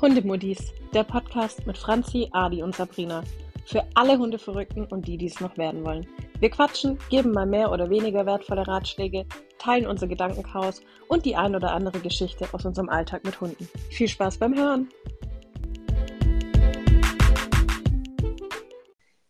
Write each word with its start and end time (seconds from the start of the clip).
Hundemuddies, 0.00 0.74
der 0.92 1.04
Podcast 1.04 1.66
mit 1.66 1.78
Franzi, 1.78 2.28
Adi 2.32 2.62
und 2.62 2.76
Sabrina. 2.76 3.24
Für 3.64 3.82
alle 3.94 4.18
Hundeverrückten 4.18 4.84
und 4.84 5.08
die, 5.08 5.16
die 5.16 5.26
es 5.26 5.40
noch 5.40 5.56
werden 5.56 5.86
wollen. 5.86 6.06
Wir 6.38 6.50
quatschen, 6.50 6.98
geben 7.08 7.32
mal 7.32 7.46
mehr 7.46 7.72
oder 7.72 7.88
weniger 7.88 8.26
wertvolle 8.26 8.68
Ratschläge, 8.68 9.24
teilen 9.58 9.86
unser 9.86 10.06
Gedankenchaos 10.06 10.82
und 11.08 11.24
die 11.24 11.34
ein 11.34 11.56
oder 11.56 11.72
andere 11.72 11.98
Geschichte 12.00 12.46
aus 12.52 12.66
unserem 12.66 12.90
Alltag 12.90 13.24
mit 13.24 13.40
Hunden. 13.40 13.66
Viel 13.88 14.06
Spaß 14.06 14.36
beim 14.36 14.54
Hören! 14.54 14.90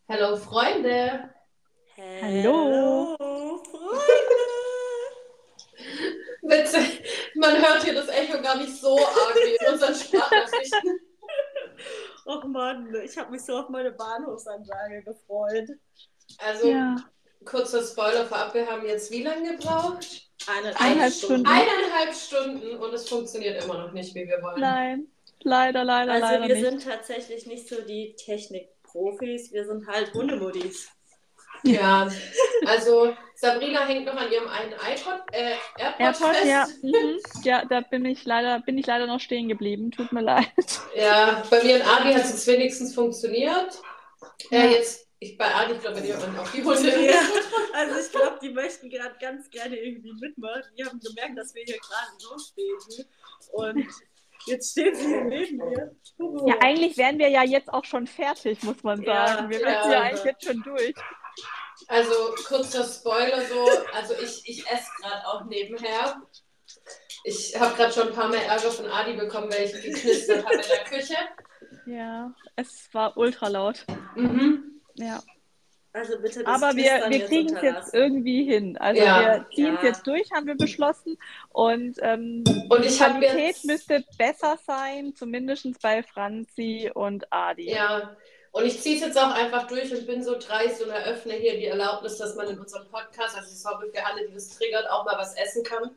Hallo 0.09 0.37
Freunde! 0.37 1.31
Hallo. 2.23 3.15
Freunde! 3.71 4.27
Witzig, 6.43 7.03
man 7.53 7.63
hört 7.63 7.85
hier 7.85 7.95
das 7.95 8.09
Echo 8.09 8.41
gar 8.43 8.57
nicht 8.57 8.75
so 8.77 8.97
arg 8.99 9.35
wie 9.45 9.57
in 9.67 9.73
unseren 9.73 9.95
Sprachnachrichten. 9.95 11.01
Och 12.27 12.45
Mann, 12.45 12.95
ich 13.05 13.17
habe 13.19 13.31
mich 13.31 13.43
so 13.43 13.57
auf 13.57 13.69
meine 13.69 13.93
Bahnhofsansage 13.93 15.03
gefreut. 15.05 15.69
Also, 16.39 16.69
Ja, 16.69 16.97
kurzer 17.45 17.83
Spoiler 17.83 18.27
vorab, 18.27 18.53
wir 18.55 18.67
haben 18.67 18.85
jetzt 18.87 19.11
wie 19.13 19.23
lange 19.23 19.57
gebraucht? 19.57 20.29
Eineinhalb, 20.49 20.81
Eineinhalb 20.81 21.13
Stunden. 21.13 21.47
Eineinhalb 21.47 22.15
Stunden 22.15 22.77
und 22.79 22.95
es 22.95 23.09
funktioniert 23.09 23.63
immer 23.65 23.79
noch 23.87 23.93
nicht, 23.93 24.15
wie 24.15 24.27
wir 24.27 24.43
wollen. 24.43 24.61
nein, 24.61 25.07
leider, 25.41 25.85
leider, 25.85 26.13
Also 26.13 26.27
leider 26.27 26.49
wir 26.49 26.55
nicht. 26.57 26.65
sind 26.65 26.85
tatsächlich 26.85 27.47
nicht 27.47 27.69
so 27.69 27.81
die 27.83 28.15
Technikprofis, 28.17 29.53
wir 29.53 29.65
sind 29.67 29.87
halt 29.87 30.13
Hundemuddies. 30.15 30.89
Ja, 31.65 32.09
also 32.67 33.15
Sabrina 33.35 33.85
hängt 33.85 34.07
noch 34.07 34.17
an 34.17 34.31
ihrem 34.33 34.49
einen 34.49 34.73
iPod, 34.73 35.21
äh, 35.33 35.53
AirPod, 35.79 36.01
AirPod, 36.01 36.37
fest. 36.37 36.47
ja, 36.47 36.67
mhm. 36.83 37.19
ja, 37.43 37.65
da 37.67 37.81
bin 37.83 38.05
ich 38.05 38.25
leider, 38.25 38.61
bin 38.61 38.79
ich 38.79 38.87
leider 38.87 39.07
noch 39.07 39.21
stehen 39.21 39.49
geblieben. 39.49 39.91
Tut 39.91 40.13
mir 40.13 40.23
leid. 40.23 40.47
Ja, 40.95 41.43
bei 41.51 41.63
mir 41.63 41.77
und 41.77 41.83
Adi 41.87 42.13
hat 42.15 42.25
es 42.25 42.31
jetzt 42.31 42.47
wenigstens 42.47 42.95
funktioniert. 42.95 43.79
Ja. 44.51 44.59
Äh, 44.61 44.73
jetzt, 44.73 45.07
ich, 45.19 45.37
bei 45.37 45.55
Adi, 45.55 45.75
ich 45.75 45.81
glaube, 45.81 46.01
dir 46.01 46.15
und 46.17 46.39
auch 46.39 46.49
die 46.51 46.65
Hunde. 46.65 47.05
Ja, 47.05 47.21
also 47.75 48.01
ich 48.01 48.11
glaube, 48.11 48.39
die 48.41 48.51
möchten 48.51 48.89
gerade 48.89 49.15
ganz 49.21 49.51
gerne 49.51 49.77
irgendwie 49.77 50.13
mitmachen. 50.19 50.63
Die 50.79 50.85
haben 50.85 50.99
gemerkt, 51.01 51.37
dass 51.39 51.55
wir 51.55 51.63
hier 51.65 51.79
gerade 51.79 52.13
loslegen. 52.31 53.07
Und 53.53 53.87
jetzt 54.47 54.73
stehen 54.73 54.95
sie 54.95 55.07
hier 55.09 55.25
neben 55.25 55.57
mir. 55.59 55.95
Ja, 56.47 56.55
eigentlich 56.61 56.97
wären 56.97 57.19
wir 57.19 57.29
ja 57.29 57.43
jetzt 57.45 57.71
auch 57.73 57.85
schon 57.85 58.07
fertig, 58.07 58.63
muss 58.63 58.83
man 58.83 59.03
Ja, 59.03 59.27
sagen. 59.27 59.51
wir 59.51 59.61
ja. 59.61 59.67
wären 59.67 59.91
ja 59.93 60.01
eigentlich 60.03 60.25
jetzt 60.25 60.45
schon 60.45 60.63
durch. 60.63 60.95
Also 61.89 62.15
kurzer 62.47 62.85
Spoiler 62.85 63.43
so, 63.47 63.65
also 63.95 64.15
ich, 64.15 64.43
ich 64.49 64.67
esse 64.67 64.91
gerade 65.01 65.27
auch 65.27 65.45
nebenher. 65.45 66.23
Ich 67.25 67.59
habe 67.59 67.77
gerade 67.77 67.93
schon 67.93 68.09
ein 68.09 68.15
paar 68.15 68.29
Mal 68.29 68.37
Ärger 68.39 68.71
von 68.71 68.87
Adi 68.87 69.15
bekommen, 69.15 69.51
weil 69.53 69.65
ich 69.65 69.73
geknistert 69.73 70.45
habe 70.45 70.55
in 70.55 70.63
der 70.63 70.85
Küche. 70.85 71.17
Ja, 71.87 72.33
es 72.57 72.89
war 72.93 73.17
ultra 73.17 73.49
laut. 73.49 73.85
Mhm. 74.15 74.81
Ja. 74.95 75.23
Also 75.93 76.19
bitte 76.21 76.45
das 76.45 76.63
Aber 76.63 76.77
wir, 76.77 76.85
wir 77.09 77.17
jetzt 77.19 77.29
kriegen 77.29 77.57
es 77.57 77.63
jetzt 77.63 77.95
irgendwie 77.95 78.45
hin. 78.45 78.77
Also 78.77 79.03
Ja. 79.03 79.21
wir 79.21 79.47
ziehen 79.55 79.77
es 79.77 79.83
Ja. 79.83 79.89
jetzt 79.89 80.07
durch, 80.07 80.31
haben 80.33 80.47
wir 80.47 80.57
beschlossen. 80.57 81.17
Und 81.49 81.97
ähm, 82.03 82.45
Und 82.69 82.85
die 82.85 82.89
Qualität 82.97 83.47
jetzt, 83.47 83.65
müsste 83.65 84.05
besser 84.19 84.59
sein, 84.67 85.15
zumindest 85.15 85.67
bei 85.81 86.03
Franzi 86.03 86.91
und 86.93 87.33
Adi. 87.33 87.71
ja, 87.71 88.15
und 88.57 88.65
ich 88.65 88.81
ziehe 88.81 88.95
es 88.95 89.03
jetzt 89.03 89.19
auch 89.19 89.35
einfach 89.35 89.67
durch 89.67 89.93
und 89.93 90.07
bin 90.07 90.25
so 90.25 90.39
dreist 90.39 90.83
und 90.83 90.89
eröffne 90.89 91.35
hier 91.35 91.59
die 91.59 91.67
Erlaubnis, 91.67 92.17
dass 92.17 92.37
man 92.37 92.49
in 92.49 92.59
unserem 92.59 92.89
Podcast, 92.89 93.37
also 93.37 93.55
sorry 93.55 93.91
für 93.91 94.07
alle, 94.07 94.27
die 94.27 94.33
das 94.33 94.49
triggert, 94.49 94.89
auch 94.89 95.05
mal 95.05 95.19
was 95.19 95.37
essen 95.37 95.63
kann 95.63 95.91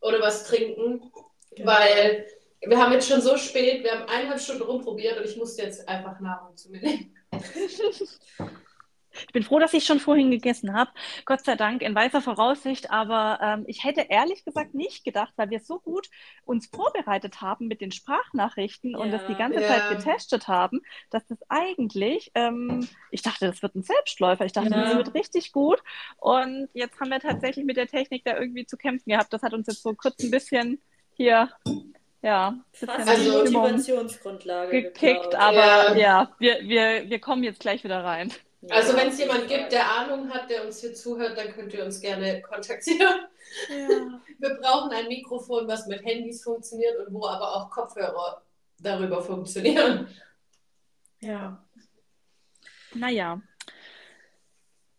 oder 0.00 0.20
was 0.20 0.42
trinken. 0.42 1.12
Genau. 1.54 1.70
Weil 1.70 2.26
wir 2.62 2.78
haben 2.78 2.92
jetzt 2.92 3.08
schon 3.08 3.20
so 3.20 3.36
spät, 3.36 3.84
wir 3.84 3.92
haben 3.92 4.08
eineinhalb 4.08 4.40
Stunden 4.40 4.62
rumprobiert 4.62 5.18
und 5.18 5.24
ich 5.24 5.36
musste 5.36 5.62
jetzt 5.62 5.88
einfach 5.88 6.18
Nahrung 6.18 6.56
zu 6.56 6.72
mir 6.72 6.80
nehmen. 6.80 7.14
Ich 9.12 9.32
bin 9.32 9.42
froh, 9.42 9.58
dass 9.58 9.72
ich 9.74 9.84
schon 9.84 9.98
vorhin 10.00 10.30
gegessen 10.30 10.72
habe. 10.74 10.90
Gott 11.24 11.44
sei 11.44 11.56
Dank 11.56 11.82
in 11.82 11.94
weißer 11.94 12.20
Voraussicht. 12.20 12.90
Aber 12.90 13.38
ähm, 13.42 13.64
ich 13.66 13.84
hätte 13.84 14.02
ehrlich 14.08 14.44
gesagt 14.44 14.74
nicht 14.74 15.04
gedacht, 15.04 15.32
weil 15.36 15.50
wir 15.50 15.60
so 15.60 15.78
gut 15.80 16.08
uns 16.44 16.66
vorbereitet 16.68 17.40
haben 17.40 17.66
mit 17.66 17.80
den 17.80 17.90
Sprachnachrichten 17.92 18.94
und 18.94 19.10
Ja. 19.10 19.18
das 19.18 19.26
die 19.26 19.34
ganze 19.34 19.60
Ja. 19.60 19.68
Zeit 19.68 19.88
getestet 19.90 20.48
haben, 20.48 20.80
dass 21.10 21.26
das 21.26 21.38
eigentlich, 21.48 22.30
ähm, 22.34 22.88
ich 23.10 23.22
dachte, 23.22 23.46
das 23.46 23.62
wird 23.62 23.74
ein 23.74 23.82
Selbstläufer. 23.82 24.44
Ich 24.44 24.52
dachte, 24.52 24.70
Ja. 24.70 24.84
das 24.84 24.96
wird 24.96 25.14
richtig 25.14 25.52
gut. 25.52 25.82
Und 26.16 26.68
jetzt 26.72 27.00
haben 27.00 27.10
wir 27.10 27.20
tatsächlich 27.20 27.64
mit 27.64 27.76
der 27.76 27.88
Technik 27.88 28.24
da 28.24 28.38
irgendwie 28.38 28.66
zu 28.66 28.76
kämpfen 28.76 29.10
gehabt. 29.10 29.32
Das 29.32 29.42
hat 29.42 29.52
uns 29.54 29.66
jetzt 29.66 29.82
so 29.82 29.92
kurz 29.94 30.22
ein 30.22 30.30
bisschen 30.30 30.80
hier, 31.14 31.50
ja, 32.22 32.54
Fast 32.72 33.08
Also- 33.08 33.38
Motivationsgrundlage 33.38 34.70
gekickt. 34.82 35.22
geklaut. 35.24 35.34
Aber 35.34 35.96
Ja. 35.96 35.96
ja, 35.96 36.32
wir, 36.38 36.60
wir, 36.62 37.10
wir 37.10 37.18
kommen 37.18 37.42
jetzt 37.42 37.60
gleich 37.60 37.82
wieder 37.84 38.04
rein. 38.04 38.32
Ja, 38.62 38.76
Also 38.76 38.94
wenn 38.96 39.08
es 39.08 39.18
jemand 39.18 39.48
gibt, 39.48 39.72
der 39.72 39.90
Ahnung 39.90 40.28
hat, 40.30 40.50
der 40.50 40.66
uns 40.66 40.80
hier 40.80 40.94
zuhört, 40.94 41.36
dann 41.38 41.52
könnt 41.52 41.72
ihr 41.72 41.84
uns 41.84 42.00
gerne 42.00 42.42
kontaktieren. 42.42 43.26
Ja. 43.68 43.88
Wir 44.38 44.54
brauchen 44.60 44.92
ein 44.92 45.08
Mikrofon, 45.08 45.66
was 45.66 45.86
mit 45.86 46.04
Handys 46.04 46.42
funktioniert 46.42 46.96
und 46.98 47.14
wo 47.14 47.26
aber 47.26 47.56
auch 47.56 47.70
Kopfhörer 47.70 48.42
darüber 48.78 49.22
funktionieren. 49.22 50.08
Ja. 51.20 51.64
Naja. 52.94 53.40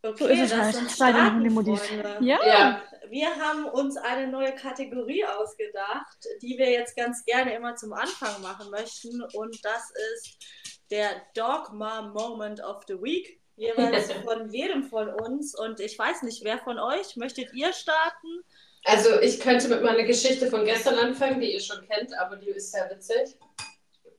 Okay, 0.03 0.17
So 0.17 0.27
ist 0.27 0.41
es 0.41 0.57
halt 0.57 0.97
bei 0.99 1.11
den. 1.11 1.51
Freunde. 1.51 2.17
Ja. 2.21 2.39
Ja, 2.45 2.81
Wir 3.09 3.35
haben 3.35 3.65
uns 3.65 3.97
eine 3.97 4.27
neue 4.27 4.55
Kategorie 4.55 5.23
ausgedacht, 5.25 6.17
die 6.41 6.57
wir 6.57 6.71
jetzt 6.71 6.95
ganz 6.95 7.23
gerne 7.25 7.53
immer 7.55 7.75
zum 7.75 7.93
Anfang 7.93 8.41
machen 8.41 8.71
möchten. 8.71 9.21
Und 9.33 9.63
das 9.63 9.91
ist 10.13 10.37
der 10.89 11.21
Dog 11.35 11.73
Mom 11.73 12.13
Moment 12.13 12.63
of 12.63 12.83
the 12.87 12.95
Week. 12.95 13.40
Jeweils 13.61 14.11
von 14.25 14.49
jedem 14.51 14.83
von 14.83 15.09
uns. 15.09 15.57
Und 15.57 15.79
ich 15.79 15.97
weiß 15.97 16.23
nicht, 16.23 16.43
wer 16.43 16.57
von 16.57 16.79
euch 16.79 17.15
möchtet 17.15 17.53
ihr 17.53 17.71
starten? 17.73 18.43
also 18.83 19.19
ich 19.21 19.39
könnte 19.39 19.67
mit 19.67 19.83
meiner 19.83 20.03
Geschichte 20.03 20.47
von 20.47 20.65
gestern 20.65 20.95
anfangen, 20.95 21.39
die 21.39 21.53
ihr 21.53 21.59
schon 21.59 21.87
kennt, 21.87 22.17
aber 22.17 22.35
die 22.37 22.49
ist 22.49 22.71
sehr 22.71 22.89
witzig. 22.89 23.37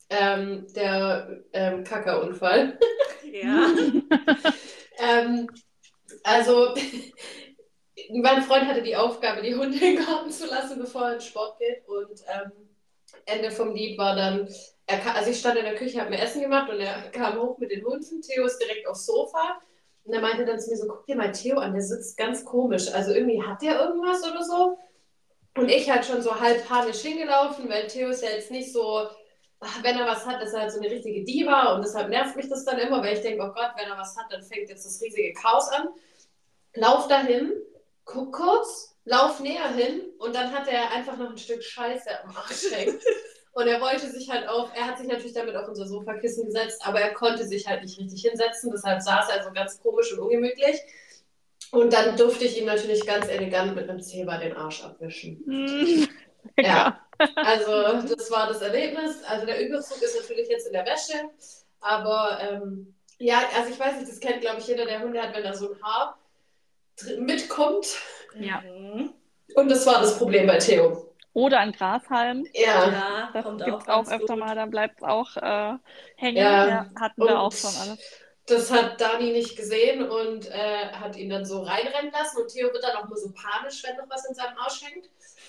Ähm, 0.09 0.67
der 0.75 1.43
ähm, 1.53 1.85
Kackerunfall. 1.85 2.79
Ja. 3.33 3.67
Ähm, 4.99 5.49
also, 6.23 6.75
mein 8.11 8.43
Freund 8.43 8.67
hatte 8.67 8.83
die 8.83 8.95
Aufgabe, 8.95 9.43
die 9.43 9.55
Hunde 9.55 9.79
in 9.79 9.97
den 9.97 10.05
Garten 10.05 10.31
zu 10.31 10.47
lassen, 10.47 10.79
bevor 10.79 11.03
er 11.03 11.13
in 11.15 11.19
den 11.19 11.27
Sport 11.27 11.59
geht. 11.59 11.89
Und 11.89 12.21
ähm, 12.29 12.62
Ende 13.27 13.51
vom 13.51 13.75
Lied 13.75 13.99
war 13.99 14.17
dann, 14.17 14.49
kam, 14.87 15.17
also 15.17 15.31
ich 15.31 15.39
stand 15.39 15.59
in 15.59 15.65
der 15.65 15.77
Küche, 15.77 16.01
habe 16.01 16.11
mir 16.11 16.21
Essen 16.21 16.43
gemacht 16.43 16.71
und 16.71 16.81
er 16.81 17.11
kam 17.11 17.41
hoch 17.41 17.59
mit 17.59 17.71
den 17.71 17.85
Hunden. 17.85 18.21
Theo 18.21 18.45
ist 18.47 18.59
direkt 18.59 18.87
aufs 18.87 19.07
Sofa. 19.07 19.61
Und 20.05 20.13
er 20.13 20.21
meinte 20.21 20.45
dann 20.45 20.59
zu 20.59 20.71
mir 20.71 20.77
so, 20.77 20.89
guck 20.89 21.07
dir 21.07 21.17
mal 21.17 21.33
Theo 21.33 21.59
an, 21.59 21.73
der 21.73 21.83
sitzt 21.83 22.17
ganz 22.17 22.45
komisch. 22.45 22.93
Also 22.93 23.13
irgendwie 23.13 23.43
hat 23.43 23.63
der 23.63 23.81
irgendwas 23.81 24.23
oder 24.29 24.43
so. 24.43 24.79
Und 25.57 25.69
ich 25.69 25.91
halt 25.91 26.05
schon 26.05 26.23
so 26.23 26.41
halb 26.41 26.67
panisch 26.67 27.01
hingelaufen, 27.01 27.69
weil 27.69 27.87
Theo 27.87 28.09
ist 28.09 28.23
ja 28.23 28.31
jetzt 28.31 28.51
nicht 28.51 28.73
so, 28.73 29.07
ach, 29.61 29.83
wenn 29.83 29.99
er 29.99 30.07
was 30.07 30.27
hat, 30.27 30.43
ist 30.43 30.55
er 30.55 30.63
halt 30.63 30.73
so 30.73 30.81
eine 30.81 30.91
richtige 30.91 31.25
Diva 31.25 31.75
und 31.75 31.85
deshalb 31.85 32.09
nervt 32.09 32.37
mich 32.37 32.49
das 32.49 32.65
dann 32.65 32.79
immer, 32.79 33.03
weil 33.03 33.15
ich 33.15 33.23
denke, 33.23 33.43
oh 33.45 33.53
Gott, 33.53 33.73
wenn 33.77 33.89
er 33.89 33.99
was 33.99 34.17
hat, 34.17 34.27
dann 34.31 34.43
fängt 34.43 34.69
jetzt 34.69 34.85
das 34.85 35.01
riesige 35.01 35.33
Chaos 35.35 35.69
an. 35.69 35.89
Lauf 36.75 37.07
dahin, 37.07 37.53
guck 38.05 38.33
kurz, 38.35 38.92
lauf 39.05 39.41
näher 39.41 39.69
hin 39.75 40.03
und 40.19 40.35
dann 40.35 40.53
hat 40.53 40.69
er 40.69 40.93
einfach 40.93 41.17
noch 41.17 41.31
ein 41.31 41.39
Stück 41.39 41.63
Scheiße 41.63 42.09
am 42.25 42.37
Arsch 42.37 42.71
hängen. 42.71 42.99
Und 43.55 43.67
er 43.67 43.83
wollte 43.83 44.09
sich 44.11 44.31
halt 44.31 44.49
auch, 44.49 44.75
er 44.75 44.87
hat 44.87 44.97
sich 44.97 45.07
natürlich 45.07 45.35
damit 45.35 45.55
auf 45.57 45.69
unser 45.69 45.87
Sofakissen 45.87 46.47
gesetzt, 46.47 46.81
aber 46.87 47.03
er 47.03 47.13
konnte 47.13 47.47
sich 47.47 47.67
halt 47.67 47.83
nicht 47.83 47.99
richtig 47.99 48.23
hinsetzen, 48.23 48.71
deshalb 48.73 49.03
saß 49.03 49.29
er 49.29 49.45
so 49.45 49.53
ganz 49.53 49.79
komisch 49.79 50.11
und 50.15 50.21
ungemütlich. 50.21 50.81
Und 51.71 51.93
dann 51.93 52.17
durfte 52.17 52.45
ich 52.45 52.59
ihm 52.59 52.65
natürlich 52.65 53.07
ganz 53.07 53.29
elegant 53.29 53.75
mit 53.75 53.89
einem 53.89 54.01
Zebra 54.01 54.39
den 54.39 54.57
Arsch 54.57 54.83
abwischen. 54.83 55.45
Hm. 56.55 56.65
Ja, 56.65 56.99
also 57.37 58.03
das 58.03 58.29
war 58.33 58.49
das 58.49 58.61
Erlebnis. 58.63 59.23
Also 59.23 59.47
der 59.47 59.65
Überzug 59.65 60.03
ist 60.03 60.21
natürlich 60.21 60.49
jetzt 60.49 60.67
in 60.67 60.73
der 60.73 60.85
Wäsche, 60.85 61.31
aber 61.81 62.39
ähm, 62.41 62.95
ja, 63.19 63.43
also 63.57 63.71
ich 63.71 63.79
weiß 63.79 63.99
nicht, 63.99 64.11
das 64.11 64.19
kennt 64.19 64.41
glaube 64.41 64.59
ich 64.59 64.67
jeder, 64.67 64.85
der 64.85 65.01
Hunde 65.01 65.23
hat, 65.23 65.33
wenn 65.35 65.45
da 65.45 65.55
so 65.55 65.73
ein 65.73 65.83
Haar 65.83 66.19
mitkommt. 67.19 67.87
Ja. 68.39 68.61
Mhm. 68.63 69.13
Und 69.55 69.69
das 69.71 69.87
war 69.87 70.01
das 70.01 70.17
Problem 70.19 70.47
bei 70.47 70.59
Theo. 70.59 71.09
Oder 71.35 71.61
ein 71.61 71.73
Grashalm. 71.73 72.47
Ja, 72.53 72.87
Ja, 72.91 73.31
Das 73.33 73.45
kommt 73.45 73.65
gibt 73.65 73.75
auch 73.77 73.83
es 73.83 73.89
auch 73.89 74.13
öfter 74.13 74.35
gut. 74.35 74.39
mal, 74.39 74.55
dann 74.55 74.71
bleibt 74.71 75.01
es 75.01 75.03
auch 75.09 75.37
äh, 75.37 75.75
hängen. 76.17 76.37
Ja. 76.37 76.69
Ja, 76.69 76.87
hatten 77.01 77.23
wir 77.23 77.31
Und- 77.31 77.37
auch 77.37 77.53
schon 77.53 77.71
alles. 77.81 77.99
das 78.47 78.71
hat 78.71 79.01
Dani 79.01 79.33
nicht 79.33 79.57
gesehen 79.57 80.09
und 80.09 80.51
äh, 80.51 80.89
hat 80.93 81.17
ihn 81.17 81.31
dann 81.31 81.45
so 81.47 81.63
reinrennen 81.63 82.13
lassen. 82.13 82.43
Und 82.43 82.49
Theo 82.49 82.73
wird 82.73 82.85
dann 82.85 82.97
auch 82.97 83.09
nur 83.09 83.17
so 83.17 83.33
panisch, 83.33 83.83
wenn 83.85 83.97
noch 83.97 84.11
was 84.11 84.27
in 84.27 84.35
seinem 84.35 84.57
Arsch 84.59 84.83
hängt. 84.83 85.09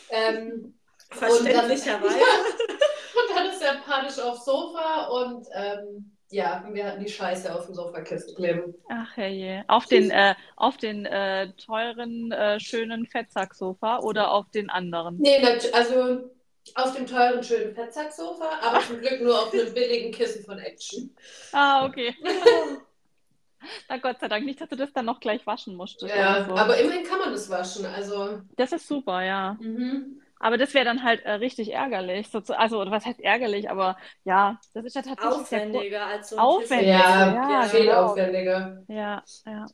Ähm, 0.10 0.74
Verständlicherweise. 1.10 2.16
und 2.18 3.36
dann 3.36 3.48
ist 3.50 3.62
er 3.62 3.76
panisch 3.86 4.20
aufs 4.20 4.46
Sofa 4.46 5.08
und 5.08 5.48
ähm, 5.54 6.12
ja, 6.34 6.68
wir 6.72 6.86
hatten 6.86 7.04
die 7.04 7.12
Scheiße 7.12 7.54
auf 7.54 7.68
dem 7.68 7.76
Sofakissen 7.76 8.36
kleben. 8.36 8.74
Ach 8.90 9.16
herrje. 9.16 9.64
Auf 9.68 9.86
den, 9.86 10.10
äh, 10.10 10.34
auf 10.56 10.78
den 10.78 11.06
äh, 11.06 11.52
teuren, 11.54 12.32
äh, 12.32 12.60
schönen 12.60 13.06
Fettsacksofa 13.06 14.00
oder 14.00 14.32
auf 14.32 14.50
den 14.50 14.72
anderen? 14.72 15.18
Nee, 15.20 15.38
also 15.72 16.32
Auf 16.74 16.96
dem 16.96 17.06
teuren, 17.06 17.44
schönen 17.44 17.76
Fettsacksofa, 17.76 18.50
aber 18.64 18.80
zum 18.82 19.00
Glück 19.00 19.22
nur 19.22 19.38
auf 19.38 19.54
einem 19.54 19.72
billigen 19.74 20.12
Kissen 20.12 20.44
von 20.44 20.58
Action. 20.58 21.16
Ah, 21.52 21.86
okay. 21.86 22.16
Na 23.88 23.98
Gott 23.98 24.20
sei 24.20 24.28
Dank, 24.28 24.44
nicht, 24.44 24.60
dass 24.60 24.70
du 24.70 24.76
das 24.76 24.92
dann 24.92 25.06
noch 25.06 25.20
gleich 25.20 25.46
waschen 25.46 25.76
musstest. 25.76 26.14
Ja, 26.16 26.46
so. 26.46 26.56
aber 26.56 26.78
immerhin 26.78 27.04
kann 27.04 27.20
man 27.20 27.32
das 27.32 27.50
waschen. 27.50 27.86
Also. 27.86 28.42
Das 28.58 28.72
ist 28.72 28.88
super, 28.88 29.24
ja. 29.24 29.56
Mhm. 29.62 30.23
Aber 30.44 30.58
das 30.58 30.74
wäre 30.74 30.86
dann 30.86 31.04
halt 31.04 31.24
äh, 31.26 31.32
richtig 31.34 31.72
ärgerlich. 31.74 32.28
So, 32.30 32.42
zu- 32.42 32.58
also, 32.60 32.80
was 32.92 33.06
heißt 33.06 33.22
ärgerlich? 33.22 33.70
Aber 33.70 33.98
ja, 34.26 34.60
das 34.74 34.86
ist 34.86 34.96
ja 34.96 35.02
tatsächlich. 35.02 35.46
Aufwendiger 35.46 36.06
als 36.08 36.30
so 36.30 36.38
ein 36.38 36.42
Aufwendiger, 36.42 36.94
Kissen. 36.94 37.34
Ja, 37.34 37.62
ja, 37.62 37.68
viel 37.70 37.82
genau. 37.82 37.94
aufwendiger. 37.94 38.84
Ja, 38.88 39.24
ja. 39.46 39.66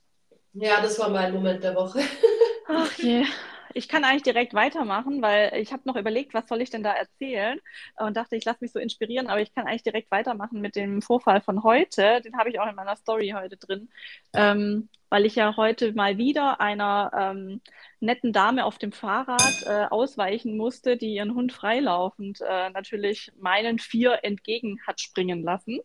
Ja, 0.53 0.81
das 0.81 0.99
war 0.99 1.09
mein 1.09 1.33
Moment 1.33 1.63
der 1.63 1.75
Woche. 1.75 2.01
Ach 2.67 2.93
je. 2.93 3.25
Ich 3.73 3.87
kann 3.87 4.03
eigentlich 4.03 4.23
direkt 4.23 4.53
weitermachen, 4.53 5.21
weil 5.21 5.53
ich 5.57 5.71
habe 5.73 5.83
noch 5.85 5.95
überlegt, 5.95 6.33
was 6.33 6.47
soll 6.47 6.61
ich 6.61 6.69
denn 6.71 6.83
da 6.83 6.91
erzählen 6.93 7.59
und 7.97 8.17
dachte, 8.17 8.35
ich 8.35 8.45
lasse 8.45 8.59
mich 8.61 8.71
so 8.71 8.79
inspirieren, 8.79 9.27
aber 9.27 9.41
ich 9.41 9.53
kann 9.53 9.67
eigentlich 9.67 9.83
direkt 9.83 10.09
weitermachen 10.11 10.59
mit 10.61 10.75
dem 10.75 11.01
Vorfall 11.03 11.41
von 11.41 11.63
heute. 11.63 12.21
Den 12.21 12.37
habe 12.37 12.49
ich 12.49 12.59
auch 12.59 12.67
in 12.67 12.75
meiner 12.75 12.95
Story 12.95 13.29
heute 13.35 13.57
drin, 13.57 13.89
ähm, 14.33 14.89
weil 15.09 15.25
ich 15.25 15.35
ja 15.35 15.57
heute 15.57 15.93
mal 15.93 16.17
wieder 16.17 16.61
einer 16.61 17.11
ähm, 17.15 17.61
netten 17.99 18.31
Dame 18.31 18.65
auf 18.65 18.77
dem 18.77 18.91
Fahrrad 18.91 19.63
äh, 19.65 19.85
ausweichen 19.89 20.55
musste, 20.55 20.97
die 20.97 21.15
ihren 21.15 21.33
Hund 21.35 21.51
freilaufend 21.51 22.41
äh, 22.41 22.69
natürlich 22.69 23.31
meinen 23.39 23.79
vier 23.79 24.19
entgegen 24.23 24.79
hat 24.85 25.01
springen 25.01 25.43
lassen. 25.43 25.79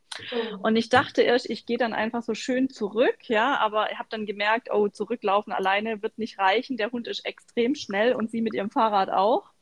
Und 0.62 0.76
ich 0.76 0.88
dachte 0.88 1.22
erst, 1.22 1.48
ich 1.48 1.66
gehe 1.66 1.78
dann 1.78 1.94
einfach 1.94 2.22
so 2.22 2.34
schön 2.34 2.68
zurück, 2.70 3.16
ja, 3.28 3.56
aber 3.58 3.90
ich 3.90 3.98
habe 3.98 4.08
dann 4.10 4.26
gemerkt, 4.26 4.68
oh, 4.72 4.88
zurücklaufen 4.88 5.52
alleine 5.52 6.02
wird 6.02 6.18
nicht 6.18 6.38
reichen. 6.38 6.76
Der 6.76 6.92
Hund 6.92 7.08
ist 7.08 7.24
extrem 7.24 7.74
schnell 7.74 8.14
und 8.14 8.30
sie 8.30 8.42
mit 8.42 8.54
ihrem 8.54 8.70
Fahrrad 8.70 9.10
auch. 9.10 9.54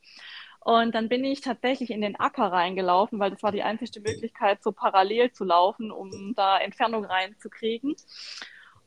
Und 0.64 0.94
dann 0.94 1.08
bin 1.08 1.24
ich 1.24 1.40
tatsächlich 1.40 1.90
in 1.90 2.02
den 2.02 2.14
Acker 2.18 2.52
reingelaufen, 2.52 3.18
weil 3.18 3.30
das 3.30 3.42
war 3.42 3.50
die 3.50 3.64
einzige 3.64 4.00
Möglichkeit, 4.00 4.62
so 4.62 4.70
parallel 4.70 5.32
zu 5.32 5.44
laufen, 5.44 5.90
um 5.90 6.34
da 6.36 6.58
Entfernung 6.58 7.04
reinzukriegen. 7.04 7.96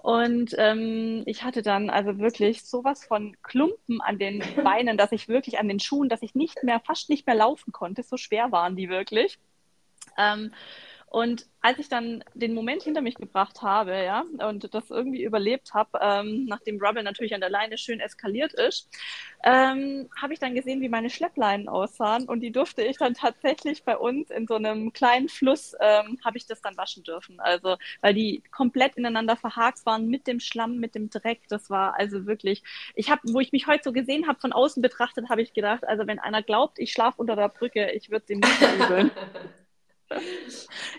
Und 0.05 0.53
ähm, 0.59 1.23
ich 1.25 1.41
hatte 1.41 1.63
dann 1.63 1.89
also 1.89 2.19
wirklich 2.19 2.63
sowas 2.63 3.03
von 3.03 3.35
Klumpen 3.41 4.01
an 4.01 4.19
den 4.19 4.43
Beinen, 4.63 4.99
dass 4.99 5.11
ich 5.11 5.27
wirklich 5.27 5.57
an 5.57 5.67
den 5.67 5.79
Schuhen, 5.79 6.09
dass 6.09 6.21
ich 6.21 6.35
nicht 6.35 6.63
mehr, 6.63 6.79
fast 6.79 7.09
nicht 7.09 7.25
mehr 7.25 7.35
laufen 7.35 7.71
konnte. 7.71 8.03
So 8.03 8.15
schwer 8.15 8.51
waren 8.51 8.75
die 8.75 8.87
wirklich. 8.87 9.39
Ähm, 10.15 10.53
und 11.15 11.47
als 11.61 11.79
ich 11.79 11.87
dann 11.87 12.25
den 12.33 12.53
Moment 12.53 12.83
hinter 12.83 12.99
mich 12.99 13.15
gebracht 13.15 13.61
habe, 13.61 14.03
ja, 14.03 14.25
und 14.45 14.73
das 14.73 14.89
irgendwie 14.89 15.23
überlebt 15.23 15.73
habe, 15.73 15.97
ähm, 16.01 16.43
nachdem 16.45 16.77
Rubble 16.77 17.03
natürlich 17.03 17.33
an 17.33 17.39
der 17.39 17.49
Leine 17.49 17.77
schön 17.77 18.01
eskaliert 18.01 18.51
ist, 18.51 18.89
ähm, 19.45 20.09
habe 20.21 20.33
ich 20.33 20.39
dann 20.39 20.55
gesehen, 20.55 20.81
wie 20.81 20.89
meine 20.89 21.09
Schleppleinen 21.09 21.69
aussahen 21.69 22.25
und 22.25 22.41
die 22.41 22.51
durfte 22.51 22.83
ich 22.83 22.97
dann 22.97 23.13
tatsächlich 23.13 23.85
bei 23.85 23.95
uns 23.95 24.29
in 24.29 24.45
so 24.45 24.55
einem 24.55 24.91
kleinen 24.91 25.29
Fluss, 25.29 25.73
ähm, 25.79 26.19
habe 26.25 26.35
ich 26.37 26.47
das 26.47 26.59
dann 26.59 26.75
waschen 26.75 27.05
dürfen. 27.05 27.39
Also, 27.39 27.77
weil 28.01 28.13
die 28.13 28.43
komplett 28.51 28.97
ineinander 28.97 29.37
verhakt 29.37 29.85
waren 29.85 30.07
mit 30.09 30.27
dem 30.27 30.41
Schlamm, 30.41 30.79
mit 30.79 30.95
dem 30.95 31.09
Dreck. 31.09 31.43
Das 31.47 31.69
war 31.69 31.97
also 31.97 32.25
wirklich, 32.25 32.61
ich 32.93 33.09
habe, 33.09 33.21
wo 33.31 33.39
ich 33.39 33.53
mich 33.53 33.67
heute 33.67 33.85
so 33.85 33.93
gesehen 33.93 34.27
habe, 34.27 34.41
von 34.41 34.51
außen 34.51 34.81
betrachtet, 34.81 35.29
habe 35.29 35.41
ich 35.41 35.53
gedacht, 35.53 35.87
also 35.87 36.07
wenn 36.07 36.19
einer 36.19 36.43
glaubt, 36.43 36.77
ich 36.77 36.91
schlafe 36.91 37.21
unter 37.21 37.37
der 37.37 37.47
Brücke, 37.47 37.91
ich 37.91 38.11
würde 38.11 38.33
ihm 38.33 38.39
nicht 38.39 38.61
übeln. 38.81 39.11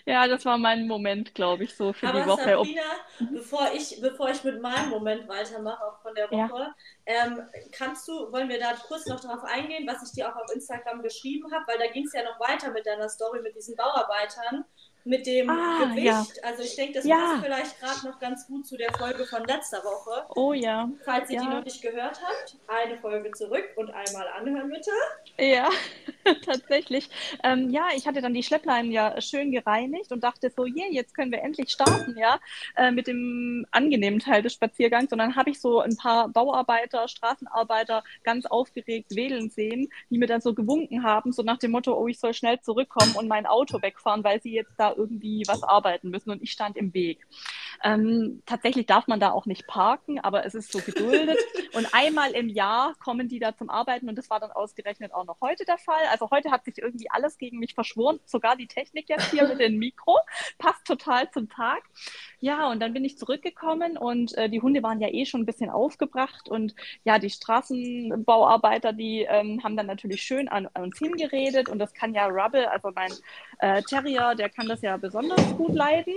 Ja, 0.04 0.26
das 0.28 0.44
war 0.44 0.58
mein 0.58 0.86
Moment, 0.86 1.34
glaube 1.34 1.64
ich, 1.64 1.74
so 1.76 1.92
für 1.92 2.08
Aber 2.08 2.20
die 2.22 2.26
Woche. 2.28 2.58
Ob- 2.58 2.66
Sabrina, 2.66 3.30
bevor 3.32 3.70
ich, 3.72 4.00
bevor 4.00 4.30
ich 4.30 4.42
mit 4.44 4.60
meinem 4.60 4.90
Moment 4.90 5.28
weitermache, 5.28 5.84
auch 5.84 6.00
von 6.02 6.14
der 6.14 6.28
Ja. 6.30 6.48
Woche, 6.50 6.74
ähm, 7.06 7.42
kannst 7.72 8.06
du, 8.08 8.32
wollen 8.32 8.48
wir 8.48 8.58
da 8.58 8.74
kurz 8.86 9.06
noch 9.06 9.20
darauf 9.20 9.44
eingehen, 9.44 9.86
was 9.86 10.02
ich 10.02 10.12
dir 10.14 10.28
auch 10.28 10.36
auf 10.36 10.52
Instagram 10.54 11.02
geschrieben 11.02 11.52
habe, 11.52 11.64
weil 11.68 11.78
da 11.78 11.86
ging 11.88 12.04
es 12.06 12.12
ja 12.12 12.22
noch 12.24 12.38
weiter 12.40 12.70
mit 12.72 12.86
deiner 12.86 13.08
Story 13.08 13.40
mit 13.42 13.54
diesen 13.56 13.76
Bauarbeitern, 13.76 14.64
mit 15.06 15.26
dem 15.26 15.48
Ah, 15.48 15.78
Gewicht. 15.84 16.04
ja. 16.04 16.26
Also 16.42 16.62
ich 16.62 16.74
denke, 16.76 16.94
das 16.94 17.04
Ja. 17.06 17.16
passt 17.16 17.44
vielleicht 17.44 17.80
gerade 17.80 18.06
noch 18.06 18.18
ganz 18.18 18.46
gut 18.46 18.66
zu 18.66 18.76
der 18.76 18.92
Folge 18.94 19.24
von 19.24 19.44
letzter 19.44 19.78
Woche. 19.84 20.26
Oh 20.34 20.52
ja, 20.52 20.88
Falls 21.04 21.30
ihr 21.30 21.38
die 21.40 21.44
Ja. 21.46 21.54
noch 21.54 21.64
nicht 21.64 21.80
gehört 21.80 22.20
habt, 22.22 22.56
eine 22.66 22.98
Folge 22.98 23.30
zurück 23.32 23.64
und 23.76 23.90
einmal 23.90 24.26
anhören 24.28 24.68
bitte. 24.70 24.90
ja, 25.38 25.68
tatsächlich. 26.44 27.08
Ähm, 27.44 27.70
ja, 27.70 27.88
ich 27.94 28.06
hatte 28.06 28.20
dann 28.20 28.34
die 28.34 28.42
Schleppleinen 28.42 28.90
ja 28.90 29.20
schön 29.20 29.52
gereinigt 29.52 30.10
und 30.12 30.24
dachte 30.24 30.50
so, 30.50 30.64
yeah, 30.64 30.86
jetzt 30.90 31.14
können 31.14 31.30
wir 31.30 31.42
endlich 31.42 31.70
starten, 31.70 32.16
ja, 32.18 32.40
äh, 32.76 32.90
mit 32.90 33.06
dem 33.06 33.64
angenehmen 33.70 34.18
Teil 34.18 34.42
des 34.42 34.54
Spaziergangs. 34.54 35.12
Und 35.12 35.18
dann 35.18 35.36
habe 35.36 35.50
ich 35.50 35.60
so 35.60 35.80
ein 35.80 35.96
paar 35.96 36.28
Bauarbeiter, 36.28 37.06
Straßenarbeiter 37.08 38.02
ganz 38.24 38.46
aufgeregt 38.46 39.14
wählen 39.14 39.50
sehen, 39.50 39.88
die 40.10 40.18
mir 40.18 40.26
dann 40.26 40.40
so 40.40 40.54
gewunken 40.54 41.02
haben, 41.04 41.32
so 41.32 41.42
nach 41.42 41.58
dem 41.58 41.70
Motto, 41.70 41.94
oh, 41.96 42.08
ich 42.08 42.18
soll 42.18 42.34
schnell 42.34 42.60
zurückkommen 42.60 43.14
und 43.14 43.28
mein 43.28 43.46
Auto 43.46 43.80
wegfahren, 43.82 44.24
weil 44.24 44.40
sie 44.42 44.52
jetzt 44.52 44.72
da 44.78 44.95
irgendwie 44.96 45.44
was 45.46 45.62
arbeiten 45.62 46.10
müssen 46.10 46.30
und 46.30 46.42
ich 46.42 46.52
stand 46.52 46.76
im 46.76 46.94
Weg. 46.94 47.26
Ähm, 47.84 48.42
tatsächlich 48.46 48.86
darf 48.86 49.06
man 49.06 49.20
da 49.20 49.30
auch 49.30 49.46
nicht 49.46 49.66
parken, 49.66 50.18
aber 50.20 50.44
es 50.46 50.54
ist 50.54 50.72
so 50.72 50.80
geduldet. 50.80 51.38
Und 51.74 51.92
einmal 51.92 52.30
im 52.32 52.48
Jahr 52.48 52.94
kommen 53.04 53.28
die 53.28 53.38
da 53.38 53.54
zum 53.54 53.68
Arbeiten 53.68 54.08
und 54.08 54.16
das 54.16 54.30
war 54.30 54.40
dann 54.40 54.50
ausgerechnet 54.50 55.12
auch 55.12 55.26
noch 55.26 55.42
heute 55.42 55.66
der 55.66 55.76
Fall. 55.76 56.04
Also 56.10 56.30
heute 56.30 56.50
hat 56.50 56.64
sich 56.64 56.78
irgendwie 56.78 57.10
alles 57.10 57.36
gegen 57.36 57.58
mich 57.58 57.74
verschworen, 57.74 58.18
sogar 58.24 58.56
die 58.56 58.66
Technik 58.66 59.10
jetzt 59.10 59.30
hier 59.30 59.46
mit 59.46 59.60
dem 59.60 59.76
Mikro. 59.76 60.16
Passt 60.56 60.86
total 60.86 61.30
zum 61.32 61.50
Tag. 61.50 61.82
Ja, 62.40 62.70
und 62.70 62.80
dann 62.80 62.94
bin 62.94 63.04
ich 63.04 63.18
zurückgekommen 63.18 63.98
und 63.98 64.36
äh, 64.38 64.48
die 64.48 64.62
Hunde 64.62 64.82
waren 64.82 65.00
ja 65.00 65.08
eh 65.08 65.26
schon 65.26 65.42
ein 65.42 65.46
bisschen 65.46 65.68
aufgebracht 65.68 66.48
und 66.48 66.74
ja, 67.04 67.18
die 67.18 67.30
Straßenbauarbeiter, 67.30 68.92
die 68.92 69.26
ähm, 69.28 69.62
haben 69.62 69.76
dann 69.76 69.86
natürlich 69.86 70.22
schön 70.22 70.48
an, 70.48 70.68
an 70.72 70.84
uns 70.84 70.98
hingeredet 70.98 71.68
und 71.68 71.78
das 71.78 71.92
kann 71.92 72.14
ja 72.14 72.26
Rubble, 72.26 72.70
also 72.70 72.90
mein 72.94 73.12
äh, 73.58 73.82
Terrier, 73.82 74.34
der 74.34 74.48
kann 74.48 74.66
das 74.66 74.82
ja 74.82 74.96
besonders 74.96 75.42
gut 75.56 75.74
leiden 75.74 76.14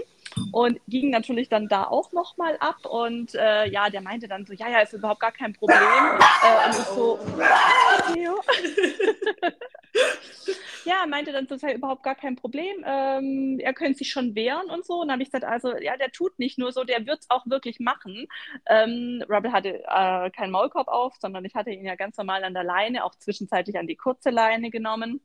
und 0.51 0.79
ging 0.87 1.09
natürlich 1.09 1.49
dann 1.49 1.67
da 1.67 1.83
auch 1.85 2.11
nochmal 2.11 2.57
ab 2.59 2.85
und 2.85 3.35
äh, 3.35 3.69
ja, 3.69 3.89
der 3.89 4.01
meinte 4.01 4.27
dann 4.27 4.45
so, 4.45 4.53
ja, 4.53 4.69
ja, 4.69 4.79
ist 4.79 4.93
überhaupt 4.93 5.19
gar 5.19 5.31
kein 5.31 5.53
Problem. 5.53 5.77
Äh, 5.77 6.65
und 6.65 6.71
ich 6.71 6.85
so. 6.85 7.19
Ja, 10.85 11.05
meinte 11.05 11.31
dann, 11.31 11.45
das 11.45 11.61
sei 11.61 11.73
überhaupt 11.75 12.03
gar 12.03 12.15
kein 12.15 12.35
Problem. 12.35 12.83
Ähm, 12.85 13.59
er 13.59 13.73
könnte 13.73 13.99
sich 13.99 14.09
schon 14.09 14.33
wehren 14.33 14.69
und 14.69 14.85
so. 14.85 15.01
Und 15.01 15.07
dann 15.07 15.13
habe 15.13 15.23
ich 15.23 15.29
gesagt, 15.29 15.45
also 15.45 15.77
ja, 15.77 15.97
der 15.97 16.11
tut 16.11 16.39
nicht 16.39 16.57
nur 16.57 16.71
so, 16.71 16.83
der 16.83 17.05
wird 17.05 17.19
es 17.21 17.29
auch 17.29 17.45
wirklich 17.45 17.79
machen. 17.79 18.27
Ähm, 18.65 19.23
Rubble 19.29 19.51
hatte 19.51 19.83
äh, 19.83 20.31
keinen 20.31 20.51
Maulkorb 20.51 20.87
auf, 20.87 21.15
sondern 21.19 21.45
ich 21.45 21.53
hatte 21.53 21.69
ihn 21.71 21.85
ja 21.85 21.95
ganz 21.95 22.17
normal 22.17 22.43
an 22.43 22.53
der 22.53 22.63
Leine, 22.63 23.03
auch 23.03 23.13
zwischenzeitlich 23.15 23.77
an 23.77 23.87
die 23.87 23.97
kurze 23.97 24.29
Leine 24.31 24.71
genommen, 24.71 25.21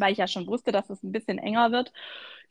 weil 0.00 0.12
ich 0.12 0.18
ja 0.18 0.26
schon 0.28 0.46
wusste, 0.46 0.72
dass 0.72 0.90
es 0.90 1.02
ein 1.02 1.12
bisschen 1.12 1.38
enger 1.38 1.72
wird. 1.72 1.92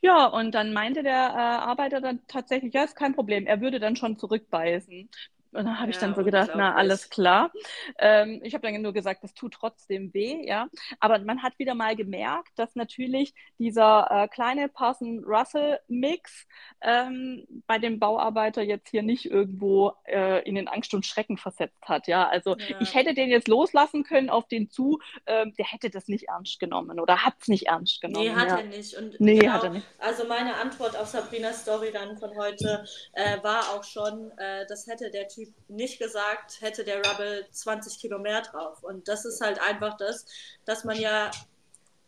Ja, 0.01 0.25
und 0.27 0.51
dann 0.53 0.73
meinte 0.73 1.03
der 1.03 1.13
äh, 1.13 1.37
Arbeiter 1.37 2.01
dann 2.01 2.21
tatsächlich, 2.27 2.73
ja, 2.73 2.83
ist 2.83 2.95
kein 2.95 3.13
Problem, 3.15 3.45
er 3.47 3.61
würde 3.61 3.79
dann 3.79 3.95
schon 3.95 4.17
zurückbeißen. 4.17 5.09
Und 5.53 5.65
dann 5.65 5.79
habe 5.79 5.91
ich 5.91 5.97
Ja, 5.97 6.01
dann 6.01 6.15
so 6.15 6.23
gedacht, 6.23 6.51
na, 6.55 6.75
alles 6.75 7.09
klar. 7.09 7.51
Ähm, 7.99 8.39
ich 8.43 8.53
habe 8.53 8.65
dann 8.69 8.81
nur 8.81 8.93
gesagt, 8.93 9.23
das 9.23 9.33
tut 9.33 9.53
trotzdem 9.53 10.13
weh, 10.13 10.45
ja. 10.47 10.67
Aber 10.99 11.19
man 11.19 11.43
hat 11.43 11.57
wieder 11.59 11.75
mal 11.75 11.95
gemerkt, 11.95 12.51
dass 12.57 12.75
natürlich 12.75 13.33
dieser 13.59 14.07
äh, 14.09 14.27
kleine 14.27 14.69
Parson-Russell-Mix 14.69 16.47
ähm, 16.81 17.45
bei 17.67 17.79
dem 17.79 17.99
Bauarbeiter 17.99 18.61
jetzt 18.61 18.89
hier 18.89 19.03
nicht 19.03 19.25
irgendwo 19.25 19.93
äh, 20.05 20.41
in 20.47 20.55
den 20.55 20.67
Angst 20.67 20.93
und 20.93 21.05
Schrecken 21.05 21.37
versetzt 21.37 21.83
hat, 21.87 22.07
ja. 22.07 22.27
Also 22.27 22.55
Ja. 22.57 22.75
ich 22.79 22.93
hätte 22.95 23.13
den 23.13 23.29
jetzt 23.29 23.47
loslassen 23.47 24.03
können 24.03 24.29
auf 24.29 24.47
den 24.47 24.69
zu, 24.69 24.99
ähm, 25.25 25.53
der 25.57 25.65
hätte 25.65 25.89
das 25.89 26.07
nicht 26.07 26.27
ernst 26.29 26.59
genommen 26.59 26.99
oder 26.99 27.25
hat 27.25 27.35
es 27.41 27.47
nicht 27.47 27.67
ernst 27.67 28.01
genommen. 28.01 28.25
Nee, 28.27 28.35
hat 28.35 28.47
ja. 28.49 28.57
er 28.57 28.63
nicht. 28.63 28.95
Und 28.95 29.19
Nee, 29.19 29.39
genau, 29.39 29.53
hat 29.53 29.63
er 29.63 29.69
nicht. 29.69 29.87
Also 29.97 30.25
meine 30.27 30.55
Antwort 30.55 30.95
auf 30.97 31.07
Sabrinas 31.07 31.61
Story 31.61 31.91
dann 31.91 32.17
von 32.17 32.35
heute 32.35 32.83
äh, 33.13 33.41
war 33.43 33.71
auch 33.73 33.83
schon, 33.83 34.31
äh, 34.37 34.65
das 34.67 34.87
hätte 34.87 35.09
der 35.11 35.27
Typ 35.27 35.40
nicht 35.67 35.99
gesagt, 35.99 36.61
hätte 36.61 36.83
der 36.83 36.97
Rubble 37.05 37.45
20 37.51 37.99
Kilo 37.99 38.19
mehr 38.19 38.41
drauf. 38.41 38.83
Und 38.83 39.07
das 39.07 39.25
ist 39.25 39.41
halt 39.41 39.59
einfach 39.61 39.97
das, 39.97 40.25
dass 40.65 40.83
man 40.83 40.99
ja 40.99 41.31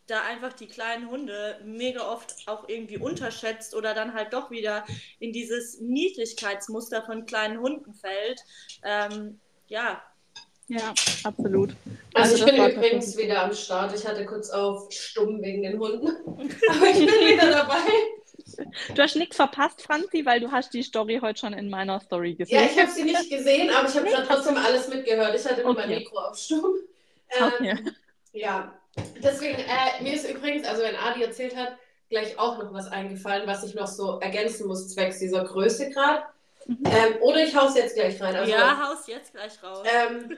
da 0.07 0.21
einfach 0.23 0.53
die 0.53 0.67
kleinen 0.67 1.09
Hunde 1.09 1.59
mega 1.63 2.11
oft 2.11 2.35
auch 2.47 2.67
irgendwie 2.67 2.97
unterschätzt 2.97 3.73
oder 3.73 3.93
dann 3.93 4.13
halt 4.13 4.33
doch 4.33 4.51
wieder 4.51 4.85
in 5.19 5.31
dieses 5.31 5.79
Niedlichkeitsmuster 5.79 7.03
von 7.03 7.25
kleinen 7.25 7.59
Hunden 7.59 7.93
fällt. 7.93 8.41
Ähm, 8.83 9.39
ja, 9.67 10.01
Ja, 10.67 10.93
absolut. 11.23 11.75
Also, 12.13 12.33
Also 12.33 12.45
ich 12.45 12.51
bin 12.51 12.71
übrigens 12.71 13.17
wieder 13.17 13.43
am 13.43 13.53
Start. 13.53 13.95
Ich 13.95 14.05
hatte 14.05 14.25
kurz 14.25 14.49
auf 14.49 14.91
stumm 14.91 15.41
wegen 15.41 15.63
den 15.63 15.79
Hunden. 15.79 16.07
Aber 16.69 16.85
ich 16.87 16.99
bin 16.99 17.07
wieder 17.07 17.49
dabei. 17.49 17.79
Du 18.95 19.01
hast 19.01 19.15
nichts 19.15 19.35
verpasst, 19.35 19.81
Franzi, 19.81 20.25
weil 20.25 20.39
du 20.39 20.51
hast 20.51 20.73
die 20.73 20.83
Story 20.83 21.19
heute 21.21 21.39
schon 21.39 21.53
in 21.53 21.69
meiner 21.69 21.99
Story 21.99 22.35
gesehen. 22.35 22.59
Ja, 22.59 22.65
ich 22.65 22.79
habe 22.79 22.91
sie 22.91 23.03
nicht 23.03 23.29
gesehen, 23.29 23.69
aber 23.69 23.87
ich 23.87 23.95
habe 23.95 24.05
Nee, 24.05 24.15
schon 24.15 24.25
trotzdem 24.25 24.57
alles 24.57 24.87
mitgehört. 24.87 25.35
Ich 25.35 25.45
hatte 25.45 25.63
nur 25.63 25.73
mein 25.73 25.89
Okay. 25.89 25.99
Mikro 25.99 26.17
auf 26.17 26.37
stumm. 26.37 26.75
Ähm, 27.39 27.51
Okay. 27.53 27.77
Ja, 28.33 28.73
deswegen, 29.23 29.59
äh, 29.59 30.01
mir 30.01 30.13
ist 30.13 30.29
übrigens, 30.29 30.65
also 30.67 30.81
wenn 30.83 30.95
Adi 30.95 31.21
erzählt 31.23 31.55
hat, 31.55 31.77
gleich 32.09 32.37
auch 32.39 32.57
noch 32.57 32.73
was 32.73 32.87
eingefallen, 32.87 33.47
was 33.47 33.63
ich 33.63 33.75
noch 33.75 33.87
so 33.87 34.19
ergänzen 34.19 34.67
muss, 34.67 34.89
zwecks 34.93 35.19
dieser 35.19 35.43
Größe 35.43 35.89
gerade. 35.91 36.23
Mhm. 36.65 36.83
Ähm, 36.85 37.21
oder 37.21 37.43
ich 37.43 37.55
hau's 37.55 37.75
jetzt 37.75 37.95
gleich 37.95 38.21
rein. 38.21 38.35
Also, 38.35 38.51
ja, 38.51 38.89
haus 38.89 39.07
jetzt 39.07 39.33
gleich 39.33 39.61
raus. 39.61 39.85
Ähm, 39.85 40.37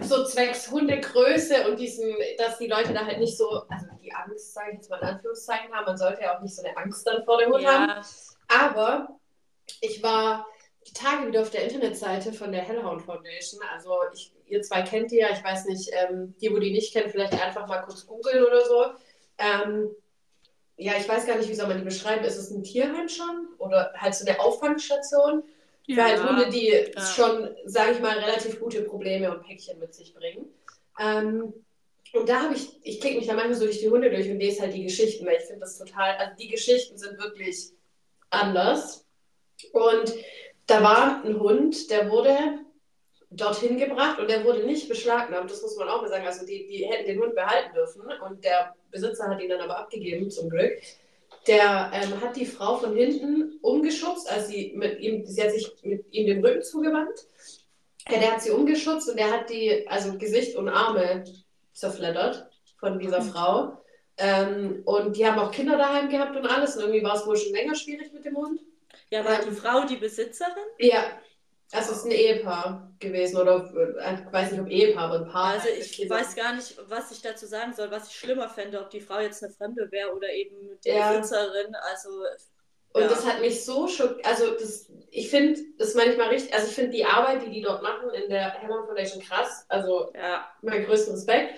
so 0.00 0.24
zwecks 0.24 0.70
Hundegröße 0.70 1.68
und 1.68 1.78
diesen, 1.78 2.14
dass 2.38 2.58
die 2.58 2.66
Leute 2.66 2.92
da 2.92 3.06
halt 3.06 3.18
nicht 3.18 3.36
so, 3.36 3.62
also 3.68 3.86
die 4.02 4.12
Angst, 4.12 4.54
sage 4.54 4.70
ich 4.70 4.76
jetzt 4.76 4.90
mal 4.90 5.00
in 5.00 5.08
Anführungszeichen 5.08 5.72
haben. 5.72 5.86
Man 5.86 5.96
sollte 5.96 6.22
ja 6.22 6.36
auch 6.36 6.40
nicht 6.40 6.54
so 6.54 6.62
eine 6.62 6.76
Angst 6.76 7.06
dann 7.06 7.24
vor 7.24 7.38
dem 7.38 7.52
Hund 7.52 7.62
ja. 7.62 7.86
haben. 7.86 8.06
Aber 8.48 9.20
ich 9.80 10.02
war 10.02 10.46
die 10.86 10.92
Tage 10.92 11.28
wieder 11.28 11.42
auf 11.42 11.50
der 11.50 11.64
Internetseite 11.64 12.32
von 12.32 12.50
der 12.50 12.62
Hellhound 12.62 13.02
Foundation. 13.02 13.60
Also 13.72 13.96
ich, 14.12 14.34
ihr 14.46 14.62
zwei 14.62 14.82
kennt 14.82 15.10
die 15.10 15.18
ja, 15.18 15.28
ich 15.30 15.42
weiß 15.42 15.66
nicht, 15.66 15.90
ähm, 15.92 16.34
die, 16.40 16.52
wo 16.52 16.58
die 16.58 16.72
nicht 16.72 16.92
kennen, 16.92 17.10
vielleicht 17.10 17.40
einfach 17.40 17.68
mal 17.68 17.82
kurz 17.82 18.06
googeln 18.06 18.44
oder 18.44 18.64
so. 18.64 18.86
Ähm, 19.38 19.90
ja, 20.82 20.94
ich 20.98 21.08
weiß 21.08 21.26
gar 21.26 21.36
nicht, 21.36 21.48
wie 21.48 21.54
soll 21.54 21.68
man 21.68 21.78
die 21.78 21.84
beschreiben. 21.84 22.24
Ist 22.24 22.36
es 22.36 22.50
ein 22.50 22.62
Tierheim 22.62 23.08
schon? 23.08 23.48
Oder 23.58 23.92
halt 23.96 24.14
so 24.14 24.26
eine 24.26 24.38
Auffangstation? 24.40 25.42
Für 25.84 25.92
ja, 25.92 26.04
halt 26.04 26.28
Hunde, 26.28 26.48
die 26.50 26.68
ja. 26.68 27.06
schon, 27.06 27.50
sage 27.64 27.92
ich 27.92 28.00
mal, 28.00 28.18
relativ 28.18 28.60
gute 28.60 28.82
Probleme 28.82 29.32
und 29.32 29.44
Päckchen 29.44 29.78
mit 29.78 29.94
sich 29.94 30.14
bringen. 30.14 30.46
Ähm, 30.98 31.52
und 32.12 32.28
da 32.28 32.42
habe 32.42 32.54
ich, 32.54 32.68
ich 32.82 33.00
klicke 33.00 33.16
mich 33.16 33.26
da 33.26 33.34
manchmal 33.34 33.54
so 33.54 33.64
durch 33.64 33.80
die 33.80 33.88
Hunde 33.88 34.10
durch 34.10 34.30
und 34.30 34.38
lese 34.38 34.62
halt 34.62 34.74
die 34.74 34.84
Geschichten, 34.84 35.24
weil 35.26 35.38
ich 35.38 35.44
finde 35.44 35.60
das 35.60 35.78
total, 35.78 36.16
also 36.16 36.36
die 36.38 36.48
Geschichten 36.48 36.98
sind 36.98 37.18
wirklich 37.18 37.72
anders. 38.30 39.06
Und 39.72 40.14
da 40.66 40.82
war 40.82 41.24
ein 41.24 41.40
Hund, 41.40 41.90
der 41.90 42.10
wurde 42.10 42.60
dorthin 43.34 43.78
gebracht 43.78 44.18
und 44.18 44.28
der 44.28 44.44
wurde 44.44 44.64
nicht 44.64 44.88
beschlagnahmt, 44.88 45.50
das 45.50 45.62
muss 45.62 45.76
man 45.76 45.88
auch 45.88 46.02
mal 46.02 46.08
sagen. 46.08 46.26
Also 46.26 46.46
die, 46.46 46.66
die 46.66 46.86
hätten 46.86 47.06
den 47.06 47.20
Hund 47.20 47.34
behalten 47.34 47.74
dürfen 47.74 48.02
und 48.26 48.44
der 48.44 48.74
Besitzer 48.90 49.28
hat 49.28 49.40
ihn 49.40 49.48
dann 49.48 49.60
aber 49.60 49.78
abgegeben, 49.78 50.30
zum 50.30 50.50
Glück. 50.50 50.72
Der 51.46 51.90
ähm, 51.92 52.20
hat 52.20 52.36
die 52.36 52.46
Frau 52.46 52.76
von 52.76 52.94
hinten 52.94 53.58
umgeschubst, 53.62 54.30
also 54.30 54.48
sie, 54.48 54.72
mit 54.76 55.00
ihm, 55.00 55.26
sie 55.26 55.42
hat 55.42 55.50
sich 55.50 55.72
mit 55.82 56.04
ihm 56.12 56.26
den 56.26 56.44
Rücken 56.44 56.62
zugewandt. 56.62 57.26
Ja, 58.08 58.18
der 58.18 58.32
hat 58.32 58.42
sie 58.42 58.50
umgeschubst 58.50 59.08
und 59.08 59.18
der 59.18 59.30
hat 59.30 59.50
die, 59.50 59.86
also 59.88 60.16
Gesicht 60.18 60.56
und 60.56 60.68
Arme 60.68 61.24
zerfleddert 61.72 62.48
von 62.78 62.98
dieser 62.98 63.20
mhm. 63.20 63.30
Frau. 63.30 63.78
Ähm, 64.18 64.82
und 64.84 65.16
die 65.16 65.26
haben 65.26 65.38
auch 65.38 65.50
Kinder 65.50 65.76
daheim 65.76 66.08
gehabt 66.08 66.36
und 66.36 66.46
alles. 66.46 66.76
Und 66.76 66.82
irgendwie 66.82 67.02
war 67.02 67.16
es 67.16 67.26
wohl 67.26 67.36
schon 67.36 67.52
länger 67.52 67.74
schwierig 67.74 68.12
mit 68.12 68.24
dem 68.24 68.36
Hund. 68.36 68.60
Ja, 69.10 69.24
war 69.24 69.40
ähm, 69.40 69.48
die 69.48 69.56
Frau 69.56 69.84
die 69.84 69.96
Besitzerin? 69.96 70.52
Ja, 70.78 71.04
also 71.72 71.92
es 71.92 71.98
ist 71.98 72.04
ein 72.04 72.10
Ehepaar 72.10 72.92
gewesen 72.98 73.38
oder 73.38 73.72
äh, 73.74 74.14
ich 74.14 74.32
weiß 74.32 74.52
nicht, 74.52 74.60
ob 74.60 74.68
Ehepaar, 74.68 75.04
aber 75.04 75.24
ein 75.24 75.32
Paar. 75.32 75.54
Also 75.54 75.68
ich 75.68 76.08
weiß 76.08 76.36
gar 76.36 76.54
nicht, 76.54 76.76
was 76.88 77.10
ich 77.10 77.22
dazu 77.22 77.46
sagen 77.46 77.72
soll, 77.72 77.90
was 77.90 78.08
ich 78.08 78.14
schlimmer 78.14 78.48
fände, 78.48 78.80
ob 78.80 78.90
die 78.90 79.00
Frau 79.00 79.20
jetzt 79.20 79.42
eine 79.42 79.52
Fremde 79.52 79.90
wäre 79.90 80.14
oder 80.14 80.30
eben 80.30 80.78
die 80.84 80.90
ja. 80.90 81.12
Besitzerin. 81.12 81.74
Also 81.90 82.10
und 82.94 83.02
ja. 83.02 83.08
das 83.08 83.26
hat 83.26 83.40
mich 83.40 83.64
so 83.64 83.88
schockiert. 83.88 84.26
Also 84.26 84.50
das, 84.52 84.90
ich 85.10 85.30
finde 85.30 85.58
das 85.78 85.94
manchmal 85.94 86.28
richtig, 86.28 86.54
also 86.54 86.68
ich 86.68 86.74
finde 86.74 86.90
die 86.90 87.04
Arbeit, 87.04 87.42
die 87.46 87.50
die 87.50 87.62
dort 87.62 87.82
machen 87.82 88.10
in 88.10 88.28
der 88.28 88.52
Hermann 88.52 88.86
Foundation 88.86 89.22
krass. 89.22 89.64
Also 89.68 90.12
ja. 90.14 90.46
mein 90.60 90.84
größten 90.84 91.14
Respekt. 91.14 91.54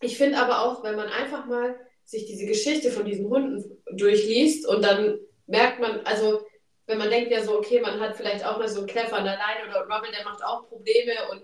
Ich 0.00 0.16
finde 0.16 0.38
aber 0.38 0.62
auch, 0.62 0.82
wenn 0.82 0.96
man 0.96 1.08
einfach 1.08 1.46
mal 1.46 1.76
sich 2.04 2.26
diese 2.26 2.46
Geschichte 2.46 2.90
von 2.90 3.04
diesen 3.04 3.28
Hunden 3.28 3.82
durchliest 3.92 4.66
und 4.66 4.82
dann 4.82 5.18
merkt 5.46 5.80
man, 5.80 6.00
also 6.04 6.44
wenn 6.88 6.98
man 6.98 7.10
denkt 7.10 7.30
ja 7.30 7.44
so, 7.44 7.56
okay, 7.56 7.80
man 7.80 8.00
hat 8.00 8.16
vielleicht 8.16 8.44
auch 8.44 8.58
mal 8.58 8.68
so 8.68 8.78
einen 8.78 8.88
Kleffer 8.88 9.18
an 9.18 9.24
der 9.24 9.34
Leine 9.36 9.68
oder 9.68 9.82
Rubble, 9.82 10.10
der 10.10 10.24
macht 10.24 10.42
auch 10.42 10.66
Probleme 10.68 11.12
und 11.30 11.42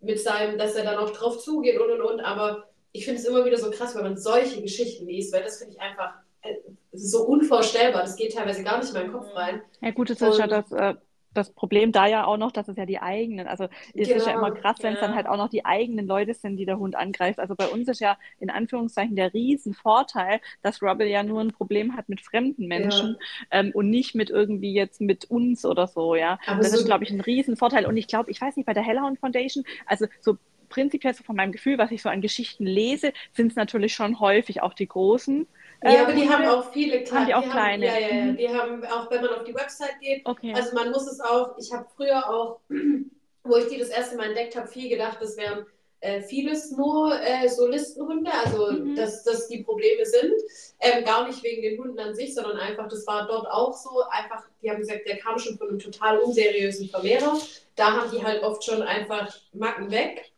mit 0.00 0.18
seinem, 0.20 0.58
dass 0.58 0.74
er 0.74 0.84
dann 0.84 0.96
auch 0.96 1.10
drauf 1.10 1.38
zugeht 1.38 1.78
und 1.78 1.90
und 1.90 2.00
und, 2.00 2.20
aber 2.20 2.68
ich 2.92 3.04
finde 3.04 3.20
es 3.20 3.26
immer 3.26 3.44
wieder 3.44 3.58
so 3.58 3.70
krass, 3.70 3.94
wenn 3.94 4.04
man 4.04 4.16
solche 4.16 4.62
Geschichten 4.62 5.06
liest, 5.06 5.34
weil 5.34 5.42
das 5.42 5.58
finde 5.58 5.74
ich 5.74 5.80
einfach 5.80 6.14
äh, 6.42 6.54
so 6.92 7.24
unvorstellbar. 7.24 8.02
Das 8.02 8.16
geht 8.16 8.34
teilweise 8.34 8.64
gar 8.64 8.78
nicht 8.78 8.88
in 8.88 8.94
meinen 8.94 9.12
Kopf 9.12 9.34
rein. 9.34 9.60
Ja, 9.82 9.90
gut, 9.90 10.08
es 10.08 10.22
ist 10.22 10.38
ja 10.38 10.46
das, 10.46 10.72
äh, 10.72 10.94
das 11.36 11.50
Problem 11.50 11.92
da 11.92 12.06
ja 12.06 12.24
auch 12.24 12.36
noch, 12.36 12.52
dass 12.52 12.68
es 12.68 12.76
ja 12.76 12.86
die 12.86 13.00
eigenen, 13.00 13.46
also 13.46 13.64
ist 13.94 14.08
genau. 14.08 14.20
es 14.20 14.26
ja 14.26 14.32
immer 14.32 14.50
krass, 14.52 14.76
wenn 14.80 14.94
es 14.94 15.00
ja. 15.00 15.06
dann 15.06 15.16
halt 15.16 15.26
auch 15.26 15.36
noch 15.36 15.48
die 15.48 15.64
eigenen 15.64 16.06
Leute 16.06 16.34
sind, 16.34 16.56
die 16.56 16.66
der 16.66 16.78
Hund 16.78 16.96
angreift. 16.96 17.38
Also 17.38 17.54
bei 17.54 17.68
uns 17.68 17.88
ist 17.88 18.00
ja 18.00 18.18
in 18.38 18.50
Anführungszeichen 18.50 19.16
der 19.16 19.32
Riesenvorteil, 19.34 20.40
dass 20.62 20.82
Rubble 20.82 21.08
ja 21.08 21.22
nur 21.22 21.40
ein 21.40 21.52
Problem 21.52 21.96
hat 21.96 22.08
mit 22.08 22.20
fremden 22.20 22.66
Menschen 22.66 23.16
ja. 23.50 23.60
ähm, 23.60 23.70
und 23.74 23.90
nicht 23.90 24.14
mit 24.14 24.30
irgendwie 24.30 24.72
jetzt 24.72 25.00
mit 25.00 25.26
uns 25.26 25.64
oder 25.64 25.86
so, 25.86 26.14
ja. 26.14 26.38
Aber 26.46 26.58
das 26.58 26.72
so 26.72 26.78
ist, 26.78 26.86
glaube 26.86 27.04
ich, 27.04 27.10
ein 27.10 27.20
Riesenvorteil. 27.20 27.86
Und 27.86 27.96
ich 27.96 28.06
glaube, 28.06 28.30
ich 28.30 28.40
weiß 28.40 28.56
nicht, 28.56 28.66
bei 28.66 28.74
der 28.74 28.82
Hellhound 28.82 29.18
Foundation, 29.18 29.64
also 29.86 30.06
so 30.20 30.36
prinzipiell 30.68 31.14
so 31.14 31.24
von 31.24 31.36
meinem 31.36 31.52
Gefühl, 31.52 31.78
was 31.78 31.90
ich 31.90 32.02
so 32.02 32.08
an 32.08 32.20
Geschichten 32.20 32.66
lese, 32.66 33.12
sind 33.32 33.48
es 33.48 33.56
natürlich 33.56 33.94
schon 33.94 34.20
häufig 34.20 34.62
auch 34.62 34.74
die 34.74 34.88
großen. 34.88 35.46
Ja, 35.92 36.02
aber 36.02 36.12
die 36.12 36.22
ähm, 36.22 36.32
haben 36.32 36.44
auch 36.46 36.72
viele 36.72 37.02
kleine. 37.04 37.20
Haben 37.20 37.26
die 37.26 37.34
auch 37.34 37.42
die 37.42 37.50
kleine? 37.50 37.90
Haben, 37.90 38.00
ja, 38.00 38.08
ja, 38.08 38.26
ja. 38.26 38.32
Die 38.32 38.48
haben 38.48 38.84
auch, 38.84 39.10
wenn 39.10 39.20
man 39.22 39.34
auf 39.34 39.44
die 39.44 39.54
Website 39.54 40.00
geht, 40.00 40.22
okay. 40.24 40.52
also 40.54 40.74
man 40.74 40.90
muss 40.90 41.06
es 41.10 41.20
auch, 41.20 41.56
ich 41.58 41.72
habe 41.72 41.86
früher 41.96 42.28
auch, 42.28 42.60
wo 43.44 43.56
ich 43.56 43.68
die 43.68 43.78
das 43.78 43.88
erste 43.88 44.16
Mal 44.16 44.28
entdeckt 44.28 44.56
habe, 44.56 44.68
viel 44.68 44.88
gedacht, 44.88 45.18
das 45.20 45.36
wären 45.36 45.66
äh, 46.00 46.22
vieles 46.22 46.70
nur 46.72 47.18
äh, 47.20 47.48
so 47.48 47.66
Listenhunde, 47.66 48.30
also 48.32 48.70
mhm. 48.72 48.94
dass 48.94 49.24
das 49.24 49.48
die 49.48 49.62
Probleme 49.62 50.04
sind. 50.04 50.34
Ähm, 50.80 51.04
gar 51.04 51.26
nicht 51.26 51.42
wegen 51.42 51.62
den 51.62 51.78
Hunden 51.78 51.98
an 51.98 52.14
sich, 52.14 52.34
sondern 52.34 52.58
einfach, 52.58 52.88
das 52.88 53.06
war 53.06 53.26
dort 53.26 53.46
auch 53.50 53.72
so, 53.72 54.02
einfach, 54.10 54.44
die 54.62 54.70
haben 54.70 54.78
gesagt, 54.78 55.06
der 55.06 55.18
kam 55.18 55.38
schon 55.38 55.56
von 55.56 55.68
einem 55.68 55.78
total 55.78 56.18
unseriösen 56.18 56.88
Vermehrer. 56.88 57.38
Da 57.76 57.92
haben 57.92 58.10
die 58.10 58.22
halt 58.22 58.42
oft 58.42 58.62
schon 58.64 58.82
einfach 58.82 59.34
Macken 59.52 59.90
weg. 59.90 60.32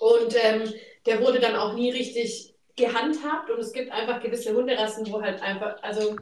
Und 0.00 0.36
ähm, 0.42 0.72
der 1.06 1.20
wurde 1.20 1.40
dann 1.40 1.56
auch 1.56 1.74
nie 1.74 1.90
richtig 1.90 2.49
gehandhabt 2.80 3.50
und 3.50 3.60
es 3.60 3.72
gibt 3.72 3.92
einfach 3.92 4.20
gewisse 4.20 4.54
Hunderassen, 4.54 5.10
wo 5.12 5.22
halt 5.22 5.40
einfach, 5.42 5.82
also 5.82 6.16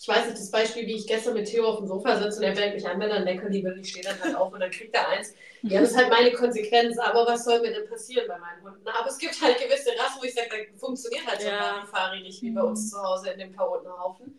ich 0.00 0.08
weiß 0.08 0.26
nicht, 0.26 0.38
das 0.38 0.50
Beispiel, 0.50 0.86
wie 0.86 0.96
ich 0.96 1.06
gestern 1.06 1.34
mit 1.34 1.46
Theo 1.46 1.66
auf 1.66 1.78
dem 1.78 1.86
Sofa 1.86 2.16
sitze 2.16 2.38
und 2.38 2.44
er 2.44 2.56
fängt 2.56 2.74
mich 2.74 2.86
an, 2.86 3.00
wenn 3.00 3.10
er 3.10 3.16
ein 3.16 3.24
Leckerli 3.24 3.62
will, 3.64 3.78
ich 3.80 3.90
stehe 3.90 4.04
dann 4.04 4.20
halt 4.20 4.34
auf 4.34 4.52
und 4.52 4.60
dann 4.60 4.70
kriegt 4.70 4.94
er 4.94 5.08
eins. 5.08 5.34
Ja, 5.62 5.80
das 5.80 5.90
ist 5.90 5.96
halt 5.96 6.10
meine 6.10 6.32
Konsequenz, 6.32 6.98
aber 6.98 7.26
was 7.26 7.44
soll 7.44 7.60
mir 7.60 7.72
denn 7.72 7.88
passieren 7.88 8.26
bei 8.28 8.38
meinen 8.38 8.62
Hunden? 8.62 8.86
Aber 8.86 9.08
es 9.08 9.18
gibt 9.18 9.40
halt 9.40 9.58
gewisse 9.58 9.90
Rassen, 9.98 10.20
wo 10.20 10.24
ich 10.24 10.34
sage, 10.34 10.48
da 10.50 10.78
funktioniert 10.78 11.26
halt 11.26 11.40
so 11.40 11.48
ein 11.48 11.54
Larifari 11.54 12.20
nicht, 12.20 12.42
wie 12.42 12.50
bei 12.50 12.62
uns 12.62 12.90
zu 12.90 13.02
Hause 13.02 13.30
in 13.30 13.38
dem 13.38 13.56
Chaotenhaufen. 13.56 14.38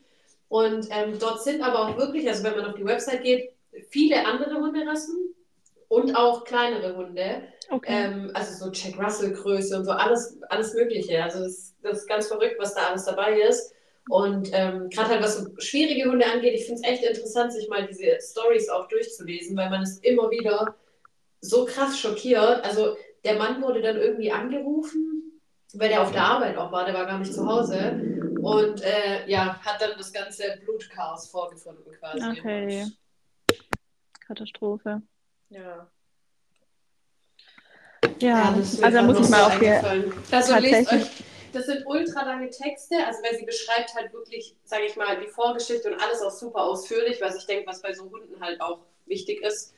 Und 0.49 0.87
ähm, 0.91 1.17
dort 1.19 1.43
sind 1.43 1.61
aber 1.61 1.79
auch 1.79 1.97
wirklich, 1.97 2.27
also 2.27 2.43
wenn 2.43 2.55
man 2.55 2.65
auf 2.65 2.75
die 2.75 2.85
Website 2.85 3.23
geht, 3.23 3.51
viele 3.89 4.25
andere 4.25 4.55
Hunderassen 4.55 5.34
und 5.95 6.13
auch 6.13 6.43
kleinere 6.43 6.97
Hunde. 6.97 7.43
Okay. 7.69 7.87
Ähm, 7.89 8.31
also 8.33 8.65
so 8.65 8.71
Jack 8.71 9.01
Russell-Größe 9.01 9.77
und 9.77 9.85
so, 9.85 9.91
alles, 9.91 10.37
alles 10.49 10.73
Mögliche. 10.73 11.23
Also 11.23 11.39
das, 11.39 11.73
das, 11.81 11.99
ist 11.99 12.07
ganz 12.07 12.27
verrückt, 12.27 12.57
was 12.59 12.75
da 12.75 12.87
alles 12.87 13.05
dabei 13.05 13.39
ist. 13.39 13.73
Und 14.09 14.49
ähm, 14.51 14.89
gerade 14.89 15.09
halt, 15.09 15.23
was 15.23 15.37
so 15.37 15.49
schwierige 15.57 16.09
Hunde 16.11 16.25
angeht, 16.25 16.53
ich 16.53 16.65
finde 16.65 16.81
es 16.81 16.87
echt 16.87 17.03
interessant, 17.03 17.53
sich 17.53 17.69
mal 17.69 17.87
diese 17.87 18.19
Stories 18.21 18.69
auch 18.69 18.89
durchzulesen, 18.89 19.55
weil 19.55 19.69
man 19.69 19.83
ist 19.83 20.03
immer 20.03 20.29
wieder 20.29 20.75
so 21.39 21.65
krass 21.65 21.97
schockiert. 21.97 22.63
Also 22.65 22.97
der 23.23 23.37
Mann 23.37 23.61
wurde 23.61 23.81
dann 23.81 23.95
irgendwie 23.95 24.31
angerufen, 24.31 25.41
weil 25.75 25.89
der 25.89 26.01
auf 26.01 26.11
der 26.11 26.23
Arbeit 26.23 26.57
auch 26.57 26.73
war, 26.73 26.85
der 26.85 26.93
war 26.93 27.05
gar 27.05 27.19
nicht 27.19 27.33
zu 27.33 27.47
Hause. 27.47 28.01
Und 28.41 28.81
äh, 28.83 29.27
ja, 29.27 29.59
hat 29.63 29.81
dann 29.81 29.97
das 29.97 30.11
ganze 30.11 30.43
Blutchaos 30.65 31.29
vorgefunden 31.29 31.91
quasi. 31.93 32.39
Okay. 32.39 32.85
Katastrophe. 34.27 35.01
Ja. 35.49 35.89
Ja, 38.19 38.53
also 38.53 38.81
da 38.81 39.01
muss 39.01 39.19
ich 39.19 39.29
mal 39.29 39.43
auf 39.43 39.59
die. 39.59 39.69
Also 40.31 40.55
lest 40.57 40.91
euch, 40.91 41.23
das 41.53 41.65
sind 41.65 41.85
ultra 41.85 42.23
lange 42.23 42.49
Texte, 42.49 42.95
also 43.05 43.23
weil 43.23 43.37
sie 43.37 43.45
beschreibt 43.45 43.93
halt 43.95 44.13
wirklich, 44.13 44.55
sage 44.65 44.85
ich 44.85 44.95
mal, 44.95 45.19
die 45.19 45.27
Vorgeschichte 45.27 45.91
und 45.91 45.99
alles 46.01 46.21
auch 46.21 46.31
super 46.31 46.63
ausführlich, 46.63 47.19
was 47.21 47.37
ich 47.37 47.45
denke, 47.45 47.67
was 47.67 47.81
bei 47.81 47.93
so 47.93 48.09
Hunden 48.09 48.39
halt 48.41 48.59
auch 48.61 48.79
wichtig 49.05 49.41
ist. 49.41 49.73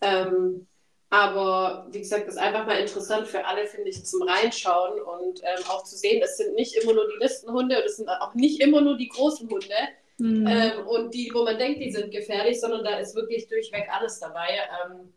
Ähm, 0.00 0.66
aber 1.10 1.86
wie 1.90 2.00
gesagt, 2.00 2.26
das 2.26 2.34
ist 2.34 2.40
einfach 2.40 2.66
mal 2.66 2.78
interessant 2.78 3.26
für 3.28 3.44
alle, 3.46 3.66
finde 3.66 3.88
ich, 3.88 4.04
zum 4.04 4.22
Reinschauen 4.22 5.00
und 5.00 5.40
ähm, 5.42 5.64
auch 5.68 5.84
zu 5.84 5.96
sehen, 5.96 6.22
es 6.22 6.36
sind 6.36 6.54
nicht 6.54 6.74
immer 6.76 6.92
nur 6.92 7.08
die 7.08 7.22
Listenhunde 7.22 7.78
und 7.78 7.84
es 7.84 7.96
sind 7.96 8.08
auch 8.08 8.34
nicht 8.34 8.60
immer 8.60 8.80
nur 8.80 8.96
die 8.96 9.08
großen 9.08 9.48
Hunde. 9.48 9.74
Mhm. 10.18 10.46
Ähm, 10.46 10.86
und 10.86 11.14
die, 11.14 11.30
wo 11.32 11.44
man 11.44 11.58
denkt, 11.58 11.80
die 11.80 11.90
sind 11.90 12.10
gefährlich, 12.10 12.60
sondern 12.60 12.84
da 12.84 12.98
ist 12.98 13.14
wirklich 13.14 13.48
durchweg 13.48 13.88
alles 13.90 14.18
dabei. 14.18 14.58
Ähm, 14.84 15.12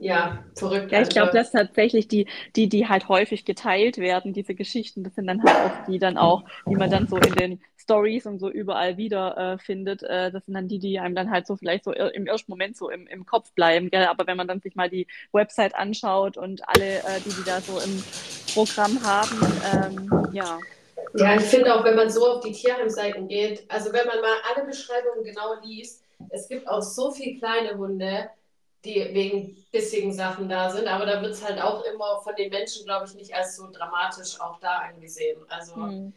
ja, 0.00 0.44
verrückt. 0.54 0.92
Ja, 0.92 1.00
ich 1.00 1.08
glaube, 1.08 1.32
dass 1.32 1.50
tatsächlich 1.50 2.06
die, 2.06 2.26
die, 2.54 2.68
die 2.68 2.88
halt 2.88 3.08
häufig 3.08 3.44
geteilt 3.44 3.98
werden, 3.98 4.32
diese 4.32 4.54
Geschichten, 4.54 5.02
das 5.02 5.14
sind 5.14 5.26
dann 5.26 5.42
halt 5.42 5.56
auch 5.56 5.86
die 5.86 5.98
dann 5.98 6.16
auch, 6.16 6.44
die 6.68 6.76
man 6.76 6.90
dann 6.90 7.08
so 7.08 7.16
in 7.16 7.34
den 7.34 7.60
Stories 7.76 8.26
und 8.26 8.38
so 8.38 8.48
überall 8.48 8.96
wieder 8.96 9.36
äh, 9.36 9.58
findet. 9.58 10.02
Äh, 10.04 10.30
das 10.30 10.44
sind 10.44 10.54
dann 10.54 10.68
die, 10.68 10.78
die 10.78 11.00
einem 11.00 11.14
dann 11.14 11.30
halt 11.30 11.46
so 11.46 11.56
vielleicht 11.56 11.84
so 11.84 11.92
im 11.92 12.26
ersten 12.26 12.50
Moment 12.52 12.76
so 12.76 12.90
im, 12.90 13.06
im 13.08 13.26
Kopf 13.26 13.52
bleiben. 13.54 13.90
Gell? 13.90 14.06
Aber 14.06 14.26
wenn 14.26 14.36
man 14.36 14.46
dann 14.46 14.60
sich 14.60 14.76
mal 14.76 14.88
die 14.88 15.06
Website 15.32 15.74
anschaut 15.74 16.36
und 16.36 16.68
alle, 16.68 16.98
äh, 16.98 17.20
die 17.24 17.30
die 17.30 17.44
da 17.44 17.60
so 17.60 17.80
im 17.80 18.02
Programm 18.54 19.02
haben, 19.02 19.36
ähm, 19.74 20.28
ja. 20.32 20.58
Ja, 21.14 21.36
ich 21.36 21.42
finde 21.42 21.74
auch, 21.74 21.84
wenn 21.84 21.96
man 21.96 22.10
so 22.10 22.26
auf 22.26 22.40
die 22.40 22.52
Tierheimseiten 22.52 23.28
geht, 23.28 23.70
also 23.70 23.92
wenn 23.92 24.06
man 24.06 24.20
mal 24.20 24.36
alle 24.52 24.66
Beschreibungen 24.66 25.24
genau 25.24 25.54
liest, 25.62 26.02
es 26.30 26.48
gibt 26.48 26.68
auch 26.68 26.82
so 26.82 27.10
viele 27.10 27.38
kleine 27.38 27.76
Hunde, 27.76 28.30
die 28.84 28.94
wegen 29.12 29.64
bissigen 29.70 30.12
Sachen 30.12 30.48
da 30.48 30.70
sind, 30.70 30.88
aber 30.88 31.06
da 31.06 31.22
wird 31.22 31.32
es 31.32 31.44
halt 31.44 31.60
auch 31.60 31.84
immer 31.84 32.20
von 32.22 32.34
den 32.34 32.50
Menschen, 32.50 32.84
glaube 32.84 33.06
ich, 33.06 33.14
nicht 33.14 33.34
als 33.34 33.56
so 33.56 33.70
dramatisch 33.70 34.40
auch 34.40 34.58
da 34.58 34.78
angesehen. 34.78 35.40
Also 35.48 35.74
hm. 35.76 36.12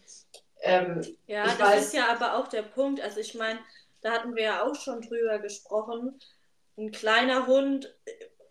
ähm, 0.62 1.18
ja, 1.28 1.44
das 1.44 1.60
weiß, 1.60 1.86
ist 1.86 1.94
ja 1.94 2.08
aber 2.12 2.38
auch 2.38 2.48
der 2.48 2.64
Punkt. 2.64 3.02
Also 3.02 3.20
ich 3.20 3.36
meine, 3.36 3.60
da 4.02 4.12
hatten 4.12 4.36
wir 4.36 4.44
ja 4.44 4.64
auch 4.64 4.76
schon 4.76 5.02
drüber 5.02 5.40
gesprochen. 5.40 6.20
ein 6.78 6.92
kleiner 6.92 7.48
Hund 7.48 7.94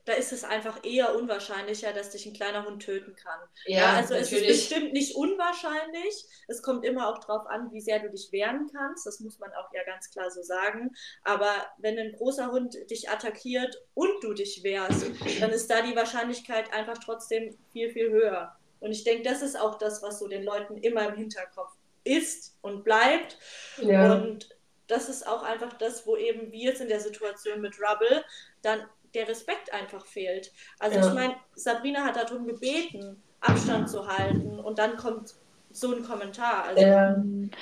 da 0.04 0.12
ist 0.12 0.32
es 0.32 0.44
einfach 0.44 0.84
eher 0.84 1.14
unwahrscheinlicher, 1.14 1.92
dass 1.92 2.10
dich 2.10 2.26
ein 2.26 2.34
kleiner 2.34 2.66
Hund 2.66 2.82
töten 2.82 3.16
kann. 3.16 3.40
Ja, 3.66 3.78
ja 3.78 3.92
also 3.94 4.14
natürlich. 4.14 4.32
es 4.32 4.56
ist 4.56 4.68
bestimmt 4.70 4.92
nicht 4.92 5.14
unwahrscheinlich. 5.16 6.26
Es 6.46 6.62
kommt 6.62 6.84
immer 6.84 7.08
auch 7.08 7.18
darauf 7.20 7.46
an, 7.46 7.72
wie 7.72 7.80
sehr 7.80 8.00
du 8.00 8.10
dich 8.10 8.30
wehren 8.30 8.70
kannst. 8.72 9.06
Das 9.06 9.20
muss 9.20 9.38
man 9.38 9.50
auch 9.54 9.72
ja 9.72 9.82
ganz 9.84 10.10
klar 10.10 10.30
so 10.30 10.42
sagen. 10.42 10.94
Aber 11.22 11.52
wenn 11.78 11.98
ein 11.98 12.12
großer 12.12 12.50
Hund 12.50 12.76
dich 12.90 13.08
attackiert 13.08 13.82
und 13.94 14.22
du 14.22 14.34
dich 14.34 14.62
wehrst, 14.62 15.06
dann 15.40 15.50
ist 15.50 15.70
da 15.70 15.80
die 15.80 15.96
Wahrscheinlichkeit 15.96 16.72
einfach 16.72 16.98
trotzdem 16.98 17.56
viel, 17.72 17.90
viel 17.90 18.10
höher. 18.10 18.54
Und 18.80 18.92
ich 18.92 19.04
denke, 19.04 19.22
das 19.22 19.40
ist 19.40 19.58
auch 19.58 19.78
das, 19.78 20.02
was 20.02 20.18
so 20.18 20.28
den 20.28 20.44
Leuten 20.44 20.76
immer 20.76 21.08
im 21.08 21.14
Hinterkopf 21.14 21.72
ist 22.04 22.58
und 22.60 22.84
bleibt. 22.84 23.38
Ja. 23.78 24.12
Und 24.12 24.50
das 24.86 25.08
ist 25.08 25.26
auch 25.26 25.42
einfach 25.42 25.72
das, 25.74 26.06
wo 26.06 26.16
eben 26.18 26.52
wir 26.52 26.70
jetzt 26.70 26.82
in 26.82 26.88
der 26.88 27.00
Situation 27.00 27.62
mit 27.62 27.76
Rubble 27.80 28.22
dann 28.60 28.86
der 29.14 29.28
Respekt 29.28 29.72
einfach 29.72 30.04
fehlt. 30.06 30.52
Also 30.78 30.98
ja. 30.98 31.06
ich 31.06 31.14
meine, 31.14 31.36
Sabrina 31.54 32.04
hat 32.04 32.16
darum 32.16 32.46
gebeten, 32.46 33.22
Abstand 33.40 33.88
zu 33.88 34.06
halten 34.06 34.58
und 34.58 34.78
dann 34.78 34.96
kommt 34.96 35.34
so 35.70 35.94
ein 35.94 36.04
Kommentar. 36.04 36.64
Also, 36.64 36.82
ja. 36.82 37.16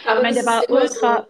Aber 0.06 0.16
ich 0.16 0.22
meine, 0.22 0.34
der 0.34 0.46
war 0.46 0.70
ultra, 0.70 1.22
so, 1.22 1.26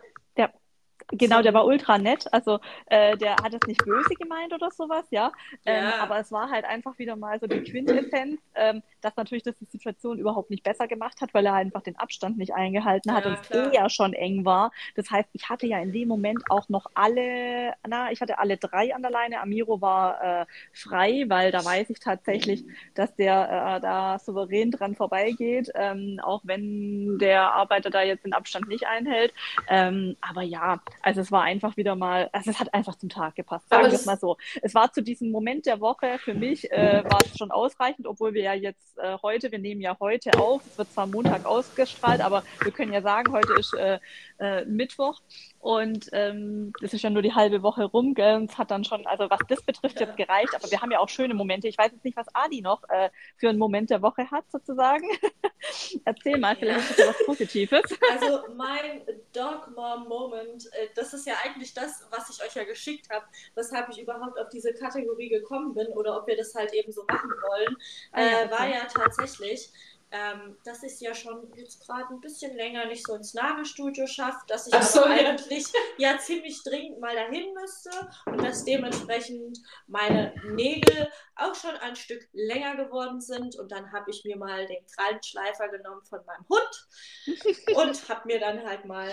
Genau, 1.12 1.42
der 1.42 1.52
war 1.52 1.66
ultra 1.66 1.98
nett. 1.98 2.26
Also 2.32 2.58
äh, 2.86 3.16
der 3.18 3.36
hat 3.36 3.52
es 3.52 3.66
nicht 3.66 3.84
böse 3.84 4.14
gemeint 4.14 4.52
oder 4.52 4.70
sowas, 4.70 5.04
ja. 5.10 5.30
Ähm, 5.66 5.84
ja. 5.84 5.98
Aber 5.98 6.18
es 6.18 6.32
war 6.32 6.50
halt 6.50 6.64
einfach 6.64 6.98
wieder 6.98 7.16
mal 7.16 7.38
so 7.38 7.46
die 7.46 7.62
Quintessenz, 7.62 8.40
ähm, 8.54 8.82
dass 9.02 9.16
natürlich 9.16 9.42
das 9.42 9.56
die 9.58 9.66
Situation 9.66 10.18
überhaupt 10.18 10.50
nicht 10.50 10.62
besser 10.62 10.88
gemacht 10.88 11.20
hat, 11.20 11.34
weil 11.34 11.46
er 11.46 11.54
einfach 11.54 11.82
den 11.82 11.96
Abstand 11.96 12.38
nicht 12.38 12.54
eingehalten 12.54 13.12
hat 13.12 13.24
ja, 13.24 13.30
und 13.30 13.38
es 13.40 13.50
eh 13.50 13.74
ja 13.74 13.88
schon 13.90 14.12
eng 14.14 14.44
war. 14.44 14.72
Das 14.94 15.10
heißt, 15.10 15.28
ich 15.32 15.48
hatte 15.48 15.66
ja 15.66 15.78
in 15.80 15.92
dem 15.92 16.08
Moment 16.08 16.42
auch 16.48 16.68
noch 16.68 16.86
alle, 16.94 17.74
na, 17.86 18.10
ich 18.10 18.20
hatte 18.20 18.38
alle 18.38 18.56
drei 18.56 18.94
an 18.94 19.02
der 19.02 19.10
Leine. 19.10 19.40
Amiro 19.40 19.80
war 19.80 20.42
äh, 20.42 20.46
frei, 20.72 21.24
weil 21.28 21.50
da 21.50 21.64
weiß 21.64 21.90
ich 21.90 22.00
tatsächlich, 22.00 22.64
dass 22.94 23.14
der 23.16 23.76
äh, 23.76 23.80
da 23.80 24.18
souverän 24.18 24.70
dran 24.70 24.94
vorbeigeht, 24.94 25.70
ähm, 25.74 26.20
auch 26.22 26.42
wenn 26.44 27.18
der 27.18 27.52
Arbeiter 27.52 27.90
da 27.90 28.02
jetzt 28.02 28.24
den 28.24 28.32
Abstand 28.32 28.68
nicht 28.68 28.86
einhält. 28.86 29.32
Ähm, 29.68 30.16
aber 30.20 30.42
ja, 30.42 30.80
also 31.02 31.20
es 31.20 31.32
war 31.32 31.42
einfach 31.42 31.76
wieder 31.76 31.96
mal, 31.96 32.30
also 32.32 32.50
es 32.50 32.60
hat 32.60 32.72
einfach 32.74 32.96
zum 32.96 33.08
Tag 33.08 33.34
gepasst, 33.34 33.68
sagen 33.68 33.86
wir 33.86 33.92
es 33.92 34.06
mal 34.06 34.18
so. 34.18 34.36
Es 34.62 34.74
war 34.74 34.92
zu 34.92 35.02
diesem 35.02 35.30
Moment 35.30 35.66
der 35.66 35.80
Woche, 35.80 36.18
für 36.18 36.34
mich 36.34 36.70
äh, 36.70 37.02
war 37.04 37.18
es 37.24 37.36
schon 37.36 37.50
ausreichend, 37.50 38.06
obwohl 38.06 38.34
wir 38.34 38.42
ja 38.42 38.54
jetzt 38.54 38.91
äh, 38.98 39.16
heute, 39.22 39.50
wir 39.50 39.58
nehmen 39.58 39.80
ja 39.80 39.96
heute 40.00 40.38
auf, 40.38 40.62
es 40.66 40.78
wird 40.78 40.92
zwar 40.92 41.06
Montag 41.06 41.44
ausgestrahlt, 41.44 42.20
aber 42.20 42.42
wir 42.62 42.72
können 42.72 42.92
ja 42.92 43.02
sagen, 43.02 43.32
heute 43.32 43.52
ist 43.58 43.74
äh, 43.74 43.98
äh 44.38 44.64
Mittwoch 44.64 45.20
und 45.62 46.08
ähm, 46.10 46.72
das 46.80 46.92
ist 46.92 47.02
ja 47.02 47.10
nur 47.10 47.22
die 47.22 47.34
halbe 47.34 47.62
Woche 47.62 47.84
rum, 47.84 48.14
gell? 48.14 48.34
Und 48.34 48.50
es 48.50 48.58
hat 48.58 48.72
dann 48.72 48.82
schon, 48.82 49.06
also 49.06 49.30
was 49.30 49.38
das 49.48 49.62
betrifft, 49.62 50.00
jetzt 50.00 50.16
gereicht. 50.16 50.52
Aber 50.56 50.68
wir 50.68 50.82
haben 50.82 50.90
ja 50.90 50.98
auch 50.98 51.08
schöne 51.08 51.34
Momente. 51.34 51.68
Ich 51.68 51.78
weiß 51.78 51.92
jetzt 51.92 52.04
nicht, 52.04 52.16
was 52.16 52.26
Adi 52.34 52.60
noch 52.62 52.82
äh, 52.88 53.10
für 53.36 53.48
einen 53.48 53.60
Moment 53.60 53.88
der 53.88 54.02
Woche 54.02 54.28
hat, 54.28 54.42
sozusagen. 54.50 55.08
Erzähl 56.04 56.38
mal, 56.38 56.56
vielleicht 56.56 56.90
ist 56.90 56.98
das 56.98 57.08
was 57.10 57.26
Positives. 57.26 57.82
Also 58.10 58.40
mein 58.56 59.02
Dog 59.32 59.70
Mom 59.76 60.08
Moment, 60.08 60.66
äh, 60.72 60.88
das 60.96 61.14
ist 61.14 61.28
ja 61.28 61.34
eigentlich 61.44 61.72
das, 61.72 62.08
was 62.10 62.28
ich 62.28 62.44
euch 62.44 62.54
ja 62.56 62.64
geschickt 62.64 63.08
habe, 63.10 63.24
weshalb 63.54 63.88
ich 63.90 64.00
überhaupt 64.00 64.40
auf 64.40 64.48
diese 64.48 64.74
Kategorie 64.74 65.28
gekommen 65.28 65.74
bin 65.74 65.86
oder 65.92 66.18
ob 66.18 66.26
wir 66.26 66.36
das 66.36 66.54
halt 66.56 66.74
eben 66.74 66.90
so 66.90 67.04
machen 67.06 67.30
wollen, 67.30 67.76
ah 68.10 68.20
äh, 68.20 68.50
war 68.50 68.66
ja 68.66 68.84
tatsächlich 68.92 69.70
ähm, 70.12 70.58
dass 70.64 70.82
ich 70.82 70.92
es 70.92 71.00
ja 71.00 71.14
schon 71.14 71.50
jetzt 71.56 71.86
gerade 71.86 72.12
ein 72.12 72.20
bisschen 72.20 72.54
länger 72.54 72.84
nicht 72.84 73.06
so 73.06 73.14
ins 73.14 73.32
Nagelstudio 73.32 74.06
schafft, 74.06 74.50
dass 74.50 74.66
ich 74.66 74.74
so, 74.74 75.04
aber 75.04 75.20
ja. 75.20 75.30
eigentlich 75.30 75.64
ja 75.96 76.18
ziemlich 76.18 76.62
dringend 76.62 77.00
mal 77.00 77.14
dahin 77.14 77.52
müsste 77.54 77.90
und 78.26 78.42
dass 78.42 78.64
dementsprechend 78.64 79.58
meine 79.86 80.34
Nägel 80.44 81.08
auch 81.36 81.54
schon 81.54 81.74
ein 81.76 81.96
Stück 81.96 82.28
länger 82.32 82.76
geworden 82.76 83.20
sind 83.20 83.56
und 83.56 83.72
dann 83.72 83.90
habe 83.90 84.10
ich 84.10 84.22
mir 84.24 84.36
mal 84.36 84.66
den 84.66 84.84
Krallenschleifer 84.94 85.68
genommen 85.68 86.02
von 86.04 86.20
meinem 86.26 86.46
Hund 86.48 87.76
und 87.76 88.08
habe 88.08 88.26
mir 88.26 88.38
dann 88.38 88.64
halt 88.64 88.84
mal 88.84 89.10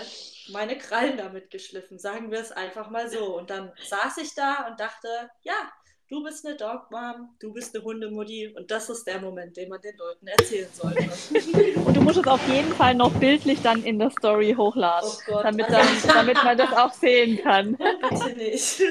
meine 0.50 0.76
Krallen 0.76 1.16
damit 1.16 1.50
geschliffen, 1.50 1.98
sagen 1.98 2.30
wir 2.30 2.40
es 2.40 2.52
einfach 2.52 2.90
mal 2.90 3.08
so 3.08 3.38
und 3.38 3.48
dann 3.48 3.72
saß 3.88 4.18
ich 4.18 4.34
da 4.34 4.66
und 4.66 4.78
dachte, 4.78 5.08
ja, 5.42 5.72
du 6.10 6.24
bist 6.24 6.44
eine 6.44 6.56
Dogmom, 6.56 7.30
du 7.38 7.52
bist 7.52 7.74
eine 7.74 7.84
Hundemutti 7.84 8.48
und 8.48 8.70
das 8.70 8.90
ist 8.90 9.06
der 9.06 9.20
Moment, 9.20 9.56
den 9.56 9.68
man 9.68 9.80
den 9.80 9.96
Leuten 9.96 10.26
erzählen 10.26 10.68
sollte. 10.72 11.08
und 11.80 11.96
du 11.96 12.00
musst 12.00 12.18
es 12.18 12.26
auf 12.26 12.46
jeden 12.48 12.72
Fall 12.74 12.94
noch 12.94 13.12
bildlich 13.12 13.62
dann 13.62 13.84
in 13.84 13.98
der 13.98 14.10
Story 14.10 14.54
hochladen, 14.56 15.08
oh 15.28 15.40
damit, 15.42 15.70
dann, 15.70 15.86
damit 16.06 16.42
man 16.42 16.58
das 16.58 16.72
auch 16.72 16.92
sehen 16.92 17.40
kann. 17.42 17.76
Bitte 18.10 18.36
nicht. 18.36 18.82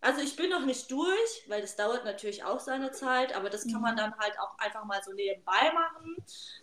Also 0.00 0.20
ich 0.20 0.36
bin 0.36 0.50
noch 0.50 0.66
nicht 0.66 0.90
durch, 0.90 1.44
weil 1.46 1.62
das 1.62 1.76
dauert 1.76 2.04
natürlich 2.04 2.44
auch 2.44 2.60
seine 2.60 2.90
Zeit, 2.90 3.34
aber 3.34 3.48
das 3.48 3.64
kann 3.64 3.80
man 3.80 3.94
mhm. 3.94 3.98
dann 3.98 4.18
halt 4.18 4.34
auch 4.38 4.58
einfach 4.58 4.84
mal 4.84 5.00
so 5.02 5.12
nebenbei 5.12 5.72
machen. 5.72 6.16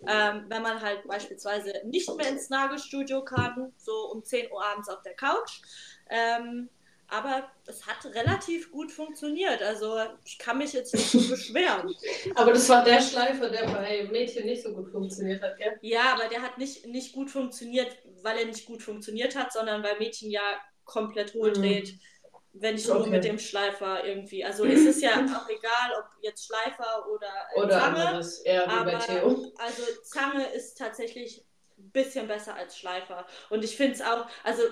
Ähm, 0.05 0.45
wenn 0.49 0.61
man 0.61 0.81
halt 0.81 1.07
beispielsweise 1.07 1.73
nicht 1.85 2.13
mehr 2.17 2.27
ins 2.27 2.49
Nagelstudio 2.49 3.23
kann, 3.23 3.73
so 3.77 4.11
um 4.11 4.23
10 4.23 4.51
Uhr 4.51 4.63
abends 4.63 4.89
auf 4.89 5.01
der 5.01 5.15
Couch. 5.15 5.61
Ähm, 6.09 6.69
aber 7.11 7.51
es 7.67 7.85
hat 7.85 8.05
relativ 8.15 8.71
gut 8.71 8.91
funktioniert. 8.91 9.61
Also 9.61 9.99
ich 10.23 10.39
kann 10.39 10.57
mich 10.57 10.71
jetzt 10.71 10.93
nicht 10.93 11.11
so 11.11 11.19
beschweren. 11.29 11.93
aber 12.35 12.53
das 12.53 12.69
war 12.69 12.83
der 12.85 13.01
Schleifer, 13.01 13.49
der 13.49 13.67
bei 13.67 14.07
Mädchen 14.09 14.45
nicht 14.45 14.63
so 14.63 14.73
gut 14.73 14.89
funktioniert 14.89 15.41
hat, 15.43 15.57
gell? 15.57 15.77
Ja, 15.81 16.13
aber 16.13 16.29
der 16.29 16.41
hat 16.41 16.57
nicht, 16.57 16.87
nicht 16.87 17.13
gut 17.13 17.29
funktioniert, 17.29 17.97
weil 18.23 18.39
er 18.39 18.45
nicht 18.45 18.65
gut 18.65 18.81
funktioniert 18.81 19.35
hat, 19.35 19.51
sondern 19.51 19.83
weil 19.83 19.99
Mädchen 19.99 20.31
ja 20.31 20.41
komplett 20.85 21.33
hohl 21.33 21.49
mhm. 21.49 21.55
dreht. 21.55 21.93
Mhm. 21.93 21.99
Wenn 22.53 22.75
ich 22.75 22.89
okay. 22.89 22.99
nur 22.99 23.07
mit 23.07 23.23
dem 23.23 23.39
Schleifer 23.39 24.05
irgendwie. 24.05 24.43
Also 24.43 24.63
ist 24.65 24.85
es 24.85 25.01
ja 25.01 25.11
auch 25.11 25.49
egal, 25.49 25.91
ob 25.99 26.05
jetzt 26.21 26.45
Schleifer 26.45 27.07
oder, 27.09 27.31
äh, 27.55 27.59
oder 27.61 27.79
Zange. 27.79 28.07
Anderes, 28.07 28.39
eher 28.39 28.67
wie 28.67 28.71
aber, 28.71 28.91
bei 28.91 28.97
Theo. 28.97 29.53
Also 29.57 29.83
Zange 30.03 30.45
ist 30.53 30.77
tatsächlich 30.77 31.45
ein 31.77 31.91
bisschen 31.91 32.27
besser 32.27 32.55
als 32.55 32.77
Schleifer. 32.77 33.25
Und 33.49 33.63
ich 33.63 33.75
finde 33.75 33.93
es 33.93 34.01
auch, 34.01 34.27
also 34.43 34.63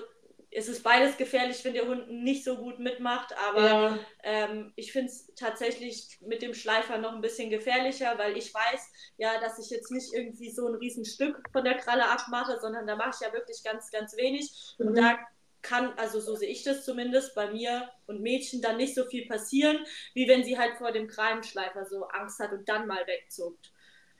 es 0.52 0.68
ist 0.68 0.82
beides 0.82 1.16
gefährlich, 1.16 1.64
wenn 1.64 1.74
der 1.74 1.86
Hund 1.86 2.10
nicht 2.10 2.44
so 2.44 2.56
gut 2.56 2.80
mitmacht, 2.80 3.32
aber 3.38 3.64
ja. 3.64 3.98
ähm, 4.24 4.72
ich 4.74 4.90
finde 4.92 5.06
es 5.06 5.32
tatsächlich 5.36 6.18
mit 6.20 6.42
dem 6.42 6.54
Schleifer 6.54 6.98
noch 6.98 7.12
ein 7.12 7.20
bisschen 7.20 7.50
gefährlicher, 7.50 8.18
weil 8.18 8.36
ich 8.36 8.52
weiß 8.52 8.92
ja, 9.16 9.40
dass 9.40 9.60
ich 9.60 9.70
jetzt 9.70 9.92
nicht 9.92 10.12
irgendwie 10.12 10.50
so 10.50 10.66
ein 10.66 10.74
Riesenstück 10.74 11.40
von 11.52 11.64
der 11.64 11.76
Kralle 11.76 12.08
abmache, 12.08 12.58
sondern 12.60 12.86
da 12.86 12.96
mache 12.96 13.12
ich 13.14 13.26
ja 13.26 13.32
wirklich 13.32 13.62
ganz, 13.62 13.90
ganz 13.90 14.16
wenig. 14.16 14.50
Mhm. 14.78 14.88
Und 14.88 14.98
da 14.98 15.18
kann, 15.62 15.92
also 15.96 16.18
so 16.18 16.34
sehe 16.34 16.48
ich 16.48 16.64
das 16.64 16.84
zumindest, 16.84 17.34
bei 17.36 17.52
mir 17.52 17.88
und 18.06 18.20
Mädchen 18.20 18.60
dann 18.60 18.76
nicht 18.76 18.96
so 18.96 19.04
viel 19.04 19.28
passieren, 19.28 19.78
wie 20.14 20.26
wenn 20.26 20.42
sie 20.42 20.58
halt 20.58 20.78
vor 20.78 20.90
dem 20.90 21.06
Krallenschleifer 21.06 21.84
so 21.84 22.04
Angst 22.06 22.40
hat 22.40 22.50
und 22.50 22.68
dann 22.68 22.88
mal 22.88 23.06
wegzuckt. 23.06 23.72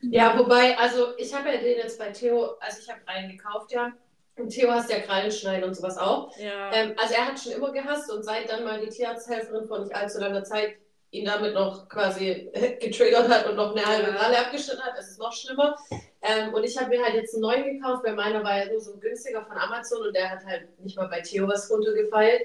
Ja, 0.03 0.39
wobei, 0.39 0.79
also 0.79 1.17
ich 1.19 1.35
habe 1.35 1.51
ja 1.53 1.61
den 1.61 1.79
jetzt 1.79 1.99
bei 1.99 2.11
Theo, 2.11 2.57
also 2.61 2.79
ich 2.81 2.89
habe 2.89 3.01
einen 3.07 3.37
gekauft, 3.37 3.73
ja 3.73 3.93
und 4.41 4.51
Theo 4.51 4.71
hasst 4.71 4.91
ja 4.91 5.01
Krallenschneiden 5.01 5.65
und 5.65 5.75
sowas 5.75 5.99
auch. 5.99 6.37
Ja. 6.39 6.73
Ähm, 6.73 6.95
also 6.97 7.15
er 7.15 7.27
hat 7.27 7.41
schon 7.41 7.53
immer 7.53 7.73
gehasst 7.73 8.11
und 8.13 8.25
seit 8.25 8.51
dann 8.51 8.65
mal 8.65 8.81
die 8.81 8.89
Tierarzthelferin 8.89 9.67
vor 9.67 9.81
nicht 9.81 9.95
allzu 9.95 10.21
langer 10.21 10.45
Zeit 10.45 10.77
ihn 11.11 11.25
damit 11.25 11.55
noch 11.55 11.89
quasi 11.89 12.51
getriggert 12.81 13.29
hat 13.29 13.49
und 13.49 13.57
noch 13.57 13.75
eine 13.75 13.85
halbe 13.85 14.13
Kralle 14.13 14.39
abgeschnitten 14.39 14.83
hat, 14.83 14.99
ist 14.99 15.11
es 15.11 15.19
noch 15.19 15.33
schlimmer. 15.33 15.77
Ähm, 16.23 16.55
und 16.55 16.65
ich 16.65 16.79
habe 16.79 16.91
mir 16.91 17.03
halt 17.03 17.15
jetzt 17.15 17.35
einen 17.35 17.43
neuen 17.43 17.65
gekauft, 17.65 18.05
weil 18.05 18.15
meiner 18.15 18.45
war 18.45 18.59
ja 18.59 18.71
nur 18.71 18.81
so 18.81 18.95
ein 18.95 19.01
günstiger 19.01 19.45
von 19.45 19.57
Amazon 19.57 20.07
und 20.07 20.15
der 20.15 20.31
hat 20.31 20.45
halt 20.45 20.79
nicht 20.81 20.97
mal 20.97 21.09
bei 21.09 21.21
Theo 21.21 21.49
was 21.49 21.71
runtergefeilt. 21.71 22.43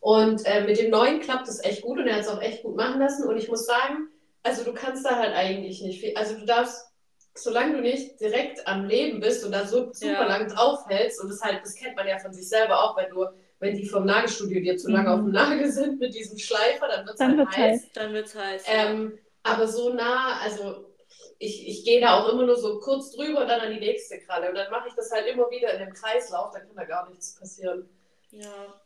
Und 0.00 0.44
äh, 0.44 0.62
mit 0.62 0.78
dem 0.78 0.90
neuen 0.90 1.20
klappt 1.20 1.48
es 1.48 1.64
echt 1.64 1.82
gut 1.82 1.98
und 1.98 2.06
er 2.06 2.16
hat 2.16 2.22
es 2.22 2.28
auch 2.28 2.42
echt 2.42 2.62
gut 2.62 2.76
machen 2.76 3.00
lassen. 3.00 3.26
Und 3.28 3.36
ich 3.36 3.48
muss 3.48 3.64
sagen, 3.64 4.08
also 4.42 4.64
du 4.64 4.74
kannst 4.74 5.06
da 5.06 5.16
halt 5.16 5.34
eigentlich 5.34 5.80
nicht 5.82 6.00
viel, 6.00 6.16
also 6.16 6.36
du 6.36 6.44
darfst 6.44 6.91
solange 7.34 7.76
du 7.76 7.80
nicht 7.80 8.20
direkt 8.20 8.66
am 8.66 8.84
Leben 8.84 9.20
bist 9.20 9.44
und 9.44 9.52
da 9.52 9.66
so 9.66 9.92
super 9.92 10.12
ja. 10.12 10.26
lang 10.26 10.48
draufhältst, 10.48 11.20
und 11.22 11.28
das 11.28 11.40
halt, 11.40 11.62
das 11.62 11.74
kennt 11.74 11.96
man 11.96 12.06
ja 12.06 12.18
von 12.18 12.32
sich 12.32 12.48
selber 12.48 12.82
auch, 12.82 12.96
wenn 12.96 13.10
du, 13.10 13.26
wenn 13.58 13.76
die 13.76 13.86
vom 13.86 14.04
Nagelstudio 14.04 14.60
dir 14.60 14.76
zu 14.76 14.90
lange 14.90 15.08
mhm. 15.08 15.14
auf 15.14 15.20
dem 15.20 15.32
Nagel 15.32 15.70
sind 15.70 16.00
mit 16.00 16.14
diesem 16.14 16.38
Schleifer, 16.38 16.88
dann 16.88 17.06
wird 17.06 17.14
es 17.14 17.20
halt 17.20 17.48
heiß. 17.48 17.56
heiß. 17.56 17.92
Dann 17.94 18.12
wird 18.12 18.26
es 18.26 18.34
heiß. 18.34 18.64
Ähm, 18.66 19.18
aber 19.42 19.66
so 19.66 19.92
nah, 19.92 20.38
also 20.42 20.92
ich, 21.38 21.66
ich 21.68 21.84
gehe 21.84 22.00
da 22.00 22.20
auch 22.20 22.32
immer 22.32 22.44
nur 22.44 22.56
so 22.56 22.78
kurz 22.78 23.10
drüber 23.12 23.40
und 23.40 23.48
dann 23.48 23.60
an 23.60 23.72
die 23.72 23.80
nächste 23.80 24.20
Kralle. 24.20 24.48
Und 24.48 24.54
dann 24.54 24.70
mache 24.70 24.88
ich 24.88 24.94
das 24.94 25.10
halt 25.10 25.26
immer 25.26 25.50
wieder 25.50 25.72
in 25.72 25.80
dem 25.80 25.92
Kreislauf, 25.92 26.52
dann 26.52 26.66
kann 26.66 26.76
da 26.76 26.84
gar 26.84 27.08
nichts 27.08 27.34
passieren. 27.34 27.88
Ja. 28.30 28.80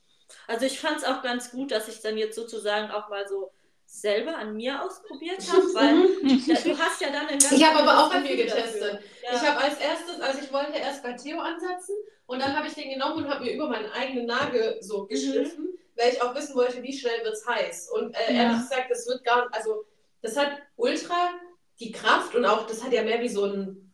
Also 0.47 0.67
ich 0.67 0.81
fand 0.81 0.99
es 0.99 1.05
auch 1.05 1.23
ganz 1.23 1.51
gut, 1.51 1.71
dass 1.71 1.89
ich 1.89 2.01
dann 2.01 2.17
jetzt 2.17 2.35
sozusagen 2.35 2.91
auch 2.91 3.09
mal 3.09 3.29
so 3.29 3.53
selber 3.87 4.37
an 4.37 4.57
mir 4.57 4.83
ausprobiert 4.83 5.41
habe, 5.53 5.63
weil 5.75 5.97
du 6.65 6.79
hast 6.79 7.01
ja 7.01 7.09
dann 7.11 7.29
Ich 7.39 7.65
habe 7.65 7.79
aber 7.79 8.05
auch 8.05 8.11
an 8.13 8.23
mir 8.23 8.37
getestet. 8.37 9.01
Ja. 9.23 9.35
Ich 9.35 9.41
habe 9.41 9.61
als 9.61 9.79
erstes, 9.79 10.21
also 10.21 10.39
ich 10.43 10.53
wollte 10.53 10.79
erst 10.79 11.03
bei 11.03 11.13
Theo 11.13 11.39
ansetzen 11.39 11.95
und 12.27 12.41
dann 12.41 12.57
habe 12.57 12.67
ich 12.67 12.75
den 12.75 12.91
genommen 12.91 13.25
und 13.25 13.31
habe 13.31 13.45
mir 13.45 13.53
über 13.53 13.69
meinen 13.69 13.91
eigenen 13.93 14.27
Nagel 14.27 14.79
so 14.81 15.05
mhm. 15.05 15.09
geschliffen, 15.09 15.65
mhm. 15.65 15.79
weil 15.97 16.13
ich 16.13 16.23
auch 16.23 16.35
wissen 16.35 16.57
wollte, 16.57 16.83
wie 16.83 16.97
schnell 16.97 17.23
wird 17.25 17.35
es 17.35 17.47
heiß. 17.47 17.91
Und 17.91 18.15
äh, 18.15 18.35
ja. 18.35 18.43
ehrlich 18.43 18.63
gesagt, 18.63 18.91
das 18.91 19.07
wird 19.07 19.25
gar 19.25 19.49
also 19.53 19.85
das 20.23 20.37
hat 20.37 20.51
ultra 20.77 21.31
die 21.79 21.93
Kraft 21.93 22.35
und 22.35 22.45
auch, 22.45 22.67
das 22.67 22.83
hat 22.83 22.93
ja 22.93 23.03
mehr 23.03 23.21
wie 23.21 23.29
so 23.29 23.45
ein 23.45 23.93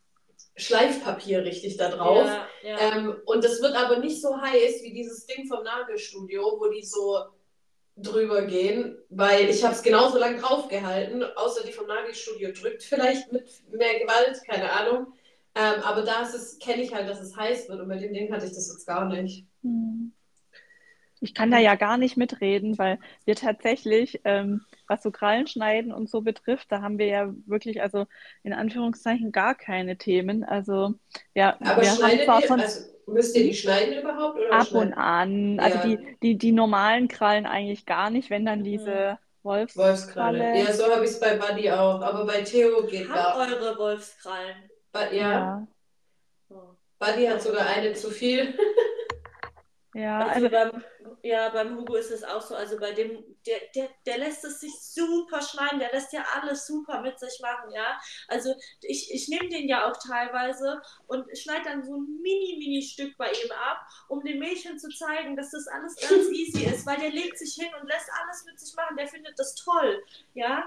Schleifpapier 0.57 1.45
richtig 1.45 1.77
da 1.77 1.89
drauf. 1.89 2.27
Ja, 2.27 2.47
ja. 2.63 2.79
Ähm, 2.79 3.17
und 3.25 3.45
das 3.45 3.61
wird 3.61 3.75
aber 3.75 3.99
nicht 3.99 4.21
so 4.21 4.41
heiß 4.41 4.83
wie 4.83 4.93
dieses 4.93 5.27
Ding 5.27 5.47
vom 5.47 5.63
Nagelstudio, 5.65 6.59
wo 6.59 6.69
die 6.69 6.85
so 6.85 7.19
drüber 7.97 8.47
gehen, 8.47 8.97
weil 9.11 9.49
ich 9.51 9.63
habe 9.63 9.75
es 9.75 9.83
genauso 9.83 10.19
lang 10.19 10.39
draufgehalten, 10.41 11.25
außer 11.37 11.65
die 11.67 11.73
vom 11.73 11.87
Nagelstudio 11.87 12.53
drückt 12.53 12.83
vielleicht 12.83 13.33
mit 13.33 13.49
mehr 13.71 14.01
Gewalt, 14.01 14.43
keine 14.47 14.73
Ahnung. 14.73 15.13
Ähm, 15.55 15.83
aber 15.83 16.03
da 16.03 16.27
kenne 16.61 16.83
ich 16.83 16.95
halt, 16.95 17.09
dass 17.09 17.21
es 17.21 17.37
heiß 17.37 17.69
wird 17.69 17.81
und 17.81 17.89
bei 17.89 17.99
dem 17.99 18.15
Ding 18.15 18.33
hatte 18.33 18.47
ich 18.47 18.53
das 18.53 18.73
jetzt 18.73 18.87
gar 18.87 19.07
nicht. 19.09 19.47
Hm. 19.63 20.13
Ich 21.21 21.35
kann 21.35 21.51
da 21.51 21.59
ja 21.59 21.77
gar 21.77 21.99
nicht 21.99 22.17
mitreden, 22.17 22.79
weil 22.79 22.99
wir 23.27 23.37
tatsächlich, 23.37 24.21
ähm, 24.25 24.63
was 24.93 25.03
so 25.03 25.11
Krallenschneiden 25.11 25.93
und 25.93 26.11
so 26.11 26.21
betrifft, 26.21 26.71
da 26.71 26.83
haben 26.83 26.99
wir 26.99 27.07
ja 27.07 27.33
wirklich, 27.47 27.81
also 27.83 28.07
in 28.43 28.53
Anführungszeichen 28.53 29.33
gar 29.33 29.55
keine 29.55 29.97
Themen. 29.97 30.45
Also 30.45 30.95
ja, 31.35 31.57
aber 31.61 31.83
wir 31.83 31.91
schneidet 31.91 32.27
ihr, 32.27 32.51
also 32.51 32.81
müsst 33.07 33.37
ihr 33.37 33.45
die 33.45 33.55
schneiden 33.55 33.99
überhaupt? 33.99 34.39
Oder 34.39 34.53
ab 34.53 34.73
und 34.73 34.93
an. 34.93 35.59
Also 35.59 35.79
ja. 35.79 35.85
die, 35.85 36.17
die, 36.23 36.39
die 36.39 36.53
normalen 36.53 37.09
Krallen 37.09 37.47
eigentlich 37.47 37.87
gar 37.87 38.11
nicht, 38.11 38.29
wenn 38.29 38.45
dann 38.45 38.63
diese 38.63 39.19
Wolfs 39.43 39.77
Wolfskralle. 39.77 40.59
Ja, 40.59 40.73
so 40.73 40.85
habe 40.85 41.05
ich 41.05 41.11
es 41.11 41.21
bei 41.21 41.37
Buddy 41.37 41.71
auch. 41.71 42.01
Aber 42.03 42.27
bei 42.27 42.43
Theo 42.43 42.87
geht 42.87 43.09
gar 43.09 43.37
eure 43.39 43.79
Wolfskrallen. 43.79 44.71
Ba 44.93 45.11
ja. 45.11 45.31
ja. 45.31 45.67
Oh. 46.51 46.77
Buddy 46.99 47.25
hat 47.27 47.43
sogar 47.43 47.67
eine 47.67 47.95
zu 47.95 48.11
viel. 48.11 48.55
Ja, 49.95 50.21
also, 50.21 50.47
also 50.47 50.49
beim, 50.49 50.85
ja, 51.23 51.51
beim 51.51 51.77
Hugo 51.77 51.97
ist 51.97 52.11
es 52.11 52.25
auch 52.25 52.41
so. 52.41 52.55
Also 52.55 52.79
bei 52.79 52.93
dem, 52.93 53.23
der, 53.47 53.59
der, 53.75 53.91
der 54.07 54.19
lässt 54.19 54.43
es 54.45 54.61
sich 54.61 54.73
super 54.81 55.43
schneiden, 55.43 55.81
der 55.81 55.93
lässt 55.93 56.13
ja 56.15 56.25
alles 56.35 56.67
super 56.67 57.03
mit 57.03 57.19
sich 57.19 57.39
machen, 57.43 57.71
ja. 57.73 58.01
Also 58.29 58.55
ich, 58.81 59.13
ich 59.13 59.29
nehme 59.29 59.49
den 59.51 59.69
ja 59.69 59.91
auch 59.91 59.97
teilweise 59.99 60.81
und 61.09 61.27
schneide 61.37 61.65
dann 61.65 61.85
so 61.85 61.95
ein 61.97 62.07
mini, 62.23 62.57
mini 62.59 62.83
Stück 62.83 63.17
bei 63.19 63.31
ihm 63.31 63.51
ab, 63.53 63.87
um 64.09 64.25
dem 64.25 64.39
Mädchen 64.39 64.79
zu 64.79 64.89
zeigen, 64.89 65.37
dass 65.37 65.51
das 65.51 65.67
alles 65.69 65.97
ganz 65.97 66.29
easy 66.33 66.65
ist, 66.65 66.87
weil 66.87 66.99
der 66.99 67.11
legt 67.11 67.37
sich 67.39 67.55
hin 67.55 67.71
und 67.79 67.87
lässt 67.87 68.09
alles 68.23 68.45
mit 68.47 68.59
sich 68.59 68.75
machen, 68.75 68.97
der 68.97 69.09
findet 69.09 69.39
das 69.39 69.55
toll, 69.57 70.03
ja. 70.33 70.65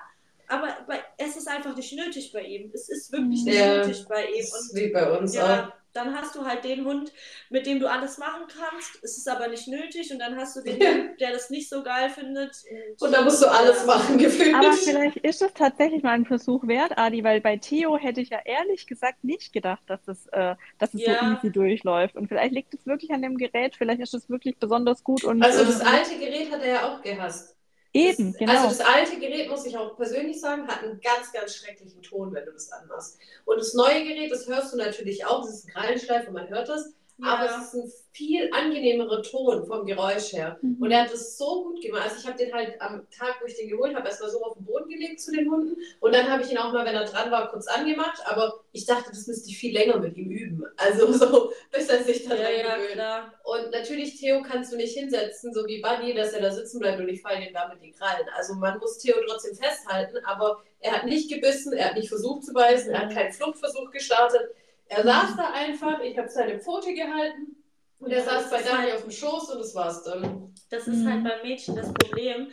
Aber 0.48 0.78
bei, 0.88 1.04
es 1.18 1.36
ist 1.36 1.48
einfach 1.48 1.76
nicht 1.76 1.92
nötig 1.94 2.32
bei 2.32 2.44
ihm. 2.44 2.70
Es 2.72 2.88
ist 2.88 3.12
wirklich 3.12 3.44
nicht 3.46 3.58
ja, 3.58 3.78
nötig 3.78 4.06
bei 4.08 4.26
ihm. 4.28 4.46
Und, 4.46 4.76
wie 4.76 4.90
bei 4.90 5.18
uns 5.18 5.34
ja, 5.34 5.70
auch 5.70 5.85
dann 5.96 6.14
hast 6.14 6.36
du 6.36 6.46
halt 6.46 6.64
den 6.64 6.86
Hund, 6.86 7.12
mit 7.50 7.66
dem 7.66 7.80
du 7.80 7.90
alles 7.90 8.18
machen 8.18 8.44
kannst. 8.48 9.04
Es 9.04 9.18
ist 9.18 9.30
aber 9.30 9.48
nicht 9.48 9.68
nötig. 9.68 10.12
Und 10.12 10.20
dann 10.20 10.36
hast 10.36 10.56
du 10.56 10.62
den 10.62 10.80
Hund, 11.10 11.22
der 11.22 11.32
das 11.32 11.50
nicht 11.50 11.70
so 11.70 11.84
geil 11.84 12.10
findet. 12.10 12.64
Und, 13.00 13.08
und 13.08 13.12
dann 13.14 13.24
musst 13.24 13.42
du 13.42 13.48
alles 13.48 13.80
ja. 13.80 13.86
machen, 13.86 14.18
gefühlt. 14.18 14.56
Aber 14.56 14.74
vielleicht 14.74 15.18
ist 15.18 15.42
es 15.42 15.54
tatsächlich 15.54 16.04
mal 16.04 16.12
ein 16.12 16.26
Versuch 16.26 16.68
wert, 16.68 16.98
Adi, 16.98 17.24
weil 17.24 17.42
bei 17.42 17.58
Theo 17.58 17.98
hätte 17.98 18.22
ich 18.22 18.30
ja 18.30 18.40
ehrlich 18.44 18.88
gesagt 18.88 19.24
nicht 19.24 19.54
gedacht, 19.54 19.84
dass 19.88 20.08
es, 20.08 20.28
äh, 20.28 20.56
dass 20.80 20.94
es 20.94 21.02
ja. 21.02 21.20
so 21.20 21.26
easy 21.26 21.52
durchläuft. 21.52 22.16
Und 22.16 22.28
vielleicht 22.28 22.54
liegt 22.54 22.74
es 22.74 22.86
wirklich 22.86 23.12
an 23.12 23.22
dem 23.22 23.38
Gerät. 23.38 23.76
Vielleicht 23.76 24.02
ist 24.02 24.14
es 24.14 24.30
wirklich 24.30 24.58
besonders 24.58 25.04
gut. 25.04 25.24
Und, 25.24 25.42
also 25.44 25.64
das 25.64 25.82
ähm, 25.82 25.88
alte 25.88 26.18
Gerät 26.18 26.52
hat 26.52 26.62
er 26.62 26.74
ja 26.74 26.90
auch 26.90 27.02
gehasst. 27.02 27.55
Eben, 27.96 28.34
das, 28.34 28.40
genau. 28.40 28.52
Also 28.52 28.68
das 28.68 28.82
alte 28.82 29.18
Gerät, 29.18 29.50
muss 29.50 29.66
ich 29.66 29.78
auch 29.78 29.96
persönlich 29.96 30.42
sagen, 30.42 30.68
hat 30.68 30.84
einen 30.84 31.00
ganz, 31.00 31.32
ganz 31.32 31.56
schrecklichen 31.56 32.02
Ton, 32.02 32.34
wenn 32.34 32.44
du 32.44 32.52
das 32.52 32.70
anmachst. 32.70 33.18
Und 33.46 33.58
das 33.58 33.74
neue 33.74 34.04
Gerät, 34.04 34.30
das 34.32 34.46
hörst 34.48 34.74
du 34.74 34.78
natürlich 34.78 35.26
auch, 35.26 35.46
das 35.46 35.56
ist 35.56 35.68
ein 35.68 35.74
Krallenschleif 35.74 36.28
und 36.28 36.34
man 36.34 36.50
hört 36.50 36.68
das. 36.68 36.94
Ja. 37.18 37.28
Aber 37.28 37.46
es 37.46 37.74
ist 37.74 37.74
ein 37.76 37.92
viel 38.12 38.50
angenehmerer 38.54 39.22
Ton 39.22 39.66
vom 39.66 39.86
Geräusch 39.86 40.34
her. 40.34 40.58
Mhm. 40.62 40.82
Und 40.82 40.92
er 40.92 41.04
hat 41.04 41.14
das 41.14 41.38
so 41.38 41.64
gut 41.64 41.82
gemacht. 41.82 42.04
Also 42.04 42.18
ich 42.20 42.28
habe 42.28 42.38
den 42.38 42.54
halt 42.54 42.82
am 42.82 43.08
Tag, 43.10 43.36
wo 43.42 43.46
ich 43.46 43.56
den 43.56 43.70
geholt 43.70 43.96
habe, 43.96 44.08
erstmal 44.08 44.30
so 44.30 44.44
auf 44.44 44.56
den 44.56 44.66
Boden 44.66 44.90
gelegt 44.90 45.22
zu 45.22 45.32
den 45.32 45.50
Hunden. 45.50 45.78
Und 46.02 46.14
dann 46.14 46.30
habe 46.30 46.44
ich 46.44 46.52
ihn 46.52 46.58
auch 46.58 46.74
mal, 46.74 46.86
wenn 46.86 46.96
er 46.96 47.06
dran 47.06 47.32
war, 47.32 47.50
kurz 47.50 47.68
angemacht. 47.68 48.22
Aber 48.26 48.62
ich 48.74 48.86
dachte, 48.86 49.10
das 49.10 49.28
müsste 49.28 49.50
ich 49.50 49.58
viel 49.58 49.74
länger 49.74 50.00
mit 50.00 50.18
ihm 50.18 50.30
üben. 50.30 50.66
Also 50.76 51.12
so, 51.14 51.54
bis 51.72 51.88
er 51.88 52.04
sich 52.04 52.24
daran 52.24 52.40
ja, 52.42 52.76
gewöhnt. 52.76 52.98
Ja, 52.98 53.34
und 53.44 53.72
natürlich, 53.72 54.20
Theo 54.20 54.42
kannst 54.42 54.74
du 54.74 54.78
nicht 54.78 54.98
hinsetzen, 54.98 55.54
so 55.54 55.66
wie 55.68 55.82
Buddy, 55.82 56.14
dass 56.14 56.34
er 56.34 56.42
da 56.42 56.52
sitzen 56.52 56.80
bleibt 56.80 57.00
und 57.00 57.08
ich 57.08 57.22
falle 57.22 57.48
ihm 57.48 57.54
damit 57.54 57.82
die 57.82 57.92
Krallen. 57.92 58.28
Also 58.36 58.56
man 58.56 58.78
muss 58.80 58.98
Theo 58.98 59.16
trotzdem 59.26 59.56
festhalten, 59.56 60.18
aber 60.26 60.62
er 60.80 60.94
hat 60.94 61.06
nicht 61.06 61.32
gebissen, 61.32 61.74
er 61.74 61.90
hat 61.90 61.96
nicht 61.96 62.10
versucht 62.10 62.44
zu 62.44 62.54
beißen, 62.54 62.92
er 62.92 63.04
hat 63.04 63.14
keinen 63.14 63.32
Fluchtversuch 63.32 63.90
gestartet 63.92 64.50
er 64.88 65.04
saß 65.04 65.36
da 65.38 65.52
einfach, 65.52 66.00
ich 66.02 66.18
habe 66.18 66.30
seine 66.30 66.60
Pfote 66.60 66.94
gehalten 66.94 67.56
und 68.00 68.12
er 68.12 68.24
saß 68.24 68.50
bei 68.50 68.62
Dani 68.62 68.92
auf 68.94 69.02
dem 69.02 69.12
Schoß 69.12 69.52
und 69.52 69.60
das 69.60 69.74
war's 69.76 70.04
dann. 70.04 70.54
Das 70.70 70.88
ist 70.88 71.06
halt 71.06 71.20
mhm. 71.20 71.24
beim 71.24 71.42
Mädchen 71.44 71.76
das 71.76 71.92
Problem. 71.94 72.52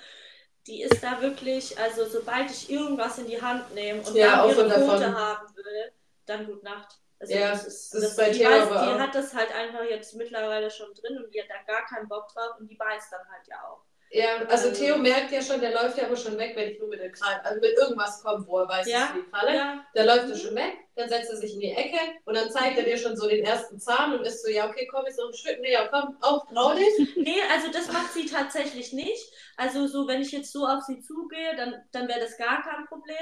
Die 0.66 0.83
ist 0.83 1.03
da 1.03 1.21
wirklich, 1.21 1.77
also 1.79 2.07
sobald 2.07 2.51
ich 2.51 2.71
irgendwas 2.71 3.18
in 3.18 3.27
die 3.27 3.42
Hand 3.42 3.75
nehme 3.75 4.01
und 4.01 4.14
ja, 4.14 4.47
dann 4.47 4.51
ihre 4.51 4.71
Pfote 4.71 5.14
haben 5.14 5.57
will, 5.57 5.92
dann 6.27 6.47
gut 6.47 6.62
Nacht. 6.62 6.99
Also 7.18 7.35
ja, 7.35 7.51
das 7.51 7.66
ist, 7.66 7.95
das, 7.95 8.03
das 8.03 8.16
bei 8.16 8.31
die, 8.31 8.45
weiß, 8.45 8.68
die 8.68 9.01
hat 9.01 9.14
das 9.14 9.35
halt 9.35 9.55
einfach 9.55 9.85
jetzt 9.85 10.14
mittlerweile 10.14 10.71
schon 10.71 10.92
drin 10.95 11.18
und 11.23 11.33
die 11.35 11.40
hat 11.40 11.49
da 11.49 11.73
gar 11.73 11.85
keinen 11.87 12.09
Bock 12.09 12.29
drauf 12.29 12.59
und 12.59 12.68
die 12.68 12.77
beißt 12.77 13.12
dann 13.12 13.29
halt 13.31 13.47
ja 13.49 13.57
auch. 13.68 13.85
Ja, 14.14 14.44
also 14.46 14.68
ähm, 14.68 14.75
Theo 14.75 14.98
merkt 14.98 15.33
ja 15.33 15.40
schon, 15.40 15.61
der 15.61 15.72
läuft 15.72 15.96
ja 15.96 16.05
aber 16.05 16.16
schon 16.16 16.37
weg, 16.37 16.53
wenn 16.55 16.70
ich 16.70 16.79
nur 16.79 16.88
mit 16.88 17.01
der 17.01 17.11
Kralle, 17.11 17.42
also 17.42 17.61
mit 17.61 17.72
irgendwas 17.79 18.22
komme, 18.22 18.46
wo 18.46 18.59
er 18.59 18.68
weiß, 18.68 18.87
ja, 18.87 19.01
dass 19.01 19.14
die 19.14 19.31
Kralle, 19.31 19.57
ja. 19.57 19.87
dann 19.94 20.07
läuft 20.07 20.29
er 20.29 20.37
schon 20.37 20.55
weg, 20.55 20.75
dann 20.96 21.09
setzt 21.09 21.31
er 21.31 21.37
sich 21.38 21.55
in 21.55 21.61
die 21.61 21.70
Ecke 21.70 21.98
und 22.27 22.35
dann 22.35 22.51
zeigt 22.51 22.77
er 22.77 22.85
dir 22.85 22.98
schon 22.98 23.16
so 23.16 23.27
den 23.27 23.42
ersten 23.42 23.81
Zahn 23.81 24.12
und 24.12 24.27
ist 24.27 24.44
so, 24.44 24.51
ja, 24.51 24.68
okay, 24.68 24.87
komm, 24.90 25.07
jetzt 25.07 25.18
noch 25.18 25.29
ein 25.29 25.35
Stück, 25.35 25.59
nee, 25.61 25.72
ja, 25.72 25.88
komm, 25.88 26.18
auf, 26.20 26.42
trau 26.53 26.75
dich. 26.75 27.16
Nee, 27.16 27.40
also 27.51 27.72
das 27.72 27.90
macht 27.90 28.12
sie 28.12 28.27
tatsächlich 28.27 28.92
nicht. 28.92 29.33
Also 29.57 29.87
so, 29.87 30.07
wenn 30.07 30.20
ich 30.20 30.33
jetzt 30.33 30.53
so 30.53 30.66
auf 30.66 30.83
sie 30.83 31.01
zugehe, 31.01 31.57
dann, 31.57 31.83
dann 31.92 32.07
wäre 32.07 32.20
das 32.20 32.37
gar 32.37 32.62
kein 32.62 32.85
Problem. 32.85 33.16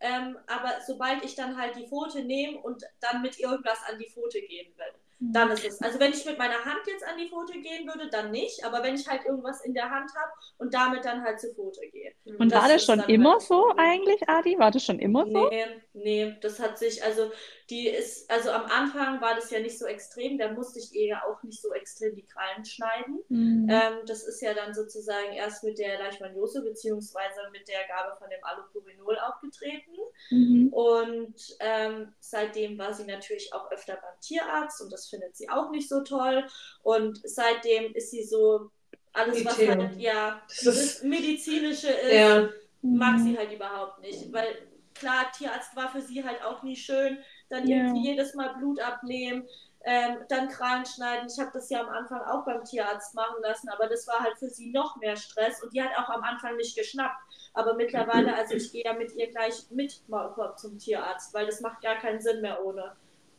Ähm, 0.00 0.38
aber 0.46 0.74
sobald 0.86 1.24
ich 1.24 1.34
dann 1.34 1.60
halt 1.60 1.74
die 1.74 1.88
Pfote 1.88 2.22
nehme 2.22 2.58
und 2.58 2.84
dann 3.00 3.22
mit 3.22 3.40
irgendwas 3.40 3.78
an 3.88 3.98
die 3.98 4.08
Pfote 4.08 4.40
gehen 4.40 4.72
will, 4.76 4.94
dann 5.30 5.50
ist 5.50 5.64
es. 5.64 5.80
Also 5.80 6.00
wenn 6.00 6.12
ich 6.12 6.24
mit 6.24 6.38
meiner 6.38 6.64
Hand 6.64 6.80
jetzt 6.86 7.06
an 7.06 7.16
die 7.16 7.28
Pfote 7.28 7.52
gehen 7.60 7.86
würde, 7.86 8.08
dann 8.10 8.30
nicht. 8.30 8.64
Aber 8.64 8.82
wenn 8.82 8.94
ich 8.94 9.06
halt 9.06 9.24
irgendwas 9.24 9.64
in 9.64 9.74
der 9.74 9.90
Hand 9.90 10.10
habe 10.14 10.32
und 10.58 10.74
damit 10.74 11.04
dann 11.04 11.22
halt 11.22 11.40
zur 11.40 11.54
Pfote 11.54 11.80
gehe. 11.92 12.12
Und 12.38 12.50
das 12.50 12.62
war 12.62 12.68
das 12.68 12.84
schon 12.84 13.00
immer 13.00 13.32
halt 13.32 13.42
so 13.42 13.72
eigentlich, 13.76 14.28
Adi? 14.28 14.58
War 14.58 14.70
das 14.70 14.84
schon 14.84 14.98
immer 14.98 15.26
so? 15.26 15.48
Nee, 15.48 15.66
nee, 15.92 16.36
das 16.40 16.58
hat 16.58 16.78
sich, 16.78 17.02
also 17.04 17.30
die 17.70 17.88
ist, 17.88 18.30
also 18.30 18.50
am 18.50 18.66
Anfang 18.66 19.20
war 19.20 19.34
das 19.34 19.50
ja 19.50 19.60
nicht 19.60 19.78
so 19.78 19.86
extrem, 19.86 20.38
da 20.38 20.52
musste 20.52 20.78
ich 20.78 20.92
ihr 20.94 21.06
ja 21.06 21.22
auch 21.24 21.42
nicht 21.42 21.60
so 21.60 21.72
extrem 21.72 22.14
die 22.14 22.26
Krallen 22.26 22.64
schneiden. 22.64 23.20
Mhm. 23.28 23.68
Ähm, 23.70 23.94
das 24.06 24.24
ist 24.24 24.42
ja 24.42 24.54
dann 24.54 24.74
sozusagen 24.74 25.32
erst 25.32 25.64
mit 25.64 25.78
der 25.78 25.98
Leishmaniose 25.98 26.62
beziehungsweise 26.62 27.40
mit 27.52 27.68
der 27.68 27.86
Gabe 27.88 28.16
von 28.18 28.28
dem 28.30 28.42
Allopurinol 28.42 29.18
aufgetreten. 29.18 29.92
Mhm. 30.30 30.68
Und 30.72 31.56
ähm, 31.60 32.12
seitdem 32.20 32.78
war 32.78 32.92
sie 32.92 33.04
natürlich 33.04 33.52
auch 33.52 33.70
öfter 33.70 33.94
beim 33.94 34.20
Tierarzt 34.20 34.80
und 34.82 34.92
das 34.92 35.08
findet 35.08 35.36
sie 35.36 35.48
auch 35.48 35.70
nicht 35.70 35.88
so 35.88 36.02
toll. 36.02 36.46
Und 36.82 37.20
seitdem 37.24 37.94
ist 37.94 38.10
sie 38.10 38.24
so, 38.24 38.70
alles 39.12 39.44
was 39.44 39.58
halt, 39.58 39.96
ja, 39.96 40.42
das 40.64 41.02
medizinische 41.02 41.88
ist, 41.88 42.12
ja. 42.12 42.48
mag 42.82 43.20
sie 43.20 43.36
halt 43.36 43.52
überhaupt 43.52 44.00
nicht. 44.00 44.32
Weil 44.32 44.46
klar, 44.94 45.30
Tierarzt 45.36 45.76
war 45.76 45.90
für 45.90 46.00
sie 46.00 46.24
halt 46.24 46.42
auch 46.42 46.62
nie 46.62 46.76
schön. 46.76 47.18
Dann 47.52 47.68
ja. 47.68 47.76
irgendwie 47.76 48.08
jedes 48.08 48.34
Mal 48.34 48.54
Blut 48.54 48.80
abnehmen, 48.80 49.46
ähm, 49.84 50.18
dann 50.28 50.48
Krallen 50.48 50.86
schneiden. 50.86 51.28
Ich 51.30 51.38
habe 51.38 51.50
das 51.52 51.68
ja 51.68 51.80
am 51.80 51.90
Anfang 51.90 52.22
auch 52.22 52.46
beim 52.46 52.64
Tierarzt 52.64 53.14
machen 53.14 53.42
lassen, 53.42 53.68
aber 53.68 53.88
das 53.88 54.06
war 54.06 54.20
halt 54.20 54.38
für 54.38 54.48
sie 54.48 54.70
noch 54.70 54.96
mehr 54.96 55.16
Stress 55.16 55.62
und 55.62 55.74
die 55.74 55.82
hat 55.82 55.90
auch 55.98 56.08
am 56.08 56.22
Anfang 56.22 56.56
nicht 56.56 56.76
geschnappt. 56.76 57.20
Aber 57.52 57.74
mittlerweile, 57.74 58.34
also 58.34 58.54
ich 58.54 58.72
gehe 58.72 58.84
ja 58.84 58.94
mit 58.94 59.14
ihr 59.14 59.30
gleich 59.30 59.66
mit 59.70 60.00
Maulkorb 60.08 60.58
zum 60.58 60.78
Tierarzt, 60.78 61.34
weil 61.34 61.44
das 61.44 61.60
macht 61.60 61.82
gar 61.82 61.96
keinen 61.96 62.20
Sinn 62.20 62.40
mehr 62.40 62.64
ohne. 62.64 62.92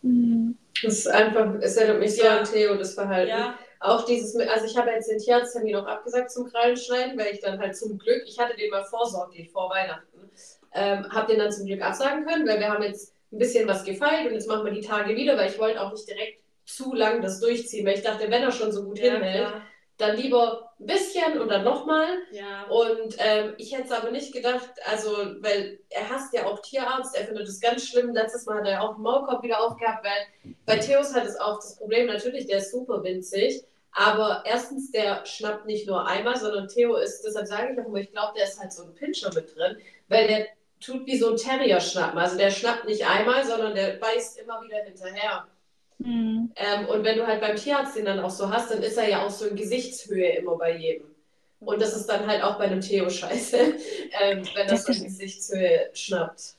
Mhm. 0.04 0.58
Das 0.84 0.94
ist 0.94 1.08
einfach, 1.08 1.56
es 1.62 1.78
erinnert 1.78 2.00
mich 2.00 2.16
so 2.16 2.24
ja. 2.24 2.38
an 2.38 2.44
Theo, 2.44 2.76
das 2.76 2.94
Verhalten. 2.94 3.30
Ja. 3.30 3.58
Auch 3.80 4.06
dieses, 4.06 4.36
also 4.36 4.66
ich 4.66 4.78
habe 4.78 4.92
jetzt 4.92 5.10
den 5.10 5.18
Tierarzttermin 5.18 5.76
auch 5.78 5.88
abgesagt 5.88 6.32
zum 6.32 6.46
Krallenschneiden, 6.46 7.18
weil 7.18 7.34
ich 7.34 7.40
dann 7.40 7.60
halt 7.60 7.76
zum 7.76 7.98
Glück, 7.98 8.24
ich 8.28 8.38
hatte 8.38 8.56
den 8.56 8.70
mal 8.70 8.84
vorsorglich 8.84 9.50
vor 9.50 9.70
Weihnachten, 9.70 10.30
ähm, 10.74 11.12
habe 11.12 11.32
den 11.32 11.40
dann 11.40 11.52
zum 11.52 11.66
Glück 11.66 11.82
absagen 11.82 12.26
können, 12.26 12.48
weil 12.48 12.60
wir 12.60 12.70
haben 12.70 12.84
jetzt 12.84 13.13
ein 13.34 13.40
bisschen 13.40 13.68
was 13.68 13.84
gefeilt 13.84 14.28
und 14.28 14.34
jetzt 14.34 14.48
machen 14.48 14.66
wir 14.66 14.72
die 14.72 14.82
Tage 14.88 15.16
wieder, 15.16 15.36
weil 15.38 15.50
ich 15.50 15.60
wollte 15.60 15.82
auch 15.82 15.92
nicht 15.92 16.08
direkt 16.08 16.44
zu 16.66 16.94
lang 16.94 17.22
das 17.22 17.40
durchziehen, 17.40 17.86
weil 17.86 17.96
ich 17.96 18.04
dachte, 18.04 18.30
wenn 18.30 18.44
er 18.44 18.52
schon 18.52 18.72
so 18.72 18.84
gut 18.84 19.00
ja, 19.00 19.14
hinhält, 19.14 19.48
klar. 19.48 19.62
dann 19.98 20.16
lieber 20.16 20.72
ein 20.80 20.86
bisschen 20.86 21.40
und 21.42 21.50
dann 21.50 21.64
nochmal. 21.64 22.08
Ja. 22.32 22.64
Und 22.68 23.16
ähm, 23.18 23.56
ich 23.58 23.74
hätte 23.74 23.86
es 23.86 23.92
aber 23.92 24.12
nicht 24.12 24.34
gedacht, 24.34 24.70
also, 24.86 25.12
weil 25.42 25.80
er 25.90 26.10
hasst 26.10 26.34
ja 26.34 26.46
auch 26.46 26.60
Tierarzt, 26.60 27.18
er 27.18 27.26
findet 27.26 27.48
es 27.48 27.60
ganz 27.60 27.86
schlimm. 27.86 28.14
Letztes 28.14 28.46
Mal 28.46 28.60
hat 28.60 28.68
er 28.68 28.82
auch 28.82 28.94
einen 28.94 29.04
Maulkorb 29.04 29.44
wieder 29.44 29.60
aufgehabt, 29.62 30.06
weil 30.06 30.56
bei 30.66 30.78
Theos 30.78 31.14
hat 31.14 31.26
es 31.26 31.40
auch 31.40 31.56
das 31.56 31.76
Problem, 31.76 32.08
natürlich, 32.08 32.46
der 32.48 32.58
ist 32.58 32.72
super 32.72 33.04
winzig. 33.04 33.64
Aber 33.96 34.44
erstens, 34.46 34.92
der 34.92 35.24
schnappt 35.26 35.66
nicht 35.66 35.88
nur 35.88 36.08
einmal, 36.08 36.36
sondern 36.36 36.68
Theo 36.68 36.96
ist, 36.96 37.22
deshalb 37.22 37.48
sage 37.48 37.74
ich 37.74 37.80
auch 37.80 37.86
immer, 37.86 38.00
ich 38.00 38.12
glaube, 38.12 38.34
der 38.36 38.46
ist 38.46 38.60
halt 38.60 38.74
so 38.74 38.84
ein 38.84 38.96
Pinscher 38.96 39.32
mit 39.36 39.56
drin, 39.56 39.78
weil 40.08 40.28
der 40.28 40.48
tut 40.84 41.06
wie 41.06 41.18
so 41.18 41.32
ein 41.32 41.38
Terrier 41.38 41.80
schnappen. 41.80 42.20
Also 42.20 42.38
der 42.38 42.52
schnappt 42.52 42.86
nicht 42.86 43.06
einmal, 43.08 43.46
sondern 43.46 43.76
der 43.76 43.94
beißt 43.94 44.40
immer 44.40 44.62
wieder 44.64 44.84
hinterher. 44.84 45.48
Mhm. 46.00 46.52
Ähm, 46.56 46.86
und 46.88 47.04
wenn 47.04 47.18
du 47.18 47.26
halt 47.26 47.42
beim 47.42 47.56
Tierarzt 47.56 47.96
den 47.96 48.06
dann 48.06 48.20
auch 48.20 48.30
so 48.30 48.50
hast, 48.50 48.72
dann 48.72 48.84
ist 48.84 48.98
er 48.98 49.10
ja 49.10 49.26
auch 49.26 49.30
so 49.30 49.46
in 49.46 49.56
Gesichtshöhe 49.56 50.38
immer 50.38 50.58
bei 50.58 50.78
jedem. 50.78 51.08
Und 51.60 51.82
das 51.82 51.96
ist 51.96 52.08
dann 52.08 52.28
halt 52.28 52.44
auch 52.44 52.58
bei 52.58 52.66
einem 52.66 52.82
Theo 52.82 53.10
scheiße, 53.10 53.58
ähm, 54.22 54.44
wenn 54.56 54.68
das, 54.68 54.84
das 54.84 54.98
in 54.98 55.06
Gesichtshöhe 55.06 55.90
schnappt. 55.94 56.56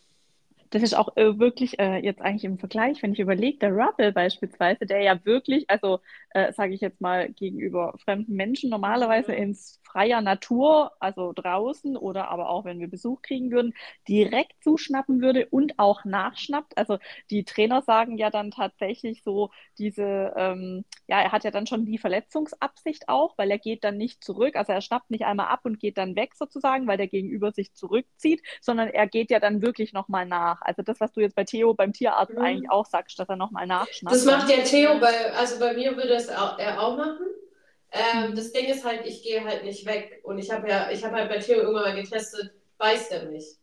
das 0.71 0.83
ist 0.83 0.95
auch 0.95 1.15
äh, 1.17 1.39
wirklich 1.39 1.79
äh, 1.79 1.99
jetzt 1.99 2.23
eigentlich 2.23 2.45
im 2.45 2.59
Vergleich, 2.59 3.03
wenn 3.03 3.13
ich 3.13 3.21
überlege, 3.21 3.59
der 3.59 3.73
Rubble 3.73 4.13
beispielsweise, 4.13 4.87
der 4.87 5.03
ja 5.03 5.25
wirklich, 5.25 5.69
also 5.69 6.01
äh, 6.35 6.53
sage 6.53 6.75
ich 6.75 6.81
jetzt 6.81 7.01
mal 7.01 7.31
gegenüber 7.31 7.95
fremden 8.05 8.35
Menschen 8.35 8.69
normalerweise 8.69 9.33
ins 9.33 9.81
freier 9.85 10.21
Natur, 10.21 10.91
also 10.99 11.33
draußen 11.33 11.97
oder 11.97 12.29
aber 12.29 12.51
auch 12.51 12.65
wenn 12.65 12.81
wir 12.81 12.89
Besuch 12.89 13.23
kriegen 13.23 13.53
würden, 13.53 13.73
direkt 14.09 14.53
zuschnappen 14.63 15.23
würde 15.23 15.47
und 15.47 15.79
auch 15.79 16.05
nachschnappt. 16.05 16.77
Also 16.77 16.99
die 17.31 17.45
Trainer 17.45 17.83
sagen 17.83 18.19
ja 18.19 18.31
dann 18.31 18.51
tatsächlich 18.51 19.23
so 19.23 19.51
diese, 19.79 20.35
ähm, 20.37 20.85
ja, 21.07 21.21
er 21.21 21.31
hat 21.31 21.45
ja 21.45 21.53
dann 21.53 21.69
schon 21.69 21.87
die 21.87 21.99
Verletzungsabsicht 21.99 23.09
auch, 23.09 23.39
weil 23.39 23.53
er 23.53 23.59
geht 23.59 23.85
dann 23.85 23.97
nicht 23.97 24.25
zurück, 24.25 24.57
also 24.57 24.73
er 24.73 24.81
schnappt 24.81 25.11
nicht 25.11 25.25
einmal 25.25 25.47
ab 25.47 25.61
und 25.63 25.79
geht 25.79 25.97
dann 25.97 26.17
weg 26.17 26.35
sozusagen, 26.35 26.89
weil 26.89 26.97
der 26.97 27.07
Gegenüber 27.07 27.53
sich 27.53 27.73
zurückzieht, 27.75 28.43
sondern 28.61 28.89
er 28.89 29.07
geht 29.07 29.31
ja 29.31 29.39
dann 29.39 29.63
wirklich 29.63 29.93
nochmal 29.93 30.27
nach. 30.27 30.61
Also 30.63 30.83
das, 30.83 30.99
was 30.99 31.13
du 31.13 31.21
jetzt 31.21 31.37
bei 31.37 31.45
Theo 31.45 31.75
beim 31.75 31.93
Tierarzt 31.93 32.35
mhm. 32.35 32.43
eigentlich 32.43 32.71
auch 32.71 32.87
sagst, 32.87 33.17
dass 33.21 33.29
er 33.29 33.37
nochmal 33.37 33.69
nachschnappt. 33.69 34.17
Das 34.17 34.25
macht 34.25 34.51
ja 34.51 34.65
Theo 34.65 34.99
bei, 34.99 35.33
also 35.35 35.61
bei 35.61 35.75
mir 35.75 35.97
würde 35.97 36.24
es 36.25 36.37
auch, 36.37 36.59
er 36.59 36.81
auch 36.81 36.97
machen. 36.97 37.27
Ähm, 37.93 38.35
das 38.35 38.53
Ding 38.53 38.67
ist 38.67 38.85
halt, 38.85 39.07
ich 39.07 39.23
gehe 39.23 39.45
halt 39.45 39.65
nicht 39.65 39.87
weg. 39.87 40.21
Und 40.25 40.39
ich 40.39 40.51
habe 40.51 40.69
ja, 40.69 40.91
ich 40.91 41.05
habe 41.05 41.17
halt 41.17 41.29
bei 41.29 41.39
Theo 41.39 41.61
irgendwann 41.61 41.95
mal 41.95 42.03
getestet, 42.03 42.53
beißt 42.79 43.13
er 43.13 43.27
nicht. 43.27 43.59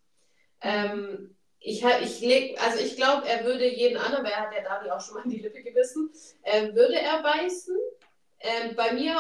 Ähm, 0.62 1.36
ich, 1.60 1.84
ich 1.84 2.22
leg, 2.22 2.60
also 2.64 2.80
ich 2.80 2.96
glaube, 2.96 3.28
er 3.28 3.46
würde 3.46 3.68
jeden 3.68 3.98
anderen, 3.98 4.24
weil 4.24 4.32
er 4.32 4.42
hat 4.42 4.54
ja 4.54 4.64
Dani 4.64 4.90
auch 4.90 5.02
schon 5.02 5.16
mal 5.16 5.24
in 5.26 5.30
die 5.30 5.40
Lippe 5.40 5.62
gebissen, 5.62 6.10
äh, 6.44 6.74
würde 6.74 6.96
er 6.96 7.22
beißen. 7.22 7.78
Ähm, 8.40 8.76
bei 8.76 8.94
mir 8.94 9.16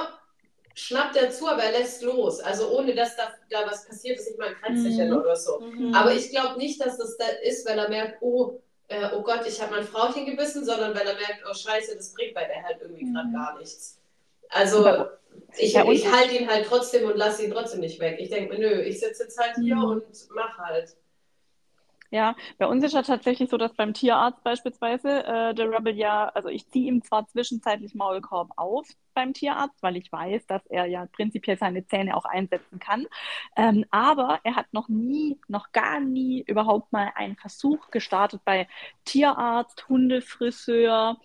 schnappt 0.74 1.18
er 1.18 1.30
zu, 1.30 1.48
aber 1.48 1.64
er 1.64 1.80
lässt 1.80 2.02
los. 2.02 2.40
Also 2.40 2.76
ohne, 2.78 2.96
dass 2.96 3.16
da, 3.16 3.34
da 3.50 3.70
was 3.70 3.86
passiert 3.86 4.18
ist, 4.18 4.32
ich 4.32 4.38
meine, 4.38 4.82
sich 4.82 4.98
mhm. 4.98 5.18
oder 5.18 5.36
so. 5.36 5.60
Mhm. 5.60 5.94
Aber 5.94 6.14
ich 6.14 6.30
glaube 6.32 6.58
nicht, 6.58 6.84
dass 6.84 6.98
das 6.98 7.18
da 7.18 7.26
ist, 7.44 7.68
weil 7.68 7.78
er 7.78 7.90
merkt, 7.90 8.22
oh, 8.22 8.60
äh, 8.92 9.10
oh 9.16 9.22
Gott, 9.22 9.46
ich 9.48 9.62
habe 9.62 9.76
mein 9.76 9.84
Frauchen 9.84 10.26
gebissen, 10.26 10.66
sondern 10.66 10.94
weil 10.94 11.08
er 11.08 11.16
merkt, 11.16 11.44
oh 11.50 11.54
Scheiße, 11.54 11.96
das 11.96 12.14
bringt 12.14 12.34
bei 12.34 12.46
der 12.46 12.64
halt 12.64 12.82
irgendwie 12.82 13.06
mhm. 13.06 13.14
gerade 13.14 13.32
gar 13.32 13.58
nichts. 13.58 14.00
Also 14.50 15.08
ich, 15.58 15.74
ja, 15.74 15.90
ich 15.90 16.12
halte 16.12 16.36
ihn 16.36 16.50
halt 16.50 16.66
trotzdem 16.66 17.10
und 17.10 17.18
lasse 17.18 17.46
ihn 17.46 17.52
trotzdem 17.52 17.80
nicht 17.80 18.00
weg. 18.00 18.18
Ich 18.20 18.30
denke 18.30 18.54
mir, 18.54 18.60
nö, 18.60 18.82
ich 18.82 19.00
sitze 19.00 19.24
jetzt 19.24 19.40
halt 19.40 19.56
hier 19.56 19.76
mhm. 19.76 19.84
und 19.84 20.04
mach 20.36 20.58
halt. 20.58 20.96
Ja, 22.10 22.36
bei 22.58 22.66
uns 22.66 22.84
ist 22.84 22.94
ja 22.94 23.04
tatsächlich 23.04 23.50
so, 23.50 23.58
dass 23.58 23.74
beim 23.74 23.94
Tierarzt 23.94 24.44
beispielsweise 24.44 25.24
äh, 25.24 25.54
der 25.54 25.72
Rebel 25.72 25.96
ja, 25.96 26.28
also 26.34 26.50
ich 26.50 26.68
ziehe 26.70 26.88
ihm 26.88 27.02
zwar 27.02 27.26
zwischenzeitlich 27.28 27.96
Maulkorb 27.96 28.52
auf 28.58 28.86
beim 29.14 29.34
Tierarzt, 29.34 29.82
weil 29.82 29.98
ich 29.98 30.12
weiß, 30.12 30.48
dass 30.48 30.66
er 30.68 30.86
ja 30.86 31.06
prinzipiell 31.06 31.58
seine 31.58 31.86
Zähne 31.86 32.16
auch 32.16 32.26
einsetzen 32.26 32.80
kann, 32.80 33.08
ähm, 33.56 33.86
aber 33.92 34.40
er 34.44 34.56
hat 34.56 34.74
noch 34.74 34.90
nie, 34.90 35.40
noch 35.48 35.72
gar 35.72 36.00
nie 36.00 36.44
überhaupt 36.48 36.92
mal 36.92 37.12
einen 37.16 37.36
Versuch 37.36 37.90
gestartet 37.92 38.42
bei 38.46 38.68
Tierarzt, 39.06 39.88
Hundefriseur, 39.90 41.18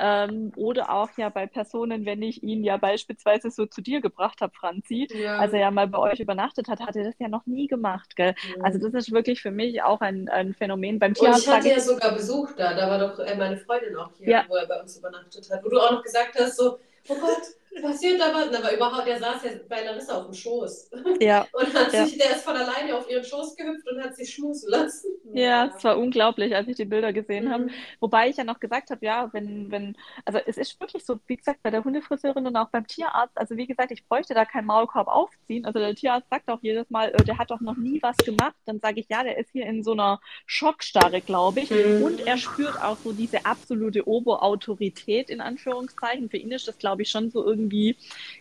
ähm, 0.00 0.52
oder 0.56 0.90
auch 0.90 1.10
ja 1.16 1.28
bei 1.28 1.46
Personen, 1.46 2.06
wenn 2.06 2.22
ich 2.22 2.42
ihn 2.42 2.64
ja 2.64 2.78
beispielsweise 2.78 3.50
so 3.50 3.66
zu 3.66 3.82
dir 3.82 4.00
gebracht 4.00 4.40
habe, 4.40 4.52
Franzi, 4.54 5.06
ja. 5.12 5.36
als 5.36 5.52
er 5.52 5.60
ja 5.60 5.70
mal 5.70 5.88
bei 5.88 5.98
euch 5.98 6.20
übernachtet 6.20 6.68
hat, 6.68 6.80
hat 6.80 6.96
er 6.96 7.04
das 7.04 7.14
ja 7.18 7.28
noch 7.28 7.46
nie 7.46 7.66
gemacht. 7.66 8.16
Gell? 8.16 8.34
Ja. 8.56 8.64
Also 8.64 8.78
das 8.78 8.94
ist 8.94 9.12
wirklich 9.12 9.42
für 9.42 9.50
mich 9.50 9.82
auch 9.82 10.00
ein, 10.00 10.28
ein 10.28 10.54
Phänomen 10.54 10.98
beim 10.98 11.14
Tierarzt. 11.14 11.46
Und 11.46 11.52
ich 11.52 11.58
hatte 11.58 11.68
ja 11.68 11.80
sogar 11.80 12.12
Besuch 12.12 12.50
da, 12.56 12.74
da 12.74 12.88
war 12.88 12.98
doch 12.98 13.18
äh, 13.18 13.36
meine 13.36 13.58
Freundin 13.58 13.96
auch 13.96 14.10
hier, 14.16 14.28
ja. 14.28 14.44
wo 14.48 14.56
er 14.56 14.66
bei 14.66 14.80
uns 14.80 14.96
übernachtet 14.96 15.50
hat, 15.50 15.62
wo 15.64 15.68
du 15.68 15.78
auch 15.78 15.90
noch 15.90 16.02
gesagt 16.02 16.34
hast, 16.38 16.56
so, 16.56 16.78
oh 17.08 17.20
Gott, 17.20 17.46
passiert 17.82 18.20
da 18.20 18.34
was? 18.34 18.54
Aber 18.54 18.74
überhaupt, 18.74 19.06
der 19.06 19.18
saß 19.18 19.44
ja 19.44 19.50
bei 19.68 19.84
Larissa 19.84 20.18
auf 20.18 20.26
dem 20.26 20.34
Schoß. 20.34 20.90
Ja. 21.20 21.46
Und 21.52 21.74
hat 21.74 21.92
ja. 21.92 22.04
sich, 22.04 22.18
der 22.18 22.30
ist 22.30 22.44
von 22.44 22.56
alleine 22.56 22.96
auf 22.96 23.08
ihren 23.10 23.24
Schoß 23.24 23.56
gehüpft 23.56 23.88
und 23.88 24.02
hat 24.02 24.14
sich 24.16 24.34
schmusen 24.34 24.70
lassen. 24.70 25.08
Ja, 25.32 25.66
es 25.66 25.82
war 25.84 25.98
unglaublich, 25.98 26.54
als 26.54 26.68
ich 26.68 26.76
die 26.76 26.84
Bilder 26.84 27.12
gesehen 27.12 27.46
mhm. 27.46 27.52
habe. 27.52 27.66
Wobei 28.00 28.28
ich 28.28 28.36
ja 28.36 28.44
noch 28.44 28.60
gesagt 28.60 28.90
habe, 28.90 29.04
ja, 29.04 29.28
wenn, 29.32 29.70
wenn, 29.70 29.96
also 30.24 30.40
es 30.46 30.56
ist 30.56 30.80
wirklich 30.80 31.04
so, 31.04 31.18
wie 31.26 31.36
gesagt, 31.36 31.62
bei 31.62 31.70
der 31.70 31.84
Hundefriseurin 31.84 32.46
und 32.46 32.56
auch 32.56 32.68
beim 32.68 32.86
Tierarzt, 32.86 33.36
also 33.36 33.56
wie 33.56 33.66
gesagt, 33.66 33.92
ich 33.92 34.06
bräuchte 34.06 34.34
da 34.34 34.44
keinen 34.44 34.66
Maulkorb 34.66 35.08
aufziehen. 35.08 35.64
Also 35.64 35.78
der 35.78 35.94
Tierarzt 35.94 36.28
sagt 36.30 36.48
auch 36.48 36.60
jedes 36.62 36.90
Mal, 36.90 37.10
äh, 37.10 37.24
der 37.24 37.38
hat 37.38 37.50
doch 37.50 37.60
noch 37.60 37.76
nie 37.76 38.02
was 38.02 38.16
gemacht. 38.18 38.54
Dann 38.66 38.80
sage 38.80 39.00
ich, 39.00 39.06
ja, 39.08 39.22
der 39.22 39.38
ist 39.38 39.50
hier 39.52 39.66
in 39.66 39.82
so 39.82 39.92
einer 39.92 40.20
Schockstarre, 40.46 41.20
glaube 41.20 41.60
ich. 41.60 41.70
Mhm. 41.70 42.02
Und 42.02 42.26
er 42.26 42.36
spürt 42.36 42.82
auch 42.82 42.96
so 42.96 43.12
diese 43.12 43.44
absolute 43.46 44.06
Oberautorität, 44.08 45.30
in 45.30 45.40
Anführungszeichen. 45.40 46.30
Für 46.30 46.36
ihn 46.36 46.52
ist 46.52 46.68
das, 46.68 46.78
glaube 46.78 47.02
ich, 47.02 47.10
schon 47.10 47.30
so 47.30 47.44
irgendwie, 47.44 47.59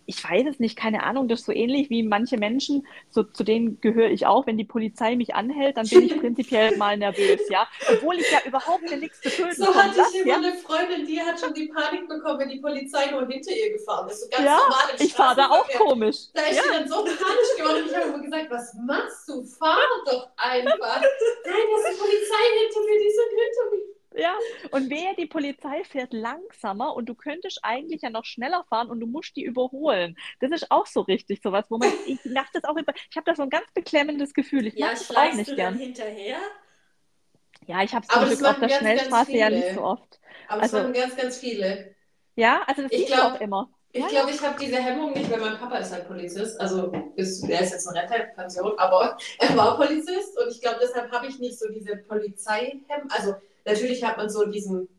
ich 0.06 0.24
weiß 0.24 0.48
es 0.48 0.60
nicht, 0.60 0.76
keine 0.76 1.04
Ahnung, 1.04 1.28
das 1.28 1.42
ist 1.42 1.46
so 1.46 1.52
ähnlich 1.52 1.90
wie 1.90 2.04
manche 2.04 2.38
Menschen, 2.38 2.88
so 3.10 3.24
zu 3.24 3.44
denen 3.44 3.80
gehöre 3.82 4.10
ich 4.10 4.26
auch, 4.26 4.48
wenn 4.48 4.58
die 4.58 4.66
Polizei 4.66 5.16
mich 5.16 5.36
anhält, 5.36 5.78
dann 5.78 5.88
bin 5.88 6.04
ich 6.04 6.18
prinzipiell 6.20 6.78
mal 6.78 6.98
nervös, 6.98 7.42
ja. 7.50 7.68
Obwohl 7.92 8.20
ich 8.20 8.32
ja 8.32 8.40
überhaupt 8.46 8.90
nichts 9.00 9.22
zu 9.22 9.30
tun 9.30 9.52
So 9.52 9.74
hatte 9.74 9.98
das, 9.98 10.14
ich 10.14 10.22
immer 10.22 10.32
ja? 10.32 10.38
eine 10.38 10.54
Freundin, 10.56 11.06
die 11.06 11.22
hat 11.22 11.40
schon 11.40 11.54
die 11.54 11.68
Panik 11.68 12.08
bekommen, 12.08 12.40
wenn 12.40 12.50
die 12.50 12.60
Polizei 12.60 13.12
nur 13.12 13.28
hinter 13.28 13.52
ihr 13.52 13.74
gefahren 13.74 14.10
ist. 14.10 14.22
So 14.22 14.30
ganz 14.30 14.46
ja, 14.46 14.58
normal 14.58 14.96
im 14.98 15.06
ich 15.06 15.14
fahre 15.14 15.36
da 15.36 15.50
auch 15.50 15.70
komisch. 15.70 16.18
Da 16.34 16.42
ist 16.44 16.58
ja. 16.58 16.64
sie 16.64 16.70
dann 16.70 16.88
so 16.88 17.04
panisch 17.04 17.54
geworden 17.58 17.84
und 17.84 17.90
ich 17.90 17.96
habe 17.96 18.10
immer 18.10 18.24
gesagt, 18.24 18.52
was 18.52 18.74
machst 18.86 19.30
du? 19.30 19.44
Fahr 19.44 19.78
doch 20.06 20.30
einfach. 20.38 21.02
Nein, 21.46 21.66
das 21.76 21.92
ist 21.92 21.94
die 21.94 22.00
Polizei 22.00 22.44
hinter 22.60 22.80
mir, 22.82 23.00
die 23.00 23.12
sind 23.12 23.30
hinter 23.30 23.76
mir. 23.76 23.99
Ja, 24.16 24.34
und 24.72 24.90
wer 24.90 25.14
die 25.16 25.28
Polizei 25.28 25.84
fährt 25.84 26.14
langsamer 26.14 26.96
und 26.96 27.08
du 27.08 27.14
könntest 27.14 27.60
eigentlich 27.62 28.02
ja 28.02 28.10
noch 28.10 28.26
schneller 28.26 28.66
fahren 28.68 28.90
und 28.90 29.00
du 29.00 29.06
musst 29.06 29.36
die 29.36 29.44
überholen. 29.44 30.18
Das 30.40 30.52
ist 30.52 30.72
auch 30.72 30.88
so 30.88 31.02
richtig 31.02 31.42
sowas, 31.44 31.66
wo 31.70 31.78
man, 31.78 31.92
ich 32.08 32.24
mache 32.26 32.50
das 32.54 32.64
auch 32.64 32.76
immer, 32.76 32.94
ich 33.10 33.16
habe 33.16 33.26
da 33.26 33.36
so 33.36 33.44
ein 33.44 33.50
ganz 33.52 33.72
beklemmendes 33.74 34.34
Gefühl. 34.34 34.66
Ich 34.66 34.78
mache 34.80 34.92
das 34.92 35.16
auch 35.16 35.34
nicht 35.34 35.56
gern. 35.56 35.78
hinterher? 35.78 36.38
Ja, 37.68 37.84
ich 37.84 37.94
habe 37.94 38.06
es 38.10 38.44
auf 38.44 38.60
der 38.60 38.68
ganz, 38.68 38.76
Schnellstraße 38.78 39.32
ganz 39.32 39.40
ja 39.40 39.50
nicht 39.52 39.74
so 39.76 39.82
oft. 39.82 40.20
Aber 40.48 40.64
also, 40.64 40.78
das 40.78 40.88
machen 40.88 40.94
ganz, 41.02 41.16
ganz 41.16 41.38
viele. 41.38 41.96
Ja, 42.36 42.64
also 42.66 42.82
das 42.84 42.92
ich 42.92 43.06
glaub, 43.06 43.34
auch 43.34 43.42
immer. 43.42 43.70
Ich 43.92 44.08
glaube, 44.08 44.32
ich 44.32 44.42
habe 44.42 44.56
diese 44.60 44.78
Hemmung 44.78 45.14
nicht, 45.14 45.30
weil 45.32 45.40
mein 45.40 45.58
Papa 45.58 45.78
ist 45.78 45.92
halt 45.92 46.08
Polizist. 46.08 46.60
Also 46.60 46.92
ist, 47.16 47.48
er 47.48 47.62
ist 47.62 47.72
jetzt 47.72 47.88
eine 47.88 48.10
Rentenpension, 48.10 48.78
aber 48.78 49.18
er 49.40 49.58
war 49.58 49.78
Polizist 49.78 50.38
und 50.40 50.52
ich 50.52 50.62
glaube, 50.62 50.78
deshalb 50.82 51.12
habe 51.12 51.28
ich 51.28 51.40
nicht 51.40 51.60
so 51.60 51.68
diese 51.70 51.98
Polizeihemmung. 51.98 53.10
Also 53.10 53.36
natürlich 53.70 54.04
hat 54.04 54.18
man 54.18 54.30
so 54.30 54.46
diesen, 54.46 54.90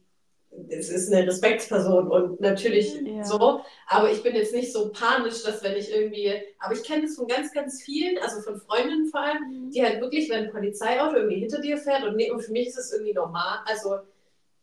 es 0.69 0.89
ist 0.89 1.13
eine 1.13 1.27
Respektsperson 1.27 2.09
und 2.09 2.41
natürlich 2.41 3.01
ja. 3.03 3.25
so, 3.25 3.61
aber 3.87 4.11
ich 4.11 4.23
bin 4.23 4.35
jetzt 4.35 4.55
nicht 4.55 4.73
so 4.73 4.91
panisch, 4.91 5.43
dass 5.43 5.63
wenn 5.63 5.77
ich 5.77 5.93
irgendwie, 5.93 6.33
aber 6.59 6.75
ich 6.75 6.83
kenne 6.83 7.03
das 7.03 7.17
von 7.17 7.27
ganz, 7.27 7.53
ganz 7.53 7.83
vielen, 7.83 8.19
also 8.19 8.41
von 8.41 8.61
Freundinnen 8.61 9.07
vor 9.07 9.21
allem, 9.21 9.49
mhm. 9.49 9.71
die 9.71 9.83
halt 9.83 10.01
wirklich, 10.01 10.29
wenn 10.31 10.45
ein 10.45 10.51
Polizeiauto 10.51 11.17
irgendwie 11.17 11.41
hinter 11.41 11.61
dir 11.61 11.79
fährt 11.79 12.05
und, 12.05 12.17
nee, 12.17 12.31
und 12.31 12.41
für 12.41 12.53
mich 12.53 12.69
ist 12.69 12.79
es 12.79 12.93
irgendwie 12.93 13.15
normal, 13.15 13.59
also 13.67 13.99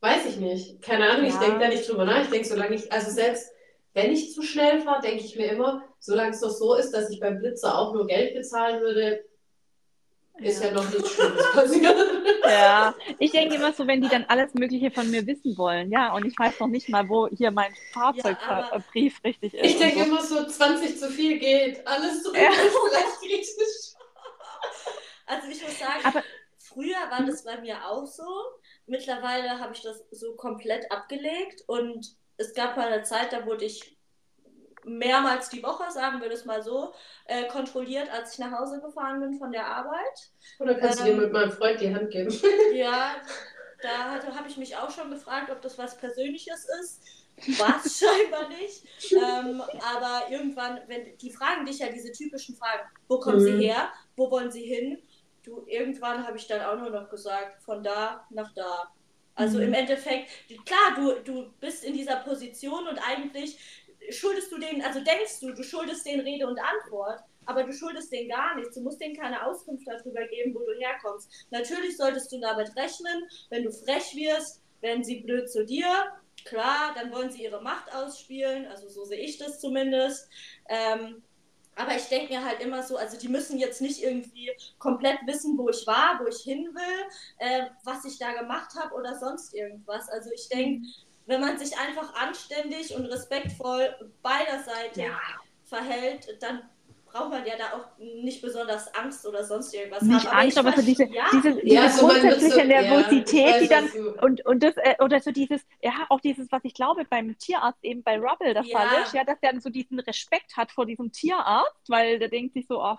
weiß 0.02 0.26
ich 0.28 0.38
nicht, 0.38 0.82
keine 0.82 1.10
Ahnung, 1.10 1.26
ja. 1.26 1.30
ich 1.30 1.40
denke 1.40 1.60
da 1.60 1.68
nicht 1.68 1.90
drüber 1.90 2.06
nach, 2.06 2.24
ich 2.24 2.30
denke, 2.30 2.48
solange 2.48 2.76
ich, 2.76 2.92
also 2.92 3.12
selbst 3.12 3.52
wenn 3.94 4.12
ich 4.12 4.34
zu 4.34 4.44
schnell 4.44 4.82
fahre, 4.82 5.02
denke 5.02 5.24
ich 5.24 5.36
mir 5.36 5.52
immer, 5.52 5.84
solange 6.00 6.30
es 6.30 6.42
doch 6.42 6.52
so 6.52 6.76
ist, 6.76 6.92
dass 6.92 7.10
ich 7.10 7.20
beim 7.20 7.40
Blitzer 7.40 7.78
auch 7.78 7.94
nur 7.94 8.06
Geld 8.06 8.36
bezahlen 8.36 8.80
würde, 8.82 9.24
ist 10.40 10.62
ja, 10.62 10.68
ja 10.68 10.74
noch 10.74 10.90
nichts 10.90 11.12
Schlimmes 11.12 11.52
passiert. 11.54 11.98
Ja, 12.44 12.96
ich 13.20 13.32
denke 13.32 13.56
immer 13.56 13.74
so, 13.74 13.88
wenn 13.88 14.02
die 14.02 14.10
dann 14.10 14.26
alles 14.28 14.54
Mögliche 14.54 14.92
von 14.92 15.10
mir 15.10 15.26
wissen 15.26 15.58
wollen, 15.58 15.92
ja, 15.92 16.14
und 16.14 16.26
ich 16.26 16.38
weiß 16.38 16.60
noch 16.60 16.68
nicht 16.68 16.90
mal, 16.90 17.08
wo 17.10 17.28
hier 17.28 17.52
mein 17.52 17.74
Fahrzeugbrief 17.92 19.20
ja, 19.24 19.30
richtig 19.30 19.54
ist. 19.54 19.66
Ich 19.66 19.78
denke 19.78 20.00
so. 20.00 20.06
immer 20.06 20.22
so, 20.22 20.46
20 20.46 20.98
zu 20.98 21.10
viel 21.10 21.40
geht, 21.40 21.86
alles 21.86 22.24
drüber 22.24 22.40
ja. 22.40 22.50
ist 22.50 22.78
vielleicht 22.90 23.20
kritisch. 23.20 23.98
Also 25.26 25.48
ich 25.50 25.62
muss 25.62 25.80
sagen, 25.80 26.06
aber, 26.06 26.24
früher 26.58 27.00
war 27.10 27.26
das 27.26 27.44
bei 27.44 27.60
mir 27.60 27.86
auch 27.86 28.06
so. 28.06 28.24
Mittlerweile 28.86 29.60
habe 29.60 29.74
ich 29.74 29.82
das 29.82 30.06
so 30.12 30.36
komplett 30.36 30.90
abgelegt 30.92 31.64
und 31.68 32.16
es 32.38 32.54
gab 32.54 32.78
mal 32.78 32.88
eine 32.88 33.04
Zeit, 33.04 33.34
da 33.34 33.46
wurde 33.46 33.66
ich 33.66 33.97
mehrmals 34.88 35.50
die 35.50 35.62
Woche, 35.62 35.92
sagen 35.92 36.22
wir 36.22 36.30
das 36.30 36.46
mal 36.46 36.64
so, 36.64 36.94
äh, 37.26 37.48
kontrolliert, 37.48 38.10
als 38.12 38.34
ich 38.34 38.40
nach 38.40 38.52
Hause 38.52 38.82
gefahren 38.82 39.20
bin 39.20 39.38
von 39.38 39.52
der 39.52 39.68
Arbeit. 39.68 40.32
Oder 40.60 40.76
kannst 40.76 41.00
ähm, 41.00 41.06
du 41.06 41.12
dir 41.12 41.18
ähm, 41.18 41.24
mit 41.24 41.34
meinem 41.34 41.52
Freund 41.52 41.82
die 41.82 41.94
Hand 41.94 42.10
geben? 42.10 42.34
ja, 42.74 43.16
da 43.82 44.36
habe 44.36 44.48
ich 44.48 44.58
mich 44.58 44.76
auch 44.76 44.90
schon 44.90 45.12
gefragt, 45.12 45.52
ob 45.52 45.62
das 45.62 45.78
was 45.78 45.98
Persönliches 45.98 46.68
ist. 46.82 47.02
War 47.60 47.80
es 47.84 48.00
scheinbar 48.04 48.50
nicht. 48.50 48.84
Ähm, 49.14 49.62
aber 49.62 50.32
irgendwann, 50.32 50.82
wenn 50.88 51.18
die 51.18 51.32
fragen 51.32 51.66
dich 51.66 51.80
ja 51.80 51.90
diese 51.90 52.12
typischen 52.12 52.56
Fragen, 52.56 52.84
wo 53.08 53.20
kommen 53.20 53.40
mhm. 53.40 53.46
sie 53.46 53.68
her, 53.68 53.90
wo 54.16 54.32
wollen 54.32 54.52
sie 54.52 54.64
hin? 54.64 54.98
Du, 55.44 55.64
irgendwann 55.68 56.26
habe 56.26 56.38
ich 56.38 56.48
dann 56.48 56.62
auch 56.62 56.78
nur 56.78 56.90
noch 56.90 57.10
gesagt, 57.10 57.62
von 57.62 57.84
da 57.84 58.26
nach 58.32 58.54
da. 58.54 58.92
Also 59.36 59.60
mhm. 59.60 59.66
im 59.66 59.74
Endeffekt, 59.76 60.30
klar, 60.66 60.96
du, 60.96 61.14
du 61.24 61.54
bist 61.60 61.86
in 61.86 61.94
dieser 61.94 62.18
Position 62.18 62.88
und 62.88 62.98
eigentlich 62.98 63.60
schuldest 64.12 64.52
du 64.52 64.58
denen, 64.58 64.82
also 64.82 65.00
denkst 65.02 65.40
du, 65.42 65.54
du 65.54 65.64
schuldest 65.64 66.06
denen 66.06 66.22
Rede 66.22 66.48
und 66.48 66.60
Antwort, 66.60 67.20
aber 67.46 67.64
du 67.64 67.74
schuldest 67.74 68.12
denen 68.12 68.30
gar 68.30 68.56
nichts. 68.56 68.76
Du 68.76 68.82
musst 68.82 69.00
denen 69.02 69.16
keine 69.16 69.46
Auskunft 69.46 69.88
darüber 69.88 70.26
geben, 70.28 70.54
wo 70.54 70.60
du 70.60 70.74
herkommst. 70.80 71.30
Natürlich 71.52 71.98
solltest 71.98 72.32
du 72.32 72.40
damit 72.40 72.76
rechnen, 72.76 73.24
wenn 73.50 73.64
du 73.64 73.72
frech 73.72 74.16
wirst, 74.16 74.62
werden 74.82 75.04
sie 75.04 75.22
blöd 75.22 75.50
zu 75.50 75.66
dir. 75.66 75.88
Klar, 76.46 76.94
dann 76.96 77.12
wollen 77.12 77.32
sie 77.32 77.44
ihre 77.44 77.62
Macht 77.62 77.94
ausspielen, 77.94 78.68
also 78.68 78.90
so 78.90 79.04
sehe 79.06 79.20
ich 79.20 79.38
das 79.38 79.60
zumindest. 79.60 80.30
Ähm, 80.70 81.24
Aber 81.80 81.96
ich 81.96 82.06
denke 82.10 82.34
mir 82.34 82.44
halt 82.44 82.60
immer 82.62 82.82
so, 82.84 82.98
also 82.98 83.18
die 83.18 83.28
müssen 83.30 83.60
jetzt 83.60 83.82
nicht 83.82 84.02
irgendwie 84.04 84.52
komplett 84.80 85.20
wissen, 85.28 85.58
wo 85.58 85.70
ich 85.70 85.86
war, 85.86 86.20
wo 86.20 86.28
ich 86.28 86.42
hin 86.42 86.66
will, 86.74 87.10
äh, 87.38 87.68
was 87.84 88.04
ich 88.06 88.18
da 88.18 88.34
gemacht 88.34 88.72
habe 88.76 88.96
oder 88.96 89.18
sonst 89.20 89.54
irgendwas. 89.54 90.10
Also 90.10 90.32
ich 90.34 90.50
denke. 90.50 90.88
Wenn 91.28 91.42
man 91.42 91.58
sich 91.60 91.78
einfach 91.78 92.14
anständig 92.16 92.96
und 92.96 93.06
respektvoll 93.06 93.94
beiderseitig 94.24 95.04
ja. 95.04 95.20
verhält, 95.66 96.38
dann 96.42 96.62
braucht 97.06 97.32
man 97.32 97.46
ja 97.46 97.54
da 97.58 97.78
auch 97.78 97.98
nicht 98.00 98.42
besonders 98.42 98.94
Angst 98.96 99.26
oder 99.26 99.44
sonst 99.44 99.74
irgendwas 99.74 100.02
nicht 100.04 100.26
haben. 100.26 100.38
Angst, 100.38 100.58
aber, 100.58 100.72
so 100.74 100.82
diese, 100.82 101.06
ja. 101.06 101.26
diese, 101.32 101.54
diese 101.56 101.74
ja, 101.74 101.90
so 101.90 102.08
grundsätzliche 102.08 102.62
so, 102.62 102.64
Nervosität, 102.64 103.48
ja, 103.48 103.60
die 103.60 103.68
dann 103.68 103.90
und, 104.22 104.46
und 104.46 104.64
das 104.64 104.76
äh, 104.78 104.96
oder 105.00 105.20
so 105.20 105.32
dieses, 105.32 105.62
ja, 105.82 105.92
auch 106.10 106.20
dieses, 106.20 106.52
was 106.52 106.64
ich 106.64 106.74
glaube 106.74 107.06
beim 107.06 107.38
Tierarzt 107.38 107.84
eben 107.84 108.04
bei 108.04 108.20
Rubble 108.20 108.54
der 108.54 108.64
Fall 108.64 108.88
ist, 109.04 109.14
ja, 109.14 109.24
dass 109.24 109.40
der 109.40 109.52
dann 109.52 109.62
so 109.62 109.70
diesen 109.70 110.00
Respekt 110.00 110.58
hat 110.58 110.72
vor 110.72 110.86
diesem 110.86 111.12
Tierarzt, 111.12 111.90
weil 111.90 112.20
der 112.20 112.30
denkt 112.30 112.54
sich 112.54 112.68
so, 112.68 112.82
oh, 112.82 112.98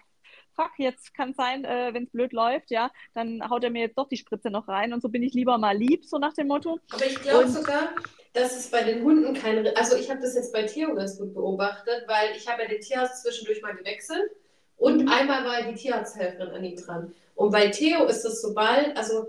fuck, 0.58 0.72
jetzt 0.78 1.14
kann 1.14 1.30
es 1.30 1.36
sein, 1.36 1.64
äh, 1.64 1.90
wenn 1.92 2.04
es 2.04 2.10
blöd 2.10 2.32
läuft, 2.32 2.70
ja, 2.70 2.90
dann 3.14 3.48
haut 3.48 3.62
er 3.62 3.70
mir 3.70 3.82
jetzt 3.82 3.96
doch 3.96 4.08
die 4.08 4.16
Spritze 4.16 4.50
noch 4.50 4.66
rein 4.66 4.92
und 4.92 5.00
so 5.00 5.08
bin 5.08 5.22
ich 5.22 5.32
lieber 5.34 5.56
mal 5.56 5.76
lieb, 5.76 6.04
so 6.04 6.18
nach 6.18 6.34
dem 6.34 6.48
Motto. 6.48 6.80
Aber 6.90 7.06
ich 7.06 7.20
glaube 7.22 7.48
sogar, 7.48 7.90
dass 8.32 8.56
es 8.56 8.70
bei 8.70 8.82
den 8.82 9.04
Hunden 9.04 9.34
keine, 9.34 9.76
also 9.76 9.96
ich 9.96 10.10
habe 10.10 10.20
das 10.20 10.34
jetzt 10.34 10.52
bei 10.52 10.64
Theo 10.64 10.94
ganz 10.94 11.18
gut 11.18 11.32
beobachtet, 11.32 12.04
weil 12.08 12.36
ich 12.36 12.48
habe 12.48 12.62
ja 12.62 12.68
den 12.68 12.80
Tierarzt 12.80 13.22
zwischendurch 13.22 13.62
mal 13.62 13.76
gewechselt 13.76 14.30
und 14.76 15.02
mhm. 15.02 15.08
einmal 15.08 15.44
war 15.44 15.62
die 15.62 15.74
Tierarzthelferin 15.74 16.54
an 16.54 16.64
ihm 16.64 16.76
dran. 16.76 17.14
Und 17.36 17.52
bei 17.52 17.68
Theo 17.68 18.06
ist 18.06 18.24
es 18.24 18.42
sobald, 18.42 18.96
also 18.96 19.28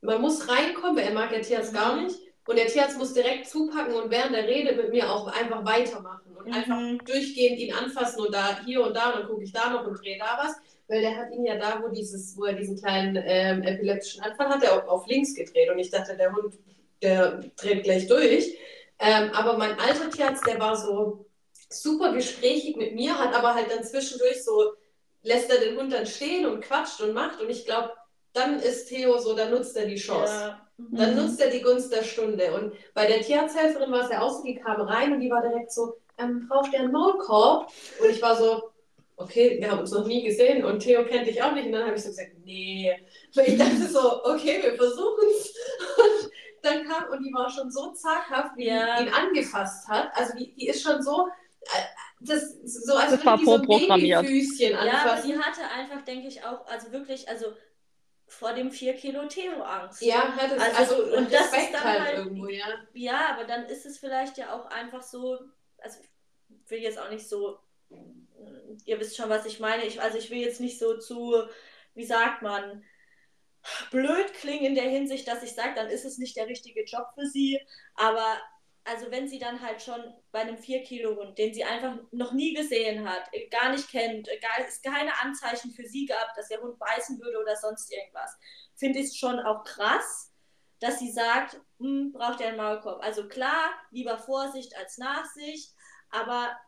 man 0.00 0.20
muss 0.22 0.48
reinkommen, 0.48 0.98
er 0.98 1.12
mag 1.12 1.30
ja 1.32 1.40
Tierarzt 1.40 1.72
mhm. 1.72 1.76
gar 1.76 2.02
nicht. 2.02 2.16
Und 2.46 2.56
der 2.56 2.66
Tierarzt 2.66 2.98
muss 2.98 3.12
direkt 3.12 3.48
zupacken 3.48 3.94
und 3.94 4.10
während 4.10 4.34
der 4.34 4.48
Rede 4.48 4.74
mit 4.74 4.90
mir 4.90 5.08
auch 5.08 5.28
einfach 5.28 5.64
weitermachen 5.64 6.36
und 6.36 6.46
mhm. 6.46 6.52
einfach 6.52 7.04
durchgehend 7.04 7.60
ihn 7.60 7.72
anfassen 7.72 8.26
und 8.26 8.34
da 8.34 8.58
hier 8.64 8.84
und 8.84 8.96
da 8.96 9.10
und 9.10 9.20
dann 9.20 9.28
gucke 9.28 9.44
ich 9.44 9.52
da 9.52 9.70
noch 9.70 9.86
und 9.86 10.02
drehe 10.02 10.18
da 10.18 10.36
was. 10.42 10.56
Weil 10.90 11.02
der 11.02 11.16
hat 11.16 11.32
ihn 11.32 11.44
ja 11.44 11.56
da, 11.56 11.80
wo 11.82 11.88
dieses, 11.88 12.36
wo 12.36 12.46
er 12.46 12.54
diesen 12.54 12.76
kleinen 12.76 13.16
ähm, 13.24 13.62
epileptischen 13.62 14.22
Anfall 14.22 14.48
hatte, 14.48 14.72
auch 14.72 14.88
auf 14.88 15.06
links 15.06 15.34
gedreht. 15.34 15.70
Und 15.70 15.78
ich 15.78 15.90
dachte, 15.90 16.16
der 16.16 16.34
Hund 16.34 16.52
der 17.00 17.40
dreht 17.56 17.84
gleich 17.84 18.06
durch. 18.06 18.56
Ähm, 18.98 19.30
aber 19.32 19.56
mein 19.56 19.78
alter 19.78 20.10
Tierarzt, 20.10 20.46
der 20.46 20.60
war 20.60 20.76
so 20.76 21.26
super 21.68 22.12
gesprächig 22.12 22.76
mit 22.76 22.94
mir, 22.94 23.18
hat 23.18 23.34
aber 23.34 23.54
halt 23.54 23.70
dann 23.70 23.84
zwischendurch 23.84 24.44
so, 24.44 24.72
lässt 25.22 25.50
er 25.50 25.60
den 25.60 25.78
Hund 25.78 25.92
dann 25.92 26.06
stehen 26.06 26.44
und 26.46 26.60
quatscht 26.60 27.00
und 27.00 27.14
macht. 27.14 27.40
Und 27.40 27.48
ich 27.50 27.64
glaube, 27.64 27.92
dann 28.32 28.60
ist 28.60 28.88
Theo 28.88 29.18
so, 29.18 29.34
dann 29.34 29.50
nutzt 29.50 29.76
er 29.76 29.86
die 29.86 29.96
Chance. 29.96 30.32
Ja. 30.32 30.66
Mhm. 30.76 30.96
Dann 30.96 31.16
nutzt 31.16 31.40
er 31.40 31.50
die 31.50 31.62
Gunst 31.62 31.92
der 31.92 32.02
Stunde. 32.02 32.52
Und 32.52 32.74
bei 32.94 33.06
der 33.06 33.20
Tierarzthelferin 33.20 33.90
war 33.90 34.04
es 34.04 34.10
ja 34.10 34.20
auch 34.22 34.30
so, 34.30 34.42
die 34.42 34.56
kam 34.56 34.80
rein 34.80 35.12
und 35.12 35.20
die 35.20 35.30
war 35.30 35.42
direkt 35.42 35.72
so, 35.72 35.96
ähm, 36.18 36.48
braucht 36.48 36.72
ihr 36.72 36.80
einen 36.80 36.92
Maulkorb? 36.92 37.70
Und 38.02 38.10
ich 38.10 38.20
war 38.20 38.36
so, 38.36 38.69
okay, 39.20 39.58
wir 39.60 39.70
haben 39.70 39.80
uns 39.80 39.92
noch 39.92 40.06
nie 40.06 40.22
gesehen 40.22 40.64
und 40.64 40.80
Theo 40.80 41.04
kennt 41.04 41.26
dich 41.26 41.42
auch 41.42 41.52
nicht. 41.52 41.66
Und 41.66 41.72
dann 41.72 41.86
habe 41.86 41.96
ich 41.96 42.02
so 42.02 42.08
gesagt, 42.08 42.32
nee. 42.44 42.92
Weil 43.34 43.48
ich 43.48 43.58
dachte 43.58 43.86
so, 43.86 44.24
okay, 44.24 44.60
wir 44.62 44.74
versuchen 44.74 45.28
es. 45.36 45.54
Und 45.96 46.30
dann 46.62 46.84
kam 46.84 47.10
und 47.10 47.22
die 47.22 47.32
war 47.32 47.50
schon 47.50 47.70
so 47.70 47.92
zaghaft, 47.92 48.56
wie 48.56 48.66
ja. 48.66 49.00
ihn 49.00 49.08
angefasst 49.08 49.88
hat. 49.88 50.10
Also 50.14 50.36
die, 50.36 50.54
die 50.54 50.68
ist 50.68 50.82
schon 50.82 51.02
so, 51.02 51.28
äh, 51.62 51.82
das, 52.20 52.56
so 52.64 52.94
als 52.94 53.12
das 53.12 53.24
würde 53.24 53.38
die 53.38 53.44
so 53.44 53.54
ein 53.54 53.66
Babyfüßchen. 53.66 54.72
Ja, 54.72 55.04
aber 55.04 55.22
sie 55.22 55.38
hatte 55.38 55.62
einfach, 55.74 56.02
denke 56.04 56.28
ich, 56.28 56.44
auch, 56.44 56.66
also 56.66 56.92
wirklich, 56.92 57.28
also 57.28 57.46
vor 58.26 58.52
dem 58.52 58.70
4 58.70 58.94
Kilo 58.94 59.26
Theo 59.26 59.62
Angst. 59.62 60.02
Ja, 60.02 60.36
hat 60.36 60.52
es, 60.52 60.62
also, 60.62 61.02
also 61.02 61.16
und 61.16 61.32
das 61.32 61.46
ist 61.46 61.72
dann 61.72 61.84
halt, 61.84 62.00
halt, 62.00 62.18
irgendwo, 62.18 62.48
ja. 62.48 62.66
Ja, 62.92 63.34
aber 63.34 63.44
dann 63.44 63.64
ist 63.64 63.86
es 63.86 63.98
vielleicht 63.98 64.38
ja 64.38 64.54
auch 64.54 64.66
einfach 64.66 65.02
so, 65.02 65.38
also 65.78 65.98
ich 66.00 66.70
will 66.70 66.80
jetzt 66.80 66.98
auch 66.98 67.10
nicht 67.10 67.28
so, 67.28 67.58
ihr 68.84 69.00
wisst 69.00 69.16
schon, 69.16 69.28
was 69.28 69.46
ich 69.46 69.60
meine, 69.60 69.84
ich, 69.84 70.00
also 70.00 70.18
ich 70.18 70.30
will 70.30 70.38
jetzt 70.38 70.60
nicht 70.60 70.78
so 70.78 70.98
zu, 70.98 71.34
wie 71.94 72.04
sagt 72.04 72.42
man, 72.42 72.84
blöd 73.90 74.32
klingen 74.34 74.66
in 74.66 74.74
der 74.74 74.88
Hinsicht, 74.88 75.28
dass 75.28 75.42
ich 75.42 75.54
sage, 75.54 75.74
dann 75.74 75.88
ist 75.88 76.04
es 76.04 76.18
nicht 76.18 76.36
der 76.36 76.46
richtige 76.46 76.84
Job 76.84 77.08
für 77.14 77.26
sie. 77.26 77.60
Aber 77.94 78.40
also 78.84 79.10
wenn 79.10 79.28
sie 79.28 79.38
dann 79.38 79.60
halt 79.60 79.82
schon 79.82 80.02
bei 80.32 80.40
einem 80.40 80.56
4-Kilo-Hund, 80.56 81.38
den 81.38 81.52
sie 81.52 81.64
einfach 81.64 81.96
noch 82.12 82.32
nie 82.32 82.54
gesehen 82.54 83.08
hat, 83.08 83.30
gar 83.50 83.70
nicht 83.70 83.90
kennt, 83.90 84.28
gar, 84.40 84.66
es 84.66 84.80
keine 84.82 85.12
Anzeichen 85.20 85.70
für 85.72 85.86
sie 85.86 86.06
gab, 86.06 86.34
dass 86.34 86.48
der 86.48 86.60
Hund 86.60 86.78
beißen 86.78 87.20
würde 87.20 87.38
oder 87.38 87.56
sonst 87.56 87.92
irgendwas, 87.92 88.36
finde 88.74 89.00
ich 89.00 89.06
es 89.06 89.16
schon 89.16 89.38
auch 89.38 89.64
krass, 89.64 90.32
dass 90.80 90.98
sie 90.98 91.12
sagt, 91.12 91.60
hm, 91.78 92.12
braucht 92.12 92.40
er 92.40 92.48
einen 92.48 92.56
Maulkorb. 92.56 93.02
Also 93.02 93.28
klar, 93.28 93.70
lieber 93.90 94.18
Vorsicht 94.18 94.76
als 94.76 94.96
Nachsicht, 94.96 95.74
aber 96.08 96.58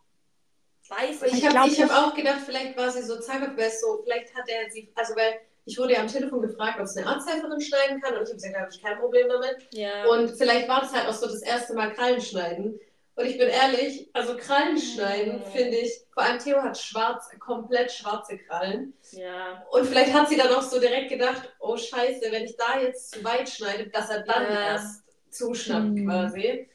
weiß 0.92 1.22
ich. 1.22 1.34
Ich 1.34 1.46
habe 1.46 1.58
hab 1.58 1.90
auch 1.90 2.14
gedacht, 2.14 2.40
vielleicht 2.44 2.76
war 2.76 2.90
sie 2.90 3.02
so 3.02 3.18
zagefest, 3.18 3.80
so 3.80 4.02
vielleicht 4.04 4.34
hat 4.34 4.48
er 4.48 4.70
sie, 4.70 4.90
also 4.94 5.16
weil 5.16 5.40
ich 5.64 5.78
wurde 5.78 5.94
ja 5.94 6.00
am 6.00 6.08
Telefon 6.08 6.42
gefragt, 6.42 6.78
ob 6.78 6.84
es 6.84 6.96
eine 6.96 7.06
Arzthelferin 7.06 7.60
schneiden 7.60 8.00
kann 8.00 8.16
und 8.16 8.22
ich 8.22 8.28
habe 8.28 8.34
gesagt, 8.34 8.54
da 8.54 8.60
habe 8.60 8.70
ich 8.72 8.82
kein 8.82 8.98
Problem 8.98 9.28
damit. 9.28 9.68
Ja. 9.72 10.06
Und 10.06 10.30
vielleicht 10.30 10.68
war 10.68 10.80
das 10.80 10.92
halt 10.92 11.08
auch 11.08 11.14
so 11.14 11.26
das 11.26 11.42
erste 11.42 11.74
Mal 11.74 11.92
Krallen 11.92 12.20
schneiden. 12.20 12.80
Und 13.14 13.26
ich 13.26 13.36
bin 13.38 13.48
ehrlich, 13.48 14.08
also 14.14 14.36
Krallen 14.36 14.78
schneiden 14.78 15.38
mhm. 15.38 15.44
finde 15.52 15.76
ich, 15.76 15.92
vor 16.14 16.22
allem 16.22 16.38
Theo 16.38 16.62
hat 16.62 16.78
schwarz, 16.78 17.28
komplett 17.38 17.92
schwarze 17.92 18.38
Krallen. 18.38 18.94
Ja. 19.12 19.64
Und 19.70 19.86
vielleicht 19.86 20.14
hat 20.14 20.28
sie 20.28 20.36
dann 20.36 20.52
auch 20.52 20.62
so 20.62 20.80
direkt 20.80 21.10
gedacht, 21.10 21.52
oh 21.60 21.76
scheiße, 21.76 22.32
wenn 22.32 22.44
ich 22.44 22.56
da 22.56 22.80
jetzt 22.80 23.12
zu 23.12 23.22
weit 23.22 23.48
schneide, 23.48 23.88
dass 23.88 24.08
er 24.08 24.22
dann 24.22 24.44
ja. 24.44 24.68
erst 24.72 25.04
zuschnappt 25.30 25.90
mhm. 25.90 26.06
quasi. 26.06 26.68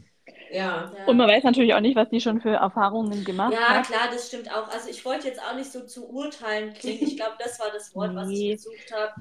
Ja. 0.51 0.91
Und 1.05 1.17
man 1.17 1.27
weiß 1.27 1.43
natürlich 1.43 1.73
auch 1.73 1.79
nicht, 1.79 1.95
was 1.95 2.09
die 2.09 2.21
schon 2.21 2.41
für 2.41 2.51
Erfahrungen 2.51 3.23
gemacht 3.23 3.53
ja, 3.53 3.59
hat. 3.59 3.89
Ja, 3.89 3.97
klar, 3.97 4.09
das 4.11 4.27
stimmt 4.27 4.51
auch. 4.51 4.67
Also 4.69 4.89
ich 4.89 5.03
wollte 5.05 5.27
jetzt 5.27 5.41
auch 5.41 5.55
nicht 5.55 5.71
so 5.71 5.85
zu 5.85 6.09
urteilen 6.09 6.73
klingen. 6.73 7.03
Ich 7.03 7.15
glaube, 7.15 7.35
das 7.39 7.59
war 7.59 7.67
das 7.73 7.95
Wort, 7.95 8.13
nee. 8.13 8.19
was 8.19 8.29
ich 8.29 8.51
gesucht 8.51 8.93
habe. 8.93 9.13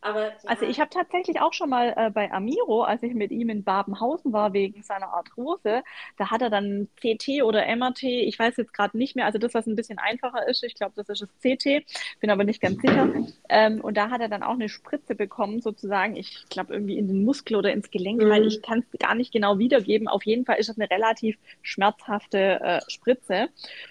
Aber, 0.00 0.26
ja. 0.26 0.32
Also 0.44 0.66
ich 0.66 0.78
habe 0.78 0.90
tatsächlich 0.90 1.40
auch 1.40 1.52
schon 1.52 1.70
mal 1.70 1.92
äh, 1.96 2.10
bei 2.10 2.30
Amiro, 2.30 2.82
als 2.82 3.02
ich 3.02 3.14
mit 3.14 3.30
ihm 3.30 3.48
in 3.48 3.64
Babenhausen 3.64 4.32
war 4.32 4.52
wegen 4.52 4.82
seiner 4.82 5.12
Arthrose, 5.12 5.82
da 6.16 6.30
hat 6.30 6.42
er 6.42 6.50
dann 6.50 6.88
CT 7.00 7.42
oder 7.42 7.64
MRT, 7.74 8.04
ich 8.04 8.38
weiß 8.38 8.56
jetzt 8.56 8.72
gerade 8.72 8.96
nicht 8.96 9.16
mehr, 9.16 9.24
also 9.24 9.38
das, 9.38 9.54
was 9.54 9.66
ein 9.66 9.76
bisschen 9.76 9.98
einfacher 9.98 10.46
ist, 10.46 10.62
ich 10.62 10.74
glaube, 10.74 10.92
das 10.96 11.08
ist 11.08 11.22
das 11.22 11.30
CT, 11.40 11.84
bin 12.20 12.30
aber 12.30 12.44
nicht 12.44 12.60
ganz 12.60 12.80
sicher. 12.80 13.08
Ähm, 13.48 13.80
und 13.80 13.96
da 13.96 14.10
hat 14.10 14.20
er 14.20 14.28
dann 14.28 14.42
auch 14.42 14.54
eine 14.54 14.68
Spritze 14.68 15.14
bekommen, 15.14 15.60
sozusagen, 15.60 16.16
ich 16.16 16.44
glaube 16.48 16.74
irgendwie 16.74 16.98
in 16.98 17.08
den 17.08 17.24
Muskel 17.24 17.56
oder 17.56 17.72
ins 17.72 17.90
Gelenk, 17.90 18.22
mhm. 18.22 18.28
weil 18.28 18.46
ich 18.46 18.62
kann 18.62 18.84
es 18.90 18.98
gar 18.98 19.14
nicht 19.14 19.32
genau 19.32 19.58
wiedergeben. 19.58 20.08
Auf 20.08 20.24
jeden 20.24 20.44
Fall 20.44 20.58
ist 20.58 20.68
das 20.68 20.78
eine 20.78 20.90
relativ 20.90 21.36
schmerzhafte 21.62 22.60
äh, 22.60 22.80
Spritze. 22.88 23.48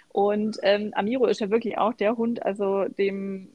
Und 0.09 0.57
ähm, 0.63 0.93
Amiro 0.95 1.25
ist 1.25 1.41
ja 1.41 1.49
wirklich 1.49 1.77
auch 1.77 1.93
der 1.93 2.15
Hund, 2.15 2.45
also 2.45 2.85
dem 2.85 3.49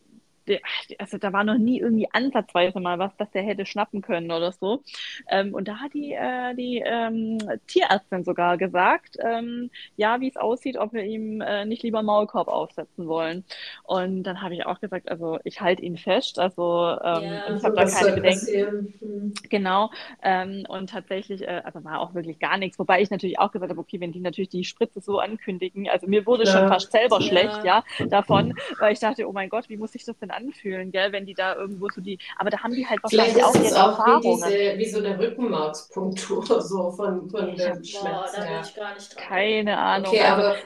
also 0.99 1.19
da 1.19 1.33
war 1.33 1.45
noch 1.45 1.59
nie 1.59 1.81
irgendwie 1.81 2.09
ansatzweise 2.13 2.81
mal 2.81 2.99
was, 2.99 3.17
dass 3.17 3.31
der 3.31 3.43
hätte 3.43 3.67
schnappen 3.67 4.03
können 4.03 4.31
oder 4.31 4.53
so. 4.53 4.83
Ähm, 5.29 5.55
und 5.55 5.69
da 5.69 5.77
hat 5.77 5.95
die, 5.95 6.13
äh, 6.13 6.55
die 6.55 6.83
ähm, 6.85 7.39
Tierärztin 7.67 8.25
sogar 8.25 8.57
gesagt, 8.57 9.17
ähm, 9.21 9.71
ja, 9.97 10.21
wie 10.21 10.29
es 10.29 10.37
aussieht, 10.37 10.77
ob 10.77 10.93
wir 10.93 11.05
ihm 11.05 11.41
äh, 11.41 11.65
nicht 11.65 11.83
lieber 11.83 12.03
Maulkorb 12.03 12.49
aufsetzen 12.49 13.07
wollen. 13.07 13.45
Und 13.85 14.25
dann 14.25 14.43
habe 14.43 14.55
ich 14.55 14.67
auch 14.67 14.81
gesagt, 14.81 15.11
also 15.11 15.39
ich 15.45 15.61
halte 15.61 15.83
ihn 15.83 15.97
fest, 15.97 16.39
also 16.39 16.97
ähm, 17.03 17.25
ja, 17.25 17.57
ich 17.57 17.65
habe 17.65 17.77
da 17.77 17.85
keine 17.85 18.13
Bedenken. 18.13 18.95
Mhm. 19.01 19.35
Genau. 19.49 19.91
Ähm, 20.23 20.65
und 20.69 20.91
tatsächlich, 20.91 21.43
äh, 21.43 21.63
also 21.65 21.85
war 21.85 22.01
auch 22.01 22.15
wirklich 22.15 22.39
gar 22.39 22.59
nichts. 22.59 22.79
Wobei 22.79 23.01
ich 23.01 23.11
natürlich 23.11 23.39
auch 23.39 23.53
gesagt 23.53 23.71
habe, 23.71 23.81
okay, 23.81 24.01
wenn 24.01 24.13
die 24.13 24.21
natürlich 24.21 24.49
die 24.49 24.65
Spritze 24.65 25.01
so 25.01 25.19
ankündigen, 25.19 25.89
also 25.89 26.07
mir 26.07 26.27
wurde 26.27 26.45
ja. 26.45 26.53
schon 26.53 26.69
fast 26.69 26.93
selber 26.93 27.21
ja. 27.21 27.27
schlecht, 27.27 27.65
ja, 27.65 27.85
davon, 28.09 28.55
weil 28.79 28.93
ich 28.93 29.01
dachte, 29.01 29.29
oh 29.29 29.33
mein 29.33 29.49
Gott, 29.49 29.69
wie 29.69 29.77
muss 29.77 29.95
ich 29.95 30.05
das 30.05 30.19
denn 30.19 30.31
anfühlen, 30.41 30.91
gell, 30.91 31.13
wenn 31.13 31.27
die 31.27 31.35
da 31.35 31.55
irgendwo 31.55 31.89
so 31.89 32.01
die, 32.01 32.19
aber 32.37 32.51
da 32.51 32.63
haben 32.63 32.75
die 32.75 32.87
halt 32.87 33.03
wahrscheinlich 33.03 33.45
auch 33.45 33.55
ihre 33.55 33.85
auch 33.85 33.99
Erfahrungen. 33.99 34.43
Wie, 34.45 34.53
diese, 34.53 34.79
wie 34.79 34.85
so 34.87 34.99
eine 34.99 35.19
Rückenmarkspunktur 35.19 36.61
so 36.63 36.91
von, 36.91 37.31
von 37.31 37.57
dem 37.57 37.85
Schmerz. 37.85 38.33
da 38.33 38.43
bin 38.43 38.61
ich 38.63 38.75
gar 38.75 38.95
nicht 38.95 39.15
dran. 39.15 39.25
Keine 39.25 39.79
Ahnung. 39.79 40.09
Okay, 40.09 40.21
also, 40.21 40.43
aber 40.43 40.57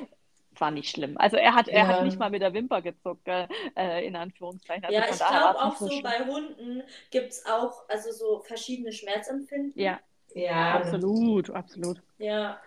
war 0.60 0.70
nicht 0.70 0.90
schlimm. 0.90 1.16
Also 1.18 1.36
er 1.36 1.54
hat, 1.54 1.66
ja. 1.66 1.74
er 1.74 1.86
hat 1.88 2.04
nicht 2.04 2.18
mal 2.18 2.30
mit 2.30 2.42
der 2.42 2.54
Wimper 2.54 2.80
gezuckt, 2.80 3.26
äh, 3.26 4.06
in 4.06 4.16
Anführungszeichen. 4.16 4.84
Also 4.84 4.96
ja, 4.96 5.04
ich 5.10 5.16
glaube 5.16 5.64
auch 5.64 5.76
so 5.76 5.88
schlimm. 5.88 6.02
bei 6.02 6.24
Hunden 6.24 6.82
gibt 7.10 7.32
es 7.32 7.44
auch 7.46 7.88
also 7.88 8.12
so 8.12 8.40
verschiedene 8.40 8.92
Schmerzempfinden. 8.92 9.72
Ja. 9.74 10.00
Ja. 10.34 10.74
Absolut, 10.74 11.50
absolut. 11.50 12.02
Ja. 12.18 12.60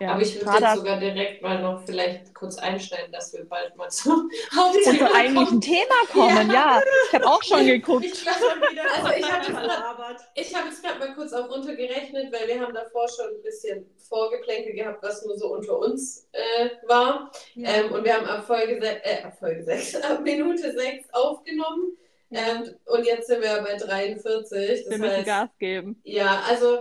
Ja, 0.00 0.14
Aber 0.14 0.22
ich 0.22 0.34
würde 0.34 0.58
jetzt 0.58 0.76
sogar 0.76 0.98
direkt 0.98 1.40
mal 1.40 1.62
noch 1.62 1.84
vielleicht 1.84 2.34
kurz 2.34 2.58
einstellen, 2.58 3.12
dass 3.12 3.32
wir 3.32 3.44
bald 3.44 3.76
mal 3.76 3.88
zum 3.90 4.28
Hauptthema 4.52 5.06
zu 5.06 5.14
eigentlichen 5.14 5.60
Thema 5.60 5.94
kommen. 6.12 6.50
Ja, 6.50 6.52
ja. 6.52 6.82
ich 7.06 7.14
habe 7.14 7.26
auch 7.26 7.42
schon 7.44 7.64
geguckt. 7.64 8.04
Ich, 8.04 8.28
also 8.28 9.10
ich 9.16 9.30
habe 9.30 9.46
jetzt, 10.34 10.56
hab 10.56 10.64
jetzt 10.64 10.82
gerade 10.82 10.98
mal 10.98 11.14
kurz 11.14 11.32
auch 11.32 11.48
runtergerechnet, 11.48 12.32
weil 12.32 12.48
wir 12.48 12.60
haben 12.60 12.74
davor 12.74 13.08
schon 13.08 13.36
ein 13.36 13.42
bisschen 13.42 13.86
Vorgeplänkel 14.08 14.74
gehabt, 14.74 15.00
was 15.00 15.24
nur 15.24 15.38
so 15.38 15.54
unter 15.54 15.78
uns 15.78 16.28
äh, 16.32 16.70
war. 16.88 17.30
Ja. 17.54 17.70
Ähm, 17.70 17.92
und 17.92 18.04
wir 18.04 18.14
haben 18.14 18.26
ab 18.26 18.44
Folge, 18.44 18.80
äh, 18.84 19.22
ab 19.22 19.38
Folge 19.38 19.62
6, 19.62 19.94
ab 20.02 20.22
Minute 20.22 20.72
6 20.72 21.14
aufgenommen. 21.14 21.96
Ähm, 22.32 22.74
und 22.86 23.06
jetzt 23.06 23.28
sind 23.28 23.42
wir 23.42 23.62
bei 23.62 23.76
43. 23.76 24.24
Das 24.24 24.90
wir 24.90 24.98
müssen 24.98 25.12
heißt, 25.12 25.24
Gas 25.24 25.50
geben. 25.60 26.00
Ja, 26.02 26.42
also 26.48 26.80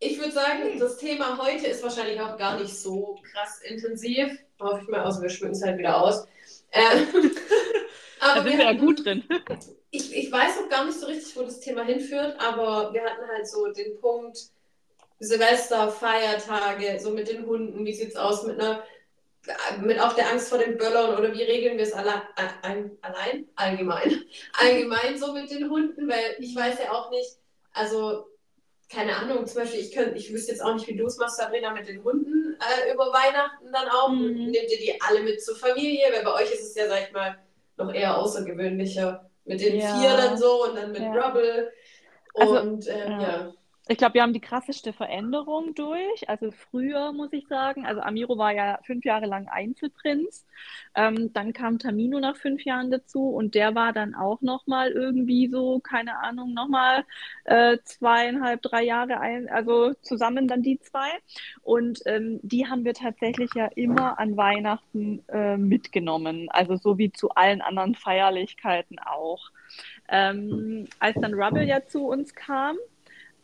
ich 0.00 0.18
würde 0.18 0.32
sagen, 0.32 0.78
das 0.78 0.96
Thema 0.96 1.38
heute 1.38 1.66
ist 1.66 1.82
wahrscheinlich 1.82 2.20
auch 2.20 2.36
gar 2.36 2.58
nicht 2.58 2.74
so 2.74 3.18
krass 3.32 3.60
intensiv. 3.62 4.38
Hoffe 4.58 4.80
ich 4.82 4.88
mal, 4.88 5.04
außer 5.04 5.22
wir 5.22 5.28
schmücken 5.28 5.54
es 5.54 5.62
halt 5.62 5.78
wieder 5.78 6.02
aus. 6.02 6.26
Äh, 6.72 6.84
aber 8.20 8.34
da 8.34 8.42
sind 8.42 8.52
wir, 8.52 8.58
wir 8.58 8.64
ja 8.64 8.72
gut 8.74 9.04
drin. 9.04 9.24
Ich, 9.92 10.14
ich 10.14 10.30
weiß 10.30 10.58
auch 10.58 10.68
gar 10.68 10.84
nicht 10.84 11.00
so 11.00 11.06
richtig, 11.06 11.36
wo 11.36 11.42
das 11.42 11.58
Thema 11.58 11.82
hinführt, 11.82 12.36
aber 12.38 12.94
wir 12.94 13.02
hatten 13.02 13.26
halt 13.26 13.48
so 13.48 13.66
den 13.72 13.98
Punkt 13.98 14.38
Silvester, 15.18 15.90
Feiertage, 15.90 17.00
so 17.00 17.10
mit 17.10 17.28
den 17.28 17.44
Hunden, 17.44 17.84
wie 17.84 17.92
sieht 17.92 18.10
es 18.10 18.16
aus 18.16 18.44
mit 18.44 18.60
einer 18.60 18.84
mit 19.80 19.98
auch 20.00 20.12
der 20.12 20.30
Angst 20.30 20.48
vor 20.48 20.58
den 20.58 20.76
Böllern 20.76 21.18
oder 21.18 21.32
wie 21.32 21.42
regeln 21.42 21.76
wir 21.76 21.84
es 21.84 21.92
alle, 21.92 22.22
ein, 22.62 22.90
allein? 23.00 23.48
Allgemein. 23.56 24.22
Allgemein 24.60 25.18
so 25.18 25.32
mit 25.32 25.50
den 25.50 25.68
Hunden, 25.68 26.08
weil 26.08 26.36
ich 26.38 26.54
weiß 26.54 26.78
ja 26.84 26.92
auch 26.92 27.10
nicht, 27.10 27.36
also 27.72 28.29
keine 28.90 29.16
Ahnung, 29.16 29.46
zum 29.46 29.62
Beispiel, 29.62 29.80
ich, 29.80 29.92
könnt, 29.92 30.16
ich 30.16 30.32
wüsste 30.32 30.50
jetzt 30.50 30.62
auch 30.62 30.74
nicht, 30.74 30.88
wie 30.88 30.96
du 30.96 31.06
es 31.06 31.16
machst, 31.16 31.36
Sabrina, 31.36 31.72
mit 31.72 31.86
den 31.86 32.02
Hunden 32.02 32.56
äh, 32.58 32.92
über 32.92 33.06
Weihnachten 33.06 33.72
dann 33.72 33.88
auch. 33.88 34.08
Mhm. 34.08 34.50
Nehmt 34.50 34.70
ihr 34.70 34.78
die 34.78 35.00
alle 35.00 35.22
mit 35.22 35.42
zur 35.42 35.54
Familie? 35.56 36.06
Weil 36.12 36.24
bei 36.24 36.34
euch 36.34 36.52
ist 36.52 36.62
es 36.62 36.74
ja, 36.74 36.88
sag 36.88 37.06
ich 37.06 37.12
mal, 37.12 37.38
noch 37.76 37.94
eher 37.94 38.18
außergewöhnlicher. 38.18 39.30
Mit 39.44 39.60
den 39.60 39.78
ja. 39.78 39.96
vier 39.96 40.16
dann 40.16 40.36
so 40.36 40.64
und 40.64 40.76
dann 40.76 40.90
mit 40.90 41.02
ja. 41.02 41.12
Rubble. 41.12 41.72
Also, 42.34 42.60
und 42.60 42.88
also, 42.88 42.90
ähm, 42.90 43.10
ja. 43.12 43.20
ja. 43.20 43.52
Ich 43.88 43.96
glaube, 43.96 44.14
wir 44.14 44.22
haben 44.22 44.32
die 44.32 44.40
krasseste 44.40 44.92
Veränderung 44.92 45.74
durch. 45.74 46.28
Also 46.28 46.52
früher 46.52 47.12
muss 47.12 47.32
ich 47.32 47.48
sagen, 47.48 47.86
also 47.86 48.00
Amiro 48.00 48.38
war 48.38 48.52
ja 48.52 48.78
fünf 48.84 49.04
Jahre 49.04 49.26
lang 49.26 49.48
Einzelprinz. 49.48 50.46
Ähm, 50.94 51.32
dann 51.32 51.52
kam 51.52 51.78
Tamino 51.78 52.20
nach 52.20 52.36
fünf 52.36 52.64
Jahren 52.64 52.90
dazu 52.90 53.30
und 53.30 53.54
der 53.54 53.74
war 53.74 53.92
dann 53.92 54.14
auch 54.14 54.42
nochmal 54.42 54.90
irgendwie 54.90 55.48
so, 55.48 55.80
keine 55.80 56.18
Ahnung, 56.18 56.52
nochmal 56.52 57.04
äh, 57.44 57.78
zweieinhalb, 57.84 58.62
drei 58.62 58.84
Jahre 58.84 59.18
ein, 59.18 59.48
also 59.48 59.94
zusammen 60.02 60.46
dann 60.46 60.62
die 60.62 60.78
zwei. 60.78 61.08
Und 61.62 62.00
ähm, 62.06 62.38
die 62.42 62.66
haben 62.66 62.84
wir 62.84 62.94
tatsächlich 62.94 63.50
ja 63.54 63.66
immer 63.74 64.18
an 64.18 64.36
Weihnachten 64.36 65.24
äh, 65.28 65.56
mitgenommen. 65.56 66.48
Also 66.50 66.76
so 66.76 66.98
wie 66.98 67.10
zu 67.12 67.30
allen 67.30 67.60
anderen 67.62 67.94
Feierlichkeiten 67.94 68.98
auch. 68.98 69.50
Ähm, 70.08 70.86
als 70.98 71.16
dann 71.20 71.34
Rubble 71.34 71.64
ja 71.64 71.86
zu 71.86 72.06
uns 72.06 72.34
kam, 72.34 72.76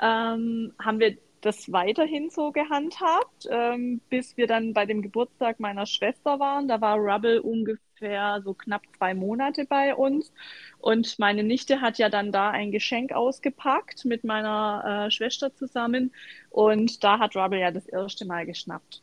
ähm, 0.01 0.73
haben 0.79 1.01
wir 1.01 1.17
das 1.41 1.71
weiterhin 1.71 2.31
so 2.31 2.51
gehandhabt, 2.51 3.47
ähm, 3.51 4.01
bis 4.11 4.37
wir 4.37 4.47
dann 4.47 4.73
bei 4.75 4.85
dem 4.85 5.03
Geburtstag 5.03 5.61
meiner 5.61 5.87
Schwester 5.87 6.41
waren. 6.41 6.67
Da 6.69 6.81
war 6.81 6.97
Rubble 6.97 7.41
ungefähr 7.43 8.41
so 8.43 8.55
knapp 8.55 8.83
zwei 8.97 9.15
Monate 9.15 9.65
bei 9.65 9.95
uns. 9.95 10.33
Und 10.79 11.19
meine 11.19 11.45
Nichte 11.45 11.81
hat 11.81 11.99
ja 11.99 12.09
dann 12.09 12.33
da 12.33 12.51
ein 12.51 12.73
Geschenk 12.73 13.13
ausgepackt 13.13 14.05
mit 14.05 14.25
meiner 14.25 15.07
äh, 15.07 15.11
Schwester 15.11 15.55
zusammen. 15.55 16.13
Und 16.51 17.05
da 17.05 17.19
hat 17.19 17.37
Rubble 17.37 17.61
ja 17.61 17.71
das 17.71 17.87
erste 17.87 18.27
Mal 18.27 18.45
geschnappt. 18.45 19.03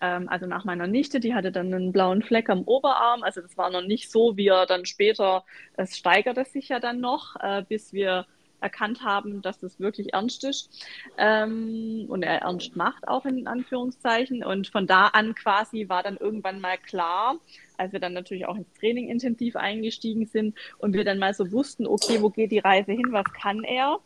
Ähm, 0.00 0.28
also 0.28 0.46
nach 0.46 0.64
meiner 0.64 0.86
Nichte, 0.86 1.20
die 1.20 1.34
hatte 1.34 1.52
dann 1.52 1.74
einen 1.74 1.92
blauen 1.92 2.22
Fleck 2.22 2.48
am 2.48 2.62
Oberarm. 2.62 3.22
Also 3.22 3.40
das 3.40 3.56
war 3.58 3.70
noch 3.70 3.82
nicht 3.82 4.10
so, 4.10 4.36
wie 4.36 4.48
er 4.48 4.66
dann 4.66 4.86
später, 4.86 5.44
es 5.76 5.96
steigerte 5.96 6.44
sich 6.44 6.68
ja 6.68 6.80
dann 6.80 7.00
noch, 7.00 7.36
äh, 7.40 7.64
bis 7.68 7.92
wir 7.92 8.26
erkannt 8.60 9.02
haben, 9.02 9.42
dass 9.42 9.58
das 9.58 9.80
wirklich 9.80 10.12
ernst 10.12 10.44
ist 10.44 10.86
ähm, 11.18 12.06
und 12.08 12.22
er 12.22 12.42
ernst 12.42 12.76
macht 12.76 13.08
auch 13.08 13.24
in 13.24 13.46
Anführungszeichen. 13.46 14.44
Und 14.44 14.68
von 14.68 14.86
da 14.86 15.08
an 15.08 15.34
quasi 15.34 15.88
war 15.88 16.02
dann 16.02 16.16
irgendwann 16.16 16.60
mal 16.60 16.78
klar, 16.78 17.36
als 17.76 17.92
wir 17.92 18.00
dann 18.00 18.12
natürlich 18.12 18.46
auch 18.46 18.56
ins 18.56 18.72
Training 18.74 19.08
intensiv 19.08 19.56
eingestiegen 19.56 20.26
sind 20.26 20.54
und 20.78 20.92
wir 20.94 21.04
dann 21.04 21.18
mal 21.18 21.34
so 21.34 21.50
wussten, 21.50 21.86
okay, 21.86 22.20
wo 22.20 22.30
geht 22.30 22.52
die 22.52 22.58
Reise 22.58 22.92
hin, 22.92 23.08
was 23.10 23.24
kann 23.32 23.64
er? 23.64 23.98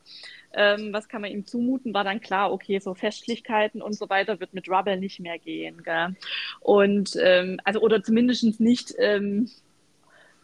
Ähm, 0.57 0.93
was 0.93 1.09
kann 1.09 1.21
man 1.21 1.33
ihm 1.33 1.47
zumuten, 1.47 1.93
war 1.95 2.05
dann 2.05 2.21
klar, 2.21 2.53
okay, 2.53 2.79
so 2.79 2.95
Festlichkeiten 2.95 3.83
und 3.83 3.95
so 3.95 4.09
weiter 4.09 4.39
wird 4.39 4.55
mit 4.55 4.69
Rubble 4.69 4.97
nicht 4.97 5.19
mehr 5.19 5.39
gehen. 5.39 5.83
Gell? 5.83 6.15
Und 6.61 7.17
ähm, 7.21 7.59
also 7.65 7.81
oder 7.81 8.05
zumindest 8.05 8.61
nicht 8.61 8.95
ähm, 8.99 9.51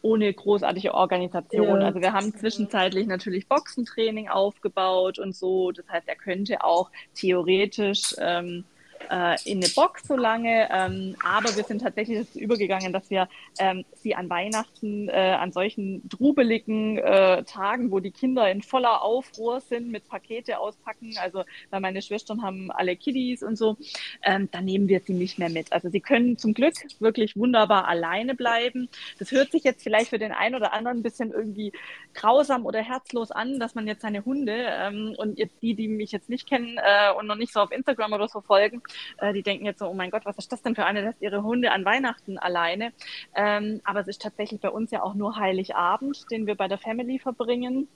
ohne 0.03 0.33
großartige 0.33 0.95
Organisation. 0.95 1.81
Ja. 1.81 1.87
Also 1.87 2.01
wir 2.01 2.13
haben 2.13 2.35
zwischenzeitlich 2.35 3.07
natürlich 3.07 3.49
Boxentraining 3.49 4.29
aufgebaut 4.29 5.19
und 5.19 5.35
so. 5.35 5.73
Das 5.73 5.89
heißt, 5.89 6.09
er 6.09 6.17
könnte 6.17 6.65
auch 6.65 6.91
theoretisch 7.15 8.15
ähm, 8.19 8.65
äh, 9.11 9.37
in 9.45 9.59
eine 9.59 9.69
Box 9.75 10.07
so 10.07 10.17
lange. 10.17 10.69
Ähm, 10.71 11.17
aber 11.25 11.57
wir 11.57 11.65
sind 11.65 11.81
tatsächlich 11.83 12.19
dazu 12.19 12.39
übergegangen, 12.39 12.93
dass 12.93 13.11
wir 13.11 13.29
ähm, 13.59 13.85
sie 13.95 14.15
an 14.15 14.29
Weihnachten, 14.29 15.09
äh, 15.09 15.37
an 15.39 15.53
solchen 15.53 16.09
trubeligen 16.09 16.99
äh, 16.99 17.45
Tagen, 17.45 17.91
wo 17.91 18.01
die 18.01 18.11
Kinder 18.11 18.51
in 18.51 18.63
voller 18.63 19.03
Aufruhr 19.03 19.61
sind, 19.61 19.91
mit 19.91 20.09
Pakete 20.09 20.59
auspacken, 20.59 21.15
also 21.21 21.45
weil 21.71 21.81
meine 21.81 22.03
Schwestern 22.03 22.43
haben 22.43 22.71
alle 22.71 22.97
Kiddies 22.97 23.43
und 23.43 23.57
so, 23.57 23.77
ähm, 24.23 24.49
dann 24.51 24.65
nehmen 24.65 24.89
wir 24.89 25.01
sie 25.01 25.13
nicht 25.13 25.39
mehr 25.39 25.51
mit. 25.51 25.73
Also 25.73 25.89
sie 25.89 26.01
können 26.01 26.39
zum 26.39 26.55
Glück 26.55 26.75
wirklich 26.99 27.37
wunderbar 27.37 27.89
alleine 27.89 28.35
bleiben. 28.35 28.89
Das 29.19 29.31
hört 29.31 29.53
sich 29.53 29.65
jetzt 29.65 29.83
vielleicht 29.83 30.11
für 30.11 30.19
den 30.19 30.33
einen 30.33 30.55
oder 30.55 30.73
anderen 30.73 30.99
ein 30.99 31.03
bisschen 31.03 31.33
irgendwie 31.33 31.73
grausam 32.15 32.67
oder 32.67 32.83
herzlos 32.83 33.31
an, 33.31 33.59
dass 33.59 33.75
man 33.75 33.87
jetzt 33.87 34.03
seine 34.03 34.25
Hunde 34.25 34.55
ähm, 34.57 35.15
und 35.19 35.39
jetzt 35.39 35.63
die, 35.63 35.75
die 35.75 35.89
mich 35.89 36.13
jetzt 36.13 36.29
nicht 36.29 36.49
kennen 36.49 36.79
äh, 36.79 37.13
und 37.19 37.27
noch 37.27 37.37
nicht 37.37 37.53
so 37.53 37.61
auf 37.61 37.71
Instagram 37.71 38.13
oder 38.13 38.29
so 38.29 38.41
folgen, 38.41 38.83
äh, 39.19 39.33
die 39.33 39.43
denken 39.43 39.65
jetzt 39.65 39.79
so, 39.79 39.87
oh 39.87 39.95
mein 39.95 40.11
Gott, 40.11 40.25
was 40.25 40.39
ist 40.39 40.53
das 40.53 40.63
denn 40.63 40.75
für 40.75 40.85
eine, 40.85 41.03
lässt 41.03 41.23
ihre 41.23 41.43
Hunde 41.43 41.73
an 41.73 41.85
Weihnachten 41.85 42.39
alleine. 42.39 42.93
Ähm, 43.35 43.81
aber 43.85 44.01
es 44.01 44.09
ist 44.09 44.23
tatsächlich 44.23 44.61
bei 44.61 44.71
uns 44.71 44.91
ja 44.91 45.03
auch 45.03 45.15
nur 45.15 45.37
Heiligabend, 45.37 46.31
den 46.31 46.47
wir 46.47 46.55
bei 46.55 46.69
der 46.69 46.79
Family 46.79 47.19
verbringen. 47.19 47.89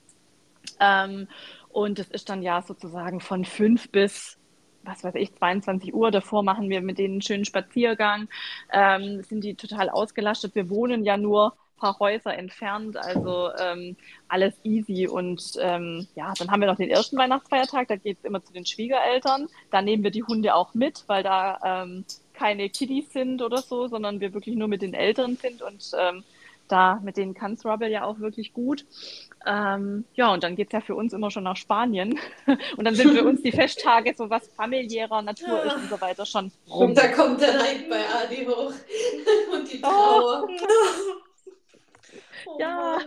Ähm, 0.79 1.27
und 1.69 1.99
es 1.99 2.09
ist 2.09 2.29
dann 2.29 2.41
ja 2.41 2.61
sozusagen 2.61 3.19
von 3.19 3.45
fünf 3.45 3.91
bis 3.91 4.39
was 4.85 5.03
weiß 5.03 5.15
ich, 5.15 5.33
22 5.35 5.93
Uhr. 5.93 6.11
Davor 6.11 6.43
machen 6.43 6.69
wir 6.69 6.81
mit 6.81 6.97
denen 6.99 7.15
einen 7.15 7.21
schönen 7.21 7.45
Spaziergang. 7.45 8.29
Ähm, 8.71 9.23
sind 9.23 9.43
die 9.43 9.55
total 9.55 9.89
ausgelastet. 9.89 10.55
Wir 10.55 10.69
wohnen 10.69 11.03
ja 11.03 11.17
nur 11.17 11.55
paar 11.85 11.99
Häuser 11.99 12.35
entfernt, 12.35 12.97
also 12.97 13.49
ähm, 13.59 13.95
alles 14.27 14.53
easy. 14.63 15.07
Und 15.07 15.53
ähm, 15.59 16.07
ja, 16.15 16.33
dann 16.37 16.49
haben 16.49 16.61
wir 16.61 16.67
noch 16.67 16.77
den 16.77 16.89
ersten 16.89 17.17
Weihnachtsfeiertag, 17.17 17.87
da 17.87 17.95
geht 17.95 18.17
es 18.17 18.25
immer 18.25 18.43
zu 18.43 18.53
den 18.53 18.65
Schwiegereltern. 18.65 19.47
Da 19.71 19.81
nehmen 19.81 20.03
wir 20.03 20.11
die 20.11 20.23
Hunde 20.23 20.55
auch 20.55 20.73
mit, 20.73 21.03
weil 21.07 21.21
da 21.21 21.59
ähm, 21.63 22.05
keine 22.33 22.69
Kiddies 22.69 23.11
sind 23.13 23.41
oder 23.41 23.61
so, 23.61 23.87
sondern 23.87 24.19
wir 24.19 24.33
wirklich 24.33 24.55
nur 24.55 24.67
mit 24.67 24.81
den 24.81 24.93
Älteren 24.93 25.37
sind 25.37 25.61
und 25.61 25.91
ähm, 25.97 26.23
da 26.67 26.99
mit 27.03 27.17
denen 27.17 27.35
kann 27.35 27.57
Rubble 27.63 27.91
ja 27.91 28.03
auch 28.03 28.19
wirklich 28.19 28.51
gut. 28.51 28.85
Ähm, 29.45 30.05
ja, 30.15 30.33
und 30.33 30.43
dann 30.43 30.55
geht 30.55 30.69
es 30.69 30.73
ja 30.73 30.81
für 30.81 30.95
uns 30.95 31.13
immer 31.13 31.29
schon 31.29 31.43
nach 31.43 31.55
Spanien. 31.55 32.19
und 32.77 32.85
dann 32.85 32.95
sind 32.95 33.15
für 33.15 33.23
uns 33.23 33.43
die 33.43 33.51
Festtage, 33.51 34.15
so 34.17 34.29
was 34.31 34.47
familiärer 34.47 35.21
Natur 35.21 35.63
ist 35.63 35.75
und 35.75 35.89
so 35.89 36.01
weiter, 36.01 36.25
schon 36.25 36.51
rum. 36.67 36.89
Und 36.89 36.97
da 36.97 37.09
kommt 37.09 37.41
der 37.41 37.53
Neid 37.53 37.87
bei 37.87 37.99
Adi 37.99 38.45
hoch 38.45 38.73
und 39.53 39.71
die 39.71 39.79
Trauer. 39.79 40.47
Oh. 40.49 41.24
Oh 42.45 42.57
ja. 42.59 42.99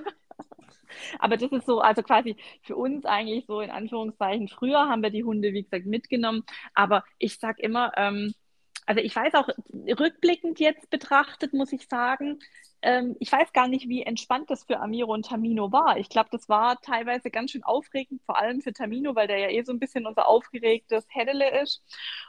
Aber 1.18 1.36
das 1.36 1.52
ist 1.52 1.66
so, 1.66 1.80
also 1.80 2.02
quasi 2.02 2.36
für 2.62 2.76
uns 2.76 3.04
eigentlich 3.04 3.46
so 3.46 3.60
in 3.60 3.70
Anführungszeichen, 3.70 4.48
früher 4.48 4.88
haben 4.88 5.02
wir 5.02 5.10
die 5.10 5.24
Hunde, 5.24 5.52
wie 5.52 5.62
gesagt, 5.62 5.86
mitgenommen. 5.86 6.44
Aber 6.74 7.04
ich 7.18 7.38
sage 7.38 7.62
immer, 7.62 7.92
ähm, 7.96 8.32
also 8.86 9.00
ich 9.02 9.14
weiß 9.14 9.34
auch, 9.34 9.48
rückblickend 10.00 10.60
jetzt 10.60 10.88
betrachtet, 10.90 11.52
muss 11.52 11.72
ich 11.72 11.88
sagen, 11.88 12.38
ähm, 12.82 13.16
ich 13.18 13.30
weiß 13.32 13.52
gar 13.52 13.66
nicht, 13.66 13.88
wie 13.88 14.02
entspannt 14.02 14.50
das 14.50 14.64
für 14.64 14.78
Amiro 14.78 15.12
und 15.12 15.26
Tamino 15.26 15.72
war. 15.72 15.98
Ich 15.98 16.08
glaube, 16.08 16.28
das 16.30 16.48
war 16.48 16.80
teilweise 16.80 17.30
ganz 17.30 17.50
schön 17.50 17.64
aufregend, 17.64 18.22
vor 18.24 18.38
allem 18.38 18.60
für 18.60 18.72
Tamino, 18.72 19.14
weil 19.14 19.26
der 19.26 19.38
ja 19.38 19.48
eh 19.50 19.62
so 19.62 19.72
ein 19.72 19.80
bisschen 19.80 20.06
unser 20.06 20.28
aufgeregtes 20.28 21.04
Heddele 21.08 21.60
ist. 21.62 21.82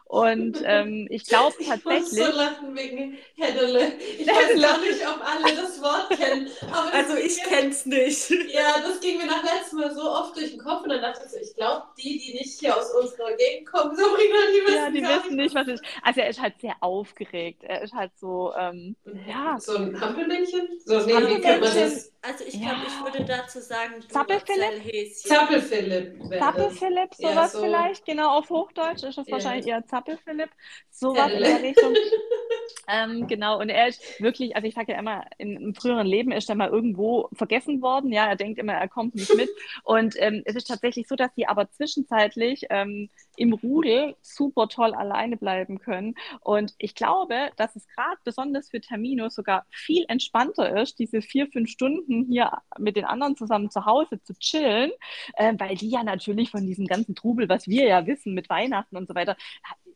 Und 0.05 0.61
ähm, 0.65 1.07
ich 1.11 1.25
glaube 1.25 1.55
tatsächlich. 1.57 2.13
Ich 2.13 2.17
muss 2.17 2.33
so 2.33 2.37
lachen 2.37 2.75
wegen 2.75 3.17
Heddele. 3.35 3.93
Ich 4.17 4.27
weiß 4.27 4.61
gar 4.61 4.79
nicht, 4.79 5.07
ob 5.07 5.21
alle 5.23 5.55
das 5.55 5.81
Wort 5.81 6.09
kennen. 6.09 6.49
also 6.91 7.15
ich 7.15 7.41
kenne 7.43 7.69
es 7.69 7.85
nicht. 7.85 8.29
Ja, 8.49 8.81
das 8.81 8.99
ging 8.99 9.17
mir 9.17 9.27
nach 9.27 9.43
letztem 9.43 9.79
Mal 9.79 9.93
so 9.93 10.01
oft 10.01 10.35
durch 10.35 10.51
den 10.51 10.59
Kopf 10.59 10.83
und 10.83 10.89
dann 10.89 11.01
dachte 11.01 11.21
ich 11.23 11.31
so, 11.31 11.37
ich 11.37 11.55
glaube, 11.55 11.83
die, 11.97 12.17
die 12.17 12.33
nicht 12.33 12.59
hier 12.59 12.75
aus 12.75 12.91
unserer 12.91 13.35
Gegend 13.35 13.67
kommen, 13.67 13.95
Sabrina, 13.95 14.17
die 14.17 14.65
wissen, 14.65 14.75
ja, 14.75 14.89
die 14.89 15.03
wissen 15.03 15.35
nicht, 15.35 15.55
was 15.55 15.67
ist. 15.67 15.83
Also 16.01 16.21
er 16.21 16.29
ist 16.29 16.41
halt 16.41 16.59
sehr 16.59 16.75
aufgeregt. 16.81 17.63
Er 17.63 17.81
ist 17.81 17.93
halt 17.93 18.11
so, 18.17 18.53
ähm, 18.57 18.95
ja. 19.27 19.57
So 19.59 19.75
ein 19.75 19.93
Hampelmännchen? 20.39 20.79
So, 20.85 20.99
nee, 21.05 21.13
wie 21.13 21.41
man 21.41 21.61
das? 21.61 22.11
Also 22.21 22.43
ich 22.43 22.51
glaube, 22.51 22.75
ja. 22.75 22.83
ich 22.87 23.03
würde 23.03 23.25
dazu 23.25 23.59
sagen, 23.59 23.93
Zappelphilipp? 24.09 25.15
Zappelphilipp. 25.15 26.21
Zappelphilipp, 26.37 27.15
sowas 27.15 27.35
ja, 27.35 27.47
so. 27.47 27.61
vielleicht, 27.61 28.05
genau 28.05 28.37
auf 28.37 28.49
Hochdeutsch 28.49 29.03
ist 29.03 29.17
das 29.17 29.27
ja. 29.27 29.33
wahrscheinlich 29.33 29.67
eher 29.67 29.85
Zappelphilipp, 29.85 30.49
sowas 30.89 31.31
in 31.31 31.43
der 31.43 31.61
Richtung. 31.63 31.93
ähm, 32.87 33.27
genau, 33.27 33.59
und 33.59 33.69
er 33.69 33.87
ist 33.87 34.01
wirklich, 34.21 34.55
also 34.55 34.67
ich 34.67 34.75
sage 34.75 34.93
ja 34.93 34.99
immer, 34.99 35.25
in, 35.37 35.57
im 35.57 35.75
früheren 35.75 36.07
Leben 36.07 36.31
ist 36.31 36.49
er 36.49 36.55
mal 36.55 36.69
irgendwo 36.69 37.29
vergessen 37.33 37.81
worden, 37.81 38.11
ja, 38.11 38.27
er 38.27 38.35
denkt 38.35 38.59
immer, 38.59 38.73
er 38.73 38.87
kommt 38.87 39.15
nicht 39.15 39.33
mit. 39.35 39.49
Und 39.83 40.15
ähm, 40.17 40.41
es 40.45 40.55
ist 40.55 40.67
tatsächlich 40.67 41.07
so, 41.07 41.15
dass 41.15 41.33
sie 41.35 41.47
aber 41.47 41.69
zwischenzeitlich 41.71 42.65
ähm, 42.69 43.09
im 43.35 43.53
Rudel 43.53 44.15
super 44.21 44.67
toll 44.67 44.93
alleine 44.93 45.37
bleiben 45.37 45.79
können. 45.79 46.15
Und 46.41 46.73
ich 46.77 46.95
glaube, 46.95 47.49
dass 47.57 47.75
es 47.75 47.87
gerade 47.87 48.17
besonders 48.23 48.69
für 48.69 48.81
Termino 48.81 49.29
sogar 49.29 49.65
viel 49.69 50.05
entspannter 50.07 50.81
ist, 50.81 50.99
diese 50.99 51.21
vier, 51.21 51.47
fünf 51.47 51.69
Stunden 51.69 51.89
Stunden 51.99 52.25
hier 52.25 52.51
mit 52.77 52.95
den 52.95 53.05
anderen 53.05 53.35
zusammen 53.35 53.69
zu 53.69 53.85
Hause 53.85 54.21
zu 54.21 54.33
chillen, 54.39 54.91
äh, 55.35 55.53
weil 55.57 55.75
die 55.75 55.89
ja 55.89 56.03
natürlich 56.03 56.51
von 56.51 56.65
diesem 56.65 56.85
ganzen 56.85 57.15
Trubel, 57.15 57.49
was 57.49 57.67
wir 57.67 57.85
ja 57.85 58.05
wissen 58.05 58.33
mit 58.33 58.49
Weihnachten 58.49 58.95
und 58.95 59.07
so 59.07 59.15
weiter, 59.15 59.35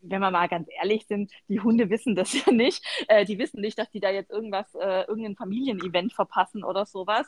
wenn 0.06 0.20
wir 0.20 0.30
mal 0.30 0.48
ganz 0.48 0.68
ehrlich 0.80 1.06
sind, 1.06 1.32
die 1.48 1.60
Hunde 1.60 1.90
wissen 1.90 2.14
das 2.14 2.32
ja 2.46 2.52
nicht. 2.52 2.84
Äh, 3.08 3.24
die 3.24 3.38
wissen 3.38 3.60
nicht, 3.60 3.78
dass 3.78 3.90
die 3.90 4.00
da 4.00 4.10
jetzt 4.10 4.30
irgendwas, 4.30 4.74
äh, 4.74 5.02
irgendein 5.06 5.36
Familienevent 5.36 6.12
verpassen 6.12 6.64
oder 6.64 6.86
sowas. 6.86 7.26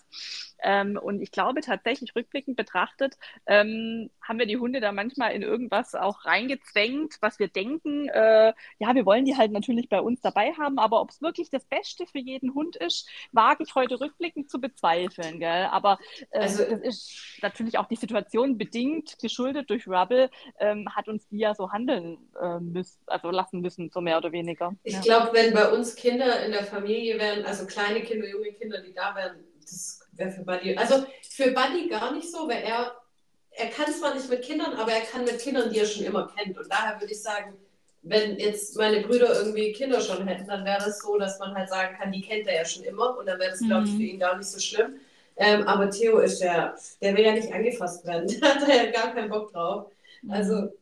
Ähm, 0.63 0.99
und 1.01 1.21
ich 1.23 1.31
glaube 1.31 1.61
tatsächlich, 1.61 2.15
rückblickend 2.15 2.57
betrachtet, 2.57 3.17
ähm, 3.47 4.11
haben 4.27 4.39
wir 4.39 4.47
die 4.47 4.57
Hunde 4.57 4.81
da 4.81 4.93
manchmal 4.93 5.33
in 5.33 5.43
irgendwas 5.43 5.95
auch 5.95 6.25
reingezwängt, 6.25 7.17
was 7.21 7.39
wir 7.39 7.49
denken. 7.49 8.09
Äh, 8.09 8.53
ja, 8.79 8.95
wir 8.95 9.07
wollen 9.07 9.25
die 9.25 9.37
halt 9.37 9.53
natürlich 9.53 9.89
bei 9.89 10.01
uns 10.01 10.21
dabei 10.21 10.53
haben, 10.53 10.79
aber 10.79 11.01
ob 11.01 11.11
es 11.11 11.23
wirklich 11.23 11.51
das 11.51 11.65
Beste 11.65 12.07
für 12.07 12.19
jeden 12.19 12.55
Hund 12.55 12.77
ist, 12.77 13.09
wage 13.33 13.63
ich 13.65 13.75
heute 13.75 14.01
rückblickend 14.01 14.51
zu 14.51 14.61
bezweifeln. 14.61 15.39
Gell? 15.39 15.67
Aber 15.71 15.99
äh, 16.31 16.41
also, 16.41 16.65
das 16.65 16.81
ist 16.81 17.39
natürlich 17.43 17.79
auch 17.79 17.87
die 17.87 17.97
Situation 17.97 18.59
bedingt, 18.59 19.19
geschuldet 19.21 19.71
durch 19.71 19.87
Rubble, 19.87 20.31
ähm, 20.59 20.89
hat 20.95 21.09
uns 21.09 21.27
die 21.29 21.39
ja 21.39 21.55
so 21.55 21.71
handeln 21.71 22.19
äh, 22.41 22.59
müssen, 22.61 22.99
also 23.07 23.31
lassen 23.31 23.61
müssen, 23.61 23.91
so 23.91 24.01
mehr 24.01 24.19
oder 24.19 24.33
weniger. 24.33 24.75
Ich 24.83 24.95
ja. 24.95 25.01
glaube, 25.01 25.31
wenn 25.33 25.55
bei 25.55 25.71
uns 25.71 25.95
Kinder 25.95 26.45
in 26.45 26.53
der 26.53 26.65
Familie 26.65 27.19
wären, 27.19 27.45
also 27.45 27.67
kleine 27.67 28.03
Kinder, 28.03 28.29
junge 28.29 28.53
Kinder, 28.53 28.81
die 28.81 28.93
da 28.93 29.15
wären, 29.15 29.45
das 29.61 30.01
wäre 30.13 30.31
für 30.31 30.45
Buddy. 30.45 30.77
Also 30.77 31.05
für 31.29 31.53
Buddy 31.53 31.89
gar 31.89 32.13
nicht 32.13 32.31
so, 32.31 32.49
weil 32.49 32.63
er, 32.63 32.97
er 33.57 33.69
kann 33.69 33.93
zwar 33.93 34.15
nicht 34.15 34.29
mit 34.29 34.43
Kindern, 34.43 34.75
aber 34.75 34.93
er 34.93 35.01
kann 35.01 35.25
mit 35.25 35.39
Kindern, 35.39 35.71
die 35.71 35.79
er 35.79 35.87
schon 35.87 36.05
immer 36.05 36.31
kennt. 36.37 36.59
Und 36.59 36.71
daher 36.71 37.01
würde 37.01 37.13
ich 37.13 37.23
sagen, 37.23 37.55
wenn 38.03 38.39
jetzt 38.39 38.77
meine 38.77 39.01
Brüder 39.01 39.35
irgendwie 39.35 39.73
Kinder 39.73 40.01
schon 40.01 40.27
hätten, 40.29 40.47
dann 40.47 40.65
wäre 40.65 40.85
das 40.85 41.01
so, 41.01 41.19
dass 41.19 41.39
man 41.39 41.55
halt 41.55 41.69
sagen 41.69 41.97
kann, 41.99 42.13
die 42.13 42.21
kennt 42.21 42.47
er 42.47 42.57
ja 42.57 42.65
schon 42.65 42.85
immer 42.85 43.19
und 43.19 43.27
dann 43.27 43.39
wäre 43.41 43.51
das, 43.51 43.61
glaube 43.61 43.87
ich, 43.87 43.93
mhm. 43.93 43.97
für 43.97 44.03
ihn 44.03 44.19
gar 44.21 44.37
nicht 44.37 44.49
so 44.49 44.61
schlimm. 44.61 44.97
Ähm, 45.37 45.67
aber 45.67 45.91
Theo 45.91 46.19
ist 46.19 46.41
ja, 46.41 46.75
der 47.01 47.17
will 47.17 47.25
ja 47.25 47.33
nicht 47.33 47.53
angefasst 47.53 48.07
werden. 48.07 48.29
Da 48.41 48.55
hat 48.55 48.69
er 48.69 48.85
ja 48.85 48.91
gar 48.91 49.15
keinen 49.15 49.31
Bock 49.31 49.53
drauf. 49.53 49.91
Mhm. 50.23 50.31
Also 50.31 50.73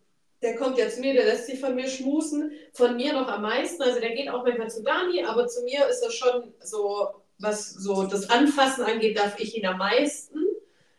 der 0.42 0.56
kommt 0.56 0.76
ja 0.76 0.88
zu 0.88 1.00
mir, 1.00 1.14
der 1.14 1.24
lässt 1.24 1.46
sich 1.46 1.60
von 1.60 1.74
mir 1.74 1.88
schmusen, 1.88 2.52
von 2.72 2.96
mir 2.96 3.12
noch 3.12 3.28
am 3.28 3.42
meisten. 3.42 3.82
Also 3.82 4.00
der 4.00 4.14
geht 4.14 4.28
auch 4.28 4.44
manchmal 4.44 4.70
zu 4.70 4.82
Dani, 4.82 5.24
aber 5.24 5.46
zu 5.46 5.62
mir 5.62 5.86
ist 5.88 6.02
er 6.02 6.10
schon 6.10 6.52
so, 6.60 7.08
was 7.38 7.70
so 7.70 8.04
das 8.04 8.28
Anfassen 8.28 8.84
angeht, 8.84 9.16
darf 9.16 9.38
ich 9.38 9.56
ihn 9.56 9.66
am 9.66 9.78
meisten. 9.78 10.43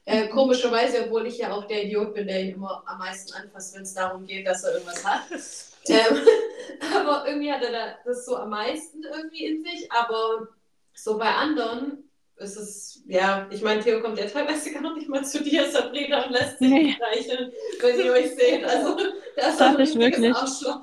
Äh, 0.05 0.27
komischerweise, 0.29 1.05
obwohl 1.05 1.25
ich 1.25 1.39
ja 1.39 1.51
auch 1.51 1.65
der 1.65 1.85
Idiot 1.85 2.13
bin, 2.13 2.27
der 2.27 2.41
ihn 2.41 2.55
immer 2.55 2.83
am 2.85 2.99
meisten 2.99 3.33
anfasst, 3.33 3.75
wenn 3.75 3.81
es 3.81 3.93
darum 3.93 4.25
geht, 4.25 4.45
dass 4.45 4.63
er 4.63 4.73
irgendwas 4.73 5.03
hat. 5.03 5.23
ähm, 5.87 6.21
aber 6.95 7.27
irgendwie 7.27 7.51
hat 7.51 7.63
er 7.63 7.97
das 8.05 8.25
so 8.25 8.35
am 8.37 8.49
meisten 8.49 9.03
irgendwie 9.03 9.45
in 9.45 9.63
sich. 9.63 9.91
Aber 9.91 10.47
so 10.93 11.17
bei 11.17 11.33
anderen 11.33 12.05
es 12.37 12.57
ist, 12.57 13.03
ja, 13.07 13.47
ich 13.49 13.61
meine, 13.61 13.81
Theo 13.81 14.01
kommt 14.01 14.19
ja 14.19 14.25
teilweise 14.25 14.71
gar 14.73 14.93
nicht 14.93 15.07
mal 15.07 15.23
zu 15.23 15.41
dir, 15.41 15.69
Sabrina, 15.69 16.25
und 16.25 16.31
lässt 16.31 16.59
sich 16.59 16.69
nee. 16.69 16.95
reichen, 16.99 17.51
wenn 17.79 17.99
ihr 17.99 18.11
euch 18.11 18.35
seht. 18.35 18.63
Also, 18.65 18.97
das, 19.35 19.51
ist 19.51 19.61
das 19.61 19.79
ist 19.79 19.99
wirklich. 19.99 20.35
Arschloch. 20.35 20.81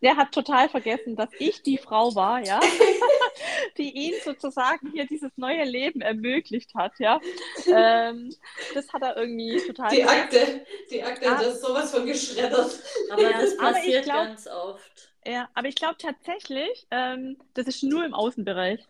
Der 0.00 0.16
hat 0.16 0.32
total 0.32 0.68
vergessen, 0.68 1.16
dass 1.16 1.30
ich 1.38 1.62
die 1.62 1.78
Frau 1.78 2.14
war, 2.14 2.44
ja, 2.44 2.60
die 3.78 3.90
ihn 3.90 4.14
sozusagen 4.24 4.90
hier 4.92 5.06
dieses 5.06 5.32
neue 5.36 5.64
Leben 5.64 6.00
ermöglicht 6.00 6.74
hat, 6.74 6.92
ja. 6.98 7.20
Ähm, 7.66 8.34
das 8.74 8.92
hat 8.92 9.02
er 9.02 9.16
irgendwie 9.16 9.60
total 9.66 9.90
Die 9.90 10.02
vergessen. 10.02 10.22
Akte, 10.22 10.66
die 10.90 11.02
Akte, 11.02 11.30
ah. 11.30 11.42
das 11.42 11.54
ist 11.54 11.62
sowas 11.62 11.90
von 11.90 12.06
geschreddert. 12.06 12.78
Aber 13.10 13.22
das 13.22 13.56
passiert 13.56 14.04
glaub, 14.04 14.26
ganz 14.26 14.46
oft. 14.46 15.12
Ja, 15.26 15.48
aber 15.54 15.68
ich 15.68 15.74
glaube 15.74 15.96
tatsächlich, 15.98 16.86
ähm, 16.90 17.36
das 17.54 17.66
ist 17.66 17.82
nur 17.82 18.04
im 18.04 18.14
Außenbereich. 18.14 18.80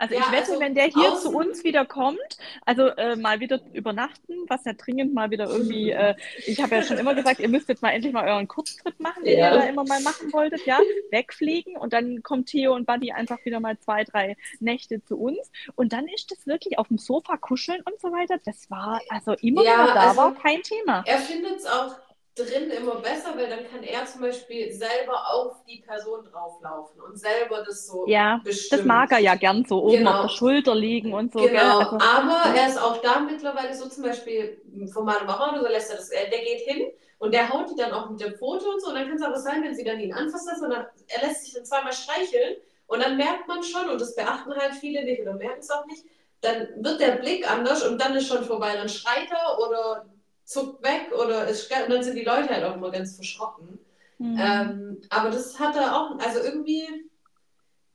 Also 0.00 0.14
ja, 0.14 0.22
ich 0.22 0.32
wette, 0.32 0.52
also 0.52 0.60
wenn 0.60 0.74
der 0.74 0.86
hier 0.86 1.14
zu 1.16 1.30
uns 1.30 1.62
wieder 1.62 1.84
kommt, 1.84 2.18
also 2.64 2.86
äh, 2.86 3.16
mal 3.16 3.38
wieder 3.40 3.60
übernachten, 3.74 4.32
was 4.48 4.64
ja 4.64 4.72
dringend 4.72 5.12
mal 5.12 5.30
wieder 5.30 5.46
irgendwie, 5.46 5.90
äh, 5.90 6.14
ich 6.46 6.62
habe 6.62 6.76
ja 6.76 6.82
schon 6.82 6.96
immer 6.96 7.14
gesagt, 7.14 7.38
ihr 7.38 7.50
müsst 7.50 7.68
jetzt 7.68 7.82
mal 7.82 7.90
endlich 7.90 8.14
mal 8.14 8.26
euren 8.26 8.48
Kurztrip 8.48 8.98
machen, 8.98 9.24
den 9.24 9.38
ja. 9.38 9.52
ihr 9.52 9.60
da 9.60 9.66
immer 9.66 9.84
mal 9.84 10.00
machen 10.00 10.32
wolltet, 10.32 10.64
ja, 10.64 10.80
wegfliegen 11.10 11.76
und 11.76 11.92
dann 11.92 12.22
kommt 12.22 12.48
Theo 12.48 12.74
und 12.74 12.86
Buddy 12.86 13.12
einfach 13.12 13.44
wieder 13.44 13.60
mal 13.60 13.78
zwei, 13.78 14.04
drei 14.04 14.38
Nächte 14.58 15.04
zu 15.04 15.18
uns 15.18 15.52
und 15.74 15.92
dann 15.92 16.08
ist 16.08 16.30
das 16.30 16.46
wirklich 16.46 16.78
auf 16.78 16.88
dem 16.88 16.96
Sofa 16.96 17.36
kuscheln 17.36 17.82
und 17.82 18.00
so 18.00 18.10
weiter, 18.10 18.38
das 18.42 18.70
war, 18.70 19.02
also 19.10 19.34
immer 19.42 19.62
ja, 19.62 19.86
da 19.86 20.08
also 20.08 20.16
war 20.16 20.34
kein 20.34 20.62
Thema. 20.62 21.04
Er 21.06 21.18
findet 21.18 21.58
es 21.58 21.66
auch 21.66 21.94
drin 22.34 22.70
immer 22.70 22.96
besser, 22.96 23.36
weil 23.36 23.48
dann 23.48 23.68
kann 23.70 23.82
er 23.82 24.06
zum 24.06 24.20
Beispiel 24.22 24.72
selber 24.72 25.32
auf 25.32 25.64
die 25.66 25.80
Person 25.80 26.24
drauflaufen 26.24 27.00
und 27.00 27.18
selber 27.18 27.62
das 27.64 27.86
so 27.86 28.06
Ja, 28.06 28.40
bestimmen. 28.44 28.78
das 28.80 28.86
mag 28.86 29.12
er 29.12 29.18
ja 29.18 29.34
gern 29.34 29.64
so 29.64 29.82
oben 29.82 29.98
genau. 29.98 30.12
auf 30.12 30.20
der 30.22 30.28
Schulter 30.28 30.74
liegen 30.74 31.12
und 31.12 31.32
so. 31.32 31.40
Genau, 31.40 31.78
also, 31.78 31.98
aber 31.98 32.56
er 32.56 32.68
ist 32.68 32.80
auch 32.80 32.98
da 33.02 33.20
mittlerweile 33.20 33.74
so 33.74 33.88
zum 33.88 34.04
Beispiel 34.04 34.60
von 34.92 35.04
meiner 35.04 35.24
Mama 35.24 35.52
oder 35.52 35.62
so 35.62 35.68
lässt 35.68 35.90
er 35.90 35.96
das, 35.96 36.08
der 36.10 36.28
geht 36.28 36.60
hin 36.60 36.90
und 37.18 37.34
der 37.34 37.48
haut 37.48 37.70
die 37.70 37.76
dann 37.76 37.92
auch 37.92 38.08
mit 38.10 38.20
dem 38.20 38.34
Foto 38.34 38.70
und 38.70 38.80
so 38.80 38.88
und 38.88 38.94
dann 38.94 39.08
kann 39.08 39.16
es 39.16 39.22
aber 39.22 39.38
sein, 39.38 39.62
wenn 39.62 39.74
sie 39.74 39.84
dann 39.84 40.00
ihn 40.00 40.12
anfasst, 40.14 40.48
sondern 40.58 40.86
er 41.08 41.26
lässt 41.26 41.44
sich 41.44 41.54
dann 41.54 41.64
zweimal 41.64 41.92
streicheln 41.92 42.56
und 42.86 43.02
dann 43.02 43.16
merkt 43.16 43.46
man 43.46 43.62
schon, 43.62 43.88
und 43.88 44.00
das 44.00 44.14
beachten 44.16 44.52
halt 44.54 44.74
viele 44.74 45.04
nicht 45.04 45.20
oder 45.20 45.34
merken 45.34 45.60
es 45.60 45.70
auch 45.70 45.86
nicht, 45.86 46.04
dann 46.40 46.68
wird 46.82 47.00
der 47.00 47.12
Blick 47.16 47.48
anders 47.48 47.86
und 47.86 48.00
dann 48.00 48.16
ist 48.16 48.26
schon 48.26 48.44
vorbei. 48.44 48.74
Dann 48.74 48.88
schreit 48.88 49.30
er 49.30 49.58
oder 49.58 50.06
zuckt 50.50 50.82
weg 50.82 51.12
oder 51.16 51.46
ist, 51.46 51.70
und 51.70 51.90
dann 51.90 52.02
sind 52.02 52.16
die 52.16 52.24
Leute 52.24 52.48
halt 52.48 52.64
auch 52.64 52.74
immer 52.74 52.90
ganz 52.90 53.14
verschrocken. 53.14 53.78
Mhm. 54.18 54.36
Ähm, 54.40 55.00
aber 55.08 55.30
das 55.30 55.60
hat 55.60 55.76
er 55.76 55.96
auch, 55.96 56.18
also 56.18 56.40
irgendwie, 56.40 57.08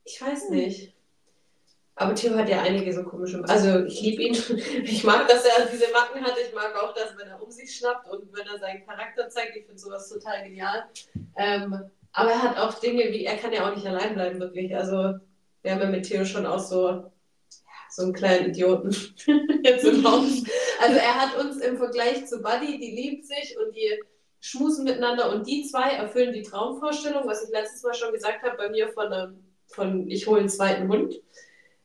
ich 0.06 0.22
weiß 0.22 0.49
mhm. 0.49 0.56
nicht. 0.56 0.93
Aber 1.95 2.16
Theo 2.16 2.38
hat 2.38 2.47
ja 2.47 2.62
einige 2.62 2.93
so 2.93 3.03
komische, 3.03 3.43
also 3.45 3.84
ich 3.84 4.01
liebe 4.01 4.24
ihn. 4.24 4.34
Ich 4.84 5.03
mag, 5.03 5.28
dass 5.28 5.45
er 5.45 5.66
diese 5.66 5.91
Macken 5.91 6.24
hat. 6.24 6.36
Ich 6.45 6.53
mag 6.53 6.74
auch, 6.82 6.93
dass 6.93 7.18
wenn 7.18 7.28
er 7.28 7.41
um 7.41 7.51
sich 7.51 7.76
schnappt 7.76 8.10
und 8.10 8.34
wenn 8.34 8.47
er 8.47 8.58
seinen 8.58 8.86
Charakter 8.86 9.30
zeigt, 9.30 9.58
ich 9.58 9.66
finde 9.66 9.80
sowas 9.80 10.10
total 10.10 10.43
genial. 10.43 10.86
Ähm, 11.36 11.89
aber 12.14 12.32
er 12.32 12.41
hat 12.41 12.58
auch 12.58 12.80
Dinge 12.80 13.03
wie, 13.12 13.26
er 13.26 13.38
kann 13.38 13.51
ja 13.51 13.70
auch 13.70 13.76
nicht 13.76 13.88
allein 13.88 14.14
bleiben, 14.14 14.39
wirklich. 14.39 14.74
Also 14.76 15.16
wir 15.62 15.72
haben 15.72 15.82
ja 15.82 15.88
mit 15.88 16.08
Theo 16.08 16.24
schon 16.24 16.45
auch 16.45 16.60
so 16.60 17.12
so 17.96 18.04
einen 18.04 18.14
kleinen 18.14 18.50
Idioten 18.50 18.91
jetzt 19.64 19.86
im 19.86 20.04
Haus. 20.04 20.43
Also 20.82 20.98
er 20.98 21.16
hat 21.16 21.38
uns 21.38 21.58
im 21.62 21.78
Vergleich 21.78 22.26
zu 22.26 22.41
Buddy, 22.41 22.78
die 22.78 22.91
liebt 22.91 23.26
sich 23.26 23.56
und 23.58 23.74
die 23.76 24.00
schmusen 24.41 24.84
miteinander 24.84 25.34
und 25.34 25.48
die 25.48 25.64
zwei 25.64 25.91
erfüllen 25.91 26.34
die 26.34 26.41
Traumvorstellung, 26.41 27.26
was 27.26 27.43
ich 27.43 27.50
letztes 27.52 27.84
Mal 27.84 27.93
schon 27.93 28.12
gesagt 28.12 28.43
habe, 28.43 28.58
bei 28.58 28.70
mir 28.70 28.89
von, 28.89 29.12
einem, 29.12 29.43
von 29.68 30.10
ich 30.10 30.28
hole 30.28 30.41
einen 30.41 30.50
zweiten 30.50 30.89
Hund. 30.89 31.16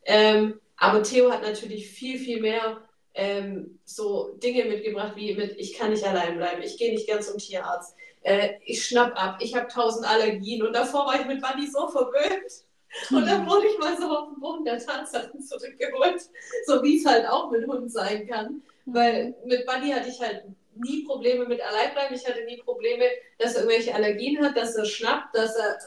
Ähm, 0.03 0.59
aber 0.75 1.01
Theo 1.01 1.31
hat 1.31 1.43
natürlich 1.43 1.87
viel, 1.87 2.19
viel 2.19 2.41
mehr 2.41 2.81
ähm, 3.13 3.79
so 3.85 4.35
Dinge 4.43 4.65
mitgebracht, 4.65 5.13
wie 5.15 5.33
mit 5.33 5.57
ich 5.57 5.73
kann 5.73 5.91
nicht 5.91 6.05
allein 6.05 6.37
bleiben, 6.37 6.61
ich 6.61 6.77
gehe 6.77 6.93
nicht 6.93 7.07
ganz 7.07 7.29
zum 7.29 7.37
Tierarzt, 7.37 7.95
äh, 8.23 8.55
ich 8.65 8.85
schnapp 8.85 9.13
ab, 9.15 9.37
ich 9.41 9.55
habe 9.55 9.67
tausend 9.67 10.05
Allergien 10.05 10.63
und 10.63 10.73
davor 10.73 11.05
war 11.05 11.19
ich 11.19 11.25
mit 11.25 11.41
Buddy 11.41 11.67
so 11.67 11.87
verwöhnt. 11.87 12.65
Und 13.09 13.25
dann 13.25 13.47
wurde 13.47 13.67
ich 13.67 13.77
mal 13.77 13.97
so 13.97 14.05
auf 14.05 14.29
den 14.29 14.39
Boden 14.39 14.65
der 14.65 14.79
Tatsachen 14.79 15.41
zurückgeholt, 15.41 16.21
so 16.65 16.83
wie 16.83 16.97
es 16.97 17.05
halt 17.05 17.27
auch 17.27 17.51
mit 17.51 17.65
Hund 17.67 17.91
sein 17.91 18.27
kann. 18.27 18.61
Weil 18.85 19.35
mit 19.45 19.65
Buddy 19.65 19.91
hatte 19.91 20.09
ich 20.09 20.19
halt 20.19 20.43
nie 20.75 21.03
Probleme 21.03 21.45
mit 21.45 21.61
Alleinbleiben. 21.61 22.15
Ich 22.15 22.27
hatte 22.27 22.43
nie 22.45 22.57
Probleme, 22.57 23.05
dass 23.37 23.55
er 23.55 23.63
irgendwelche 23.63 23.93
Allergien 23.93 24.43
hat, 24.43 24.57
dass 24.57 24.75
er 24.75 24.85
schnappt, 24.85 25.35
dass 25.35 25.55
er, 25.55 25.77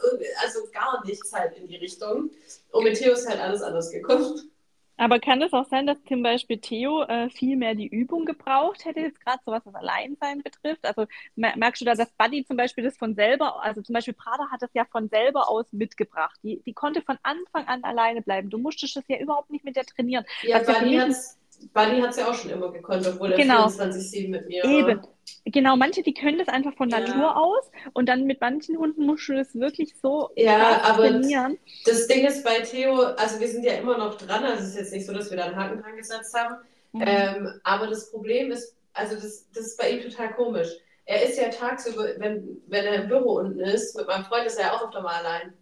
also 0.43 0.67
gar 0.71 1.03
nichts 1.05 1.31
halt 1.33 1.57
in 1.57 1.67
die 1.67 1.77
Richtung. 1.77 2.31
Und 2.71 2.83
mit 2.83 2.97
Theo 2.97 3.13
ist 3.13 3.27
halt 3.27 3.39
alles 3.39 3.61
anders 3.61 3.91
gekommen. 3.91 4.51
Aber 4.97 5.19
kann 5.19 5.41
es 5.41 5.53
auch 5.53 5.65
sein, 5.65 5.87
dass 5.87 6.01
zum 6.05 6.23
Beispiel 6.23 6.57
Theo 6.57 7.03
äh, 7.03 7.29
viel 7.29 7.57
mehr 7.57 7.75
die 7.75 7.87
Übung 7.87 8.25
gebraucht 8.25 8.85
hätte, 8.85 9.01
jetzt 9.01 9.19
gerade 9.19 9.39
so 9.45 9.51
was 9.51 9.63
das 9.63 9.75
Alleinsein 9.75 10.41
betrifft? 10.41 10.85
Also 10.85 11.05
merkst 11.35 11.81
du 11.81 11.85
da, 11.85 11.95
dass 11.95 12.11
Buddy 12.11 12.45
zum 12.45 12.55
Beispiel 12.57 12.83
das 12.83 12.97
von 12.97 13.13
selber, 13.13 13.61
also 13.63 13.81
zum 13.81 13.93
Beispiel 13.93 14.13
Prada 14.13 14.49
hat 14.51 14.61
das 14.61 14.69
ja 14.73 14.85
von 14.85 15.09
selber 15.09 15.49
aus 15.49 15.65
mitgebracht. 15.71 16.39
Die, 16.43 16.61
die 16.65 16.73
konnte 16.73 17.01
von 17.01 17.17
Anfang 17.23 17.67
an 17.67 17.83
alleine 17.83 18.21
bleiben. 18.21 18.49
Du 18.49 18.57
musstest 18.57 18.95
das 18.95 19.03
ja 19.07 19.17
überhaupt 19.19 19.49
nicht 19.49 19.65
mit 19.65 19.75
der 19.75 19.85
trainieren. 19.85 20.25
Ja, 20.43 20.59
Buddy 20.59 20.95
hat 20.95 21.09
es 21.09 21.37
Buddy 21.73 22.01
hat 22.01 22.11
es 22.11 22.17
ja 22.17 22.29
auch 22.29 22.33
schon 22.33 22.51
immer 22.51 22.71
gekonnt, 22.71 23.07
obwohl 23.07 23.31
er 23.31 23.37
genau. 23.37 23.67
24-7 23.67 24.29
mit 24.29 24.47
mir 24.47 24.63
Eben. 24.63 24.99
war. 24.99 25.07
Genau, 25.45 25.75
manche, 25.75 26.03
die 26.03 26.13
können 26.13 26.37
das 26.37 26.47
einfach 26.47 26.75
von 26.75 26.89
Natur 26.89 27.15
ja. 27.15 27.35
aus 27.35 27.63
und 27.93 28.07
dann 28.07 28.25
mit 28.25 28.41
manchen 28.41 28.77
Hunden 28.77 29.05
musst 29.05 29.27
du 29.27 29.33
das 29.33 29.53
wirklich 29.55 29.95
so 30.01 30.29
ja, 30.35 30.81
aber 30.83 31.07
trainieren. 31.09 31.57
Das 31.85 32.07
Ding 32.07 32.25
ist 32.25 32.43
bei 32.43 32.59
Theo, 32.61 32.95
also 33.01 33.39
wir 33.39 33.47
sind 33.47 33.63
ja 33.63 33.73
immer 33.73 33.97
noch 33.97 34.15
dran, 34.15 34.43
also 34.43 34.63
es 34.63 34.69
ist 34.69 34.77
jetzt 34.77 34.93
nicht 34.93 35.05
so, 35.05 35.13
dass 35.13 35.29
wir 35.29 35.37
da 35.37 35.45
einen 35.45 35.55
Haken 35.55 35.81
dran 35.81 35.97
gesetzt 35.97 36.35
haben, 36.35 36.55
mhm. 36.93 37.03
ähm, 37.05 37.59
aber 37.63 37.87
das 37.87 38.11
Problem 38.11 38.51
ist, 38.51 38.75
also 38.93 39.15
das, 39.15 39.47
das 39.53 39.67
ist 39.67 39.77
bei 39.77 39.91
ihm 39.91 40.01
total 40.01 40.33
komisch. 40.33 40.69
Er 41.05 41.23
ist 41.23 41.37
ja 41.37 41.49
tagsüber, 41.49 42.07
wenn, 42.17 42.61
wenn 42.67 42.85
er 42.85 43.03
im 43.03 43.07
Büro 43.07 43.39
unten 43.39 43.59
ist, 43.59 43.95
mit 43.95 44.07
meinem 44.07 44.25
Freund 44.25 44.45
ist 44.45 44.57
er 44.57 44.67
ja 44.67 44.73
auch 44.73 44.83
öfter 44.83 45.01
mal 45.01 45.15
allein. 45.15 45.53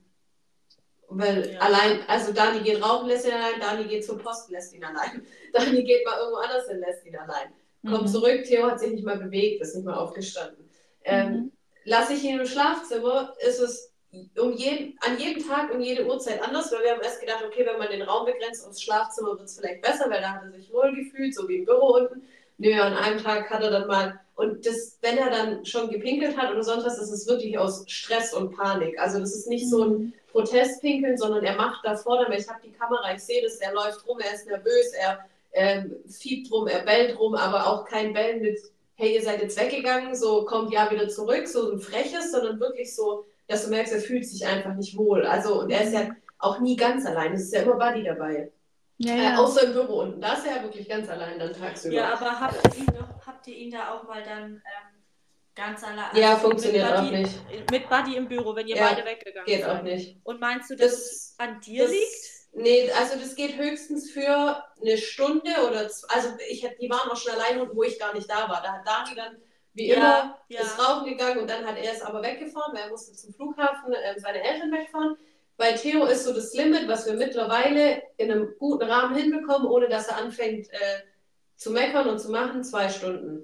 Weil 1.18 1.54
ja. 1.54 1.60
allein, 1.60 2.00
also 2.08 2.34
Dani 2.34 2.62
geht 2.62 2.84
rauchen, 2.84 3.08
lässt 3.08 3.26
ihn 3.26 3.34
allein, 3.34 3.60
Dani 3.60 3.86
geht 3.86 4.06
zur 4.06 4.18
Post, 4.18 4.50
lässt 4.50 4.74
ihn 4.74 4.84
allein. 4.84 5.26
Dani 5.54 5.84
geht 5.84 6.06
mal 6.06 6.18
irgendwo 6.18 6.38
anders 6.38 6.68
hin, 6.68 6.80
lässt 6.80 7.06
ihn 7.06 7.16
allein. 7.16 7.54
Kommt 7.88 8.04
mhm. 8.04 8.08
zurück, 8.08 8.44
Theo 8.46 8.68
hat 8.68 8.80
sich 8.80 8.92
nicht 8.92 9.06
mal 9.06 9.18
bewegt, 9.18 9.62
ist 9.62 9.76
nicht 9.76 9.86
mal 9.86 9.96
aufgestanden. 9.96 10.70
Ähm, 11.04 11.32
mhm. 11.32 11.52
Lasse 11.86 12.14
ich 12.14 12.24
ihn 12.24 12.40
im 12.40 12.46
Schlafzimmer, 12.46 13.34
ist 13.46 13.60
es 13.60 13.94
um 14.40 14.54
jeden, 14.54 14.98
an 15.02 15.18
jedem 15.18 15.46
Tag 15.46 15.74
und 15.74 15.82
jede 15.82 16.06
Uhrzeit 16.06 16.42
anders, 16.42 16.72
weil 16.72 16.84
wir 16.84 16.92
haben 16.92 17.02
erst 17.02 17.20
gedacht, 17.20 17.44
okay, 17.46 17.66
wenn 17.66 17.80
man 17.80 17.90
den 17.90 18.04
Raum 18.04 18.26
begrenzt 18.26 18.66
aufs 18.66 18.82
Schlafzimmer, 18.82 19.32
wird 19.32 19.42
es 19.42 19.60
vielleicht 19.60 19.82
besser, 19.82 20.10
weil 20.10 20.22
da 20.22 20.34
hat 20.34 20.44
er 20.44 20.52
sich 20.52 20.72
wohl 20.72 20.96
gefühlt, 20.96 21.36
so 21.36 21.48
wie 21.50 21.58
im 21.58 21.66
Büro 21.66 21.98
unten. 21.98 22.24
Nö, 22.58 22.74
an 22.80 22.94
einem 22.94 23.22
Tag 23.22 23.50
hat 23.50 23.64
er 23.64 23.72
dann 23.72 23.88
mal 23.88 24.20
Und 24.36 24.66
das, 24.66 25.00
wenn 25.02 25.18
er 25.18 25.32
dann 25.32 25.66
schon 25.66 25.90
gepinkelt 25.90 26.38
hat 26.38 26.52
oder 26.52 26.64
sonst 26.64 26.86
was, 26.86 27.00
das 27.00 27.12
ist 27.12 27.28
wirklich 27.28 27.58
aus 27.58 27.84
Stress 27.88 28.34
und 28.34 28.56
Panik. 28.56 28.98
Also 29.00 29.20
das 29.20 29.36
ist 29.36 29.48
nicht 29.48 29.70
so 29.70 29.84
ein 29.84 29.92
Mhm. 29.92 30.14
Protestpinkeln, 30.34 31.18
sondern 31.18 31.44
er 31.46 31.56
macht 31.56 31.86
da 31.86 31.96
vorne, 31.96 32.26
weil 32.28 32.40
ich 32.42 32.50
habe 32.50 32.60
die 32.66 32.72
Kamera, 32.74 33.14
ich 33.14 33.24
sehe 33.24 33.42
das, 33.42 33.56
er 33.58 33.74
läuft 33.74 34.06
rum, 34.08 34.20
er 34.20 34.34
ist 34.34 34.48
nervös, 34.48 34.92
er 35.00 35.20
ähm, 35.54 35.96
fiebt 36.10 36.52
rum, 36.52 36.68
er 36.68 36.80
bellt 36.84 37.18
rum, 37.18 37.36
aber 37.36 37.68
auch 37.68 37.86
kein 37.86 38.12
Bellen 38.14 38.42
mit, 38.42 38.60
hey, 38.96 39.14
ihr 39.16 39.22
seid 39.22 39.42
jetzt 39.42 39.60
weggegangen, 39.60 40.16
so 40.16 40.44
kommt 40.46 40.74
ja 40.74 40.90
wieder 40.92 41.08
zurück, 41.08 41.48
so 41.48 41.72
ein 41.72 41.80
freches, 41.80 42.32
sondern 42.32 42.60
wirklich 42.60 42.96
so, 42.96 43.26
dass 43.48 43.64
du 43.64 43.70
merkst, 43.70 43.94
er 43.94 44.00
fühlt 44.02 44.26
sich 44.28 44.46
einfach 44.46 44.74
nicht 44.74 44.98
wohl. 44.98 45.26
Also, 45.26 45.62
und 45.62 45.70
er 45.70 45.84
ist 45.84 45.94
ja 45.94 46.10
auch 46.40 46.60
nie 46.60 46.76
ganz 46.76 47.06
allein, 47.06 47.34
es 47.34 47.44
ist 47.44 47.54
ja 47.54 47.62
immer 47.62 47.76
Buddy 47.76 48.04
dabei. 48.04 48.52
Ja, 48.98 49.14
Äh, 49.16 49.24
ja. 49.24 49.38
außer 49.38 49.64
im 49.64 49.74
Büro 49.74 50.02
unten, 50.02 50.22
da 50.22 50.34
ist 50.34 50.46
er 50.48 50.58
ja 50.58 50.64
wirklich 50.64 50.88
ganz 50.90 51.10
allein 51.10 51.38
dann 51.40 51.54
tagsüber. 51.54 51.96
Ja, 51.96 52.14
aber 52.14 52.40
habt 52.40 52.76
ihr 52.76 52.80
ihn, 52.80 52.86
noch, 52.86 53.26
habt 53.26 53.48
ihr 53.48 53.56
ihn 53.56 53.72
da 53.72 53.94
auch 53.94 54.04
mal 54.08 54.24
dann 54.24 54.54
ähm, 54.54 54.93
ganz 55.56 55.84
allein? 55.84 56.06
Ja, 56.16 56.34
also 56.36 56.50
funktioniert 56.50 56.86
mit 56.86 56.94
auch 56.94 57.04
Buddy, 57.04 57.18
nicht. 57.18 57.72
Mit 57.72 57.90
Buddy 57.90 58.16
im 58.16 58.28
Büro, 58.28 58.56
wenn 58.56 58.68
ihr 58.68 58.76
Ja, 58.76 58.90
beide 58.90 59.06
weggegangen 59.06 59.46
Geht 59.46 59.62
seid. 59.64 59.80
auch 59.80 59.84
nicht. 59.84 60.18
Und 60.24 60.40
meinst 60.40 60.70
du, 60.70 60.76
dass 60.76 60.92
Das- 60.92 61.02
es 61.02 61.36
an 61.38 61.60
dir 61.62 61.84
das, 61.84 61.92
liegt? 61.92 62.32
Nee, 62.56 62.92
also 62.92 63.18
das 63.20 63.36
geht 63.36 63.58
höchstens 63.58 64.12
für 64.12 64.64
eine 64.82 64.98
Stunde 64.98 65.50
oder 65.68 65.90
z- 65.90 66.06
also 66.10 66.30
ich 66.50 66.62
die 66.80 66.90
waren 66.90 67.10
auch 67.10 67.16
schon 67.18 67.34
allein 67.34 67.68
wo 67.74 67.84
ich 67.84 67.98
gar 67.98 68.14
nicht 68.14 68.30
da 68.30 68.48
war. 68.48 68.62
Da 68.62 68.74
hat 68.74 68.88
Dani 68.88 69.16
dann 69.16 69.38
wie 69.74 69.88
Ja, 69.88 69.96
immer 69.96 70.40
ja. 70.50 70.62
ist 70.62 70.78
rauchen 70.78 71.10
gegangen 71.10 71.40
und 71.40 71.50
dann 71.50 71.66
hat 71.66 71.78
er 71.78 71.92
es 71.92 72.04
aber 72.04 72.22
weggefahren, 72.22 72.76
weil 72.76 72.84
er 72.84 72.90
musste 72.90 73.14
zum 73.14 73.34
Flughafen 73.34 73.92
äh, 73.94 74.20
seine 74.20 74.44
Eltern 74.44 74.72
wegfahren. 74.72 75.18
Bei 75.58 75.72
Theo 75.74 76.06
ist 76.06 76.26
so 76.26 76.34
das 76.34 76.54
Limit, 76.54 76.88
was 76.88 77.08
wir 77.08 77.14
mittlerweile 77.14 78.04
in 78.18 78.32
einem 78.32 78.54
guten 78.60 78.84
Rahmen 78.84 79.16
hinbekommen, 79.16 79.68
ohne 79.68 79.88
dass 79.88 80.08
er 80.08 80.18
anfängt 80.18 80.68
äh, 80.72 80.78
zu 81.56 81.72
meckern 81.72 82.08
und 82.08 82.20
zu 82.20 82.30
machen, 82.30 82.64
zwei 82.64 82.88
Stunden. 82.90 83.44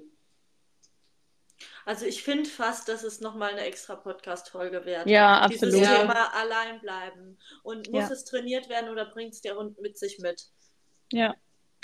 Also 1.90 2.06
ich 2.06 2.22
finde 2.22 2.48
fast, 2.48 2.88
dass 2.88 3.02
es 3.02 3.20
nochmal 3.20 3.50
eine 3.50 3.62
extra 3.62 3.96
Podcast-Folge 3.96 4.84
wert. 4.84 5.08
Ja, 5.08 5.48
Dieses 5.48 5.64
absolut. 5.74 5.84
Ja. 5.88 5.98
Thema 6.02 6.32
allein 6.40 6.80
bleiben. 6.80 7.36
Und 7.64 7.90
muss 7.90 8.04
Ja. 8.04 8.12
es 8.12 8.24
trainiert 8.24 8.68
werden 8.68 8.90
oder 8.90 9.06
bringt 9.06 9.32
es 9.34 9.40
der 9.40 9.56
Hund 9.56 9.80
mit 9.80 9.98
sich 9.98 10.20
mit? 10.20 10.40
Ja. 11.10 11.34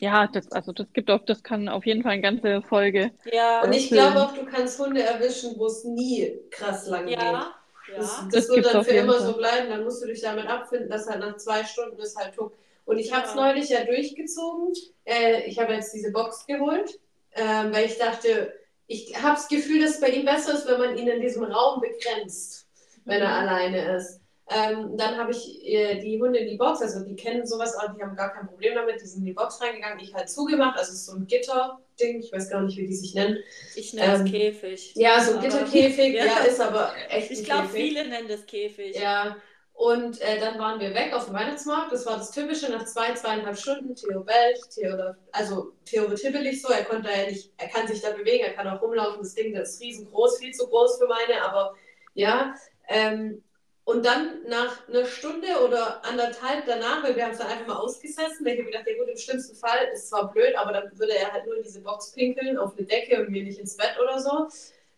Ja, 0.00 0.28
das, 0.28 0.52
also 0.52 0.70
das 0.70 0.86
gibt 0.92 1.11
auch, 1.11 1.24
das 1.24 1.42
kann 1.42 1.68
auf 1.68 1.84
jeden 1.86 2.04
Fall 2.04 2.12
eine 2.12 2.22
ganze 2.22 2.62
Folge. 2.62 3.11
Ja, 3.32 3.64
Und 3.64 3.72
ich 3.72 3.88
glaube 3.88 4.20
auch, 4.22 4.32
du 4.32 4.44
kannst 4.44 4.78
Hunde 4.78 5.02
erwischen, 5.02 5.59
wo 5.59 5.66
es 5.66 5.82
nie 5.82 6.38
krass 6.52 6.86
lang 6.86 7.07
geht. 7.07 7.18
ja, 7.18 7.32
ja. 7.32 7.54
Das, 7.96 8.16
das, 8.30 8.46
Das 8.46 8.48
wird 8.57 8.66
dann 8.72 8.84
für 8.84 8.92
immer 8.92 9.14
Fall. 9.14 9.26
so 9.26 9.36
bleiben. 9.36 9.70
Dann 9.70 9.82
musst 9.82 10.00
du 10.04 10.07
dich 10.07 10.20
damit 10.20 10.46
abfinden, 10.46 10.88
dass 10.88 11.09
halt 11.09 11.18
nach 11.18 11.36
zwei 11.38 11.64
Stunden 11.64 11.98
ist 11.98 12.16
halt 12.16 12.32
tuck. 12.36 12.57
Und 12.84 12.98
ich 13.00 13.09
Ja. 13.09 13.16
habe 13.16 13.26
es 13.26 13.34
neulich 13.34 13.68
ja 13.70 13.84
durchgezogen. 13.84 14.72
Äh, 15.04 15.48
ich 15.48 15.59
habe 15.59 15.72
jetzt 15.72 15.92
diese 15.92 16.12
Box 16.12 16.46
geholt, 16.46 17.00
ähm, 17.32 17.72
weil 17.72 17.86
ich 17.86 17.98
dachte, 17.98 18.52
ich 18.87 19.16
habe 19.22 19.34
das 19.37 19.49
Gefühl, 19.49 19.80
dass 19.82 19.95
es 19.97 20.01
bei 20.01 20.09
ihm 20.09 20.24
besser 20.24 20.55
ist, 20.55 20.66
wenn 20.68 20.78
man 20.78 20.97
ihn 20.97 21.09
in 21.09 21.20
diesem 21.20 21.45
Raum 21.45 21.80
begrenzt, 21.80 22.66
wenn 23.05 23.20
er 23.20 23.28
Mhm. 23.28 23.49
alleine 23.49 23.97
ist. 23.97 24.20
Ähm, 24.49 24.97
dann 24.97 25.16
habe 25.18 25.32
ich 25.32 25.64
äh, 25.66 26.01
die 26.01 26.20
Hunde 26.20 26.39
in 26.39 26.47
die 26.49 26.57
Box, 26.57 26.80
also 26.80 27.05
die 27.05 27.16
kennen 27.16 27.45
sowas 27.45 27.74
auch, 27.74 27.93
die 27.97 28.01
haben 28.01 28.14
gar 28.14 28.32
kein 28.32 28.47
Problem 28.47 28.76
damit, 28.76 29.01
die 29.01 29.07
sind 29.07 29.20
in 29.20 29.24
die 29.26 29.32
Box 29.32 29.61
reingegangen, 29.61 29.99
ich 29.99 30.14
halt 30.14 30.30
zugemacht, 30.30 30.78
also 30.78 30.93
es 30.93 30.99
ist 31.01 31.07
so 31.07 31.16
ein 31.16 31.26
Gitterding, 31.26 32.20
ich 32.20 32.30
weiß 32.32 32.49
gar 32.51 32.62
nicht, 32.62 32.76
wie 32.76 32.87
die 32.87 32.95
sich 32.95 33.12
nennen. 33.12 33.39
Ich 33.74 33.93
nenne 33.93 34.12
es 34.12 34.20
Ähm, 34.20 34.26
Käfig. 34.26 34.93
Ja, 34.95 35.20
so 35.20 35.32
ein 35.34 35.41
Gitterkäfig, 35.41 36.14
Ja. 36.14 36.24
ja, 36.26 36.39
ist 36.45 36.61
aber 36.61 36.93
echt 37.11 37.30
Ich 37.32 37.43
glaube, 37.43 37.68
viele 37.68 38.07
nennen 38.07 38.28
das 38.28 38.47
Käfig. 38.47 38.95
Ja, 38.95 39.37
und 39.77 40.22
äh, 40.22 40.41
dann 40.41 40.59
waren 40.59 40.81
wir 40.81 40.95
weg 40.95 41.12
auf 41.12 41.27
dem 41.27 41.35
Weihnachtsmarkt. 41.35 41.93
Das 41.93 42.07
war 42.07 42.16
das 42.16 42.31
Typische 42.31 42.70
nach 42.70 42.87
zwei, 42.87 43.12
zweieinhalb 43.12 43.59
Stunden. 43.59 43.95
Theo 43.95 44.24
bellt, 44.24 44.59
Theo, 44.74 45.14
also 45.33 45.74
Theo 45.85 46.09
wird 46.09 46.18
hibbelig 46.18 46.62
so, 46.62 46.72
er 46.72 46.85
konnte 46.85 47.11
ja 47.11 47.27
nicht, 47.27 47.53
er 47.59 47.68
kann 47.68 47.87
sich 47.87 48.01
da 48.01 48.11
bewegen, 48.12 48.45
er 48.45 48.55
kann 48.55 48.68
auch 48.68 48.81
rumlaufen. 48.81 49.20
Das 49.20 49.35
Ding, 49.35 49.55
das 49.55 49.74
ist 49.74 49.83
riesengroß, 49.83 50.39
viel 50.39 50.53
zu 50.53 50.66
groß 50.66 50.99
für 50.99 51.07
meine, 51.07 51.43
aber 51.43 51.74
ja. 52.14 52.55
Ähm, 52.89 53.43
und 53.85 54.05
dann 54.05 54.45
nach 54.49 54.89
einer 54.89 55.05
Stunde 55.05 55.47
oder 55.62 56.03
anderthalb 56.07 56.64
danach, 56.64 57.05
weil 57.05 57.14
wir 57.14 57.24
haben 57.24 57.33
es 57.33 57.39
dann 57.39 57.49
einfach 57.49 57.66
mal 57.66 57.77
ausgesessen, 57.77 58.47
weil 58.47 58.55
ich 58.55 58.61
habe 58.61 58.70
gedacht, 58.70 58.87
ja 58.87 58.97
gut, 58.97 59.09
im 59.09 59.18
schlimmsten 59.18 59.57
Fall 59.57 59.89
ist 59.93 60.09
zwar 60.09 60.33
blöd, 60.33 60.57
aber 60.57 60.72
dann 60.72 60.99
würde 60.99 61.14
er 61.14 61.33
halt 61.33 61.45
nur 61.45 61.57
in 61.59 61.62
diese 61.62 61.83
Box 61.83 62.12
pinkeln, 62.12 62.57
auf 62.57 62.72
eine 62.77 62.87
Decke 62.87 63.20
und 63.20 63.29
mir 63.29 63.45
nicht 63.45 63.59
ins 63.59 63.77
Bett 63.77 63.95
oder 64.03 64.18
so. 64.18 64.49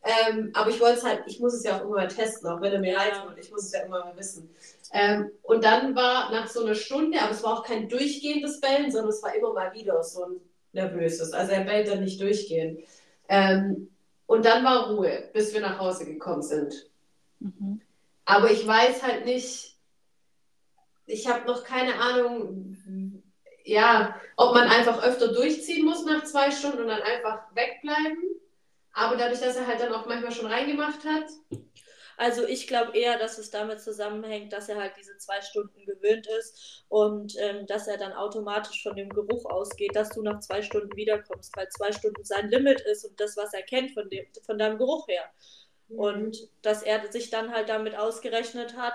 Ähm, 0.04 0.50
aber 0.54 0.70
ich 0.70 0.80
wollte 0.80 0.98
es 0.98 1.04
halt, 1.04 1.22
ich 1.26 1.40
muss 1.40 1.54
es 1.54 1.64
ja 1.64 1.76
auch 1.76 1.82
immer 1.82 1.96
mal 1.96 2.08
testen, 2.08 2.48
auch 2.48 2.60
wenn 2.60 2.72
er 2.72 2.78
mir 2.78 2.92
Ja. 2.92 2.98
leid 2.98 3.22
tut. 3.26 3.38
Ich 3.38 3.50
muss 3.50 3.64
es 3.64 3.72
ja 3.72 3.80
immer 3.80 4.04
mal 4.04 4.16
wissen. 4.16 4.48
Ähm, 4.92 5.30
und 5.42 5.64
dann 5.64 5.94
war 5.94 6.30
nach 6.30 6.46
so 6.48 6.64
einer 6.64 6.74
Stunde, 6.74 7.20
aber 7.20 7.32
es 7.32 7.42
war 7.42 7.58
auch 7.58 7.64
kein 7.64 7.88
durchgehendes 7.88 8.60
Bellen, 8.60 8.90
sondern 8.90 9.10
es 9.10 9.22
war 9.22 9.34
immer 9.34 9.52
mal 9.52 9.72
wieder 9.74 10.02
so 10.02 10.24
ein 10.24 10.40
nervöses. 10.72 11.32
Also 11.32 11.52
er 11.52 11.62
bellt 11.62 11.88
dann 11.88 12.04
nicht 12.04 12.20
durchgehend. 12.20 12.80
Ähm, 13.28 13.90
und 14.26 14.44
dann 14.44 14.64
war 14.64 14.90
Ruhe, 14.90 15.28
bis 15.32 15.52
wir 15.52 15.60
nach 15.60 15.78
Hause 15.78 16.06
gekommen 16.06 16.42
sind. 16.42 16.88
Mhm. 17.40 17.80
Aber 18.24 18.50
ich 18.50 18.66
weiß 18.66 19.02
halt 19.02 19.24
nicht, 19.24 19.76
ich 21.06 21.28
habe 21.28 21.46
noch 21.46 21.64
keine 21.64 21.94
Ahnung, 22.00 22.76
ja, 23.64 24.14
ob 24.36 24.54
man 24.54 24.68
einfach 24.68 25.02
öfter 25.02 25.32
durchziehen 25.32 25.84
muss 25.84 26.04
nach 26.04 26.24
zwei 26.24 26.50
Stunden 26.50 26.80
und 26.80 26.88
dann 26.88 27.02
einfach 27.02 27.42
wegbleiben. 27.54 28.22
Aber 28.98 29.16
dadurch, 29.16 29.40
dass 29.40 29.56
er 29.56 29.66
halt 29.66 29.80
dann 29.80 29.92
auch 29.92 30.06
manchmal 30.06 30.32
schon 30.32 30.46
reingemacht 30.46 31.04
hat, 31.04 31.26
Also 32.16 32.46
ich 32.46 32.66
glaube 32.66 32.96
eher, 32.98 33.18
dass 33.18 33.38
es 33.38 33.50
damit 33.50 33.80
zusammenhängt, 33.80 34.52
dass 34.52 34.68
er 34.68 34.76
halt 34.78 34.96
diese 34.98 35.16
zwei 35.18 35.40
Stunden 35.40 35.84
gewöhnt 35.86 36.26
ist 36.26 36.84
und 36.88 37.34
ähm, 37.38 37.66
dass 37.66 37.86
er 37.88 37.96
dann 37.98 38.12
automatisch 38.12 38.82
von 38.82 38.96
dem 38.96 39.10
Geruch 39.10 39.46
ausgeht, 39.46 39.94
dass 39.96 40.12
du 40.12 40.22
nach 40.22 40.40
zwei 40.40 40.62
Stunden 40.62 40.96
wiederkommst, 40.96 41.56
weil 41.56 41.68
zwei 41.70 41.92
Stunden 41.92 42.24
sein 42.24 42.50
Limit 42.50 42.80
ist 42.82 43.04
und 43.04 43.20
das, 43.20 43.36
was 43.36 43.54
er 43.54 43.62
kennt 43.62 43.92
von, 43.92 44.08
dem, 44.10 44.26
von 44.44 44.58
deinem 44.58 44.78
Geruch 44.78 45.08
her. 45.08 45.24
Und 45.96 46.38
dass 46.62 46.82
er 46.84 47.10
sich 47.12 47.30
dann 47.30 47.52
halt 47.52 47.68
damit 47.70 47.96
ausgerechnet 47.96 48.76
hat, 48.76 48.94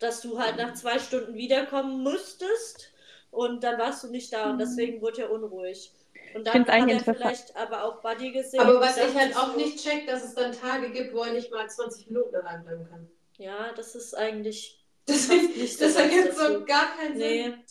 dass 0.00 0.22
du 0.22 0.38
halt 0.40 0.56
nach 0.58 0.74
zwei 0.74 0.98
Stunden 1.00 1.36
wiederkommen 1.36 2.02
müsstest 2.04 2.92
und 3.30 3.64
dann 3.64 3.78
warst 3.78 4.04
du 4.04 4.08
nicht 4.10 4.32
da 4.32 4.50
und 4.50 4.58
deswegen 4.58 5.02
wurde 5.02 5.22
er 5.22 5.32
unruhig. 5.32 5.95
Und 6.36 6.46
dann 6.46 6.60
hat 6.60 6.70
eigentlich 6.70 7.06
er 7.06 7.14
vielleicht 7.14 7.56
aber 7.56 7.84
auch 7.84 8.02
Buddy 8.02 8.32
gesehen. 8.32 8.60
Aber 8.60 8.80
was 8.80 8.96
ich 8.96 9.14
halt 9.14 9.36
auch 9.36 9.52
so, 9.52 9.56
nicht 9.56 9.82
check, 9.82 10.06
dass 10.06 10.24
es 10.24 10.34
dann 10.34 10.52
Tage 10.52 10.90
gibt, 10.90 11.14
wo 11.14 11.22
er 11.22 11.32
nicht 11.32 11.50
mal 11.50 11.68
20 11.68 12.08
Minuten 12.08 12.34
allein 12.36 12.64
bleiben 12.64 12.84
kann. 12.88 13.08
Ja, 13.38 13.72
das 13.74 13.94
ist 13.94 14.14
eigentlich 14.14 14.84
Das, 15.06 15.28
so 15.28 15.34
das 15.80 15.96
ergibt 15.96 16.34
so 16.34 16.64
gar 16.64 16.96
keinen 16.96 17.16
Nee, 17.16 17.42
Sinn. 17.44 17.64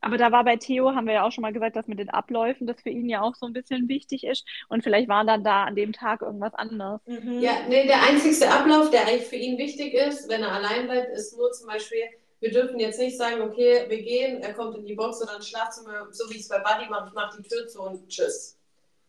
Aber 0.00 0.16
da 0.18 0.32
war 0.32 0.44
bei 0.44 0.56
Theo, 0.56 0.94
haben 0.94 1.06
wir 1.06 1.14
ja 1.14 1.22
auch 1.24 1.30
schon 1.32 1.42
mal 1.42 1.52
gesagt, 1.52 1.76
dass 1.76 1.86
mit 1.86 1.98
den 1.98 2.10
Abläufen 2.10 2.66
das 2.66 2.80
für 2.82 2.90
ihn 2.90 3.08
ja 3.08 3.22
auch 3.22 3.36
so 3.36 3.46
ein 3.46 3.52
bisschen 3.52 3.88
wichtig 3.88 4.24
ist. 4.24 4.44
Und 4.68 4.82
vielleicht 4.82 5.08
war 5.08 5.24
dann 5.24 5.44
da 5.44 5.64
an 5.64 5.76
dem 5.76 5.92
Tag 5.92 6.22
irgendwas 6.22 6.54
anderes. 6.54 7.00
mhm. 7.06 7.40
Ja, 7.40 7.66
nee, 7.68 7.86
der 7.86 8.02
einzigste 8.02 8.50
Ablauf, 8.50 8.90
der 8.90 9.06
eigentlich 9.06 9.26
für 9.28 9.36
ihn 9.36 9.58
wichtig 9.58 9.94
ist, 9.94 10.28
wenn 10.28 10.42
er 10.42 10.52
allein 10.52 10.86
bleibt, 10.86 11.10
ist 11.12 11.36
nur 11.36 11.52
zum 11.52 11.68
Beispiel, 11.68 12.02
wir 12.42 12.50
dürfen 12.50 12.80
jetzt 12.80 12.98
nicht 12.98 13.16
sagen, 13.16 13.40
okay, 13.40 13.84
wir 13.86 14.02
gehen, 14.02 14.42
er 14.42 14.52
kommt 14.52 14.76
in 14.76 14.84
die 14.84 14.96
Box 14.96 15.22
oder 15.22 15.36
ins 15.36 15.48
Schlafzimmer, 15.48 16.08
so 16.10 16.28
wie 16.28 16.34
ich 16.34 16.42
es 16.42 16.48
bei 16.48 16.58
Buddy 16.58 16.90
mache, 16.90 17.06
ich 17.06 17.14
mache 17.14 17.40
die 17.40 17.48
Tür 17.48 17.68
zu 17.68 17.82
und 17.82 18.08
tschüss. 18.08 18.58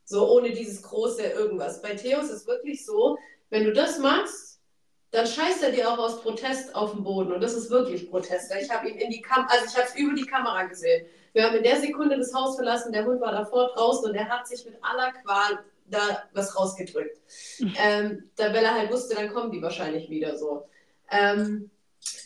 So 0.06 0.30
ohne 0.30 0.52
dieses 0.52 0.84
große 0.84 1.24
irgendwas. 1.24 1.82
Bei 1.82 1.96
Theo 1.96 2.20
ist 2.20 2.30
es 2.30 2.46
wirklich 2.46 2.86
so, 2.86 3.18
wenn 3.50 3.64
du 3.64 3.74
das 3.74 3.98
machst, 3.98 4.60
dann 5.10 5.26
scheißt 5.26 5.64
er 5.64 5.72
dir 5.72 5.90
auch 5.90 5.98
aus 5.98 6.22
Protest 6.22 6.76
auf 6.76 6.92
den 6.92 7.04
Boden. 7.04 7.32
Und 7.32 7.42
das 7.42 7.56
ist 7.56 7.72
wirklich 7.72 8.08
Protest. 8.12 8.54
Ich 8.62 8.70
habe 8.70 8.88
ihn 8.88 8.98
in 8.98 9.10
die 9.10 9.22
Kam 9.22 9.48
also 9.50 9.66
ich 9.66 9.76
habe 9.76 9.88
es 9.88 9.96
über 9.96 10.14
die 10.14 10.26
Kamera 10.26 10.66
gesehen. 10.66 11.08
Wir 11.34 11.46
haben 11.46 11.56
in 11.56 11.64
der 11.64 11.82
Sekunde 11.82 12.16
das 12.20 12.36
Haus 12.36 12.56
verlassen, 12.56 12.94
der 12.94 13.06
Hund 13.06 13.20
war 13.20 13.32
davor 13.32 13.72
draußen 13.74 14.12
und 14.12 14.16
er 14.16 14.30
hat 14.30 14.48
sich 14.48 14.64
mit 14.64 14.76
aller 14.84 15.12
Qual 15.12 15.66
da 15.88 16.24
was 16.34 16.56
rausgedrückt. 16.56 17.20
ähm, 17.84 18.30
da, 18.36 18.54
weil 18.54 18.64
er 18.64 18.76
halt 18.76 18.92
wusste, 18.92 19.16
dann 19.16 19.34
kommen 19.34 19.52
die 19.52 19.62
wahrscheinlich 19.64 20.08
wieder 20.12 20.38
so. 20.38 20.68
Ähm, 21.10 21.72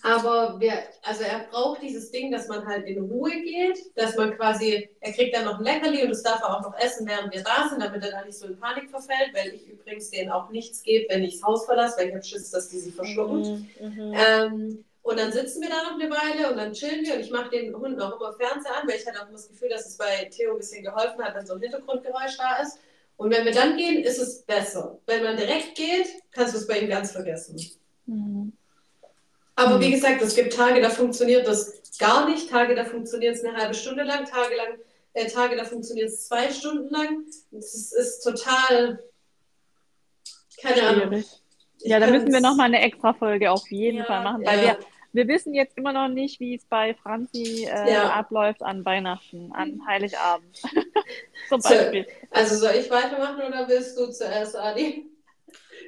aber 0.03 0.59
wir, 0.59 0.73
also 1.03 1.23
er 1.23 1.47
braucht 1.49 1.81
dieses 1.81 2.11
Ding, 2.11 2.31
dass 2.31 2.47
man 2.47 2.65
halt 2.65 2.85
in 2.85 3.03
Ruhe 3.03 3.31
geht, 3.31 3.79
dass 3.95 4.15
man 4.15 4.35
quasi, 4.35 4.89
er 4.99 5.11
kriegt 5.11 5.35
dann 5.35 5.45
noch 5.45 5.57
ein 5.57 5.63
Leckerli 5.63 6.03
und 6.03 6.09
das 6.09 6.23
darf 6.23 6.41
er 6.41 6.55
auch 6.55 6.61
noch 6.61 6.77
essen, 6.79 7.07
während 7.07 7.33
wir 7.33 7.43
da 7.43 7.67
sind, 7.69 7.81
damit 7.81 8.03
er 8.03 8.11
da 8.11 8.23
nicht 8.23 8.37
so 8.37 8.47
in 8.47 8.59
Panik 8.59 8.89
verfällt, 8.89 9.33
weil 9.33 9.53
ich 9.53 9.67
übrigens 9.67 10.11
denen 10.11 10.31
auch 10.31 10.49
nichts 10.49 10.83
gebe, 10.83 11.07
wenn 11.09 11.23
ich 11.23 11.39
das 11.39 11.43
Haus 11.43 11.65
verlasse, 11.65 11.97
weil 11.97 12.09
ich 12.09 12.13
habe 12.13 12.23
Schiss, 12.23 12.51
dass 12.51 12.69
die 12.69 12.79
sie 12.79 12.91
verschlucken. 12.91 13.69
Mhm, 13.79 13.87
mhm. 13.87 14.13
Ähm, 14.15 14.85
und 15.01 15.17
dann 15.17 15.31
sitzen 15.31 15.61
wir 15.61 15.69
da 15.69 15.83
noch 15.83 15.99
eine 15.99 16.09
Weile 16.11 16.51
und 16.51 16.57
dann 16.57 16.73
chillen 16.73 17.05
wir 17.05 17.15
und 17.15 17.21
ich 17.21 17.31
mache 17.31 17.49
den 17.49 17.73
Hunden 17.73 17.99
auch 18.01 18.19
immer 18.19 18.33
Fernseher 18.33 18.75
an, 18.75 18.87
weil 18.87 18.97
ich 18.97 19.07
hatte 19.07 19.19
auch 19.19 19.27
immer 19.27 19.37
das 19.37 19.47
Gefühl, 19.47 19.69
dass 19.69 19.87
es 19.87 19.97
bei 19.97 20.25
Theo 20.25 20.51
ein 20.51 20.57
bisschen 20.57 20.83
geholfen 20.83 21.23
hat, 21.23 21.33
wenn 21.33 21.45
so 21.45 21.53
ein 21.53 21.61
Hintergrundgeräusch 21.61 22.37
da 22.37 22.61
ist. 22.61 22.77
Und 23.15 23.31
wenn 23.31 23.45
wir 23.45 23.53
dann 23.53 23.77
gehen, 23.77 24.03
ist 24.03 24.19
es 24.19 24.43
besser. 24.43 24.99
Wenn 25.07 25.23
man 25.23 25.37
direkt 25.37 25.75
geht, 25.75 26.07
kannst 26.31 26.53
du 26.53 26.59
es 26.59 26.67
bei 26.67 26.79
ihm 26.79 26.89
ganz 26.89 27.13
vergessen. 27.13 27.57
Mhm. 28.05 28.53
Aber 29.57 29.77
Mhm. 29.77 29.81
wie 29.81 29.91
gesagt, 29.91 30.21
es 30.21 30.35
gibt 30.35 30.53
Tage, 30.53 30.79
da 30.81 30.89
funktioniert 30.89 31.47
das 31.47 31.81
gar 31.97 32.29
nicht. 32.29 32.49
Tage, 32.49 32.75
da 32.75 32.85
funktioniert 32.85 33.35
es 33.35 33.43
eine 33.43 33.57
halbe 33.57 33.73
Stunde 33.73 34.03
lang. 34.03 34.23
Tage, 34.25 34.55
lang, 34.55 34.77
äh, 35.13 35.25
Tage 35.25 35.57
da 35.57 35.65
funktioniert 35.65 36.09
es 36.09 36.27
zwei 36.27 36.51
Stunden 36.51 36.89
lang. 36.93 37.23
Es 37.51 37.91
ist, 37.91 38.21
total. 38.23 39.03
Keine 40.61 40.83
Ahnung. 40.87 41.23
Ja, 41.79 41.99
da 41.99 42.07
müssen 42.07 42.31
wir 42.31 42.39
nochmal 42.39 42.67
eine 42.67 42.81
extra 42.81 43.13
Folge 43.13 43.51
auf 43.51 43.67
jeden 43.69 43.97
Ja, 43.99 44.05
Fall 44.05 44.23
machen, 44.23 44.45
weil 44.45 44.59
ja. 44.59 44.65
wir, 44.65 44.79
wir 45.13 45.27
wissen 45.27 45.55
jetzt 45.55 45.75
immer 45.75 45.91
noch 45.93 46.07
nicht, 46.07 46.39
wie 46.39 46.55
es 46.55 46.65
bei 46.65 46.93
Franzi 46.93 47.67
äh, 47.67 47.93
ja. 47.93 48.09
abläuft 48.11 48.61
an 48.61 48.85
Weihnachten, 48.85 49.51
an 49.53 49.81
Heiligabend. 49.87 50.61
Zum 51.49 51.61
Beispiel. 51.61 52.05
Also 52.29 52.55
soll 52.57 52.75
ich 52.75 52.89
weitermachen 52.91 53.41
oder 53.41 53.67
willst 53.67 53.97
du 53.97 54.11
zuerst, 54.11 54.55
Adi? 54.55 55.07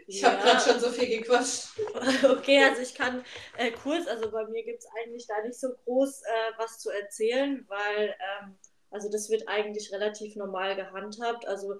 Ich 0.09 0.21
ja. 0.21 0.31
habe 0.31 0.41
gerade 0.41 0.59
schon 0.59 0.79
so 0.79 0.89
viel 0.89 1.19
gequatscht. 1.19 1.67
Okay, 2.23 2.63
also 2.63 2.81
ich 2.81 2.95
kann 2.95 3.23
äh, 3.57 3.71
kurz, 3.71 4.07
also 4.07 4.31
bei 4.31 4.43
mir 4.47 4.63
gibt 4.63 4.79
es 4.79 4.87
eigentlich 4.99 5.27
da 5.27 5.39
nicht 5.43 5.59
so 5.59 5.69
groß 5.85 6.21
äh, 6.23 6.51
was 6.57 6.79
zu 6.79 6.89
erzählen, 6.89 7.63
weil 7.67 8.15
ähm, 8.41 8.57
also 8.89 9.07
das 9.09 9.29
wird 9.29 9.47
eigentlich 9.47 9.91
relativ 9.91 10.35
normal 10.35 10.75
gehandhabt. 10.75 11.47
Also 11.47 11.75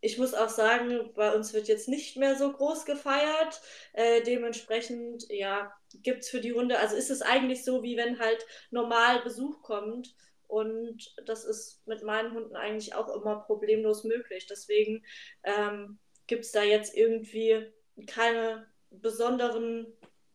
ich 0.00 0.16
muss 0.16 0.32
auch 0.32 0.48
sagen, 0.48 1.10
bei 1.14 1.34
uns 1.34 1.52
wird 1.52 1.68
jetzt 1.68 1.86
nicht 1.86 2.16
mehr 2.16 2.36
so 2.36 2.50
groß 2.50 2.86
gefeiert. 2.86 3.60
Äh, 3.92 4.22
dementsprechend, 4.22 5.26
ja, 5.28 5.70
gibt 6.02 6.22
es 6.22 6.30
für 6.30 6.40
die 6.40 6.54
Hunde, 6.54 6.78
also 6.78 6.96
ist 6.96 7.10
es 7.10 7.20
eigentlich 7.20 7.62
so, 7.62 7.82
wie 7.82 7.98
wenn 7.98 8.18
halt 8.18 8.46
normal 8.70 9.20
Besuch 9.22 9.60
kommt. 9.62 10.14
Und 10.46 11.14
das 11.26 11.44
ist 11.44 11.86
mit 11.86 12.02
meinen 12.02 12.32
Hunden 12.32 12.56
eigentlich 12.56 12.94
auch 12.94 13.08
immer 13.08 13.40
problemlos 13.40 14.04
möglich. 14.04 14.46
Deswegen 14.46 15.04
ähm, 15.42 15.98
gibt 16.26 16.44
es 16.44 16.52
da 16.52 16.62
jetzt 16.62 16.96
irgendwie 16.96 17.66
keine 18.06 18.66
besonderen 18.90 19.86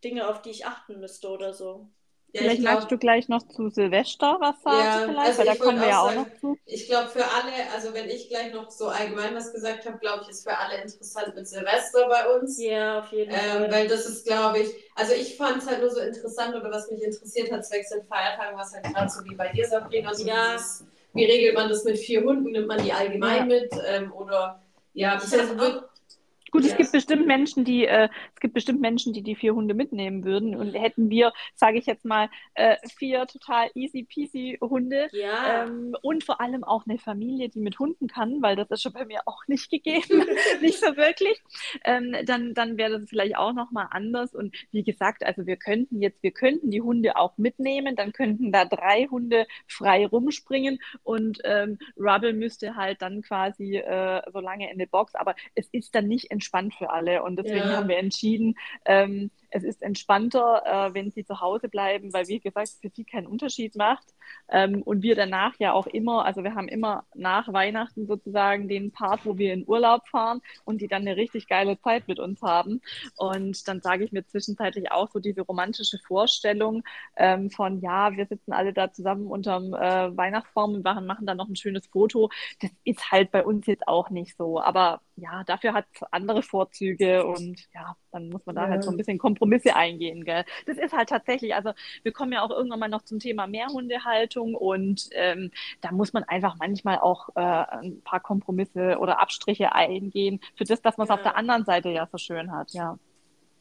Dinge, 0.04 0.28
auf 0.28 0.42
die 0.42 0.50
ich 0.50 0.66
achten 0.66 1.00
müsste 1.00 1.30
oder 1.30 1.54
so. 1.54 1.88
Ja, 2.34 2.44
vielleicht 2.44 2.62
glaub, 2.62 2.74
magst 2.76 2.92
du 2.92 2.98
gleich 2.98 3.28
noch 3.28 3.46
zu 3.46 3.68
Silvester 3.70 4.38
was 4.40 4.62
sagen, 4.64 4.80
ja, 4.80 5.00
vielleicht, 5.06 5.28
also 5.28 5.40
weil 5.40 5.46
da 5.48 5.56
kommen 5.56 5.82
wir 5.82 5.88
ja 5.90 6.02
auch 6.02 6.16
noch 6.16 6.28
zu. 6.40 6.58
Ich 6.66 6.88
glaube, 6.88 7.10
für 7.10 7.26
alle, 7.26 7.52
also 7.76 7.94
wenn 7.94 8.10
ich 8.10 8.30
gleich 8.30 8.54
noch 8.54 8.72
so 8.72 8.88
allgemein 8.88 9.36
was 9.36 9.52
gesagt 9.52 9.86
habe, 9.86 9.98
glaube 9.98 10.22
ich, 10.24 10.30
ist 10.30 10.48
für 10.48 10.58
alle 10.58 10.82
interessant 10.82 11.36
mit 11.36 11.46
Silvester 11.46 12.08
bei 12.08 12.34
uns. 12.34 12.58
Ja, 12.58 13.00
auf 13.00 13.12
jeden 13.12 13.32
ähm, 13.32 13.38
Fall. 13.38 13.72
Weil 13.72 13.88
das 13.90 14.06
ist, 14.06 14.26
glaube 14.26 14.60
ich, 14.60 14.70
also 14.96 15.14
ich 15.14 15.36
fand 15.36 15.58
es 15.58 15.70
halt 15.70 15.82
nur 15.82 15.90
so 15.90 16.00
interessant 16.00 16.56
oder 16.56 16.72
was 16.72 16.90
mich 16.90 17.04
interessiert 17.04 17.52
hat, 17.52 17.66
zwecks 17.66 17.90
den 17.90 18.06
Feiertagen, 18.06 18.58
was 18.58 18.74
halt 18.74 18.86
gerade 18.86 19.10
so 19.10 19.26
wie 19.26 19.36
bei 19.36 19.50
dir, 19.50 19.68
Sabrina, 19.68 20.14
so 20.14 20.26
ja. 20.26 20.54
dieses, 20.54 20.86
wie 21.14 21.26
regelt 21.26 21.54
man 21.54 21.68
das 21.68 21.84
mit 21.84 22.00
vier 22.00 22.24
Hunden? 22.24 22.52
Nimmt 22.52 22.68
man 22.68 22.82
die 22.82 22.94
allgemein 22.94 23.50
ja. 23.50 23.60
mit? 23.60 23.72
Ähm, 23.86 24.14
oder 24.14 24.62
ja, 24.94 25.16
ich 25.16 25.40
also, 25.40 25.58
wird, 25.58 25.84
Gut, 26.52 26.66
es 26.66 26.76
gibt 26.76 26.92
bestimmt 26.92 27.28
Menschen, 27.28 27.64
die 27.64 27.86
äh, 27.86 28.10
gibt 28.42 28.54
bestimmt 28.54 28.82
Menschen, 28.82 29.14
die 29.14 29.22
die 29.22 29.36
vier 29.36 29.56
Hunde 29.56 29.74
mitnehmen 29.74 30.26
würden 30.26 30.56
und 30.56 30.74
hätten 30.74 31.10
wir, 31.10 31.32
sage 31.56 31.78
ich 31.78 31.86
jetzt 31.86 32.06
mal, 32.06 32.30
äh, 32.56 32.76
vier 32.98 33.26
total 33.28 33.70
easy 33.76 34.04
peasy 34.04 34.58
Hunde 34.60 35.08
ja. 35.14 35.64
ähm, 35.64 35.96
und 36.02 36.24
vor 36.24 36.42
allem 36.42 36.64
auch 36.64 36.86
eine 36.86 36.98
Familie, 36.98 37.50
die 37.50 37.60
mit 37.60 37.80
Hunden 37.80 38.08
kann, 38.08 38.42
weil 38.42 38.56
das 38.56 38.70
ist 38.72 38.82
schon 38.82 38.94
bei 38.94 39.06
mir 39.06 39.22
auch 39.26 39.48
nicht 39.48 39.70
gegeben, 39.70 40.26
nicht 40.62 40.80
so 40.80 40.98
wirklich. 40.98 41.42
Ähm, 41.86 42.16
dann 42.26 42.54
dann 42.54 42.78
wäre 42.78 43.00
das 43.00 43.10
vielleicht 43.10 43.38
auch 43.38 43.54
noch 43.54 43.72
mal 43.72 43.88
anders 43.92 44.36
und 44.36 44.56
wie 44.72 44.84
gesagt, 44.84 45.24
also 45.26 45.46
wir 45.46 45.56
könnten 45.56 46.02
jetzt, 46.02 46.22
wir 46.24 46.32
könnten 46.32 46.72
die 46.72 46.82
Hunde 46.82 47.16
auch 47.16 47.38
mitnehmen, 47.38 47.96
dann 47.96 48.12
könnten 48.12 48.52
da 48.52 48.66
drei 48.66 49.08
Hunde 49.10 49.48
frei 49.68 50.06
rumspringen 50.06 50.80
und 51.04 51.40
ähm, 51.44 51.78
Rubble 51.98 52.34
müsste 52.34 52.76
halt 52.76 53.02
dann 53.02 53.22
quasi 53.22 53.78
äh, 53.78 54.22
so 54.32 54.40
lange 54.40 54.72
in 54.72 54.80
der 54.80 54.88
Box, 54.88 55.16
aber 55.16 55.36
es 55.56 55.68
ist 55.72 55.96
dann 55.96 56.08
nicht 56.08 56.32
entspannt 56.32 56.74
für 56.76 56.90
alle. 56.90 57.24
Und 57.24 57.38
deswegen 57.38 57.70
ja. 57.70 57.78
haben 57.78 57.88
wir 57.88 57.98
entschieden, 57.98 58.31
ähm, 58.86 59.32
es 59.52 59.64
ist 59.64 59.82
entspannter, 59.82 60.64
äh, 60.66 60.94
wenn 60.94 61.12
sie 61.12 61.26
zu 61.26 61.42
Hause 61.42 61.68
bleiben, 61.68 62.14
weil, 62.14 62.28
wie 62.28 62.40
gesagt, 62.40 62.70
für 62.82 62.90
sie 62.90 63.04
keinen 63.04 63.28
Unterschied 63.28 63.76
macht. 63.76 64.08
Ähm, 64.50 64.82
und 64.82 65.04
wir 65.04 65.16
danach 65.16 65.56
ja 65.60 65.74
auch 65.74 65.88
immer, 65.88 66.26
also 66.26 66.44
wir 66.44 66.56
haben 66.56 66.70
immer 66.70 67.06
nach 67.14 67.52
Weihnachten 67.52 68.08
sozusagen 68.08 68.68
den 68.70 68.92
Part, 68.92 69.26
wo 69.26 69.38
wir 69.38 69.54
in 69.54 69.68
Urlaub 69.68 70.08
fahren 70.08 70.42
und 70.64 70.82
die 70.82 70.88
dann 70.88 71.02
eine 71.02 71.18
richtig 71.18 71.48
geile 71.48 71.80
Zeit 71.80 72.08
mit 72.08 72.20
uns 72.20 72.42
haben. 72.42 72.82
Und 73.18 73.68
dann 73.68 73.82
sage 73.82 74.06
ich 74.06 74.12
mir 74.14 74.26
zwischenzeitlich 74.26 74.92
auch 74.92 75.10
so 75.12 75.20
diese 75.20 75.42
romantische 75.42 76.00
Vorstellung 76.00 76.84
ähm, 77.18 77.50
von, 77.50 77.82
ja, 77.82 78.16
wir 78.16 78.26
sitzen 78.26 78.54
alle 78.54 78.74
da 78.74 78.92
zusammen 78.92 79.28
unterm 79.28 79.74
äh, 79.74 80.16
Weihnachtsbaum 80.16 80.76
und 80.76 80.84
machen, 80.84 81.06
machen 81.06 81.26
dann 81.26 81.38
noch 81.38 81.50
ein 81.50 81.56
schönes 81.58 81.88
Foto. 81.88 82.30
Das 82.62 82.72
ist 82.86 83.12
halt 83.12 83.32
bei 83.32 83.44
uns 83.44 83.68
jetzt 83.68 83.88
auch 83.88 84.10
nicht 84.10 84.38
so. 84.38 84.62
Aber 84.62 85.02
ja, 85.18 85.44
dafür 85.44 85.74
hat 85.74 85.86
es 85.94 86.04
andere 86.12 86.42
Vorzüge 86.42 87.26
und 87.26 87.68
ja, 87.74 87.96
dann 88.12 88.30
muss 88.30 88.46
man 88.46 88.56
da 88.56 88.64
ja. 88.64 88.70
halt 88.70 88.84
so 88.84 88.92
ein 88.92 88.98
bisschen 88.98 89.18
Kompromisse 89.18 89.76
eingehen. 89.76 90.24
Gell? 90.26 90.44
Das 90.66 90.78
ist 90.78 90.94
halt 90.94 91.10
tatsächlich, 91.10 91.56
also 91.56 91.72
wir 92.04 92.12
kommen 92.12 92.34
ja 92.34 92.42
auch 92.44 92.52
irgendwann 92.52 92.80
mal 92.80 92.90
noch 92.90 93.04
zum 93.04 93.20
Thema 93.20 93.48
Mehrhundehaltung 93.48 94.56
und 94.56 95.10
ähm, 95.14 95.52
da 95.82 95.92
muss 95.92 96.14
man 96.14 96.24
einfach 96.24 96.56
manchmal 96.60 97.00
auch 97.00 97.30
äh, 97.36 97.42
ein 97.42 98.02
paar 98.04 98.20
Kompromisse 98.20 98.98
oder 99.00 99.20
Abstriche 99.20 99.74
eingehen 99.74 100.40
für 100.56 100.64
das, 100.64 100.82
dass 100.82 100.98
man 100.98 101.06
es 101.06 101.10
ja. 101.10 101.16
auf 101.16 101.22
der 101.24 101.36
anderen 101.36 101.66
Seite 101.66 101.90
ja 101.90 102.08
so 102.12 102.18
schön 102.18 102.52
hat, 102.52 102.72
ja. 102.74 102.98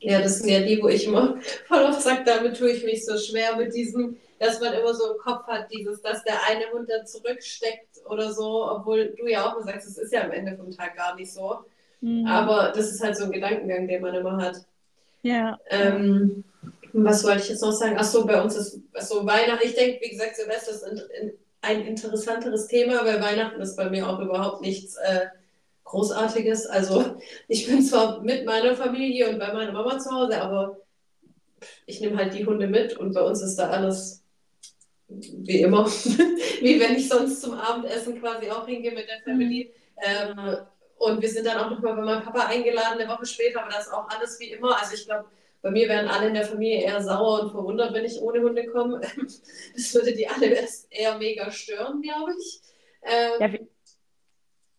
Ja, 0.02 0.22
das 0.22 0.38
sind 0.38 0.48
ja 0.48 0.60
die, 0.60 0.82
wo 0.82 0.88
ich 0.88 1.06
immer 1.06 1.38
voll 1.68 1.84
oft 1.84 2.00
sage, 2.00 2.22
damit 2.24 2.56
tue 2.56 2.70
ich 2.70 2.84
mich 2.84 3.04
so 3.04 3.18
schwer 3.18 3.56
mit 3.56 3.74
diesem, 3.74 4.16
dass 4.38 4.58
man 4.58 4.72
immer 4.72 4.94
so 4.94 5.12
im 5.12 5.18
Kopf 5.18 5.46
hat, 5.46 5.70
dieses, 5.70 6.00
dass 6.00 6.24
der 6.24 6.36
eine 6.48 6.70
Hund 6.72 6.88
dann 6.88 7.06
zurücksteckt 7.06 7.98
oder 8.06 8.32
so, 8.32 8.66
obwohl 8.70 9.14
du 9.18 9.26
ja 9.28 9.46
auch 9.46 9.56
mal 9.56 9.64
sagst, 9.64 9.88
es 9.88 9.98
ist 9.98 10.12
ja 10.12 10.22
am 10.22 10.32
Ende 10.32 10.56
vom 10.56 10.70
Tag 10.70 10.96
gar 10.96 11.14
nicht 11.16 11.32
so. 11.32 11.64
Mhm. 12.00 12.26
Aber 12.26 12.72
das 12.74 12.90
ist 12.90 13.02
halt 13.02 13.16
so 13.16 13.24
ein 13.24 13.32
Gedankengang, 13.32 13.86
den 13.86 14.02
man 14.02 14.14
immer 14.14 14.36
hat. 14.36 14.56
Ja. 15.22 15.58
Ähm, 15.68 16.44
was 16.92 17.24
wollte 17.24 17.42
ich 17.42 17.48
jetzt 17.50 17.62
noch 17.62 17.72
sagen? 17.72 17.96
Achso, 17.98 18.26
bei 18.26 18.40
uns 18.40 18.56
ist 18.56 18.80
so 19.00 19.26
Weihnachten. 19.26 19.66
Ich 19.66 19.74
denke, 19.74 20.00
wie 20.02 20.10
gesagt, 20.10 20.36
Silvester 20.36 20.72
ist 20.72 20.84
ein, 20.84 21.32
ein, 21.62 21.86
interessanteres 21.86 22.66
Thema, 22.66 23.04
weil 23.04 23.20
Weihnachten 23.20 23.60
ist 23.60 23.76
bei 23.76 23.88
mir 23.88 24.08
auch 24.08 24.18
überhaupt 24.18 24.62
nichts 24.62 24.96
äh, 24.96 25.26
Großartiges. 25.84 26.66
Also 26.66 27.16
ich 27.48 27.66
bin 27.66 27.82
zwar 27.82 28.22
mit 28.22 28.44
meiner 28.46 28.74
Familie 28.74 29.28
und 29.28 29.38
bei 29.38 29.52
meiner 29.52 29.72
Mama 29.72 29.98
zu 29.98 30.10
Hause, 30.10 30.40
aber 30.40 30.78
ich 31.86 32.00
nehme 32.00 32.16
halt 32.16 32.34
die 32.34 32.46
Hunde 32.46 32.66
mit 32.66 32.96
und 32.96 33.12
bei 33.12 33.22
uns 33.22 33.42
ist 33.42 33.56
da 33.56 33.68
alles 33.70 34.22
wie 35.08 35.60
immer, 35.60 35.86
wie 36.60 36.80
wenn 36.80 36.96
ich 36.96 37.08
sonst 37.08 37.42
zum 37.42 37.54
Abendessen 37.54 38.20
quasi 38.20 38.50
auch 38.50 38.66
hingehe 38.66 38.92
mit 38.92 39.08
der 39.08 39.20
Family. 39.22 39.70
Mhm. 39.96 40.38
Ähm, 40.38 40.56
und 41.00 41.22
wir 41.22 41.30
sind 41.30 41.46
dann 41.46 41.56
auch 41.56 41.70
nochmal 41.70 41.96
bei 41.96 42.02
meinem 42.02 42.22
Papa 42.22 42.46
eingeladen, 42.48 43.00
eine 43.00 43.08
Woche 43.08 43.24
später, 43.24 43.62
aber 43.62 43.70
das 43.70 43.86
ist 43.86 43.92
auch 43.92 44.06
alles 44.10 44.38
wie 44.38 44.50
immer. 44.50 44.78
Also 44.78 44.94
ich 44.94 45.06
glaube, 45.06 45.30
bei 45.62 45.70
mir 45.70 45.88
wären 45.88 46.08
alle 46.08 46.28
in 46.28 46.34
der 46.34 46.44
Familie 46.44 46.82
eher 46.82 47.02
sauer 47.02 47.40
und 47.40 47.52
verwundert, 47.52 47.94
wenn 47.94 48.04
ich 48.04 48.20
ohne 48.20 48.40
Hunde 48.42 48.66
komme. 48.66 49.00
Das 49.74 49.94
würde 49.94 50.12
die 50.12 50.28
alle 50.28 50.54
eher 50.90 51.16
mega 51.16 51.50
stören, 51.50 52.02
glaube 52.02 52.32
ich. 52.38 52.60
Ähm, 53.02 53.40
ja, 53.40 53.48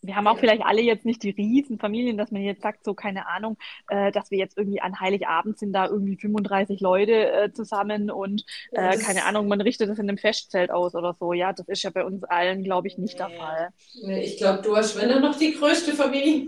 wir 0.01 0.15
haben 0.15 0.27
auch 0.27 0.39
vielleicht 0.39 0.63
alle 0.63 0.81
jetzt 0.81 1.05
nicht 1.05 1.23
die 1.23 1.29
Riesenfamilien, 1.29 2.17
dass 2.17 2.31
man 2.31 2.41
jetzt 2.41 2.61
sagt, 2.61 2.83
so 2.83 2.93
keine 2.93 3.27
Ahnung, 3.27 3.57
äh, 3.89 4.11
dass 4.11 4.31
wir 4.31 4.37
jetzt 4.37 4.57
irgendwie 4.57 4.81
an 4.81 4.99
Heiligabend 4.99 5.59
sind 5.59 5.73
da 5.73 5.87
irgendwie 5.87 6.17
35 6.17 6.79
Leute 6.79 7.31
äh, 7.31 7.51
zusammen 7.51 8.09
und 8.09 8.43
äh, 8.71 8.97
keine 8.97 9.25
Ahnung, 9.25 9.47
man 9.47 9.61
richtet 9.61 9.89
das 9.89 9.99
in 9.99 10.09
einem 10.09 10.17
Festzelt 10.17 10.71
aus 10.71 10.95
oder 10.95 11.15
so. 11.19 11.33
Ja, 11.33 11.53
das 11.53 11.67
ist 11.67 11.83
ja 11.83 11.89
bei 11.91 12.03
uns 12.03 12.23
allen, 12.23 12.63
glaube 12.63 12.87
ich, 12.87 12.97
nicht 12.97 13.19
nee. 13.19 13.25
der 13.25 13.37
Fall. 13.37 13.69
Nee, 14.03 14.23
ich 14.23 14.37
glaube, 14.37 14.61
du 14.61 14.75
hast, 14.75 14.99
wenn 14.99 15.09
dann 15.09 15.21
noch 15.21 15.37
die 15.37 15.53
größte 15.53 15.93
Familie. 15.93 16.47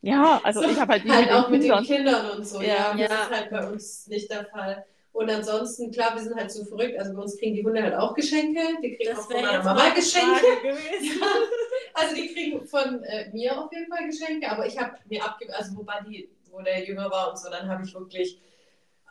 Ja, 0.00 0.38
also 0.44 0.60
so, 0.60 0.68
ich 0.68 0.78
habe 0.78 0.92
halt 0.92 1.04
die 1.04 1.10
halt 1.10 1.26
mit 1.26 1.34
auch 1.34 1.48
mit 1.48 1.62
den 1.62 1.82
Kindern 1.82 2.30
und 2.36 2.46
so. 2.46 2.60
Ja, 2.60 2.94
ja, 2.94 3.08
das 3.08 3.20
ist 3.20 3.30
halt 3.30 3.50
bei 3.50 3.70
uns 3.70 4.06
nicht 4.06 4.30
der 4.30 4.44
Fall. 4.44 4.84
Und 5.14 5.30
ansonsten, 5.30 5.92
klar, 5.92 6.16
wir 6.16 6.22
sind 6.24 6.34
halt 6.34 6.50
so 6.50 6.64
verrückt. 6.64 6.98
Also 6.98 7.14
bei 7.14 7.22
uns 7.22 7.38
kriegen 7.38 7.54
die 7.54 7.64
Hunde 7.64 7.80
halt 7.80 7.94
auch 7.94 8.14
Geschenke. 8.14 8.60
Die 8.82 8.96
kriegen 8.96 9.10
das 9.10 9.20
auch 9.20 9.30
von 9.30 9.40
meiner 9.40 9.62
Mama 9.62 9.90
Geschenke. 9.90 10.44
Ja. 11.00 11.26
Also 11.94 12.16
die 12.16 12.34
kriegen 12.34 12.66
von 12.66 13.04
äh, 13.04 13.30
mir 13.32 13.56
auf 13.56 13.72
jeden 13.72 13.86
Fall 13.86 14.06
Geschenke, 14.08 14.50
aber 14.50 14.66
ich 14.66 14.76
habe 14.76 14.96
mir 15.08 15.24
abgegeben, 15.24 15.56
also 15.56 15.76
wo 15.76 15.84
Buddy, 15.84 16.28
wo 16.50 16.60
der 16.62 16.84
jünger 16.84 17.08
war 17.12 17.30
und 17.30 17.38
so, 17.38 17.48
dann 17.48 17.68
habe 17.68 17.84
ich 17.84 17.94
wirklich 17.94 18.40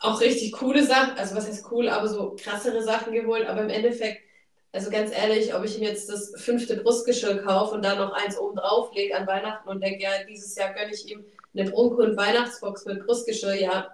auch 0.00 0.20
richtig 0.20 0.52
coole 0.52 0.84
Sachen, 0.84 1.16
also 1.16 1.34
was 1.34 1.48
heißt 1.48 1.64
cool, 1.70 1.88
aber 1.88 2.06
so 2.06 2.36
krassere 2.38 2.82
Sachen 2.82 3.14
geholt. 3.14 3.46
Aber 3.46 3.62
im 3.62 3.70
Endeffekt, 3.70 4.20
also 4.72 4.90
ganz 4.90 5.10
ehrlich, 5.10 5.54
ob 5.54 5.64
ich 5.64 5.78
ihm 5.78 5.84
jetzt 5.84 6.10
das 6.10 6.34
fünfte 6.36 6.76
Brustgeschirr 6.76 7.38
kaufe 7.38 7.76
und 7.76 7.82
dann 7.82 7.96
noch 7.96 8.12
eins 8.12 8.38
oben 8.38 8.56
drauf 8.56 8.94
lege 8.94 9.16
an 9.16 9.26
Weihnachten 9.26 9.66
und 9.70 9.82
denke, 9.82 10.02
ja, 10.02 10.10
dieses 10.28 10.54
Jahr 10.54 10.74
gönne 10.74 10.92
ich 10.92 11.10
ihm 11.10 11.24
eine 11.54 11.70
Brunke- 11.70 12.02
und 12.02 12.18
Weihnachtsbox 12.18 12.84
mit 12.84 13.06
Brustgeschirr, 13.06 13.54
ja, 13.54 13.93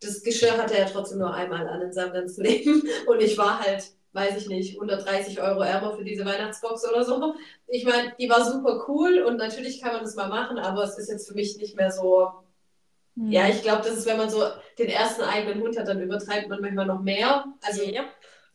das 0.00 0.22
Geschirr 0.22 0.56
hatte 0.56 0.76
er 0.76 0.86
trotzdem 0.86 1.18
nur 1.18 1.34
einmal 1.34 1.68
an 1.68 1.82
in 1.82 1.92
seinem 1.92 2.12
ganzen 2.12 2.44
Leben. 2.44 2.82
Und 3.06 3.20
ich 3.20 3.36
war 3.36 3.60
halt, 3.60 3.84
weiß 4.12 4.36
ich 4.36 4.48
nicht, 4.48 4.74
130 4.74 5.40
Euro 5.40 5.60
ärmer 5.60 5.96
für 5.96 6.04
diese 6.04 6.24
Weihnachtsbox 6.24 6.88
oder 6.88 7.04
so. 7.04 7.34
Ich 7.66 7.84
meine, 7.84 8.14
die 8.18 8.28
war 8.28 8.44
super 8.44 8.84
cool 8.88 9.22
und 9.22 9.36
natürlich 9.36 9.80
kann 9.80 9.92
man 9.92 10.02
das 10.02 10.14
mal 10.14 10.28
machen, 10.28 10.58
aber 10.58 10.84
es 10.84 10.98
ist 10.98 11.08
jetzt 11.08 11.28
für 11.28 11.34
mich 11.34 11.56
nicht 11.58 11.76
mehr 11.76 11.90
so. 11.90 12.30
Hm. 13.16 13.30
Ja, 13.30 13.48
ich 13.48 13.62
glaube, 13.62 13.82
das 13.82 13.98
ist, 13.98 14.06
wenn 14.06 14.16
man 14.16 14.30
so 14.30 14.42
den 14.78 14.88
ersten 14.88 15.22
eigenen 15.22 15.60
Hund 15.62 15.78
hat, 15.78 15.88
dann 15.88 16.00
übertreibt 16.00 16.48
man 16.48 16.60
manchmal 16.60 16.86
noch 16.86 17.00
mehr. 17.00 17.44
Also, 17.62 17.82
ja. 17.82 18.04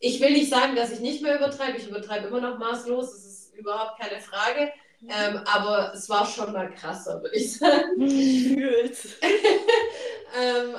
ich 0.00 0.20
will 0.20 0.32
nicht 0.32 0.50
sagen, 0.50 0.76
dass 0.76 0.92
ich 0.92 1.00
nicht 1.00 1.22
mehr 1.22 1.36
übertreibe. 1.36 1.78
Ich 1.78 1.88
übertreibe 1.88 2.28
immer 2.28 2.40
noch 2.40 2.58
maßlos. 2.58 3.10
Das 3.10 3.24
ist 3.24 3.54
überhaupt 3.54 4.00
keine 4.00 4.20
Frage. 4.20 4.72
Ähm, 5.02 5.40
aber 5.44 5.92
es 5.94 6.08
war 6.08 6.26
schon 6.26 6.52
mal 6.52 6.72
krasser, 6.74 7.20
würde 7.20 7.36
ich 7.36 7.58
sagen. 7.58 7.94
ähm, 8.00 8.92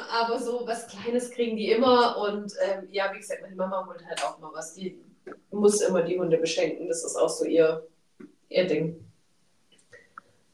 aber 0.10 0.40
so 0.40 0.64
was 0.66 0.88
Kleines 0.88 1.30
kriegen 1.32 1.58
die 1.58 1.72
immer. 1.72 2.18
Und 2.18 2.54
ähm, 2.62 2.88
ja, 2.92 3.12
wie 3.14 3.20
gesagt, 3.20 3.42
meine 3.42 3.56
Mama 3.56 3.86
holt 3.88 4.06
halt 4.06 4.24
auch 4.24 4.40
mal 4.40 4.52
was. 4.54 4.74
Die 4.74 5.00
muss 5.52 5.82
immer 5.82 6.02
die 6.02 6.20
Hunde 6.20 6.38
beschenken. 6.38 6.88
Das 6.88 7.04
ist 7.04 7.16
auch 7.16 7.30
so 7.30 7.46
ihr, 7.46 7.86
ihr 8.50 8.66
Ding. 8.66 9.06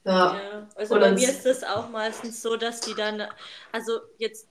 Ja. 0.04 0.34
ja 0.34 0.68
also 0.74 0.94
und 0.94 1.00
bei 1.00 1.12
mir 1.12 1.28
ist 1.28 1.46
es 1.46 1.64
auch 1.64 1.88
meistens 1.88 2.42
so, 2.42 2.56
dass 2.56 2.80
die 2.80 2.94
dann, 2.94 3.22
also 3.70 4.00
jetzt 4.18 4.48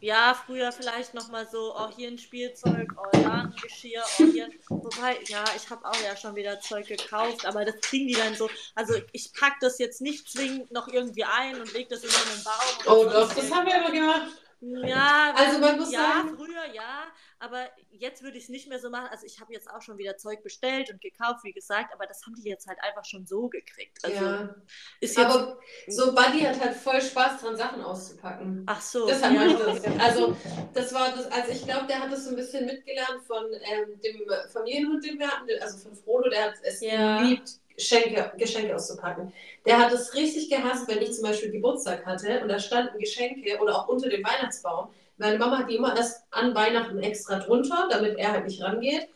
Ja, 0.00 0.38
früher 0.46 0.72
vielleicht 0.72 1.14
nochmal 1.14 1.48
so, 1.50 1.74
oh, 1.74 1.88
hier 1.96 2.08
ein 2.08 2.18
Spielzeug, 2.18 2.92
oh, 2.96 3.08
da 3.12 3.42
ein 3.42 3.54
Geschirr, 3.62 4.02
oh, 4.18 4.24
hier. 4.24 4.48
Wobei, 4.68 5.18
ja, 5.28 5.44
ich 5.56 5.70
habe 5.70 5.86
auch 5.86 6.00
ja 6.04 6.16
schon 6.16 6.36
wieder 6.36 6.60
Zeug 6.60 6.86
gekauft, 6.86 7.46
aber 7.46 7.64
das 7.64 7.80
kriegen 7.80 8.06
die 8.06 8.14
dann 8.14 8.34
so. 8.34 8.50
Also, 8.74 8.94
ich 9.12 9.32
packe 9.32 9.56
das 9.60 9.78
jetzt 9.78 10.02
nicht 10.02 10.30
zwingend 10.30 10.70
noch 10.70 10.88
irgendwie 10.88 11.24
ein 11.24 11.60
und 11.60 11.72
lege 11.72 11.88
das 11.88 12.04
in 12.04 12.10
so 12.10 12.18
einen 12.30 12.44
Baum. 12.44 12.98
Oh, 12.98 13.10
doch, 13.10 13.34
das 13.34 13.50
haben 13.50 13.66
wir 13.66 13.76
immer 13.76 13.90
gemacht. 13.90 14.32
Ja, 14.60 15.34
Also 15.36 15.58
man 15.58 15.78
muss 15.78 15.92
ja, 15.92 16.00
sagen- 16.00 16.34
früher 16.36 16.64
ja, 16.74 17.04
aber 17.38 17.68
jetzt 17.90 18.22
würde 18.22 18.38
ich 18.38 18.44
es 18.44 18.48
nicht 18.48 18.68
mehr 18.68 18.78
so 18.78 18.88
machen. 18.88 19.08
Also 19.10 19.26
ich 19.26 19.38
habe 19.40 19.52
jetzt 19.52 19.70
auch 19.70 19.82
schon 19.82 19.98
wieder 19.98 20.16
Zeug 20.16 20.42
bestellt 20.42 20.90
und 20.90 21.00
gekauft, 21.00 21.44
wie 21.44 21.52
gesagt, 21.52 21.92
aber 21.92 22.06
das 22.06 22.24
haben 22.24 22.34
die 22.34 22.48
jetzt 22.48 22.66
halt 22.66 22.78
einfach 22.82 23.04
schon 23.04 23.26
so 23.26 23.48
gekriegt. 23.48 23.98
Also 24.02 24.24
ja. 24.24 24.54
ist 25.00 25.16
jetzt. 25.16 25.26
Aber 25.26 25.58
so 25.88 26.14
Buddy 26.14 26.40
hat 26.40 26.58
halt 26.58 26.74
voll 26.74 27.00
Spaß 27.02 27.40
dran, 27.42 27.56
Sachen 27.56 27.82
auszupacken. 27.82 28.62
ach 28.66 28.80
so. 28.80 29.06
Das 29.06 29.22
hat 29.22 29.32
ja. 29.32 29.40
man 29.44 29.58
das. 29.58 29.84
Also, 30.00 30.36
das 30.72 30.94
war 30.94 31.10
das, 31.10 31.30
also 31.30 31.52
ich 31.52 31.64
glaube, 31.64 31.86
der 31.86 32.00
hat 32.00 32.10
das 32.10 32.24
so 32.24 32.30
ein 32.30 32.36
bisschen 32.36 32.64
mitgelernt 32.64 33.22
von 33.26 33.44
ähm, 33.52 34.00
dem 34.00 34.22
Familienhund, 34.50 35.04
den 35.04 35.18
wir 35.18 35.28
hatten, 35.30 35.48
also 35.60 35.78
von 35.78 35.94
Frodo, 35.96 36.30
der 36.30 36.44
hat 36.46 36.54
es 36.62 36.80
Ja. 36.80 37.18
geliebt, 37.20 37.60
Geschenke, 37.76 38.32
Geschenke 38.38 38.74
auszupacken. 38.74 39.32
Der 39.66 39.78
hat 39.78 39.92
es 39.92 40.14
richtig 40.14 40.48
gehasst, 40.48 40.88
wenn 40.88 41.02
ich 41.02 41.12
zum 41.12 41.24
Beispiel 41.24 41.50
Geburtstag 41.50 42.04
hatte 42.06 42.40
und 42.40 42.48
da 42.48 42.58
standen 42.58 42.98
Geschenke 42.98 43.58
oder 43.60 43.76
auch 43.76 43.88
unter 43.88 44.08
dem 44.08 44.24
Weihnachtsbaum. 44.24 44.88
Meine 45.18 45.38
Mama 45.38 45.58
hat 45.58 45.70
die 45.70 45.76
immer 45.76 45.96
erst 45.96 46.24
an 46.30 46.54
Weihnachten 46.54 46.98
extra 47.02 47.38
drunter, 47.38 47.88
damit 47.90 48.18
er 48.18 48.32
halt 48.32 48.44
nicht 48.44 48.62
rangeht. 48.62 49.08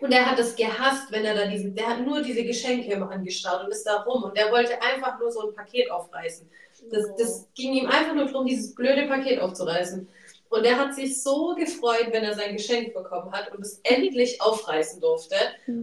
Und 0.00 0.12
er 0.12 0.30
hat 0.30 0.38
es 0.38 0.54
gehasst, 0.54 1.10
wenn 1.10 1.24
er 1.24 1.34
da 1.34 1.46
diesen, 1.46 1.74
der 1.74 1.88
hat 1.88 2.06
nur 2.06 2.22
diese 2.22 2.44
Geschenke 2.44 2.92
immer 2.92 3.10
angestarrt 3.10 3.64
und 3.64 3.70
ist 3.70 3.84
da 3.84 4.02
rum 4.02 4.22
und 4.22 4.36
der 4.36 4.52
wollte 4.52 4.80
einfach 4.82 5.18
nur 5.18 5.32
so 5.32 5.48
ein 5.48 5.54
Paket 5.54 5.90
aufreißen. 5.90 6.48
Das, 6.90 7.06
das 7.16 7.48
ging 7.54 7.72
ihm 7.74 7.86
einfach 7.86 8.14
nur 8.14 8.26
darum, 8.26 8.46
dieses 8.46 8.74
blöde 8.74 9.06
Paket 9.06 9.40
aufzureißen. 9.40 10.08
Und 10.50 10.64
er 10.64 10.78
hat 10.78 10.94
sich 10.94 11.22
so 11.22 11.54
gefreut, 11.54 12.08
wenn 12.10 12.24
er 12.24 12.34
sein 12.34 12.56
Geschenk 12.56 12.94
bekommen 12.94 13.32
hat 13.32 13.52
und 13.54 13.60
es 13.60 13.80
endlich 13.82 14.40
aufreißen 14.40 15.00
durfte. 15.00 15.36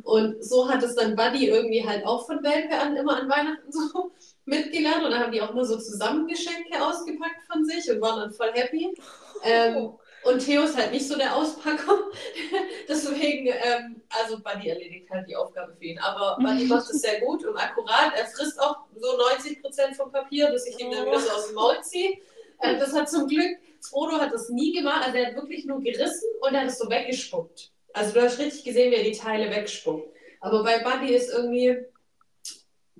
Und 0.04 0.44
so 0.44 0.70
hat 0.70 0.82
es 0.82 0.96
dann 0.96 1.16
Buddy 1.16 1.48
irgendwie 1.48 1.86
halt 1.86 2.06
auch 2.06 2.26
von 2.26 2.44
Welpe 2.44 2.76
an 2.76 2.96
immer 2.96 3.22
an 3.22 3.30
Weihnachten 3.30 3.72
so 3.72 4.12
mitgelernt. 4.46 5.04
Und 5.04 5.12
dann 5.12 5.20
haben 5.20 5.32
die 5.32 5.42
auch 5.42 5.54
nur 5.54 5.66
so 5.66 5.78
zusammen 5.78 6.28
Geschenke 6.28 6.84
ausgepackt 6.84 7.44
von 7.52 7.64
sich 7.64 7.90
und 7.92 8.02
waren 8.02 8.20
dann 8.20 8.32
voll 8.32 8.52
happy. 8.54 8.96
Ähm, 9.44 9.94
und 10.26 10.40
Theo 10.40 10.64
ist 10.64 10.76
halt 10.76 10.92
nicht 10.92 11.08
so 11.08 11.16
der 11.16 11.36
Auspacker. 11.36 12.00
Deswegen, 12.90 13.46
ähm, 13.46 14.02
also 14.10 14.40
Buddy 14.40 14.70
erledigt 14.70 15.08
halt 15.12 15.30
die 15.30 15.36
Aufgabe 15.36 15.76
für 15.76 15.84
ihn. 15.84 16.00
Aber 16.00 16.38
Buddy 16.42 16.66
macht 16.68 16.90
es 16.90 17.02
sehr 17.02 17.22
gut 17.22 17.46
und 17.46 17.56
akkurat. 17.56 18.12
Er 18.18 18.26
frisst 18.26 18.60
auch 18.60 18.78
so 18.96 19.16
90 19.16 19.62
Prozent 19.62 19.96
vom 19.96 20.12
Papier, 20.12 20.48
bis 20.48 20.66
ich 20.66 20.80
ihm 20.80 20.90
dann 20.90 21.06
wieder 21.06 21.20
so 21.20 21.30
aus 21.30 21.46
dem 21.48 21.56
Maul 21.56 21.80
ziehe. 21.84 22.18
Äh, 22.60 22.78
das 22.78 22.94
hat 22.94 23.10
zum 23.10 23.28
Glück, 23.28 23.58
Frodo 23.82 24.20
hat 24.20 24.34
das 24.34 24.50
nie 24.50 24.74
gemacht. 24.74 25.06
Also 25.06 25.18
er 25.18 25.28
hat 25.28 25.36
wirklich 25.36 25.66
nur 25.66 25.82
gerissen 25.82 26.28
und 26.42 26.54
er 26.54 26.62
hat 26.62 26.68
es 26.68 26.78
so 26.80 26.90
weggespuckt. 26.90 27.72
Also 27.94 28.14
du 28.14 28.22
hast 28.22 28.40
richtig 28.40 28.64
gesehen, 28.64 28.92
wie 28.92 28.96
er 28.96 29.04
die 29.04 29.18
Teile 29.18 29.50
wegspuckt. 29.50 30.14
Aber 30.42 30.64
bei 30.64 30.80
Buddy 30.80 31.14
ist 31.14 31.32
irgendwie, 31.32 31.78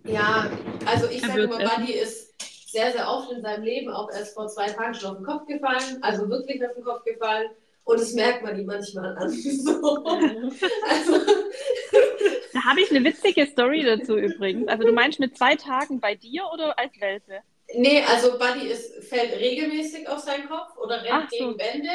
ja, 0.06 0.50
also 0.86 1.08
ich 1.10 1.22
sage 1.22 1.44
immer. 1.44 1.58
Buddy 1.58 1.94
ist 1.94 2.34
sehr, 2.72 2.92
sehr 2.92 3.10
oft 3.10 3.32
in 3.32 3.42
seinem 3.42 3.64
Leben 3.64 3.90
auch 3.90 4.10
erst 4.12 4.34
vor 4.34 4.48
zwei 4.48 4.68
Tagen 4.68 4.94
schon 4.94 5.12
auf 5.12 5.18
den 5.18 5.26
Kopf 5.26 5.48
gefallen, 5.48 6.00
also 6.02 6.30
wirklich 6.30 6.66
auf 6.66 6.74
den 6.74 6.84
Kopf 6.84 7.04
gefallen. 7.04 7.50
Und 7.84 8.00
das 8.00 8.14
merkt 8.14 8.42
man 8.44 8.58
ihm 8.60 8.66
manchmal 8.66 9.16
an. 9.18 9.30
So. 9.66 10.04
Also, 10.04 11.20
Da 12.54 12.64
habe 12.64 12.82
ich 12.82 12.90
eine 12.90 13.04
witzige 13.04 13.46
Story 13.46 13.84
dazu 13.84 14.18
übrigens. 14.18 14.68
Also 14.68 14.84
du 14.84 14.92
meinst 14.94 15.20
mit 15.20 15.38
zwei 15.38 15.56
Tagen 15.56 16.00
bei 16.00 16.16
dir 16.16 16.46
oder 16.52 16.78
als 16.80 17.00
Welpe? 17.00 17.42
Nee, 17.78 18.04
also 18.04 18.38
Buddy 18.38 18.68
ist, 18.68 19.04
fällt 19.06 19.34
regelmäßig 19.40 20.08
auf 20.10 20.20
seinen 20.20 20.48
Kopf 20.50 20.78
oder 20.78 21.02
rennt 21.04 21.30
so. 21.32 21.38
gegen 21.38 21.58
Wände 21.58 21.90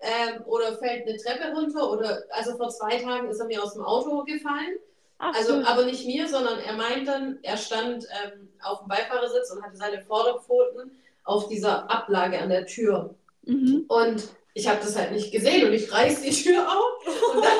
ähm, 0.00 0.42
oder 0.46 0.76
fällt 0.78 1.06
eine 1.06 1.16
Treppe 1.16 1.52
runter 1.54 1.90
oder 1.90 2.22
also 2.30 2.56
vor 2.56 2.68
zwei 2.70 2.96
Tagen 2.98 3.28
ist 3.28 3.38
er 3.40 3.46
mir 3.46 3.62
aus 3.62 3.74
dem 3.74 3.84
Auto 3.84 4.22
gefallen. 4.24 4.78
Ach, 5.18 5.34
Also, 5.36 5.60
so. 5.60 5.66
aber 5.66 5.84
nicht 5.84 6.04
mir, 6.06 6.26
sondern 6.28 6.58
er 6.58 6.72
meint 6.72 7.06
dann, 7.06 7.38
er 7.42 7.56
stand 7.56 8.04
ähm, 8.24 8.48
auf 8.62 8.80
dem 8.80 8.88
Beifahrersitz 8.88 9.50
und 9.52 9.62
hatte 9.62 9.76
seine 9.76 10.02
Vorderpfoten 10.02 10.98
auf 11.24 11.46
dieser 11.48 11.88
Ablage 11.88 12.40
an 12.40 12.48
der 12.48 12.66
Tür. 12.66 13.14
Mhm. 13.44 13.84
Und 13.86 14.24
ich 14.54 14.68
habe 14.68 14.80
das 14.80 14.96
halt 14.96 15.12
nicht 15.12 15.30
gesehen 15.32 15.66
und 15.66 15.72
ich 15.72 15.90
reiß 15.92 16.22
die 16.22 16.30
Tür 16.30 16.66
auf 16.68 17.06
und 17.34 17.42
dann, 17.44 17.58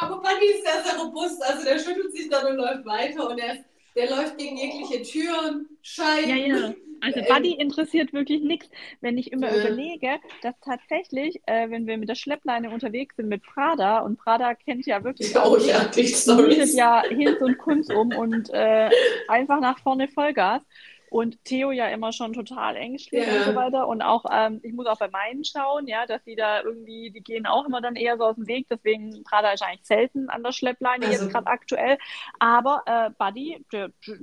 Aber 0.04 0.20
Buddy 0.22 0.46
ist 0.46 0.64
sehr, 0.64 0.82
sehr 0.84 0.98
robust, 1.00 1.42
also 1.42 1.64
der 1.64 1.78
schüttelt 1.78 2.12
sich 2.12 2.28
dann 2.28 2.46
und 2.46 2.56
läuft 2.56 2.84
weiter 2.84 3.28
und 3.30 3.38
er 3.38 3.54
ist, 3.54 3.64
der 3.96 4.10
läuft 4.10 4.38
gegen 4.38 4.56
jegliche 4.56 5.02
Türen, 5.02 5.68
Scheiben. 5.82 6.28
Ja, 6.28 6.36
ja. 6.36 6.74
Also 7.00 7.20
Ähm, 7.20 7.26
Buddy 7.28 7.52
interessiert 7.52 8.12
wirklich 8.14 8.42
nichts. 8.42 8.70
Wenn 9.02 9.18
ich 9.18 9.30
immer 9.30 9.48
Ja. 9.48 9.56
überlege, 9.56 10.18
dass 10.42 10.54
tatsächlich, 10.60 11.40
äh, 11.46 11.68
wenn 11.70 11.86
wir 11.86 11.98
mit 11.98 12.08
der 12.08 12.14
Schleppleine 12.14 12.70
unterwegs 12.70 13.16
sind 13.16 13.28
mit 13.28 13.42
Prada, 13.42 13.98
und 13.98 14.16
Prada 14.18 14.54
kennt 14.54 14.86
ja 14.86 15.04
wirklich 15.04 15.36
Oh 15.36 15.56
ja, 15.58 15.84
die 15.84 16.02
bietet 16.02 16.16
Storys. 16.16 16.72
ja 16.72 17.02
Hinz 17.08 17.40
und 17.42 17.58
Kunz 17.58 17.90
um 17.90 18.14
und 18.14 18.48
äh, 18.50 18.90
einfach 19.28 19.60
nach 19.60 19.78
vorne 19.80 20.08
Vollgas. 20.08 20.62
Und 21.14 21.44
Theo 21.44 21.70
ja 21.70 21.86
immer 21.90 22.10
schon 22.12 22.32
total 22.32 22.74
ängstlich 22.74 23.24
Ja. 23.24 23.34
und 23.36 23.44
so 23.44 23.54
weiter. 23.54 23.86
Und 23.86 24.02
auch, 24.02 24.24
ähm, 24.32 24.58
ich 24.64 24.72
muss 24.72 24.86
auch 24.86 24.98
bei 24.98 25.06
meinen 25.08 25.44
schauen, 25.44 25.86
ja, 25.86 26.06
dass 26.06 26.24
die 26.24 26.34
da 26.34 26.60
irgendwie, 26.62 27.12
die 27.12 27.20
gehen 27.22 27.46
auch 27.46 27.66
immer 27.66 27.80
dann 27.80 27.94
eher 27.94 28.16
so 28.18 28.24
aus 28.24 28.34
dem 28.34 28.48
Weg. 28.48 28.66
Deswegen 28.68 29.22
Prada 29.22 29.52
ist 29.52 29.62
eigentlich 29.62 29.86
selten 29.86 30.28
an 30.28 30.42
der 30.42 30.50
Schleppleine 30.50 31.06
Also- 31.06 31.22
jetzt 31.26 31.32
gerade 31.32 31.46
aktuell. 31.46 31.98
Aber 32.40 32.82
äh, 32.86 33.10
Buddy, 33.16 33.64
der, 33.72 33.90
der, 34.08 34.16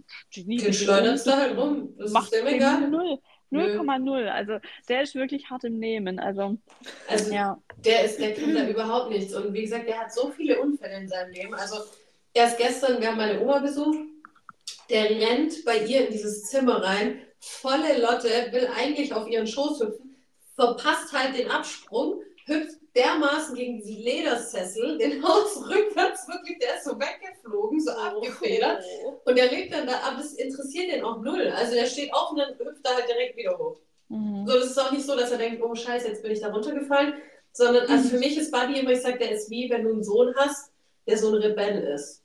Den 0.43 0.73
schleuderst 0.73 1.25
du 1.27 1.31
halt 1.31 1.57
rum. 1.57 1.95
Das 1.97 2.11
macht 2.11 2.25
ist 2.25 2.33
dem 2.41 2.45
dem 2.45 2.55
egal. 2.55 2.89
null. 2.89 3.19
Nö. 3.51 3.79
0,0. 3.79 4.27
Also 4.29 4.59
der 4.89 5.01
ist 5.03 5.15
wirklich 5.15 5.49
hart 5.49 5.63
im 5.63 5.79
Nehmen. 5.79 6.19
Also 6.19 6.57
Also 7.07 7.33
ja. 7.33 7.57
der 7.85 8.03
ist, 8.03 8.19
der 8.19 8.33
kann 8.33 8.53
da 8.53 8.67
überhaupt 8.67 9.11
nichts. 9.11 9.33
Und 9.33 9.53
wie 9.53 9.61
gesagt, 9.61 9.87
der 9.87 9.97
hat 9.99 10.13
so 10.13 10.29
viele 10.31 10.59
Unfälle 10.59 10.97
in 10.97 11.07
seinem 11.07 11.31
Leben. 11.31 11.53
Also 11.53 11.77
erst 12.33 12.57
gestern, 12.57 12.99
wir 12.99 13.07
haben 13.07 13.17
meine 13.17 13.39
Oma 13.41 13.59
besucht, 13.59 13.97
der 14.91 15.09
rennt 15.09 15.63
bei 15.65 15.77
ihr 15.85 16.05
in 16.07 16.11
dieses 16.11 16.43
Zimmer 16.43 16.83
rein, 16.83 17.21
volle 17.39 17.99
Lotte, 17.99 18.29
will 18.51 18.69
eigentlich 18.75 19.13
auf 19.13 19.27
ihren 19.27 19.47
Schoß 19.47 19.81
hüpfen, 19.81 20.15
verpasst 20.55 21.13
halt 21.13 21.37
den 21.37 21.49
Absprung, 21.49 22.21
hüpft 22.45 22.77
dermaßen 22.95 23.55
gegen 23.55 23.81
die 23.81 24.03
Ledersessel, 24.03 24.97
den 24.97 25.23
Haus 25.27 25.57
rückwärts, 25.57 26.27
wirklich, 26.27 26.59
der 26.59 26.75
ist 26.75 26.83
so 26.83 26.99
weggeflogen, 26.99 27.79
so 27.79 27.91
abgefedert. 27.91 28.83
Und 29.25 29.37
der 29.37 29.49
liegt 29.49 29.73
dann 29.73 29.87
da, 29.87 29.99
aber 30.01 30.17
das 30.17 30.33
interessiert 30.33 30.91
den 30.91 31.03
auch 31.03 31.21
null. 31.21 31.47
Also 31.55 31.73
der 31.73 31.85
steht 31.85 32.13
auf 32.13 32.31
und 32.31 32.39
dann 32.39 32.57
hüpft 32.59 32.85
er 32.85 32.95
halt 32.95 33.07
direkt 33.07 33.37
wieder 33.37 33.57
hoch. 33.57 33.77
Mhm. 34.09 34.45
So, 34.45 34.53
das 34.55 34.71
ist 34.71 34.77
auch 34.77 34.91
nicht 34.91 35.05
so, 35.05 35.15
dass 35.15 35.31
er 35.31 35.37
denkt, 35.37 35.63
oh 35.63 35.73
Scheiße, 35.73 36.09
jetzt 36.09 36.21
bin 36.21 36.31
ich 36.31 36.41
da 36.41 36.51
runtergefallen. 36.51 37.13
Sondern, 37.53 37.87
also 37.87 38.09
für 38.09 38.17
mich 38.17 38.37
ist 38.37 38.51
Buddy 38.51 38.79
immer, 38.79 38.91
ich 38.91 39.01
sage, 39.01 39.17
der 39.17 39.31
ist 39.31 39.49
wie, 39.49 39.69
wenn 39.69 39.83
du 39.83 39.91
einen 39.91 40.03
Sohn 40.03 40.33
hast, 40.37 40.71
der 41.07 41.17
so 41.17 41.29
ein 41.29 41.41
Rebell 41.41 41.83
ist. 41.95 42.23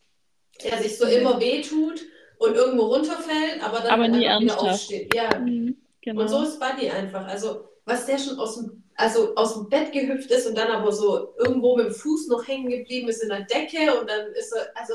Der 0.62 0.78
sich 0.78 0.96
so 0.98 1.04
immer 1.04 1.40
wehtut 1.40 2.00
und 2.38 2.54
irgendwo 2.54 2.86
runterfällt, 2.86 3.62
aber 3.62 3.78
dann 3.78 3.90
Aber 3.90 4.02
halt 4.04 4.12
nie 4.12 4.44
wieder 4.44 4.60
aufsteht. 4.60 5.14
Ja. 5.14 5.38
Mhm, 5.38 5.76
genau. 6.00 6.22
Und 6.22 6.28
so 6.28 6.42
ist 6.42 6.60
Buddy 6.60 6.90
einfach. 6.90 7.26
Also, 7.26 7.68
was 7.84 8.06
der 8.06 8.18
schon 8.18 8.38
aus 8.38 8.56
dem, 8.56 8.82
also 8.96 9.34
aus 9.36 9.54
dem 9.54 9.68
Bett 9.68 9.92
gehüpft 9.92 10.30
ist 10.30 10.46
und 10.46 10.56
dann 10.56 10.70
aber 10.70 10.92
so 10.92 11.34
irgendwo 11.38 11.76
mit 11.76 11.86
dem 11.86 11.94
Fuß 11.94 12.28
noch 12.28 12.46
hängen 12.46 12.70
geblieben 12.70 13.08
ist 13.08 13.22
in 13.22 13.28
der 13.28 13.42
Decke 13.42 13.98
und 14.00 14.08
dann 14.08 14.32
ist 14.32 14.52
er, 14.52 14.68
also, 14.74 14.94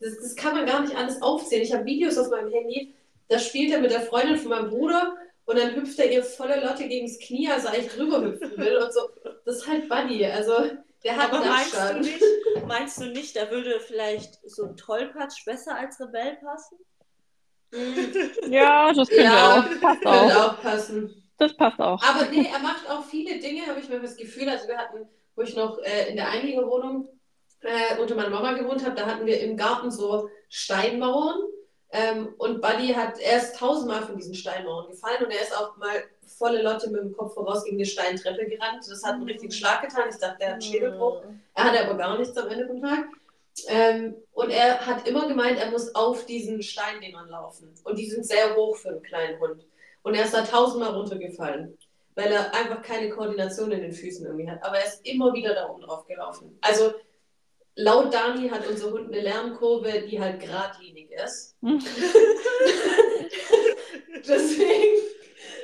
das, 0.00 0.18
das 0.20 0.36
kann 0.36 0.54
man 0.54 0.66
gar 0.66 0.80
nicht 0.80 0.96
alles 0.96 1.22
aufzählen. 1.22 1.62
Ich 1.62 1.72
habe 1.72 1.84
Videos 1.84 2.18
auf 2.18 2.30
meinem 2.30 2.52
Handy, 2.52 2.94
da 3.28 3.38
spielt 3.38 3.72
er 3.72 3.80
mit 3.80 3.90
der 3.90 4.02
Freundin 4.02 4.36
von 4.36 4.50
meinem 4.50 4.70
Bruder 4.70 5.16
und 5.46 5.58
dann 5.58 5.74
hüpft 5.74 5.98
er 5.98 6.10
ihr 6.10 6.22
volle 6.22 6.60
Lotte 6.60 6.86
gegen 6.88 7.06
das 7.06 7.18
Knie, 7.18 7.48
als 7.48 7.64
er 7.64 7.72
eigentlich 7.72 7.92
drüber 7.92 8.22
hüpfen 8.22 8.56
will 8.56 8.76
und 8.76 8.92
so. 8.92 9.00
Das 9.44 9.56
ist 9.56 9.66
halt 9.66 9.88
Buddy. 9.88 10.24
Also, 10.26 10.52
der 11.06 11.16
hat 11.16 11.32
Aber 11.32 11.40
einen 11.40 11.48
meinst 11.50 11.72
du, 11.72 11.78
Abstand. 11.78 12.00
nicht, 12.02 12.22
meinst 12.66 13.00
du 13.00 13.04
nicht, 13.06 13.36
da 13.36 13.50
würde 13.50 13.80
vielleicht 13.80 14.38
so 14.48 14.64
ein 14.64 14.76
Tollpatsch 14.76 15.44
besser 15.44 15.76
als 15.76 16.00
Rebell 16.00 16.36
passen? 16.36 16.78
ja, 18.50 18.92
das 18.92 19.08
könnte 19.08 19.24
Ja, 19.24 19.58
auch. 19.58 19.80
Passt 19.80 20.04
Würde 20.04 20.36
auch. 20.40 20.52
auch 20.52 20.62
passen. 20.62 21.22
Das 21.38 21.56
passt 21.56 21.78
auch. 21.80 22.02
Aber 22.02 22.26
nee, 22.30 22.48
er 22.52 22.58
macht 22.60 22.88
auch 22.88 23.04
viele 23.04 23.38
Dinge, 23.38 23.66
habe 23.66 23.80
ich 23.80 23.88
mir 23.88 24.00
das 24.00 24.16
Gefühl. 24.16 24.48
Also 24.48 24.68
wir 24.68 24.78
hatten, 24.78 25.06
wo 25.34 25.42
ich 25.42 25.54
noch 25.54 25.78
äh, 25.82 26.08
in 26.10 26.16
der 26.16 26.30
Einliegerwohnung 26.30 27.08
äh, 27.62 27.98
unter 28.00 28.14
meiner 28.14 28.30
Mama 28.30 28.52
gewohnt 28.52 28.84
habe, 28.84 28.94
da 28.94 29.06
hatten 29.06 29.26
wir 29.26 29.40
im 29.40 29.56
Garten 29.56 29.90
so 29.90 30.28
Steinmauern. 30.48 31.40
Ähm, 31.96 32.34
und 32.38 32.60
Buddy 32.60 32.88
hat, 32.88 33.18
er 33.20 33.38
ist 33.38 33.56
tausendmal 33.56 34.02
von 34.02 34.16
diesen 34.16 34.34
Steinmauern 34.34 34.88
gefallen 34.88 35.24
und 35.24 35.30
er 35.30 35.40
ist 35.40 35.56
auch 35.56 35.76
mal 35.76 36.04
volle 36.26 36.62
Lotte 36.62 36.90
mit 36.90 37.00
dem 37.00 37.16
Kopf 37.16 37.34
voraus 37.34 37.64
gegen 37.64 37.76
eine 37.76 37.86
Steintreppe 37.86 38.46
gerannt. 38.46 38.84
Das 38.88 39.02
hat 39.02 39.14
einen 39.14 39.22
richtigen 39.22 39.52
Schlag 39.52 39.80
getan. 39.82 40.04
Ich 40.10 40.18
dachte, 40.18 40.36
der 40.38 40.48
hat 40.48 40.52
einen 40.54 40.62
Schädelbruch. 40.62 41.22
Er 41.54 41.64
hatte 41.64 41.84
aber 41.84 41.96
gar 41.96 42.18
nichts 42.18 42.36
am 42.36 42.48
Ende 42.48 42.66
vom 42.66 42.82
Tag. 42.82 43.06
Ähm, 43.68 44.16
und 44.32 44.50
er 44.50 44.86
hat 44.86 45.08
immer 45.08 45.26
gemeint, 45.26 45.58
er 45.58 45.70
muss 45.70 45.94
auf 45.94 46.26
diesen 46.26 46.62
Steindingern 46.62 47.28
laufen. 47.28 47.72
Und 47.84 47.98
die 47.98 48.10
sind 48.10 48.26
sehr 48.26 48.54
hoch 48.54 48.76
für 48.76 48.90
einen 48.90 49.02
kleinen 49.02 49.40
Hund. 49.40 49.64
Und 50.02 50.14
er 50.14 50.24
ist 50.24 50.34
da 50.34 50.42
tausendmal 50.42 50.94
runtergefallen, 50.94 51.78
weil 52.14 52.30
er 52.30 52.54
einfach 52.54 52.82
keine 52.82 53.08
Koordination 53.08 53.72
in 53.72 53.80
den 53.80 53.92
Füßen 53.92 54.26
irgendwie 54.26 54.50
hat. 54.50 54.62
Aber 54.62 54.78
er 54.78 54.86
ist 54.86 55.06
immer 55.06 55.32
wieder 55.32 55.54
da 55.54 55.70
oben 55.70 55.80
drauf 55.80 56.06
gelaufen. 56.06 56.58
Also 56.60 56.92
laut 57.76 58.12
Dani 58.12 58.48
hat 58.48 58.66
unser 58.68 58.90
Hund 58.90 59.12
eine 59.12 59.22
Lernkurve, 59.22 60.02
die 60.08 60.20
halt 60.20 60.40
geradlinig 60.40 61.10
ist. 61.24 61.56
Deswegen 64.28 64.96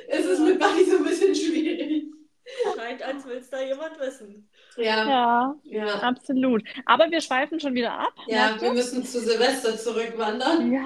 ist 0.07 0.25
es 0.25 0.39
mit 0.39 0.59
Buddy 0.59 0.85
so 0.85 0.97
ein 0.97 1.03
bisschen 1.03 1.35
schwierig. 1.35 2.03
Scheint, 2.75 3.01
als 3.01 3.25
will 3.25 3.37
es 3.37 3.49
da 3.49 3.61
jemand 3.61 3.99
wissen. 3.99 4.47
Ja. 4.77 5.07
Ja, 5.07 5.55
Ja. 5.63 5.95
absolut. 6.01 6.63
Aber 6.85 7.09
wir 7.09 7.19
schweifen 7.21 7.59
schon 7.59 7.73
wieder 7.73 7.93
ab. 7.97 8.13
Ja, 8.27 8.55
wir 8.59 8.73
müssen 8.73 9.03
zu 9.03 9.19
Silvester 9.19 9.75
zurückwandern. 9.77 10.71
Ja, 10.71 10.85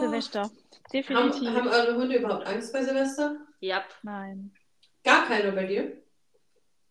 Silvester. 0.00 0.42
Haben, 0.42 0.50
Definitiv. 0.92 1.48
haben 1.48 1.68
eure 1.68 1.96
Hunde 1.96 2.16
überhaupt 2.16 2.46
Angst 2.46 2.72
bei 2.72 2.82
Silvester? 2.82 3.36
Ja. 3.60 3.84
Nein. 4.02 4.52
Gar 5.04 5.26
keiner 5.26 5.52
bei 5.52 5.64
dir? 5.66 5.92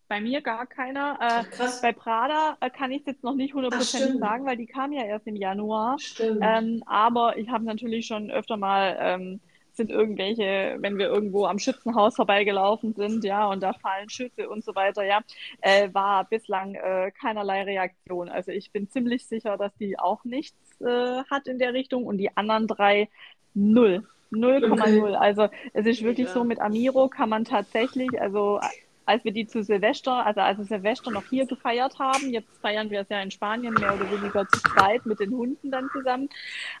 Bei 0.08 0.20
mir 0.20 0.40
gar 0.40 0.66
keiner. 0.66 1.18
Äh, 1.20 1.44
krass. 1.44 1.82
bei 1.82 1.92
Prada 1.92 2.56
äh, 2.60 2.70
kann 2.70 2.92
ich 2.92 3.00
es 3.00 3.06
jetzt 3.06 3.24
noch 3.24 3.34
nicht 3.34 3.54
hundertprozentig 3.54 4.20
sagen, 4.20 4.44
weil 4.44 4.56
die 4.56 4.66
kam 4.66 4.92
ja 4.92 5.04
erst 5.04 5.26
im 5.26 5.36
Januar. 5.36 5.98
Stimmt. 5.98 6.40
Ähm, 6.42 6.82
aber 6.86 7.36
ich 7.38 7.48
habe 7.48 7.64
natürlich 7.64 8.06
schon 8.06 8.30
öfter 8.30 8.56
mal, 8.56 8.96
ähm, 9.00 9.40
sind 9.72 9.90
irgendwelche, 9.90 10.76
wenn 10.80 10.96
wir 10.96 11.06
irgendwo 11.06 11.46
am 11.46 11.58
Schützenhaus 11.58 12.16
vorbeigelaufen 12.16 12.94
sind, 12.94 13.24
ja, 13.24 13.46
und 13.46 13.62
da 13.62 13.72
fallen 13.74 14.08
Schüsse 14.08 14.48
und 14.48 14.64
so 14.64 14.74
weiter, 14.74 15.04
ja, 15.04 15.20
äh, 15.60 15.92
war 15.92 16.24
bislang 16.24 16.74
äh, 16.74 17.12
keinerlei 17.20 17.64
Reaktion. 17.64 18.28
Also 18.28 18.52
ich 18.52 18.72
bin 18.72 18.88
ziemlich 18.88 19.26
sicher, 19.26 19.56
dass 19.58 19.74
die 19.76 19.98
auch 19.98 20.24
nichts 20.24 20.80
äh, 20.80 21.22
hat 21.30 21.46
in 21.46 21.58
der 21.58 21.74
Richtung 21.74 22.06
und 22.06 22.18
die 22.18 22.34
anderen 22.36 22.66
drei 22.66 23.08
null. 23.54 24.06
0,0. 24.32 25.14
Also 25.14 25.48
es 25.72 25.86
ist 25.86 26.02
wirklich 26.02 26.26
Mega. 26.26 26.32
so, 26.32 26.44
mit 26.44 26.60
Amiro 26.60 27.08
kann 27.08 27.28
man 27.28 27.44
tatsächlich, 27.44 28.20
also 28.20 28.58
als 29.06 29.24
wir 29.24 29.32
die 29.32 29.46
zu 29.46 29.62
Silvester, 29.62 30.26
also 30.26 30.40
als 30.40 30.58
wir 30.58 30.64
Silvester 30.64 31.10
noch 31.10 31.24
hier 31.30 31.46
gefeiert 31.46 31.98
haben, 31.98 32.30
jetzt 32.30 32.60
feiern 32.60 32.90
wir 32.90 33.00
es 33.00 33.08
ja 33.08 33.20
in 33.20 33.30
Spanien 33.30 33.74
mehr 33.74 33.94
oder 33.94 34.10
weniger 34.10 34.46
zu 34.48 34.60
zweit 34.60 35.06
mit 35.06 35.20
den 35.20 35.30
Hunden 35.30 35.70
dann 35.70 35.88
zusammen, 35.92 36.28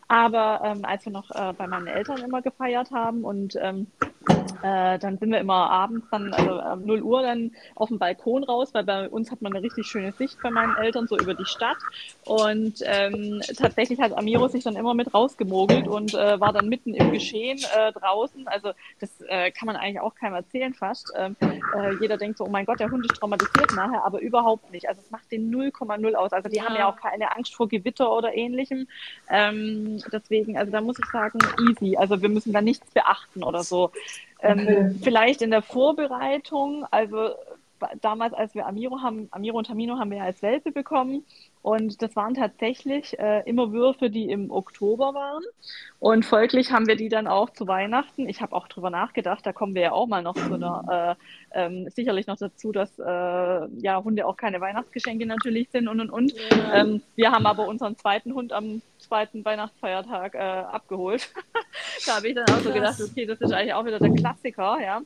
aber 0.08 0.60
ähm, 0.64 0.84
als 0.84 1.04
wir 1.04 1.12
noch 1.12 1.30
äh, 1.30 1.52
bei 1.52 1.66
meinen 1.66 1.86
Eltern 1.86 2.18
immer 2.18 2.42
gefeiert 2.42 2.90
haben 2.90 3.24
und 3.24 3.56
ähm, 3.60 3.86
äh, 4.62 4.98
dann 4.98 5.18
sind 5.18 5.30
wir 5.30 5.38
immer 5.40 5.70
abends 5.70 6.08
dann, 6.10 6.32
also 6.34 6.60
um 6.60 6.84
0 6.84 7.02
Uhr 7.02 7.22
dann 7.22 7.52
auf 7.74 7.88
dem 7.88 7.98
Balkon 7.98 8.44
raus, 8.44 8.70
weil 8.74 8.84
bei 8.84 9.08
uns 9.08 9.30
hat 9.30 9.42
man 9.42 9.54
eine 9.54 9.62
richtig 9.64 9.88
schöne 9.88 10.12
Sicht 10.12 10.40
bei 10.42 10.50
meinen 10.50 10.76
Eltern, 10.76 11.06
so 11.06 11.16
über 11.18 11.34
die 11.34 11.46
Stadt. 11.46 11.78
Und 12.24 12.80
ähm, 12.84 13.40
tatsächlich 13.56 14.00
hat 14.00 14.16
Amiro 14.16 14.48
sich 14.48 14.64
dann 14.64 14.76
immer 14.76 14.94
mit 14.94 15.14
rausgemogelt 15.14 15.88
und 15.88 16.14
äh, 16.14 16.40
war 16.40 16.52
dann 16.52 16.68
mitten 16.68 16.94
im 16.94 17.10
Geschehen 17.10 17.58
äh, 17.76 17.92
draußen. 17.92 18.48
Also 18.48 18.72
das 19.00 19.20
äh, 19.28 19.50
kann 19.52 19.66
man 19.66 19.76
eigentlich 19.76 20.00
auch 20.00 20.14
keinem 20.14 20.34
erzählen 20.34 20.74
fast. 20.74 21.12
Ähm, 21.16 21.36
äh, 21.70 21.92
jeder 21.94 22.16
denkt 22.18 22.38
so, 22.38 22.44
oh 22.44 22.50
mein 22.50 22.66
Gott, 22.66 22.80
der 22.80 22.90
Hund 22.90 23.04
ist 23.04 23.16
traumatisiert 23.16 23.72
nachher, 23.72 24.04
aber 24.04 24.20
überhaupt 24.20 24.70
nicht. 24.70 24.88
Also 24.88 25.00
es 25.02 25.10
macht 25.10 25.30
den 25.30 25.50
0,0 25.54 26.14
aus. 26.14 26.32
Also 26.32 26.48
die 26.48 26.56
Ja. 26.56 26.64
haben 26.66 26.76
ja 26.76 26.88
auch 26.88 26.96
keine 26.96 27.34
Angst 27.36 27.54
vor 27.54 27.68
Gewitter 27.68 28.12
oder 28.12 28.34
ähnlichem. 28.34 28.88
Ähm, 29.28 30.02
deswegen, 30.12 30.56
also 30.58 30.72
da 30.72 30.80
muss 30.80 30.98
ich 30.98 31.06
sagen, 31.10 31.38
easy. 31.58 31.96
Also 31.96 32.22
wir 32.22 32.28
müssen 32.28 32.52
da 32.52 32.60
nichts 32.60 32.90
beachten 32.92 33.42
oder 33.44 33.62
so. 33.64 33.92
Ähm, 34.48 34.58
Okay. 34.60 34.94
Vielleicht 35.02 35.42
in 35.42 35.50
der 35.50 35.62
Vorbereitung, 35.62 36.84
also 36.90 37.30
damals, 38.00 38.34
als 38.34 38.54
wir 38.54 38.66
Amiro 38.66 39.00
haben, 39.02 39.28
Amiro 39.30 39.58
und 39.58 39.66
Tamino 39.66 39.98
haben 39.98 40.10
wir 40.10 40.18
ja 40.18 40.24
als 40.24 40.42
Welpe 40.42 40.72
bekommen 40.72 41.24
und 41.66 42.00
das 42.00 42.14
waren 42.14 42.34
tatsächlich 42.34 43.18
äh, 43.18 43.42
immer 43.44 43.72
Würfe, 43.72 44.08
die 44.08 44.30
im 44.30 44.52
Oktober 44.52 45.14
waren 45.14 45.42
und 45.98 46.24
folglich 46.24 46.70
haben 46.70 46.86
wir 46.86 46.94
die 46.94 47.08
dann 47.08 47.26
auch 47.26 47.50
zu 47.50 47.66
Weihnachten. 47.66 48.28
Ich 48.28 48.40
habe 48.40 48.54
auch 48.54 48.68
drüber 48.68 48.88
nachgedacht, 48.88 49.44
da 49.44 49.52
kommen 49.52 49.74
wir 49.74 49.82
ja 49.82 49.90
auch 49.90 50.06
mal 50.06 50.22
noch 50.22 50.34
zu 50.34 50.54
einer, 50.54 51.16
äh, 51.52 51.60
ähm, 51.64 51.90
sicherlich 51.90 52.28
noch 52.28 52.36
dazu, 52.36 52.70
dass 52.70 52.96
äh, 53.00 53.02
ja 53.02 54.00
Hunde 54.04 54.26
auch 54.26 54.36
keine 54.36 54.60
Weihnachtsgeschenke 54.60 55.26
natürlich 55.26 55.68
sind 55.70 55.88
und 55.88 55.98
und 55.98 56.10
und. 56.10 56.34
Ja. 56.36 56.74
Ähm, 56.82 57.02
wir 57.16 57.32
haben 57.32 57.46
aber 57.46 57.66
unseren 57.66 57.98
zweiten 57.98 58.32
Hund 58.32 58.52
am 58.52 58.80
zweiten 58.98 59.44
Weihnachtsfeiertag 59.44 60.36
äh, 60.36 60.38
abgeholt. 60.38 61.32
da 62.06 62.14
habe 62.14 62.28
ich 62.28 62.36
dann 62.36 62.44
auch 62.48 62.60
so 62.60 62.70
gedacht, 62.72 63.00
okay, 63.00 63.26
das 63.26 63.40
ist 63.40 63.52
eigentlich 63.52 63.74
auch 63.74 63.84
wieder 63.84 63.98
der 63.98 64.14
Klassiker, 64.14 64.78
ja. 64.80 65.02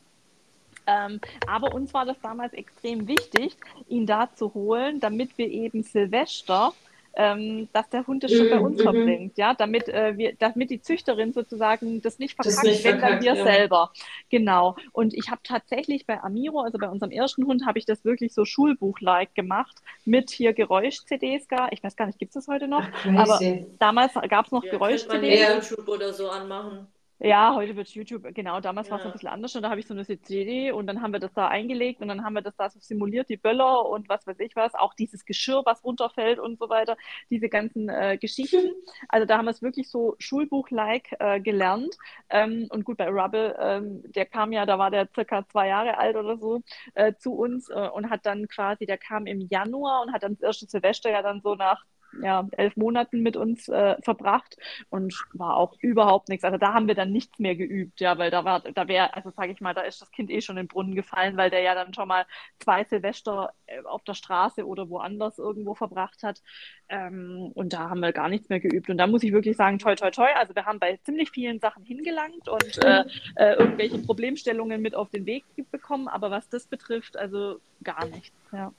Ähm, 0.87 1.21
aber 1.45 1.73
uns 1.73 1.93
war 1.93 2.05
das 2.05 2.19
damals 2.21 2.53
extrem 2.53 3.07
wichtig, 3.07 3.57
ihn 3.87 4.05
da 4.05 4.29
zu 4.35 4.53
holen, 4.53 4.99
damit 4.99 5.37
wir 5.37 5.47
eben 5.49 5.83
Silvester, 5.83 6.73
ähm, 7.13 7.69
dass 7.73 7.89
der 7.89 8.07
Hund 8.07 8.23
es 8.23 8.33
schon 8.33 8.49
bei 8.49 8.59
Mhm, 8.59 8.65
uns 8.65 8.79
mhm. 8.79 8.83
verbringt, 8.83 9.37
ja, 9.37 9.53
damit 9.53 9.89
äh, 9.89 10.17
wir, 10.17 10.33
damit 10.37 10.69
die 10.69 10.81
Züchterin 10.81 11.33
sozusagen 11.33 12.01
das 12.01 12.19
nicht 12.19 12.35
Das 12.41 12.61
verkackt, 12.61 12.63
nicht 12.63 12.83
wenn 12.83 12.99
dann 13.01 13.19
wir 13.19 13.35
ja. 13.35 13.43
selber. 13.43 13.91
Genau. 14.29 14.75
Und 14.93 15.13
ich 15.13 15.29
habe 15.29 15.41
tatsächlich 15.43 16.05
bei 16.05 16.21
Amiro, 16.23 16.61
also 16.61 16.77
bei 16.79 16.89
unserem 16.89 17.11
ersten 17.11 17.45
Hund, 17.45 17.65
habe 17.65 17.79
ich 17.79 17.85
das 17.85 18.05
wirklich 18.05 18.33
so 18.33 18.45
Schulbuch-like 18.45 19.35
gemacht 19.35 19.75
mit 20.05 20.29
hier 20.31 20.53
Geräusch-CDs 20.53 21.47
gar. 21.47 21.71
Ich 21.73 21.83
weiß 21.83 21.95
gar 21.97 22.05
nicht, 22.07 22.19
gibt 22.19 22.29
es 22.35 22.45
das 22.45 22.47
heute 22.53 22.67
noch? 22.67 22.89
Ach, 22.91 22.91
crazy. 22.91 23.65
Damals 23.79 24.13
gab 24.29 24.45
es 24.45 24.51
noch 24.51 24.63
Ja, 24.63 24.71
man 24.73 24.79
Geräusch-CDs. 24.79 25.39
ja 25.39 25.53
Ja. 25.55 25.55
YouTube 25.55 25.87
oder 25.89 26.13
so 26.13 26.29
anmachen. 26.29 26.87
Ja, 27.23 27.53
heute 27.55 27.75
wird 27.75 27.87
YouTube, 27.89 28.23
genau, 28.33 28.59
damals 28.61 28.89
war 28.89 28.97
es 28.97 29.03
Ja. 29.03 29.09
ein 29.09 29.11
bisschen 29.11 29.29
anders 29.29 29.55
und 29.55 29.61
da 29.61 29.69
habe 29.69 29.79
ich 29.79 29.85
so 29.85 29.93
eine 29.93 30.03
CD 30.05 30.71
und 30.71 30.87
dann 30.87 31.03
haben 31.03 31.13
wir 31.13 31.19
das 31.19 31.31
da 31.35 31.47
eingelegt 31.49 32.01
und 32.01 32.07
dann 32.07 32.23
haben 32.23 32.33
wir 32.33 32.41
das 32.41 32.55
da 32.55 32.67
so 32.71 32.79
simuliert, 32.79 33.29
die 33.29 33.37
Böller 33.37 33.85
und 33.87 34.09
was 34.09 34.25
weiß 34.25 34.39
ich 34.39 34.55
was, 34.55 34.73
auch 34.73 34.95
dieses 34.95 35.23
Geschirr, 35.25 35.61
was 35.63 35.83
runterfällt 35.83 36.39
und 36.39 36.57
so 36.57 36.67
weiter, 36.69 36.97
diese 37.29 37.47
ganzen 37.47 37.89
äh, 37.89 38.17
Geschichten. 38.19 38.71
Also 39.07 39.27
da 39.27 39.37
haben 39.37 39.45
wir 39.45 39.51
es 39.51 39.61
wirklich 39.61 39.87
so 39.91 40.15
Schulbuch-like 40.17 41.15
äh, 41.19 41.39
gelernt. 41.39 41.95
Ähm, 42.29 42.65
und 42.71 42.85
gut, 42.85 42.97
bei 42.97 43.07
Rubble, 43.09 43.55
ähm, 43.59 44.01
der 44.13 44.25
kam 44.25 44.51
ja, 44.51 44.65
da 44.65 44.79
war 44.79 44.89
der 44.89 45.07
circa 45.13 45.47
zwei 45.47 45.67
Jahre 45.67 45.99
alt 45.99 46.15
oder 46.15 46.37
so, 46.39 46.61
äh, 46.95 47.13
zu 47.19 47.33
uns 47.35 47.69
äh, 47.69 47.87
und 47.93 48.09
hat 48.09 48.25
dann 48.25 48.47
quasi, 48.47 48.87
der 48.87 48.97
kam 48.97 49.27
im 49.27 49.41
Januar 49.41 50.01
und 50.01 50.11
hat 50.11 50.23
dann 50.23 50.33
das 50.33 50.41
erste 50.41 50.65
Silvester 50.65 51.11
ja 51.11 51.21
dann 51.21 51.41
so 51.41 51.53
nach 51.55 51.83
ja, 52.21 52.47
elf 52.51 52.75
Monaten 52.75 53.21
mit 53.21 53.37
uns 53.37 53.67
äh, 53.69 53.95
verbracht 54.01 54.57
und 54.89 55.13
war 55.33 55.57
auch 55.57 55.75
überhaupt 55.79 56.29
nichts. 56.29 56.43
Also 56.43 56.57
da 56.57 56.73
haben 56.73 56.87
wir 56.87 56.95
dann 56.95 57.11
nichts 57.11 57.39
mehr 57.39 57.55
geübt, 57.55 57.99
ja, 58.01 58.17
weil 58.17 58.31
da 58.31 58.43
war, 58.45 58.59
da 58.61 58.87
wäre, 58.87 59.13
also 59.13 59.31
sage 59.31 59.51
ich 59.51 59.61
mal, 59.61 59.73
da 59.73 59.81
ist 59.81 60.01
das 60.01 60.11
Kind 60.11 60.29
eh 60.29 60.41
schon 60.41 60.57
in 60.57 60.63
den 60.63 60.67
Brunnen 60.67 60.95
gefallen, 60.95 61.37
weil 61.37 61.49
der 61.49 61.61
ja 61.61 61.75
dann 61.75 61.93
schon 61.93 62.07
mal 62.07 62.25
zwei 62.59 62.83
Silvester 62.83 63.53
äh, 63.67 63.81
auf 63.83 64.03
der 64.03 64.13
Straße 64.13 64.65
oder 64.65 64.89
woanders 64.89 65.39
irgendwo 65.39 65.73
verbracht 65.73 66.23
hat. 66.23 66.41
Ähm, 66.89 67.51
und 67.53 67.73
da 67.73 67.89
haben 67.89 68.01
wir 68.01 68.11
gar 68.11 68.29
nichts 68.29 68.49
mehr 68.49 68.59
geübt. 68.59 68.89
Und 68.89 68.97
da 68.97 69.07
muss 69.07 69.23
ich 69.23 69.31
wirklich 69.31 69.57
sagen, 69.57 69.79
toi, 69.79 69.95
toi, 69.95 70.11
toi. 70.11 70.27
Also 70.35 70.55
wir 70.55 70.65
haben 70.65 70.79
bei 70.79 70.97
ziemlich 71.03 71.31
vielen 71.31 71.59
Sachen 71.59 71.83
hingelangt 71.83 72.47
und 72.47 72.83
äh, 72.83 73.03
äh, 73.35 73.53
irgendwelche 73.53 73.99
Problemstellungen 73.99 74.81
mit 74.81 74.95
auf 74.95 75.09
den 75.09 75.25
Weg 75.25 75.45
bekommen, 75.71 76.07
aber 76.07 76.31
was 76.31 76.49
das 76.49 76.67
betrifft, 76.67 77.17
also 77.17 77.59
gar 77.83 78.05
nichts. 78.05 78.35
Ja. 78.51 78.73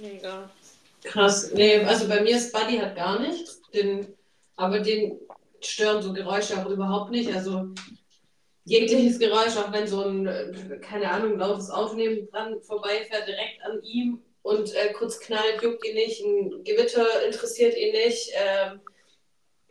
Mega. 0.00 0.50
Krass. 1.04 1.52
Nee, 1.52 1.78
also 1.84 2.08
bei 2.08 2.20
mir 2.20 2.36
ist 2.36 2.52
Buddy 2.52 2.78
hat 2.78 2.96
gar 2.96 3.20
nichts. 3.20 3.60
Den, 3.72 4.14
aber 4.56 4.80
den 4.80 5.20
stören 5.60 6.02
so 6.02 6.12
Geräusche 6.12 6.58
auch 6.58 6.68
überhaupt 6.68 7.10
nicht. 7.10 7.32
Also 7.32 7.74
jegliches 8.64 9.18
Geräusch, 9.18 9.56
auch 9.56 9.72
wenn 9.72 9.86
so 9.86 10.04
ein, 10.04 10.26
äh, 10.26 10.78
keine 10.80 11.10
Ahnung, 11.10 11.38
lautes 11.38 11.70
Auto 11.70 11.94
neben 11.94 12.28
dran 12.30 12.60
vorbeifährt, 12.62 13.26
direkt 13.26 13.62
an 13.64 13.82
ihm 13.82 14.22
und 14.42 14.74
äh, 14.74 14.92
kurz 14.92 15.18
knallt, 15.20 15.62
juckt 15.62 15.84
ihn 15.86 15.94
nicht. 15.94 16.22
Ein 16.22 16.64
Gewitter 16.64 17.24
interessiert 17.26 17.76
ihn 17.76 17.92
nicht. 17.92 18.30
Ähm, 18.34 18.80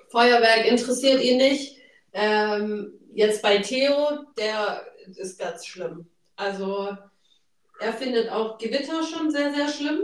Feuerwerk 0.10 0.66
interessiert 0.66 1.22
ihn 1.22 1.38
nicht. 1.38 1.78
Ähm, 2.14 3.00
jetzt 3.14 3.42
bei 3.42 3.60
Theo, 3.60 4.26
der 4.38 4.86
ist 5.16 5.40
ganz 5.40 5.66
schlimm. 5.66 6.08
Also 6.36 6.90
er 7.80 7.94
findet 7.94 8.30
auch 8.30 8.58
Gewitter 8.58 9.04
schon 9.04 9.32
sehr, 9.32 9.54
sehr 9.54 9.68
schlimm. 9.70 10.02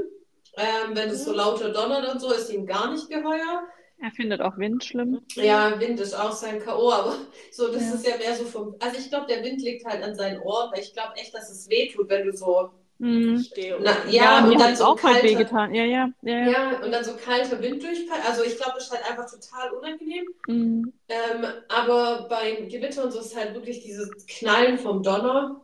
Ähm, 0.57 0.95
wenn 0.95 1.09
es 1.09 1.25
so 1.25 1.33
lauter 1.33 1.69
donnert 1.69 2.11
und 2.13 2.19
so, 2.19 2.31
ist 2.31 2.49
ihm 2.51 2.65
gar 2.65 2.91
nicht 2.91 3.09
geheuer. 3.09 3.63
Er 4.01 4.11
findet 4.11 4.41
auch 4.41 4.57
Wind 4.57 4.83
schlimm. 4.83 5.21
Ja, 5.35 5.79
Wind 5.79 5.99
ist 5.99 6.13
auch 6.13 6.31
sein 6.31 6.59
K.O., 6.59 6.91
aber 6.91 7.15
so, 7.51 7.71
das 7.71 7.83
Ja. 7.89 7.93
ist 7.95 8.07
ja 8.07 8.17
mehr 8.17 8.35
so 8.35 8.43
vom. 8.45 8.75
Also 8.79 8.97
ich 8.99 9.09
glaube, 9.09 9.27
der 9.27 9.43
Wind 9.43 9.61
liegt 9.61 9.85
halt 9.85 10.03
an 10.03 10.15
seinen 10.15 10.39
Ohren, 10.41 10.71
weil 10.71 10.81
ich 10.81 10.93
glaube 10.93 11.15
echt, 11.15 11.33
dass 11.33 11.49
es 11.49 11.69
weh 11.69 11.89
tut, 11.89 12.09
wenn 12.09 12.25
du 12.25 12.35
so. 12.35 12.71
Mhm. 12.97 13.45
Na, 13.81 13.93
ja, 14.09 14.39
mir 14.39 14.53
und 14.53 14.59
dann 14.61 14.73
so 14.75 14.85
auch 14.85 14.95
kalter, 14.95 15.23
wehgetan. 15.23 15.73
Ja, 15.75 15.83
ja, 15.83 16.09
ja. 16.21 16.37
ja. 16.37 16.49
ja, 16.49 16.81
und 16.81 16.91
dann 16.93 17.03
so 17.03 17.11
kalter 17.17 17.61
Wind 17.61 17.83
durchpackt. 17.83 18.25
Also 18.25 18.43
ich 18.43 18.55
glaube, 18.55 18.73
das 18.75 18.85
ist 18.85 18.91
halt 18.93 19.09
einfach 19.09 19.29
total 19.29 19.71
unangenehm. 19.71 20.25
Mhm. 20.47 20.93
Ähm, 21.09 21.45
aber 21.67 22.27
beim 22.29 22.69
Gewitter 22.69 23.03
und 23.03 23.11
so 23.11 23.19
ist 23.19 23.35
halt 23.35 23.53
wirklich 23.53 23.81
dieses 23.81 24.09
Knallen 24.27 24.77
vom 24.77 25.03
Donner. 25.03 25.61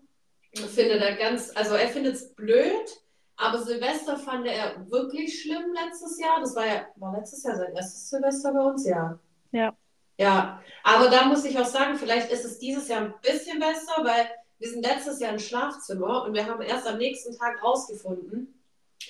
Findet 0.54 1.02
er 1.02 1.16
ganz, 1.16 1.52
also 1.56 1.76
er 1.76 1.88
findet 1.88 2.16
es 2.16 2.34
blöd, 2.36 3.00
aber 3.42 3.58
Silvester 3.58 4.18
fand 4.18 4.46
er 4.46 4.90
wirklich 4.90 5.42
schlimm 5.42 5.74
letztes 5.74 6.20
Jahr. 6.20 6.40
Das 6.40 6.56
war 6.56 6.66
ja, 6.66 6.86
war 6.98 7.18
letztes 7.18 7.44
Jahr 7.44 7.58
sein 7.58 7.76
erstes 7.76 8.10
Silvester 8.10 8.54
bei 8.54 8.62
uns, 8.62 8.86
ja. 8.86 9.20
Ja. 9.52 9.76
Ja, 10.18 10.62
aber 10.84 11.10
da 11.10 11.26
muss 11.26 11.44
ich 11.46 11.58
auch 11.58 11.66
sagen, 11.66 11.98
vielleicht 11.98 12.32
ist 12.32 12.46
es 12.46 12.60
dieses 12.60 12.88
Jahr 12.88 13.02
ein 13.02 13.14
bisschen 13.24 13.60
besser, 13.60 14.04
weil 14.04 14.30
wir 14.60 14.70
sind 14.70 14.86
letztes 14.86 15.20
Jahr 15.20 15.34
im 15.34 15.40
Schlafzimmer 15.40 16.24
und 16.24 16.36
wir 16.36 16.46
haben 16.46 16.62
erst 16.62 16.88
am 16.88 17.00
nächsten 17.00 17.36
Tag 17.36 17.64
rausgefunden, 17.64 18.62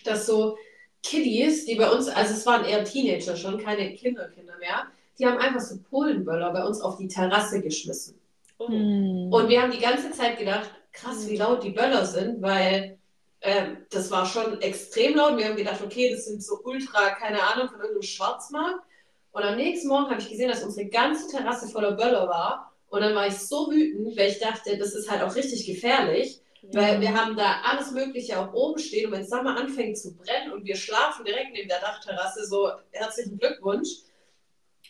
dass 0.06 0.26
so 0.26 0.58
Kiddies, 1.04 1.66
die 1.66 1.76
bei 1.76 1.92
uns, 1.92 2.08
also 2.08 2.34
es 2.34 2.46
waren 2.46 2.64
eher 2.64 2.86
Teenager 2.86 3.36
schon, 3.36 3.58
keine 3.58 3.94
Kinderkinder 3.96 4.58
mehr, 4.60 4.88
die 5.20 5.26
haben 5.26 5.40
einfach 5.40 5.60
so 5.60 5.78
Polenböller 5.90 6.54
bei 6.54 6.64
uns 6.64 6.80
auf 6.80 6.96
die 6.96 7.10
Terrasse 7.10 7.62
geschmissen. 7.62 8.18
Mhm. 8.60 9.34
Und 9.34 9.50
wir 9.50 9.62
haben 9.62 9.72
die 9.72 9.80
ganze 9.80 10.12
Zeit 10.12 10.40
gedacht, 10.40 10.72
krass, 10.94 11.28
wie 11.28 11.36
laut 11.36 11.64
die 11.64 11.72
Böller 11.72 12.06
sind, 12.06 12.42
weil 12.42 12.98
ähm, 13.42 13.86
das 13.89 14.12
war 14.12 14.26
schon 14.26 14.62
extrem 14.62 15.16
laut. 15.16 15.38
Wir 15.38 15.46
haben 15.46 15.56
gedacht, 15.56 15.82
okay, 15.84 16.12
das 16.12 16.26
sind 16.26 16.44
so 16.44 16.60
ultra, 16.64 17.12
keine 17.12 17.42
Ahnung, 17.42 17.70
von 17.70 17.80
irgendeinem 17.80 18.04
Schwarzmarkt. 18.04 18.84
Und 19.32 19.44
am 19.44 19.56
nächsten 19.56 19.88
Morgen 19.88 20.10
habe 20.10 20.22
ich 20.22 20.30
gesehen, 20.30 20.50
dass 20.50 20.64
unsere 20.64 20.88
ganze 20.88 21.30
Terrasse 21.30 21.68
voller 21.68 21.94
Böller 21.94 22.28
war. 22.28 22.72
Und 22.89 23.02
dann 23.02 23.16
war 23.16 23.28
ich 23.28 23.38
so 23.38 23.72
wütend, 23.72 24.18
weil 24.18 24.30
ich 24.30 24.39
dachte, 24.39 24.78
das 24.78 24.94
ist 24.94 25.10
halt 25.10 25.22
auch 25.22 25.36
richtig 25.36 25.66
gefährlich. 25.66 26.42
Weil 26.64 27.02
wir 27.02 27.20
haben 27.20 27.36
da 27.36 27.62
alles 27.64 27.92
Mögliche 27.92 28.39
auch 28.39 28.54
oben 28.54 28.78
stehen 28.78 29.08
und 29.08 29.14
wenn 29.14 29.22
es 29.22 29.30
dann 29.30 29.44
mal 29.44 29.60
anfängt 29.60 29.98
zu 29.98 30.16
brennen 30.16 30.52
und 30.52 30.64
wir 30.64 30.76
schlafen 30.76 31.26
direkt 31.26 31.54
neben 31.54 31.68
der 31.68 31.80
Dachterrasse, 31.80 32.46
so 32.46 32.70
herzlichen 32.92 33.39
Glückwunsch. 33.39 33.89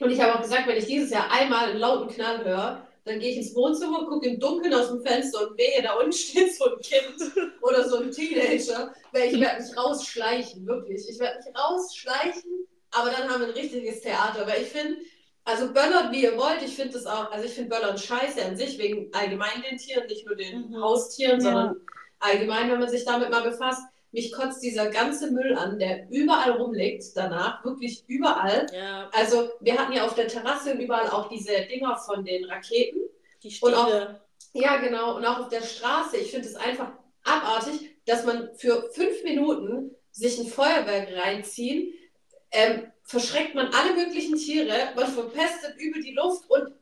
Und 0.01 0.11
ich 0.11 0.19
habe 0.19 0.35
auch 0.35 0.41
gesagt, 0.41 0.67
wenn 0.67 0.75
ich 0.75 0.87
dieses 0.87 1.11
Jahr 1.11 1.31
einmal 1.31 1.69
einen 1.69 1.79
lauten 1.79 2.13
Knall 2.13 2.43
höre, 2.43 2.85
dann 3.03 3.19
gehe 3.19 3.31
ich 3.31 3.37
ins 3.37 3.55
Wohnzimmer, 3.55 4.05
gucke 4.05 4.27
im 4.27 4.39
Dunkeln 4.39 4.73
aus 4.73 4.89
dem 4.89 5.01
Fenster 5.01 5.49
und 5.49 5.57
wehe, 5.57 5.81
da 5.81 5.93
unten 5.93 6.11
steht 6.13 6.55
so 6.55 6.65
ein 6.65 6.81
Kind 6.81 7.51
oder 7.61 7.87
so 7.87 7.97
ein 7.97 8.11
Teenager. 8.11 8.93
Weil 9.11 9.33
ich 9.33 9.39
werde 9.39 9.63
mich 9.63 9.75
rausschleichen, 9.75 10.65
wirklich. 10.67 11.09
Ich 11.09 11.19
werde 11.19 11.37
mich 11.37 11.55
rausschleichen, 11.57 12.67
aber 12.91 13.09
dann 13.09 13.29
haben 13.29 13.41
wir 13.41 13.47
ein 13.47 13.53
richtiges 13.53 14.01
Theater. 14.01 14.45
Weil 14.45 14.61
ich 14.61 14.69
finde, 14.69 14.97
also 15.43 15.73
böllert 15.73 16.11
wie 16.11 16.23
ihr 16.23 16.37
wollt, 16.37 16.61
ich 16.63 16.75
finde 16.75 16.93
das 16.93 17.07
auch, 17.07 17.31
also 17.31 17.45
ich 17.45 17.53
finde 17.53 17.75
Böllern 17.75 17.97
scheiße 17.97 18.43
an 18.45 18.55
sich, 18.55 18.77
wegen 18.77 19.11
allgemein 19.13 19.63
den 19.67 19.77
Tieren, 19.77 20.05
nicht 20.07 20.25
nur 20.25 20.35
den 20.35 20.69
mhm. 20.69 20.81
Haustieren, 20.81 21.39
ja. 21.39 21.45
sondern 21.45 21.75
allgemein, 22.19 22.69
wenn 22.69 22.79
man 22.79 22.89
sich 22.89 23.03
damit 23.03 23.31
mal 23.31 23.41
befasst. 23.41 23.81
Mich 24.11 24.31
kotzt 24.33 24.61
dieser 24.61 24.89
ganze 24.89 25.31
Müll 25.31 25.55
an, 25.55 25.79
der 25.79 26.09
überall 26.09 26.51
rumliegt 26.51 27.03
danach, 27.15 27.63
wirklich 27.63 28.03
überall. 28.07 28.67
Ja. 28.73 29.09
Also 29.13 29.49
wir 29.61 29.77
hatten 29.77 29.93
ja 29.93 30.05
auf 30.05 30.15
der 30.15 30.27
Terrasse 30.27 30.73
und 30.73 30.81
überall 30.81 31.09
auch 31.09 31.29
diese 31.29 31.53
Dinger 31.69 31.97
von 31.97 32.25
den 32.25 32.45
Raketen. 32.45 32.99
Die 33.41 33.51
Stiele. 33.51 33.71
Und 33.71 33.77
auch, 33.77 34.09
ja, 34.53 34.77
genau. 34.77 35.15
Und 35.15 35.25
auch 35.25 35.39
auf 35.39 35.49
der 35.49 35.61
Straße. 35.61 36.17
Ich 36.17 36.31
finde 36.31 36.47
es 36.47 36.55
einfach 36.55 36.91
abartig, 37.23 37.95
dass 38.05 38.25
man 38.25 38.49
für 38.55 38.89
fünf 38.91 39.23
Minuten 39.23 39.95
sich 40.11 40.37
ein 40.39 40.47
Feuerwerk 40.47 41.09
reinziehen, 41.15 41.93
ähm, 42.51 42.91
verschreckt 43.03 43.55
man 43.55 43.67
alle 43.67 43.95
möglichen 43.95 44.35
Tiere, 44.35 44.91
man 44.95 45.07
verpestet 45.07 45.75
über 45.77 45.99
die 45.99 46.13
Luft 46.13 46.49
und 46.49 46.73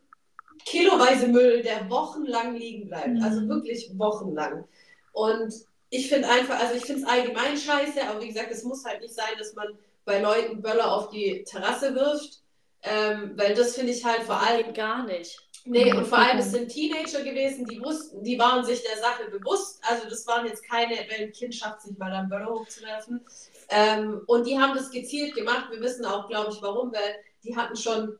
kiloweise 0.65 1.27
Müll, 1.27 1.61
der 1.61 1.89
wochenlang 1.89 2.55
liegen 2.55 2.87
bleibt. 2.87 3.09
Mhm. 3.09 3.23
Also 3.23 3.47
wirklich 3.47 3.91
wochenlang. 3.97 4.65
Und 5.13 5.53
ich 5.89 6.09
finde 6.09 6.29
einfach, 6.29 6.59
also 6.59 6.75
ich 6.75 6.85
finde 6.85 7.01
es 7.01 7.07
allgemein 7.07 7.57
scheiße, 7.57 8.07
aber 8.07 8.21
wie 8.21 8.27
gesagt, 8.27 8.51
es 8.51 8.63
muss 8.63 8.85
halt 8.85 9.01
nicht 9.01 9.13
sein, 9.13 9.37
dass 9.37 9.53
man 9.55 9.67
bei 10.05 10.19
Leuten 10.19 10.61
Böller 10.61 10.91
auf 10.93 11.09
die 11.09 11.43
Terrasse 11.43 11.93
wirft. 11.95 12.41
Ähm, 12.81 13.33
weil 13.35 13.53
das 13.55 13.75
finde 13.75 13.91
ich 13.91 14.05
halt 14.05 14.23
vor 14.23 14.41
allem. 14.41 14.73
Gar 14.73 15.05
nicht. 15.05 15.37
Nee, 15.65 15.93
und 15.93 16.07
vor 16.07 16.17
allem, 16.17 16.37
es 16.37 16.51
sind 16.51 16.69
Teenager 16.69 17.21
gewesen, 17.21 17.65
die 17.65 17.81
wussten, 17.81 18.23
die 18.23 18.39
waren 18.39 18.63
sich 18.63 18.81
der 18.81 18.97
Sache 18.97 19.29
bewusst. 19.29 19.81
Also 19.87 20.09
das 20.09 20.25
waren 20.25 20.45
jetzt 20.45 20.67
keine, 20.67 20.95
wenn 21.09 21.27
ein 21.27 21.31
Kind 21.31 21.53
schafft, 21.53 21.81
sich 21.81 21.97
mal 21.97 22.09
dann 22.09 22.29
Böller 22.29 22.47
hochzuwerfen. 22.47 23.23
Ähm, 23.69 24.21
und 24.25 24.47
die 24.47 24.57
haben 24.57 24.75
das 24.75 24.89
gezielt 24.89 25.35
gemacht. 25.35 25.69
Wir 25.69 25.81
wissen 25.81 26.05
auch, 26.05 26.27
glaube 26.27 26.51
ich, 26.53 26.61
warum, 26.61 26.93
weil 26.93 27.15
die 27.43 27.55
hatten 27.55 27.75
schon 27.75 28.17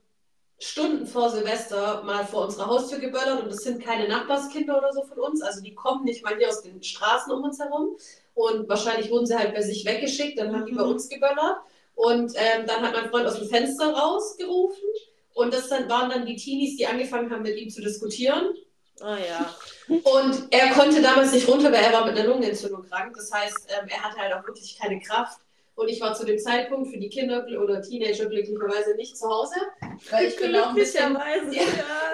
Stunden 0.59 1.07
vor 1.07 1.29
Silvester 1.29 2.03
mal 2.03 2.25
vor 2.25 2.45
unserer 2.45 2.67
Haustür 2.67 2.99
geböllert 2.99 3.41
und 3.41 3.49
das 3.49 3.63
sind 3.63 3.81
keine 3.81 4.09
Nachbarskinder 4.09 4.77
oder 4.77 4.91
so 4.91 5.03
von 5.03 5.19
uns. 5.19 5.41
Also 5.41 5.61
die 5.61 5.73
kommen 5.73 6.03
nicht 6.03 6.23
mal 6.23 6.37
hier 6.37 6.49
aus 6.49 6.61
den 6.61 6.83
Straßen 6.83 7.31
um 7.31 7.43
uns 7.43 7.59
herum. 7.59 7.95
Und 8.33 8.67
wahrscheinlich 8.67 9.09
wurden 9.09 9.25
sie 9.25 9.37
halt 9.37 9.53
bei 9.53 9.61
sich 9.61 9.85
weggeschickt, 9.85 10.37
dann 10.37 10.53
haben 10.53 10.65
die 10.65 10.73
bei 10.73 10.83
mhm. 10.83 10.91
uns 10.91 11.07
geböllert. 11.07 11.57
Und 11.95 12.33
ähm, 12.35 12.65
dann 12.67 12.81
hat 12.81 12.93
mein 12.93 13.09
Freund 13.09 13.25
aus 13.25 13.39
dem 13.39 13.47
Fenster 13.47 13.93
rausgerufen. 13.93 14.87
Und 15.33 15.53
das 15.53 15.69
dann, 15.69 15.89
waren 15.89 16.09
dann 16.09 16.25
die 16.25 16.35
Teenies, 16.35 16.75
die 16.75 16.87
angefangen 16.87 17.31
haben, 17.31 17.43
mit 17.43 17.57
ihm 17.57 17.69
zu 17.69 17.81
diskutieren. 17.81 18.53
Ah 18.99 19.17
ja. 19.17 19.55
Und 19.87 20.47
er 20.49 20.71
konnte 20.71 21.01
damals 21.01 21.31
nicht 21.31 21.47
runter, 21.47 21.71
weil 21.71 21.83
er 21.83 21.93
war 21.93 22.05
mit 22.05 22.17
einer 22.17 22.27
Lungenentzündung 22.27 22.83
krank. 22.89 23.15
Das 23.15 23.31
heißt, 23.31 23.67
ähm, 23.69 23.87
er 23.87 24.03
hatte 24.03 24.17
halt 24.17 24.33
auch 24.33 24.45
wirklich 24.45 24.77
keine 24.77 24.99
Kraft. 24.99 25.39
Und 25.79 25.87
ich 25.87 26.01
war 26.01 26.13
zu 26.13 26.25
dem 26.25 26.37
Zeitpunkt 26.37 26.91
für 26.91 26.97
die 26.97 27.07
Kinder 27.07 27.45
oder 27.61 27.81
Teenager 27.81 28.25
glücklicherweise 28.25 28.95
nicht 28.95 29.15
zu 29.15 29.29
Hause. 29.29 29.55
Weil 30.09 30.27
ich 30.27 30.35
bin 30.35 30.53
auch 30.57 30.69
ein 30.69 30.75
bisschen. 30.75 31.13
Ja, 31.13 31.61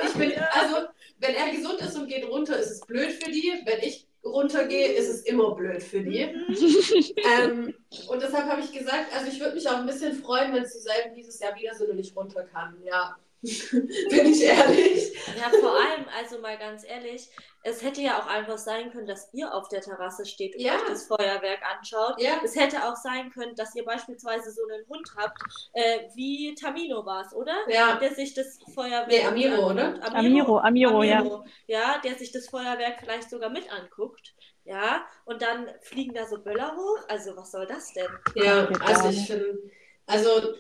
ich 0.06 0.14
bin, 0.14 0.34
also, 0.52 0.88
wenn 1.18 1.34
er 1.34 1.50
gesund 1.50 1.82
ist 1.82 1.98
und 1.98 2.08
geht 2.08 2.30
runter, 2.30 2.60
ist 2.60 2.70
es 2.70 2.82
blöd 2.82 3.12
für 3.12 3.32
die. 3.32 3.52
Wenn 3.66 3.80
ich 3.80 4.06
runtergehe, 4.24 4.94
ist 4.94 5.10
es 5.10 5.22
immer 5.22 5.56
blöd 5.56 5.82
für 5.82 6.02
die. 6.02 6.28
Mhm. 6.28 6.56
ähm, 7.42 7.74
und 8.08 8.22
deshalb 8.22 8.46
habe 8.46 8.62
ich 8.62 8.72
gesagt, 8.72 9.12
also 9.16 9.32
ich 9.32 9.40
würde 9.40 9.56
mich 9.56 9.68
auch 9.68 9.78
ein 9.78 9.88
bisschen 9.88 10.14
freuen, 10.14 10.54
wenn 10.54 10.64
es 10.64 10.74
dieselben 10.74 11.16
dieses 11.16 11.40
Jahr 11.40 11.56
wieder 11.56 11.74
sind 11.74 11.90
und 11.90 11.98
ich 11.98 12.16
runter 12.16 12.44
kann. 12.44 12.76
Ja. 12.86 13.16
Bin 14.10 14.26
ich 14.26 14.42
ehrlich? 14.44 15.14
Ja, 15.38 15.50
vor 15.60 15.76
allem, 15.76 16.06
also 16.18 16.40
mal 16.40 16.58
ganz 16.58 16.84
ehrlich, 16.84 17.30
es 17.64 17.84
hätte 17.84 18.02
ja 18.02 18.20
auch 18.20 18.28
einfach 18.28 18.58
sein 18.58 18.92
können, 18.92 19.08
dass 19.08 19.34
ihr 19.34 19.54
auf 19.54 19.70
der 19.70 19.82
Terrasse 19.82 20.26
steht 20.26 20.56
und 20.56 20.62
ja. 20.62 20.76
euch 20.76 20.86
das 20.88 21.08
Feuerwerk 21.08 21.60
anschaut. 21.76 22.20
Ja. 22.20 22.40
Es 22.44 22.56
hätte 22.56 22.88
auch 22.88 22.96
sein 22.96 23.32
können, 23.32 23.56
dass 23.56 23.76
ihr 23.76 23.86
beispielsweise 23.86 24.52
so 24.52 24.62
einen 24.64 24.88
Hund 24.88 25.10
habt, 25.18 25.40
äh, 25.74 26.08
wie 26.16 26.56
Tamino 26.56 27.06
war 27.06 27.26
es, 27.26 27.34
oder? 27.34 27.56
Ja. 27.68 27.98
Der 27.98 28.14
sich 28.14 28.34
das 28.34 28.60
Feuerwerk. 28.74 29.08
Nee, 29.08 29.26
Amiro, 29.26 29.72
oder? 29.72 29.96
Amiro, 30.14 30.60
Amiro, 30.60 31.02
Amiro, 31.02 31.04
ja. 31.04 31.44
Ja, 31.68 32.02
der 32.04 32.16
sich 32.16 32.32
das 32.32 32.50
Feuerwerk 32.50 33.00
vielleicht 33.00 33.30
sogar 33.30 33.50
mit 33.50 33.72
anguckt. 33.72 34.34
Ja, 34.64 35.06
und 35.26 35.44
dann 35.44 35.70
fliegen 35.82 36.16
da 36.16 36.26
so 36.26 36.40
Böller 36.42 36.76
hoch. 36.76 37.00
Also, 37.08 37.36
was 37.38 37.52
soll 37.52 37.68
das 37.68 37.94
denn? 37.94 38.08
Ja, 38.36 38.68
also 38.80 39.10
ich 39.10 39.28
finde, 39.28 39.60
also 40.08 40.56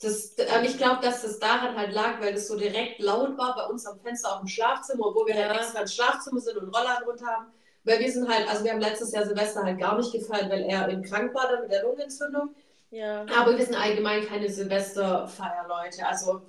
das, 0.00 0.36
ich 0.62 0.78
glaube, 0.78 1.00
dass 1.02 1.22
das 1.22 1.38
daran 1.40 1.76
halt 1.76 1.92
lag, 1.92 2.20
weil 2.20 2.34
es 2.34 2.46
so 2.46 2.56
direkt 2.56 3.00
laut 3.00 3.36
war 3.36 3.56
bei 3.56 3.64
uns 3.64 3.84
am 3.84 3.98
Fenster 3.98 4.32
auch 4.32 4.42
im 4.42 4.46
Schlafzimmer, 4.46 5.06
obwohl 5.06 5.26
wir 5.26 5.34
halt 5.34 5.46
ja. 5.46 5.50
halt 5.50 5.60
extra 5.60 5.80
ins 5.80 5.94
Schlafzimmer 5.94 6.40
sind 6.40 6.56
und 6.58 6.74
Roller 6.74 7.02
rund 7.04 7.20
haben. 7.24 7.46
Weil 7.84 8.00
wir 8.00 8.12
sind 8.12 8.28
halt, 8.28 8.48
also 8.48 8.64
wir 8.64 8.72
haben 8.72 8.80
letztes 8.80 9.12
Jahr 9.12 9.24
Silvester 9.24 9.64
halt 9.64 9.78
gar 9.78 9.96
nicht 9.96 10.12
gefeiert, 10.12 10.50
weil 10.50 10.62
er 10.62 10.88
eben 10.88 11.02
krank 11.02 11.34
war 11.34 11.48
dann 11.50 11.62
mit 11.62 11.72
der 11.72 11.82
Lungenentzündung. 11.82 12.54
Ja. 12.90 13.24
Aber 13.36 13.56
wir 13.56 13.64
sind 13.64 13.74
allgemein 13.74 14.26
keine 14.26 14.48
Silvesterfeierleute. 14.48 16.06
Also 16.06 16.42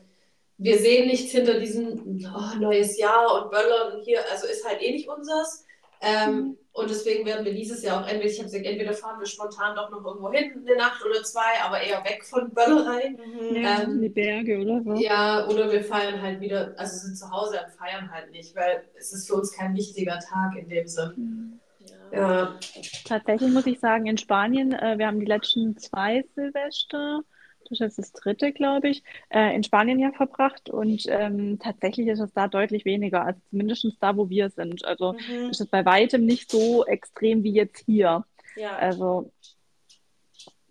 wir 0.58 0.78
sehen 0.78 1.08
nichts 1.08 1.32
hinter 1.32 1.60
diesem 1.60 2.22
oh, 2.36 2.60
neues 2.60 2.98
Jahr 2.98 3.42
und 3.42 3.52
Böllern 3.52 3.94
und 3.94 4.04
hier, 4.04 4.20
also 4.32 4.46
ist 4.46 4.68
halt 4.68 4.82
eh 4.82 4.92
nicht 4.92 5.08
unseres. 5.08 5.66
Ähm, 6.02 6.34
mhm. 6.34 6.58
Und 6.72 6.90
deswegen 6.90 7.26
werden 7.26 7.44
wir 7.44 7.54
dieses 7.54 7.84
Jahr 7.84 8.02
auch 8.02 8.08
entweder, 8.08 8.32
ich 8.32 8.38
habe 8.38 8.46
gesagt, 8.46 8.66
entweder 8.66 8.94
fahren 8.94 9.20
wir 9.20 9.26
spontan 9.26 9.76
doch 9.76 9.90
noch 9.90 10.06
irgendwo 10.06 10.32
hin, 10.32 10.64
eine 10.66 10.78
Nacht 10.78 11.04
oder 11.06 11.24
zwei, 11.24 11.62
aber 11.62 11.82
eher 11.82 12.04
weg 12.06 12.24
von 12.24 12.54
Böllerei. 12.54 13.10
Mhm. 13.10 13.56
Ja, 13.56 13.82
ähm, 13.82 13.92
in 13.92 14.02
die 14.04 14.10
Berge 14.10 14.60
oder 14.60 14.82
so. 14.84 14.94
Ja, 14.94 15.46
oder 15.48 15.70
wir 15.72 15.84
feiern 15.84 16.22
halt 16.22 16.40
wieder, 16.40 16.74
also 16.78 16.98
sind 17.06 17.18
zu 17.18 17.30
Hause 17.30 17.60
und 17.66 17.74
feiern 17.74 18.10
halt 18.12 18.32
nicht, 18.32 18.56
weil 18.56 18.84
es 18.98 19.12
ist 19.12 19.28
für 19.28 19.36
uns 19.36 19.52
kein 19.52 19.76
wichtiger 19.76 20.20
Tag 20.20 20.56
in 20.56 20.70
dem 20.70 20.88
Sinn. 20.88 21.14
Mhm. 21.18 21.60
Ja. 22.12 22.56
Tatsächlich 23.06 23.52
muss 23.52 23.68
ich 23.68 23.80
sagen, 23.80 24.06
in 24.06 24.18
Spanien, 24.18 24.72
äh, 24.74 24.98
wir 24.98 25.06
haben 25.06 25.20
die 25.20 25.26
letzten 25.26 25.78
zwei 25.78 26.24
Silvester 26.34 27.22
das 27.70 27.82
ist 27.82 27.98
das 27.98 28.12
dritte, 28.14 28.52
glaube 28.52 28.90
ich, 28.90 29.04
äh, 29.30 29.56
in 29.56 29.64
Spanien 29.64 30.00
ja 30.00 30.12
verbracht 30.12 30.70
und 30.70 31.04
ähm, 31.08 31.60
tatsächlich 31.60 32.08
ist 32.08 32.20
es 32.20 32.34
da 32.34 32.48
deutlich 32.48 32.86
weniger, 32.86 33.26
also 33.26 33.40
zumindest 33.50 33.86
da, 34.00 34.18
wo 34.18 34.30
wir 34.30 34.50
sind. 34.50 34.84
Also 34.86 35.14
mhm. 35.14 35.50
ist 35.50 35.62
es 35.62 35.68
bei 35.68 35.86
weitem 35.86 36.26
nicht 36.26 36.50
so 36.50 36.86
extrem 36.86 37.44
wie 37.44 37.54
jetzt 37.54 37.84
hier. 37.86 38.26
Ja. 38.56 38.76
Also 38.78 39.32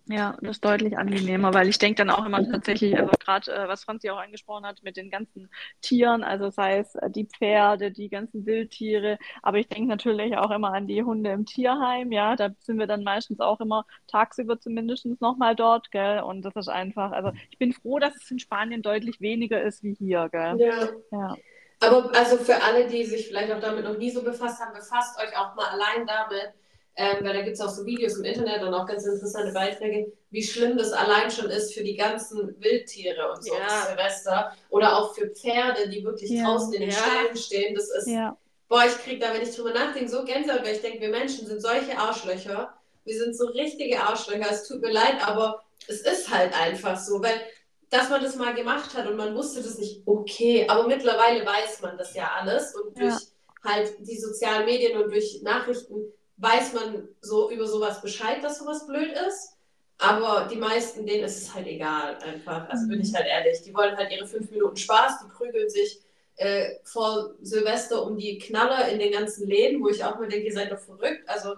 ja, 0.09 0.37
das 0.41 0.57
ist 0.57 0.65
deutlich 0.65 0.97
angenehmer, 0.97 1.53
weil 1.53 1.69
ich 1.69 1.79
denke 1.79 1.97
dann 1.97 2.11
auch 2.11 2.25
immer 2.25 2.43
tatsächlich, 2.51 2.99
also 2.99 3.13
gerade 3.19 3.53
äh, 3.53 3.69
was 3.69 3.85
Franzi 3.85 4.09
auch 4.09 4.19
angesprochen 4.19 4.65
hat 4.65 4.83
mit 4.83 4.97
den 4.97 5.11
ganzen 5.11 5.51
Tieren, 5.83 6.23
also 6.23 6.51
sei 6.51 6.79
es 6.79 6.95
äh, 6.95 7.11
die 7.11 7.27
Pferde, 7.27 7.91
die 7.91 8.09
ganzen 8.09 8.47
Wildtiere, 8.47 9.19
aber 9.43 9.59
ich 9.59 9.69
denke 9.69 9.89
natürlich 9.89 10.37
auch 10.37 10.51
immer 10.51 10.73
an 10.73 10.87
die 10.87 11.03
Hunde 11.03 11.31
im 11.31 11.45
Tierheim, 11.45 12.11
ja, 12.11 12.37
da 12.37 12.51
sind 12.61 12.79
wir 12.79 12.87
dann 12.87 13.05
meistens 13.05 13.41
auch 13.41 13.61
immer 13.61 13.85
tagsüber 14.07 14.59
zumindest 14.59 15.07
nochmal 15.21 15.55
dort, 15.55 15.91
gell, 15.91 16.21
und 16.21 16.43
das 16.43 16.57
ist 16.57 16.69
einfach, 16.69 17.13
also 17.13 17.33
ich 17.51 17.59
bin 17.59 17.73
froh, 17.73 17.99
dass 17.99 18.17
es 18.17 18.31
in 18.31 18.39
Spanien 18.39 18.81
deutlich 18.81 19.21
weniger 19.21 19.61
ist 19.63 19.83
wie 19.83 19.95
hier, 19.95 20.29
gell. 20.31 20.57
Ja. 20.59 20.89
ja. 21.13 21.37
Aber 21.81 22.11
also 22.15 22.39
für 22.39 22.61
alle, 22.63 22.89
die 22.89 23.05
sich 23.05 23.29
vielleicht 23.29 23.53
auch 23.53 23.61
damit 23.61 23.85
noch 23.85 23.97
nie 23.97 24.11
so 24.11 24.23
befasst 24.23 24.61
haben, 24.61 24.73
befasst 24.73 25.19
euch 25.21 25.37
auch 25.37 25.55
mal 25.55 25.67
allein 25.67 26.07
damit, 26.07 26.55
ähm, 27.01 27.25
weil 27.25 27.33
da 27.33 27.43
gibt 27.43 27.55
es 27.55 27.61
auch 27.61 27.69
so 27.69 27.87
Videos 27.87 28.17
im 28.17 28.25
Internet 28.25 28.61
und 28.61 28.75
auch 28.75 28.85
ganz 28.85 29.07
interessante 29.07 29.53
Beiträge, 29.53 30.13
wie 30.31 30.43
schlimm 30.43 30.77
das 30.77 30.93
allein 30.93 31.31
schon 31.31 31.49
ist 31.49 31.73
für 31.73 31.85
die 31.85 31.95
ganzen 31.95 32.61
Wildtiere 32.61 33.31
und 33.31 33.45
so, 33.45 33.55
ja. 33.55 33.87
Silvester. 33.87 34.53
Oder 34.69 34.99
auch 34.99 35.15
für 35.15 35.29
Pferde, 35.29 35.89
die 35.89 36.03
wirklich 36.03 36.31
ja. 36.31 36.45
draußen 36.45 36.75
in 36.75 36.81
den 36.81 36.91
ja. 36.91 36.97
Ställen 36.97 37.37
stehen. 37.37 37.75
Das 37.77 37.89
ist, 37.89 38.09
ja. 38.09 38.37
boah, 38.69 38.83
ich 38.85 38.99
kriege 38.99 39.21
da, 39.21 39.33
wenn 39.33 39.43
ich 39.43 39.55
drüber 39.55 39.73
nachdenke, 39.73 40.11
so 40.11 40.25
Gänsehaut, 40.25 40.65
weil 40.65 40.75
ich 40.75 40.83
denke, 40.83 41.01
wir 41.01 41.11
Menschen 41.11 41.47
sind 41.47 41.63
solche 41.63 41.97
Arschlöcher. 41.97 42.75
Wir 43.05 43.17
sind 43.17 43.37
so 43.37 43.47
richtige 43.47 44.01
Arschlöcher. 44.01 44.51
Es 44.51 44.67
tut 44.67 44.81
mir 44.81 44.91
leid, 44.91 45.25
aber 45.25 45.63
es 45.87 46.01
ist 46.01 46.29
halt 46.35 46.53
einfach 46.53 46.99
so, 46.99 47.23
weil 47.23 47.41
dass 47.91 48.11
man 48.11 48.23
das 48.23 48.35
mal 48.37 48.55
gemacht 48.55 48.95
hat 48.95 49.07
und 49.07 49.17
man 49.17 49.35
wusste 49.35 49.63
das 49.63 49.79
nicht, 49.79 50.03
okay, 50.05 50.67
aber 50.69 50.87
mittlerweile 50.87 51.47
weiß 51.47 51.81
man 51.81 51.97
das 51.97 52.15
ja 52.15 52.33
alles 52.39 52.75
und 52.75 52.99
durch 52.99 53.15
halt 53.65 53.95
die 54.01 54.19
sozialen 54.19 54.67
Medien 54.67 55.01
und 55.01 55.11
durch 55.11 55.41
Nachrichten 55.43 56.13
weiß 56.39 56.73
man 56.75 57.09
so 57.21 57.51
über 57.51 57.67
sowas 57.67 58.01
Bescheid, 58.01 58.43
dass 58.43 58.59
sowas 58.59 58.87
blöd 58.87 59.13
ist. 59.29 59.55
Aber 60.01 60.47
die 60.51 60.57
meisten, 60.57 61.05
denen 61.07 61.25
ist 61.25 61.43
es 61.43 61.55
halt 61.55 61.67
egal, 61.67 62.17
einfach. 62.23 62.69
Also 62.69 62.87
bin 62.87 63.01
ich 63.01 63.11
mhm. 63.11 63.17
halt 63.17 63.27
ehrlich. 63.27 63.63
Die 63.63 63.75
wollen 63.75 63.97
halt 63.97 64.13
ihre 64.13 64.27
fünf 64.27 64.51
Minuten 64.51 64.77
Spaß, 64.77 65.21
die 65.25 65.29
prügeln 65.29 65.69
sich 65.69 66.01
äh, 66.37 66.71
vor 66.85 67.35
Silvester 67.43 68.05
um 68.05 68.17
die 68.17 68.39
Knaller 68.39 68.89
in 68.89 69.01
den 69.01 69.13
ganzen 69.13 69.49
Läden, 69.49 69.83
wo 69.83 69.89
ich 69.89 70.05
auch 70.05 70.19
mir 70.19 70.29
denke, 70.29 70.47
ihr 70.47 70.53
seid 70.53 70.71
doch 70.71 70.79
verrückt. 70.79 71.29
Also 71.29 71.57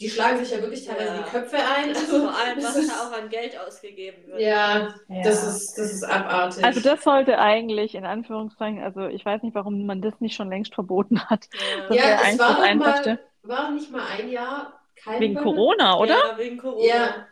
die 0.00 0.08
schlagen 0.08 0.38
sich 0.38 0.50
ja 0.52 0.60
wirklich 0.60 0.86
teilweise 0.86 1.16
Ja. 1.16 1.22
die 1.22 1.30
Köpfe 1.30 1.56
ein. 1.56 1.88
Also, 1.88 2.20
Vor 2.20 2.36
allem, 2.36 2.58
was 2.62 2.76
ist, 2.76 2.90
da 2.90 3.08
auch 3.08 3.12
an 3.12 3.28
Geld 3.30 3.58
ausgegeben 3.58 4.26
wird. 4.26 4.40
ja, 4.40 4.94
Ja. 5.08 5.22
Das, 5.24 5.42
ist, 5.44 5.76
das 5.76 5.92
ist 5.92 6.04
abartig. 6.04 6.62
Also 6.62 6.80
das 6.80 7.02
sollte 7.02 7.38
eigentlich 7.38 7.94
in 7.94 8.04
Anführungszeichen, 8.04 8.80
also 8.80 9.06
ich 9.06 9.24
weiß 9.24 9.42
nicht, 9.42 9.54
warum 9.54 9.86
man 9.86 10.00
das 10.00 10.20
nicht 10.20 10.36
schon 10.36 10.50
längst 10.50 10.74
verboten 10.74 11.20
hat. 11.24 11.48
Ja. 11.52 11.88
Das 11.88 11.96
ja, 11.96 12.02
es 12.30 12.38
war 12.38 12.48
das 12.48 12.56
doch 12.56 12.62
Einfachste. 12.62 13.08
mal, 13.10 13.18
war 13.48 13.70
nicht 13.72 13.90
mal 13.90 14.06
ein 14.06 14.28
Jahr 14.30 14.80
kein 14.96 15.22
Wegen 15.22 15.36
Böllern? 15.36 15.38
Corona, 15.38 15.98
oder? 15.98 16.16
Ja, 16.16 16.38
wegen 16.38 16.58
Corona. 16.58 17.06
Ja, 17.06 17.28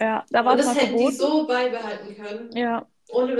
Ja, 0.00 0.26
da 0.30 0.44
war 0.44 0.54
und 0.54 0.58
das 0.58 0.66
das 0.66 0.74
hätten 0.74 0.96
die 0.98 1.10
so 1.12 1.46
beibehalten 1.46 2.14
können. 2.16 2.52
Ja, 2.54 2.86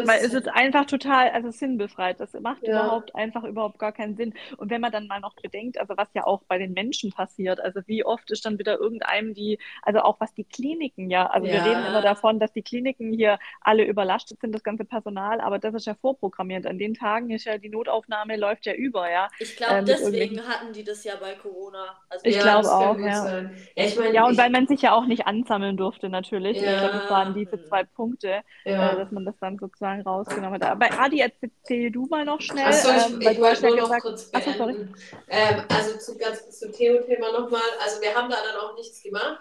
weil 0.05 0.25
es 0.25 0.35
ist 0.35 0.49
einfach 0.49 0.87
total, 0.87 1.31
also 1.31 1.51
sinnbefreit. 1.51 2.21
Das 2.21 2.33
macht 2.35 2.67
Ja. 2.67 2.69
überhaupt 2.69 3.15
einfach 3.15 3.45
überhaupt 3.45 3.79
gar 3.79 3.93
keinen 3.93 4.17
Sinn. 4.17 4.35
Und 4.57 4.71
wenn 4.71 4.81
man 4.81 4.93
dann 4.93 5.07
mal 5.07 5.21
noch 5.21 5.37
bedenkt, 5.41 5.79
also 5.79 5.97
was 5.97 6.09
ja 6.15 6.25
auch 6.27 6.43
bei 6.49 6.59
den 6.59 6.73
Menschen 6.73 7.11
passiert, 7.13 7.61
also 7.61 7.81
wie 7.87 8.05
oft 8.05 8.31
ist 8.31 8.45
dann 8.45 8.59
wieder 8.59 8.79
irgendeinem 8.79 9.35
die, 9.35 9.59
also 9.83 10.01
auch 10.01 10.21
was 10.21 10.35
die 10.35 10.45
Kliniken 10.45 11.11
ja, 11.11 11.27
also 11.27 11.51
wir 11.51 11.59
Ja. 11.59 11.65
reden 11.65 11.85
immer 11.85 12.03
davon, 12.03 12.39
dass 12.41 12.53
die 12.53 12.63
Kliniken 12.63 13.13
hier 13.13 13.39
alle 13.61 13.85
überlastet 13.85 14.41
sind, 14.41 14.53
das 14.55 14.63
ganze 14.63 14.85
Personal, 14.85 15.41
aber 15.41 15.59
das 15.59 15.75
ist 15.75 15.87
ja 15.87 15.95
vorprogrammiert. 15.95 16.67
An 16.67 16.79
den 16.79 16.95
Tagen 16.95 17.31
ist 17.31 17.45
ja 17.45 17.59
die 17.59 17.69
Notaufnahme 17.71 18.37
läuft 18.37 18.67
ja 18.67 18.75
über, 18.75 19.11
ja. 19.11 19.29
Ich 19.39 19.57
glaube, 19.57 19.83
Äh, 19.83 19.85
deswegen 19.85 20.47
hatten 20.49 20.73
die 20.73 20.85
das 20.85 21.05
ja 21.05 21.17
bei 21.17 21.35
Corona. 21.35 22.01
Also 22.09 22.27
Ich 22.27 22.39
ja, 22.39 22.39
glaube 22.39 22.73
auch, 22.73 23.01
ja. 23.03 23.35
ich 23.75 23.97
meine, 23.97 24.15
Ja, 24.15 24.27
und 24.27 24.37
ich, 24.37 24.39
weil 24.39 24.51
man 24.51 24.67
sich 24.69 24.83
ja 24.83 24.93
auch 24.95 25.07
nicht 25.07 25.27
ansammeln 25.27 25.77
durfte, 25.77 26.09
natürlich. 26.09 26.63
Ich 26.63 26.77
glaube, 26.77 26.99
das 27.01 27.09
waren 27.09 27.35
diese 27.35 27.61
zwei 27.63 27.85
Punkte, 27.85 28.43
äh, 28.77 28.97
dass 28.97 29.11
man 29.11 29.25
das 29.25 29.37
dann 29.41 29.57
sozusagen 29.63 30.03
rausgenommen 30.03 30.61
hat. 30.61 30.71
Aber 30.71 30.87
Adi, 31.01 31.21
erzähl 31.21 31.91
du 31.91 32.07
mal 32.07 32.25
noch 32.25 32.41
schnell, 32.41 32.67
Achso, 32.67 32.89
ich, 32.91 33.27
ähm, 33.27 33.33
ich 33.33 33.41
wollte 33.41 33.63
nur 33.67 33.77
noch 33.77 33.83
gesagt, 33.85 34.03
kurz 34.03 34.25
beenden. 34.31 34.95
ähm, 35.29 35.63
also 35.69 35.97
zu, 35.99 36.19
ganz 36.19 36.43
kurz 36.43 36.59
zum 36.59 36.73
Theo-Thema 36.73 37.33
nochmal. 37.33 37.63
Also 37.83 38.01
wir 38.03 38.15
haben 38.15 38.29
da 38.31 38.37
dann 38.45 38.57
auch 38.61 38.75
nichts 38.77 39.03
gemacht. 39.03 39.41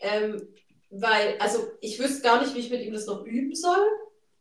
Ähm, 0.00 0.48
weil, 0.90 1.36
also 1.38 1.68
ich 1.80 1.98
wüsste 1.98 2.22
gar 2.22 2.40
nicht, 2.40 2.54
wie 2.54 2.60
ich 2.60 2.70
mit 2.70 2.82
ihm 2.82 2.92
das 2.92 3.06
noch 3.06 3.24
üben 3.24 3.54
soll. 3.54 3.86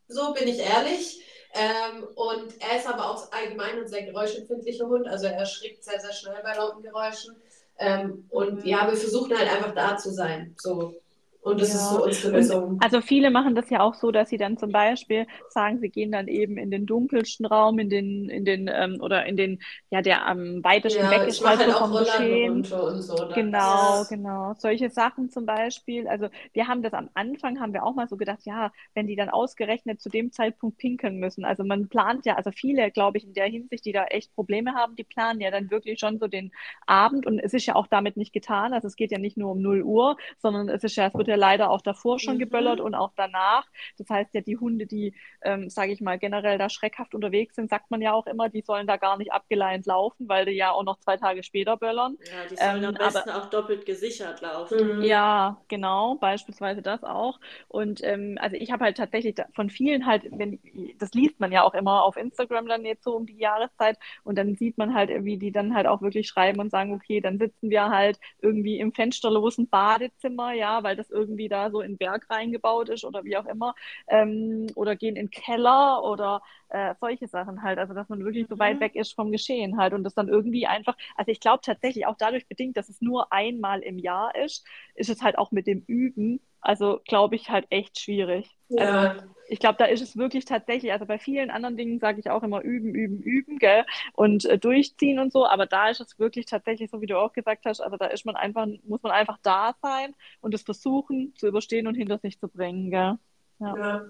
So 0.07 0.33
bin 0.33 0.47
ich 0.47 0.59
ehrlich. 0.59 1.21
Ähm, 1.53 2.03
und 2.15 2.53
er 2.61 2.77
ist 2.79 2.87
aber 2.87 3.09
auch 3.09 3.31
allgemein 3.31 3.77
ein 3.79 3.87
sehr 3.87 4.03
geräuschempfindlicher 4.03 4.87
Hund. 4.87 5.07
Also 5.07 5.27
er 5.27 5.33
erschrickt 5.33 5.83
sehr, 5.83 5.99
sehr 5.99 6.11
schnell 6.13 6.37
bei 6.43 6.55
lauten 6.55 6.81
Geräuschen. 6.81 7.35
Ähm, 7.77 8.25
und 8.29 8.63
Mhm. 8.63 8.65
ja, 8.69 8.87
wir 8.89 8.97
versuchen 8.97 9.37
halt 9.37 9.49
einfach 9.51 9.73
da 9.73 9.95
zu 9.97 10.11
sein. 10.11 10.55
So. 10.59 10.95
Und 11.43 11.61
das 11.61 11.69
Ja. 11.69 11.75
ist 11.75 11.89
so 11.89 12.01
unsere 12.03 12.29
Lösung. 12.29 12.63
Also 12.79 13.01
viele 13.01 13.31
machen 13.31 13.55
das 13.55 13.69
ja 13.69 13.79
auch 13.81 13.93
so, 13.93 14.11
dass 14.11 14.29
sie 14.29 14.37
dann 14.37 14.57
zum 14.57 14.71
Beispiel 14.71 15.27
sagen, 15.47 15.79
sie 15.79 15.89
gehen 15.89 16.11
dann 16.11 16.27
eben 16.27 16.57
in 16.57 16.71
den 16.71 16.85
dunkelsten 16.85 17.45
Raum, 17.45 17.79
in 17.79 17.89
den, 17.89 18.29
in 18.29 18.43
den, 18.45 18.69
ähm, 18.73 18.97
oder 19.01 19.25
in 19.25 19.37
den, 19.37 19.59
ja, 19.89 20.01
der 20.01 20.25
am 20.25 20.63
weitesten 20.63 21.05
Ja, 21.05 21.11
weg 21.11 21.23
ich 21.23 21.29
ist 21.29 21.41
mache 21.41 21.51
halt 21.51 21.61
halt 21.61 21.69
so 21.69 21.73
vom 21.75 21.97
Geschehen. 21.97 22.67
so. 22.79 22.89
Genau, 23.33 23.99
das- 24.01 24.09
genau. 24.09 24.53
Solche 24.59 24.89
Sachen 24.91 25.29
zum 25.31 25.45
Beispiel. 25.45 26.07
Also 26.07 26.29
wir 26.53 26.67
haben 26.67 26.83
das 26.83 26.93
am 26.93 27.09
Anfang, 27.15 27.59
haben 27.59 27.73
wir 27.73 27.83
auch 27.83 27.95
mal 27.95 28.07
so 28.07 28.15
gedacht, 28.17 28.39
ja, 28.45 28.71
wenn 28.93 29.07
die 29.07 29.15
dann 29.15 29.29
ausgerechnet 29.29 30.01
zu 30.01 30.09
dem 30.09 30.31
Zeitpunkt 30.31 30.77
pinkeln 30.77 31.17
müssen. 31.19 31.43
Also 31.45 31.63
man 31.63 31.89
plant 31.89 32.25
ja, 32.27 32.35
also 32.35 32.51
viele, 32.51 32.91
glaube 32.91 33.17
ich, 33.17 33.25
in 33.25 33.33
der 33.33 33.47
Hinsicht, 33.47 33.85
die 33.85 33.91
da 33.91 34.05
echt 34.05 34.33
Probleme 34.35 34.73
haben, 34.75 34.95
die 34.95 35.03
planen 35.03 35.41
ja 35.41 35.49
dann 35.51 35.71
wirklich 35.71 35.99
schon 35.99 36.19
so 36.19 36.27
den 36.27 36.51
Abend 36.85 37.25
und 37.25 37.39
es 37.39 37.53
ist 37.53 37.65
ja 37.65 37.75
auch 37.75 37.87
damit 37.87 38.17
nicht 38.17 38.33
getan. 38.33 38.73
Also 38.73 38.87
es 38.87 38.95
geht 38.95 39.11
ja 39.11 39.17
nicht 39.17 39.37
nur 39.37 39.51
um 39.51 39.61
0 39.61 39.81
Uhr, 39.83 40.17
sondern 40.39 40.69
es 40.69 40.83
ist 40.83 40.95
ja, 40.95 41.07
es 41.07 41.17
wird 41.17 41.27
ja 41.27 41.32
leider 41.37 41.69
auch 41.69 41.81
davor 41.81 42.19
schon 42.19 42.37
Mhm. 42.37 42.39
geböllert 42.39 42.79
und 42.81 42.95
auch 42.95 43.11
danach. 43.15 43.65
Das 43.97 44.09
heißt 44.09 44.33
ja, 44.33 44.41
die 44.41 44.57
Hunde, 44.57 44.85
die, 44.87 45.15
ähm, 45.41 45.69
sage 45.69 45.91
ich 45.91 46.01
mal, 46.01 46.17
generell 46.19 46.57
da 46.57 46.69
schreckhaft 46.69 47.15
unterwegs 47.15 47.55
sind, 47.55 47.69
sagt 47.69 47.91
man 47.91 48.01
ja 48.01 48.13
auch 48.13 48.27
immer, 48.27 48.49
die 48.49 48.61
sollen 48.61 48.87
da 48.87 48.97
gar 48.97 49.17
nicht 49.17 49.31
abgeleint 49.31 49.85
laufen, 49.85 50.27
weil 50.29 50.45
die 50.45 50.51
ja 50.53 50.71
auch 50.71 50.83
noch 50.83 50.99
zwei 50.99 51.17
Tage 51.17 51.43
später 51.43 51.77
böllern. 51.77 52.17
Ja, 52.19 52.47
die 52.47 52.57
sollen 52.57 52.85
Ähm, 52.85 52.85
am 52.85 52.97
besten 52.97 53.29
auch 53.29 53.45
doppelt 53.49 53.85
gesichert 53.85 54.41
laufen. 54.41 54.79
Mhm. 54.79 55.05
Ja, 55.05 55.61
genau, 55.67 56.15
beispielsweise 56.15 56.81
das 56.81 57.03
auch. 57.03 57.39
Und 57.67 58.01
ähm, 58.03 58.37
also 58.39 58.55
ich 58.57 58.71
habe 58.71 58.83
halt 58.85 58.97
tatsächlich 58.97 59.35
da- 59.35 59.45
von 59.53 59.69
vielen 59.69 60.05
halt, 60.05 60.23
wenn 60.31 60.59
das 60.97 61.11
liest 61.13 61.39
man 61.39 61.51
ja 61.51 61.63
auch 61.63 61.73
immer 61.75 62.03
auf 62.03 62.17
Instagram 62.17 62.67
dann 62.67 62.83
jetzt 62.85 63.03
so 63.03 63.15
um 63.15 63.25
die 63.25 63.37
Jahreszeit 63.37 63.97
und 64.23 64.37
dann 64.37 64.55
sieht 64.55 64.77
man 64.77 64.93
halt, 64.93 65.09
wie 65.25 65.37
die 65.37 65.51
dann 65.51 65.75
halt 65.75 65.85
auch 65.87 66.01
wirklich 66.01 66.27
schreiben 66.27 66.59
und 66.59 66.71
sagen, 66.71 66.93
okay, 66.93 67.21
dann 67.21 67.37
sitzen 67.37 67.69
wir 67.69 67.89
halt 67.89 68.19
irgendwie 68.41 68.79
im 68.79 68.93
fensterlosen 68.93 69.69
Badezimmer, 69.69 70.53
ja, 70.53 70.83
weil 70.83 70.95
das 70.95 71.09
irgendwie 71.09 71.22
da 71.49 71.71
so 71.71 71.81
in 71.81 71.93
den 71.93 71.97
Berg 71.97 72.29
reingebaut 72.29 72.89
ist 72.89 73.03
oder 73.05 73.23
wie 73.23 73.37
auch 73.37 73.45
immer, 73.45 73.75
ähm, 74.07 74.67
oder 74.75 74.95
gehen 74.95 75.15
in 75.15 75.25
den 75.27 75.31
Keller 75.31 76.03
oder 76.03 76.41
äh, 76.69 76.95
solche 76.99 77.27
Sachen 77.27 77.61
halt, 77.63 77.79
also 77.79 77.93
dass 77.93 78.09
man 78.09 78.23
wirklich 78.25 78.47
so 78.47 78.59
weit 78.59 78.79
Mhm. 78.79 78.79
weg 78.79 78.95
ist 78.95 79.13
vom 79.13 79.31
Geschehen 79.31 79.77
halt 79.77 79.93
und 79.93 80.03
das 80.03 80.13
dann 80.15 80.27
irgendwie 80.29 80.67
einfach, 80.67 80.95
also 81.15 81.31
ich 81.31 81.39
glaube 81.39 81.61
tatsächlich 81.63 82.05
auch 82.05 82.15
dadurch 82.17 82.47
bedingt, 82.47 82.77
dass 82.77 82.89
es 82.89 83.01
nur 83.01 83.31
einmal 83.31 83.81
im 83.81 83.99
Jahr 83.99 84.35
ist, 84.35 84.65
ist 84.95 85.09
es 85.09 85.21
halt 85.21 85.37
auch 85.37 85.51
mit 85.51 85.67
dem 85.67 85.83
Üben, 85.87 86.41
also 86.61 86.99
glaube 87.05 87.35
ich 87.35 87.49
halt 87.49 87.67
echt 87.69 87.99
schwierig. 87.99 88.49
Also 88.75 88.93
Ja. 88.95 89.13
Ich 89.47 89.59
glaube, 89.59 89.75
da 89.77 89.85
ist 89.85 90.01
es 90.01 90.17
wirklich 90.17 90.45
tatsächlich, 90.45 90.91
also 90.91 91.05
bei 91.05 91.19
vielen 91.19 91.49
anderen 91.49 91.77
Dingen 91.77 91.99
sage 91.99 92.19
ich 92.19 92.29
auch 92.29 92.43
immer 92.43 92.61
üben, 92.61 92.93
üben, 92.93 93.21
üben, 93.21 93.59
gell, 93.59 93.85
und 94.13 94.45
äh, 94.45 94.57
durchziehen 94.57 95.19
und 95.19 95.31
so, 95.31 95.45
aber 95.45 95.65
da 95.65 95.89
ist 95.89 96.01
es 96.01 96.17
wirklich 96.19 96.45
tatsächlich, 96.45 96.89
so 96.89 97.01
wie 97.01 97.05
du 97.05 97.17
auch 97.17 97.33
gesagt 97.33 97.65
hast, 97.65 97.81
also 97.81 97.97
da 97.97 98.07
ist 98.07 98.25
man 98.25 98.35
einfach, 98.35 98.67
muss 98.83 99.03
man 99.03 99.11
einfach 99.11 99.37
da 99.43 99.75
sein 99.81 100.15
und 100.41 100.53
es 100.53 100.63
versuchen 100.63 101.33
zu 101.37 101.47
überstehen 101.47 101.87
und 101.87 101.95
hinter 101.95 102.19
sich 102.19 102.39
zu 102.39 102.47
bringen, 102.47 102.89
gell. 102.89 103.17
Ja. 103.59 103.77
Ja. 103.77 104.05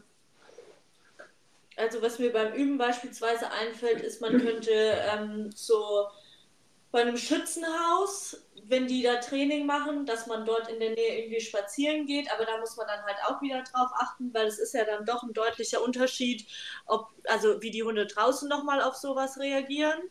Also 1.75 2.01
was 2.01 2.19
mir 2.19 2.31
beim 2.31 2.53
Üben 2.53 2.77
beispielsweise 2.77 3.51
einfällt, 3.51 4.01
ist, 4.01 4.21
man 4.21 4.39
könnte 4.39 4.71
ähm, 4.71 5.49
so 5.51 6.07
bei 6.91 7.01
einem 7.01 7.17
Schützenhaus, 7.17 8.45
wenn 8.65 8.87
die 8.87 9.03
da 9.03 9.15
Training 9.17 9.65
machen, 9.65 10.05
dass 10.05 10.27
man 10.27 10.45
dort 10.45 10.69
in 10.69 10.79
der 10.79 10.91
Nähe 10.91 11.19
irgendwie 11.23 11.41
spazieren 11.41 12.05
geht, 12.05 12.31
aber 12.31 12.45
da 12.45 12.57
muss 12.59 12.77
man 12.77 12.87
dann 12.87 13.03
halt 13.03 13.17
auch 13.27 13.41
wieder 13.41 13.61
drauf 13.63 13.91
achten, 13.95 14.33
weil 14.33 14.47
es 14.47 14.59
ist 14.59 14.73
ja 14.73 14.85
dann 14.85 15.05
doch 15.05 15.23
ein 15.23 15.33
deutlicher 15.33 15.81
Unterschied, 15.83 16.47
ob, 16.85 17.09
also 17.27 17.61
wie 17.61 17.71
die 17.71 17.83
Hunde 17.83 18.05
draußen 18.07 18.47
nochmal 18.49 18.81
auf 18.81 18.95
sowas 18.95 19.37
reagieren 19.39 20.01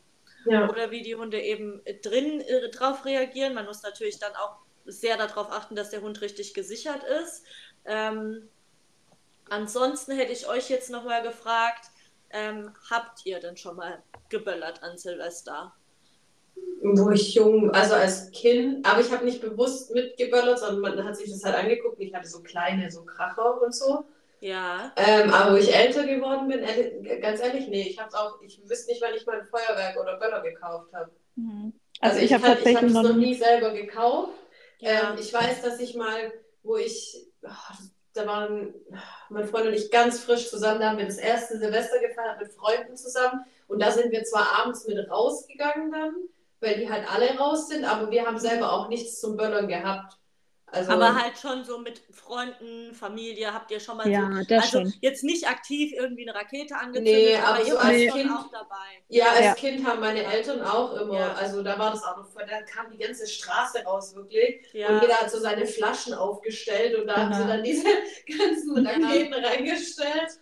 Ja. 0.44 0.68
oder 0.68 0.90
wie 0.90 1.02
die 1.02 1.16
Hunde 1.16 1.40
eben 1.40 1.82
drin 2.02 2.40
äh, 2.40 2.70
drauf 2.70 3.04
reagieren. 3.04 3.54
Man 3.54 3.66
muss 3.66 3.82
natürlich 3.82 4.18
dann 4.18 4.34
auch 4.36 4.58
sehr 4.84 5.16
darauf 5.16 5.50
achten, 5.50 5.76
dass 5.76 5.90
der 5.90 6.02
Hund 6.02 6.20
richtig 6.20 6.54
gesichert 6.54 7.04
ist. 7.04 7.44
Ähm, 7.84 8.50
ansonsten 9.48 10.12
hätte 10.12 10.32
ich 10.32 10.48
euch 10.48 10.68
jetzt 10.68 10.90
nochmal 10.90 11.22
gefragt, 11.22 11.86
ähm, 12.30 12.74
habt 12.90 13.24
ihr 13.24 13.38
denn 13.40 13.56
schon 13.56 13.76
mal 13.76 14.02
geböllert 14.28 14.82
an 14.82 14.98
Silvester? 14.98 15.76
Wo 16.82 17.10
ich 17.10 17.34
jung, 17.34 17.70
also 17.70 17.94
als 17.94 18.30
Kind, 18.32 18.84
aber 18.86 19.00
ich 19.00 19.10
habe 19.12 19.24
nicht 19.24 19.40
bewusst 19.40 19.92
mitgeböllert, 19.94 20.58
sondern 20.58 20.80
man 20.96 21.04
hat 21.04 21.16
sich 21.16 21.30
das 21.30 21.44
halt 21.44 21.54
angeguckt. 21.56 22.00
Ich 22.00 22.12
hatte 22.14 22.28
so 22.28 22.40
kleine, 22.42 22.90
so 22.90 23.04
Kracher 23.04 23.62
und 23.62 23.74
so. 23.74 24.04
Ja, 24.40 24.92
Ähm, 24.96 25.30
aber 25.32 25.52
wo 25.52 25.56
ich 25.56 25.72
älter 25.72 26.04
geworden 26.04 26.48
bin, 26.48 26.58
ehrlich, 26.58 27.22
ganz 27.22 27.40
ehrlich, 27.40 27.68
nee, 27.68 27.86
ich 27.88 28.00
hab's 28.00 28.14
auch, 28.14 28.40
ich 28.42 28.60
wüsste 28.68 28.90
nicht, 28.90 29.00
wann 29.00 29.14
ich 29.14 29.24
mal 29.24 29.40
ein 29.40 29.46
Feuerwerk 29.46 29.96
oder 30.00 30.16
Böller 30.18 30.40
gekauft 30.42 30.92
habe. 30.92 31.12
Mhm. 31.36 31.72
Also, 32.00 32.14
Also 32.16 32.24
ich 32.26 32.32
habe 32.32 32.42
kann- 32.42 32.52
ich 32.54 32.58
tatsächlich 32.58 32.90
es 32.90 32.94
noch 32.94 33.02
noch 33.04 33.14
nie. 33.16 33.34
selber 33.36 33.70
gekauft. 33.70 34.32
ja. 34.80 35.12
Ähm, 35.12 35.18
ich 35.20 35.32
weiß, 35.32 35.62
dass 35.62 35.78
ich 35.78 35.94
mal, 35.94 36.32
wo 36.64 36.76
ich, 36.76 37.24
ah, 37.44 37.76
da 38.14 38.26
waren 38.26 38.74
mein 39.30 39.46
Freund 39.46 39.68
und 39.68 39.74
ich 39.74 39.92
ganz 39.92 40.18
frisch 40.18 40.50
zusammen, 40.50 40.80
da 40.80 40.90
haben 40.90 40.98
wir 40.98 41.06
das 41.06 41.18
erste 41.18 41.56
Silvester 41.58 42.00
gefeiert 42.00 42.40
mit 42.40 42.52
Freunden 42.52 42.96
zusammen. 42.96 43.44
Und 43.68 43.80
da 43.80 43.92
sind 43.92 44.10
wir 44.10 44.24
zwar 44.24 44.58
abends 44.60 44.86
mit 44.88 45.08
rausgegangen 45.08 45.92
dann, 45.92 46.14
weil 46.62 46.78
die 46.78 46.88
halt 46.90 47.06
alle 47.12 47.36
raus 47.36 47.68
sind, 47.68 47.84
aber 47.84 48.10
wir 48.10 48.24
haben 48.26 48.38
selber 48.38 48.72
auch 48.72 48.88
nichts 48.88 49.20
zum 49.20 49.36
Böllern 49.36 49.68
gehabt. 49.68 50.16
Also, 50.74 50.90
aber 50.92 51.14
halt 51.22 51.36
schon 51.36 51.64
so 51.64 51.76
mit 51.78 52.00
Freunden, 52.12 52.94
Familie, 52.94 53.52
habt 53.52 53.70
ihr 53.70 53.78
schon 53.78 53.98
mal 53.98 54.08
Ja, 54.08 54.26
so, 54.32 54.42
das 54.48 54.62
also 54.64 54.80
schon. 54.80 54.94
jetzt 55.02 55.22
nicht 55.22 55.46
aktiv 55.46 55.92
irgendwie 55.92 56.26
eine 56.26 56.34
Rakete 56.38 56.74
angezündet, 56.76 57.12
Nee, 57.14 57.36
aber, 57.36 57.48
aber 57.56 57.58
ihr 57.66 57.72
so 57.72 57.78
als 57.78 58.02
schon 58.04 58.12
Kind- 58.12 58.30
auch 58.30 58.50
dabei. 58.50 58.76
Ja, 59.08 59.26
als 59.32 59.44
Ja. 59.44 59.54
Kind 59.54 59.86
haben 59.86 60.00
meine 60.00 60.24
Eltern 60.24 60.62
auch 60.62 60.94
immer, 60.94 61.18
Ja. 61.18 61.32
also 61.34 61.62
da 61.62 61.78
war 61.78 61.90
das 61.90 62.02
auch 62.02 62.16
noch 62.16 62.30
voll, 62.30 62.46
da 62.48 62.62
kam 62.62 62.90
die 62.90 62.96
ganze 62.96 63.26
Straße 63.26 63.84
raus 63.84 64.14
wirklich 64.16 64.66
Ja. 64.72 64.88
und 64.88 65.02
jeder 65.02 65.16
hat 65.16 65.30
so 65.30 65.38
seine 65.40 65.66
Flaschen 65.66 66.14
aufgestellt 66.14 66.98
und 66.98 67.06
da 67.06 67.16
haben 67.16 67.34
sie 67.34 67.46
dann 67.46 67.62
diese 67.62 67.84
ganzen 68.38 68.86
Raketen 68.86 69.34
reingestellt. 69.34 70.38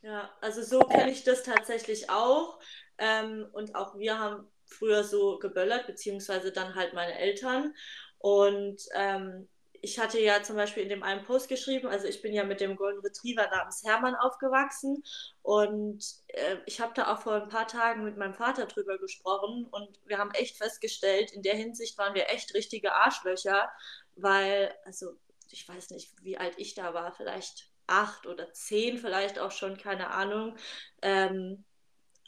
Ja, 0.00 0.30
also 0.40 0.62
so 0.62 0.78
kenne 0.80 1.10
ich 1.12 1.24
das 1.24 1.42
tatsächlich 1.42 2.08
auch. 2.08 2.58
Ähm, 2.96 3.46
und 3.52 3.74
auch 3.74 3.96
wir 3.98 4.18
haben 4.18 4.46
früher 4.72 5.04
so 5.04 5.38
geböllert, 5.38 5.86
beziehungsweise 5.86 6.52
dann 6.52 6.74
halt 6.74 6.94
meine 6.94 7.18
Eltern. 7.18 7.74
Und 8.18 8.82
ähm, 8.94 9.48
ich 9.84 9.98
hatte 9.98 10.20
ja 10.20 10.42
zum 10.44 10.54
Beispiel 10.56 10.84
in 10.84 10.88
dem 10.88 11.02
einen 11.02 11.24
Post 11.24 11.48
geschrieben, 11.48 11.88
also 11.88 12.06
ich 12.06 12.22
bin 12.22 12.32
ja 12.32 12.44
mit 12.44 12.60
dem 12.60 12.76
Golden 12.76 13.00
Retriever 13.00 13.48
namens 13.50 13.82
Hermann 13.84 14.14
aufgewachsen 14.14 15.02
und 15.42 16.04
äh, 16.28 16.56
ich 16.66 16.80
habe 16.80 16.92
da 16.94 17.12
auch 17.12 17.22
vor 17.22 17.34
ein 17.34 17.48
paar 17.48 17.66
Tagen 17.66 18.04
mit 18.04 18.16
meinem 18.16 18.34
Vater 18.34 18.66
drüber 18.66 18.96
gesprochen 18.98 19.66
und 19.72 19.98
wir 20.06 20.18
haben 20.18 20.30
echt 20.34 20.56
festgestellt, 20.56 21.32
in 21.32 21.42
der 21.42 21.56
Hinsicht 21.56 21.98
waren 21.98 22.14
wir 22.14 22.28
echt 22.30 22.54
richtige 22.54 22.94
Arschlöcher, 22.94 23.68
weil, 24.14 24.72
also 24.84 25.16
ich 25.50 25.68
weiß 25.68 25.90
nicht, 25.90 26.12
wie 26.22 26.38
alt 26.38 26.54
ich 26.58 26.74
da 26.74 26.94
war, 26.94 27.12
vielleicht 27.12 27.68
acht 27.88 28.26
oder 28.28 28.52
zehn, 28.52 28.98
vielleicht 28.98 29.40
auch 29.40 29.50
schon, 29.50 29.76
keine 29.76 30.10
Ahnung. 30.10 30.56
Ähm, 31.02 31.64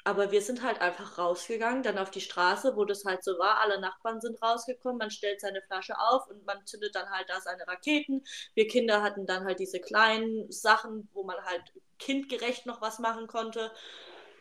aber 0.04 0.30
wir 0.30 0.42
sind 0.42 0.62
halt 0.62 0.82
einfach 0.82 1.16
rausgegangen, 1.16 1.82
dann 1.82 1.98
auf 1.98 2.10
die 2.10 2.20
Straße, 2.20 2.76
wo 2.76 2.84
das 2.84 3.04
halt 3.06 3.24
so 3.24 3.38
war. 3.38 3.60
Alle 3.60 3.80
Nachbarn 3.80 4.20
sind 4.20 4.40
rausgekommen, 4.42 4.98
man 4.98 5.10
stellt 5.10 5.40
seine 5.40 5.62
Flasche 5.62 5.98
auf 5.98 6.28
und 6.28 6.44
man 6.44 6.64
zündet 6.66 6.94
dann 6.94 7.08
halt 7.10 7.28
da 7.30 7.40
seine 7.40 7.66
Raketen. 7.66 8.22
Wir 8.54 8.68
Kinder 8.68 9.02
hatten 9.02 9.26
dann 9.26 9.44
halt 9.44 9.60
diese 9.60 9.80
kleinen 9.80 10.50
Sachen, 10.52 11.08
wo 11.14 11.24
man 11.24 11.42
halt 11.44 11.72
kindgerecht 11.98 12.66
noch 12.66 12.82
was 12.82 12.98
machen 12.98 13.26
konnte. 13.26 13.72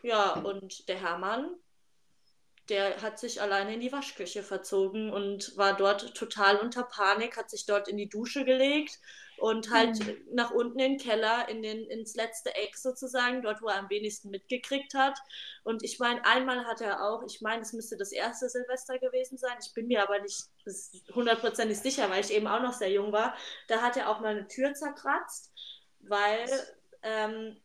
Ja, 0.02 0.34
und 0.34 0.86
der 0.88 1.00
Hermann, 1.00 1.56
der 2.68 3.00
hat 3.00 3.18
sich 3.18 3.40
alleine 3.40 3.74
in 3.74 3.80
die 3.80 3.92
Waschküche 3.92 4.42
verzogen 4.42 5.10
und 5.10 5.56
war 5.56 5.74
dort 5.76 6.14
total 6.14 6.58
unter 6.58 6.82
Panik, 6.82 7.38
hat 7.38 7.48
sich 7.48 7.64
dort 7.64 7.88
in 7.88 7.96
die 7.96 8.08
Dusche 8.08 8.44
gelegt 8.44 8.98
und 9.38 9.70
halt 9.70 9.98
mhm. 9.98 10.16
nach 10.32 10.50
unten 10.50 10.78
in 10.78 10.92
den 10.92 10.98
Keller, 10.98 11.48
in 11.48 11.62
den, 11.62 11.84
ins 11.86 12.14
letzte 12.14 12.54
Eck 12.54 12.76
sozusagen, 12.76 13.42
dort, 13.42 13.62
wo 13.62 13.68
er 13.68 13.78
am 13.78 13.90
wenigsten 13.90 14.30
mitgekriegt 14.30 14.94
hat. 14.94 15.18
Und 15.62 15.82
ich 15.82 15.98
meine, 15.98 16.24
einmal 16.24 16.66
hat 16.66 16.80
er 16.80 17.02
auch, 17.02 17.22
ich 17.26 17.40
meine, 17.40 17.62
es 17.62 17.72
müsste 17.72 17.96
das 17.96 18.12
erste 18.12 18.48
Silvester 18.48 18.98
gewesen 18.98 19.38
sein, 19.38 19.56
ich 19.60 19.72
bin 19.74 19.86
mir 19.86 20.02
aber 20.02 20.20
nicht 20.20 20.44
hundertprozentig 21.14 21.78
sicher, 21.78 22.08
weil 22.10 22.24
ich 22.24 22.32
eben 22.32 22.46
auch 22.46 22.62
noch 22.62 22.72
sehr 22.72 22.90
jung 22.90 23.12
war, 23.12 23.36
da 23.68 23.82
hat 23.82 23.96
er 23.96 24.08
auch 24.08 24.20
mal 24.20 24.36
eine 24.36 24.48
Tür 24.48 24.74
zerkratzt, 24.74 25.52
weil 26.00 26.48
ähm, 27.02 27.56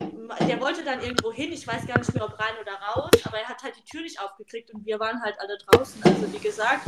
der 0.00 0.60
wollte 0.60 0.84
dann 0.84 1.00
irgendwo 1.00 1.32
hin, 1.32 1.52
ich 1.52 1.66
weiß 1.66 1.86
gar 1.86 1.98
nicht 1.98 2.14
mehr, 2.14 2.24
ob 2.24 2.38
rein 2.38 2.54
oder 2.60 2.74
raus, 2.74 3.10
aber 3.24 3.38
er 3.38 3.48
hat 3.48 3.62
halt 3.62 3.76
die 3.76 3.84
Tür 3.84 4.02
nicht 4.02 4.20
aufgekriegt 4.20 4.72
und 4.72 4.84
wir 4.84 4.98
waren 4.98 5.22
halt 5.22 5.38
alle 5.40 5.56
draußen. 5.58 6.02
Also 6.04 6.32
wie 6.32 6.38
gesagt, 6.38 6.86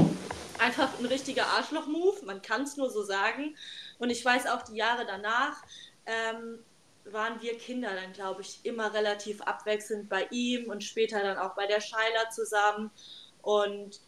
einfach 0.58 0.98
ein 0.98 1.06
richtiger 1.06 1.46
Arschloch-Move, 1.46 2.24
man 2.24 2.42
kann 2.42 2.62
es 2.62 2.76
nur 2.76 2.90
so 2.90 3.02
sagen. 3.02 3.56
Und 3.98 4.10
ich 4.10 4.24
weiß 4.24 4.46
auch, 4.46 4.62
die 4.62 4.76
Jahre 4.76 5.06
danach 5.06 5.62
ähm, 6.06 6.58
waren 7.04 7.40
wir 7.40 7.56
Kinder 7.56 7.94
dann, 7.94 8.12
glaube 8.12 8.42
ich, 8.42 8.60
immer 8.64 8.92
relativ 8.92 9.40
abwechselnd 9.42 10.08
bei 10.08 10.26
ihm 10.30 10.70
und 10.70 10.82
später 10.82 11.22
dann 11.22 11.38
auch 11.38 11.54
bei 11.54 11.66
der 11.66 11.80
Scheiler 11.80 12.30
zusammen. 12.30 12.90
Und 13.42 14.00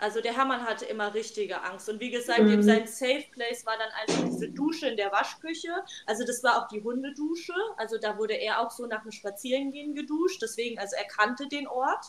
also 0.00 0.22
der 0.22 0.34
Hermann 0.34 0.64
hatte 0.64 0.86
immer 0.86 1.12
richtige 1.12 1.62
Angst. 1.62 1.88
Und 1.90 2.00
wie 2.00 2.10
gesagt, 2.10 2.40
mhm. 2.40 2.62
sein 2.62 2.86
Safe 2.86 3.24
Place 3.32 3.66
war 3.66 3.76
dann 3.76 3.90
einfach 4.00 4.30
diese 4.30 4.48
Dusche 4.48 4.88
in 4.88 4.96
der 4.96 5.12
Waschküche. 5.12 5.84
Also 6.06 6.24
das 6.24 6.42
war 6.42 6.62
auch 6.62 6.68
die 6.68 6.82
Hundedusche. 6.82 7.52
Also 7.76 7.98
da 7.98 8.16
wurde 8.16 8.34
er 8.34 8.60
auch 8.60 8.70
so 8.70 8.86
nach 8.86 9.02
dem 9.02 9.12
Spazierengehen 9.12 9.94
geduscht. 9.94 10.40
Deswegen, 10.40 10.78
also 10.78 10.96
er 10.96 11.04
kannte 11.04 11.48
den 11.48 11.68
Ort. 11.68 12.06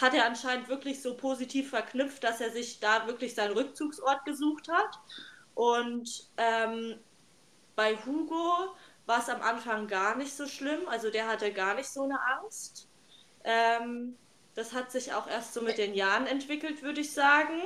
Hat 0.00 0.14
er 0.14 0.26
anscheinend 0.26 0.68
wirklich 0.68 1.00
so 1.00 1.16
positiv 1.16 1.70
verknüpft, 1.70 2.24
dass 2.24 2.40
er 2.40 2.50
sich 2.50 2.80
da 2.80 3.06
wirklich 3.06 3.36
seinen 3.36 3.52
Rückzugsort 3.52 4.24
gesucht 4.24 4.68
hat. 4.68 4.98
Und 5.54 6.28
ähm, 6.36 6.98
bei 7.76 7.96
Hugo 8.04 8.74
war 9.06 9.20
es 9.20 9.28
am 9.28 9.42
Anfang 9.42 9.86
gar 9.86 10.16
nicht 10.16 10.34
so 10.34 10.46
schlimm. 10.46 10.88
Also 10.88 11.10
der 11.10 11.26
hatte 11.26 11.52
gar 11.52 11.74
nicht 11.74 11.88
so 11.88 12.02
eine 12.02 12.18
Angst. 12.20 12.88
Ähm, 13.44 14.16
das 14.54 14.72
hat 14.72 14.92
sich 14.92 15.12
auch 15.12 15.26
erst 15.26 15.54
so 15.54 15.62
mit 15.62 15.78
den 15.78 15.94
Jahren 15.94 16.26
entwickelt, 16.26 16.82
würde 16.82 17.00
ich 17.00 17.12
sagen. 17.12 17.60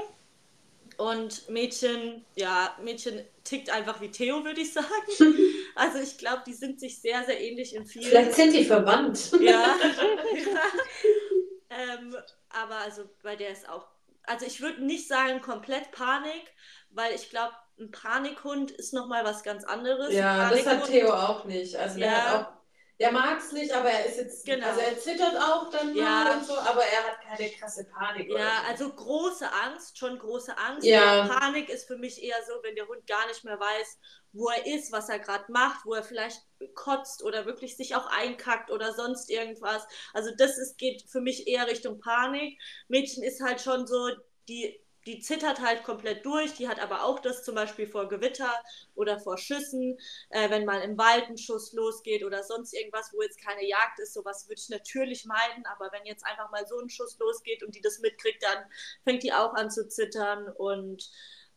Und 0.99 1.49
Mädchen, 1.51 2.25
ja, 2.37 2.75
Mädchen 2.83 3.23
tickt 3.45 3.71
einfach 3.71 4.01
wie 4.01 4.11
Theo, 4.11 4.45
würde 4.45 4.61
ich 4.61 4.73
sagen. 4.73 4.87
Also 5.79 5.99
ich 5.99 6.17
glaube, 6.17 6.43
die 6.47 6.55
sind 6.55 6.81
sich 6.81 7.03
sehr, 7.03 7.23
sehr 7.25 7.39
ähnlich 7.39 7.75
in 7.75 7.85
vielen. 7.85 8.07
Vielleicht 8.07 8.33
sind 8.33 8.55
die 8.55 8.65
verwandt. 8.65 9.31
Ja. 9.33 9.41
ja. 9.41 9.77
Ähm, 11.69 12.17
aber 12.49 12.77
also 12.77 13.09
bei 13.23 13.37
der 13.37 13.51
ist 13.51 13.69
auch, 13.69 13.87
also 14.23 14.47
ich 14.47 14.61
würde 14.61 14.85
nicht 14.85 15.09
sagen 15.09 15.41
komplett 15.41 15.91
Panik, 15.93 16.43
weil 16.91 17.15
ich 17.15 17.29
glaube, 17.29 17.55
ein 17.79 17.91
Panikhund 17.91 18.71
ist 18.71 18.95
nochmal 18.95 19.25
was 19.25 19.43
ganz 19.43 19.65
anderes. 19.65 20.13
Ja, 20.13 20.51
das 20.51 20.67
hat 20.67 20.87
Theo 20.87 21.13
auch 21.13 21.45
nicht. 21.45 21.77
Also 21.77 21.99
der 21.99 22.07
ja. 22.07 22.17
hat 22.17 22.47
auch 22.47 22.57
der 22.99 23.13
mag 23.13 23.39
es 23.39 23.53
nicht, 23.53 23.73
aber 23.73 23.91
er 23.91 24.07
ist 24.07 24.17
jetzt, 24.17 24.47
genau. 24.47 24.69
also 24.69 24.81
er 24.81 24.99
zittert 24.99 25.37
auch 25.37 25.69
dann 25.69 25.95
ja. 25.95 26.03
mal 26.03 26.37
und 26.39 26.47
so, 26.47 26.55
aber 26.55 26.83
er 26.83 27.05
hat 27.05 27.21
keine 27.21 27.51
krasse 27.51 27.85
Panik. 27.85 28.31
Ja, 28.31 28.63
so. 28.63 28.69
also 28.69 28.93
große 28.95 29.53
Angst, 29.53 29.99
schon 29.99 30.19
große 30.19 30.57
Angst. 30.57 30.87
Ja. 30.87 31.27
Panik 31.27 31.69
ist 31.69 31.87
für 31.87 31.99
mich 31.99 32.23
eher 32.23 32.43
so, 32.47 32.55
wenn 32.63 32.75
der 32.75 32.89
Hund 32.89 33.07
gar 33.07 33.27
nicht 33.27 33.45
mehr 33.45 33.61
weiß, 33.61 33.99
wo 34.33 34.49
er 34.49 34.65
ist, 34.67 34.93
was 34.93 35.11
er 35.11 35.19
gerade 35.19 35.45
macht, 35.53 35.85
wo 35.85 35.93
er 35.93 36.05
vielleicht 36.05 36.41
kotzt 36.75 37.23
oder 37.23 37.45
wirklich 37.45 37.77
sich 37.77 37.95
auch 37.97 38.07
einkackt 38.07 38.71
oder 38.71 38.95
sonst 38.95 39.29
irgendwas. 39.31 39.87
Also 40.15 40.31
das 40.35 40.57
ist, 40.57 40.79
geht 40.79 41.03
für 41.07 41.21
mich 41.21 41.47
eher 41.47 41.67
Richtung 41.67 42.01
Panik. 42.01 42.59
Mädchen 42.89 43.23
ist 43.23 43.43
halt 43.43 43.61
schon 43.61 43.87
so, 43.87 44.09
die 44.49 44.81
die 45.07 45.21
zittert 45.21 45.61
halt 45.61 45.85
komplett 45.85 46.27
durch, 46.27 46.55
die 46.55 46.69
hat 46.69 46.81
aber 46.81 47.05
auch 47.05 47.21
das 47.21 47.45
zum 47.45 47.55
Beispiel 47.55 47.87
vor 47.87 48.09
Gewitter 48.09 48.53
oder 48.95 49.21
vor 49.21 49.39
Schüssen, 49.39 49.97
äh, 50.31 50.51
wenn 50.51 50.65
mal 50.65 50.83
im 50.83 50.99
Wald 50.99 51.29
ein 51.29 51.39
Schuss 51.39 51.73
losgeht 51.73 52.25
oder 52.25 52.43
sonst 52.43 52.75
irgendwas, 52.75 53.13
wo 53.15 53.23
jetzt 53.23 53.41
keine 53.41 53.67
Jagd 53.67 54.01
ist, 54.01 54.15
sowas 54.15 54.49
würde 54.49 54.61
ich 54.61 54.69
natürlich 54.69 55.25
meiden, 55.25 55.65
aber 55.67 55.91
wenn 55.93 56.05
jetzt 56.07 56.27
einfach 56.27 56.51
mal 56.51 56.67
so 56.67 56.79
ein 56.81 56.91
Schuss 56.91 57.19
losgeht 57.19 57.63
und 57.63 57.75
die 57.75 57.81
das 57.81 58.01
mitkriegt, 58.01 58.43
dann 58.43 58.65
fängt 59.05 59.23
die 59.23 59.33
auch 59.33 59.55
an 59.55 59.71
zu 59.71 59.89
zittern 59.89 60.49
und 60.49 61.09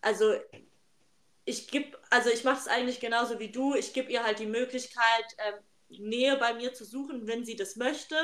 also 0.02 0.36
ich 1.46 1.70
gebe, 1.70 1.98
also 2.12 2.30
ich 2.30 2.44
mache 2.44 2.60
es 2.60 2.68
eigentlich 2.68 3.00
genauso 3.00 3.40
wie 3.40 3.52
du, 3.52 3.74
ich 3.74 3.94
gebe 3.94 4.12
ihr 4.12 4.24
halt 4.24 4.40
die 4.40 4.46
Möglichkeit, 4.46 5.26
ähm, 5.40 5.56
Nähe 5.90 6.38
bei 6.38 6.54
mir 6.54 6.74
zu 6.74 6.86
suchen, 6.86 7.28
wenn 7.28 7.46
sie 7.46 7.56
das 7.56 7.76
möchte. 7.76 8.16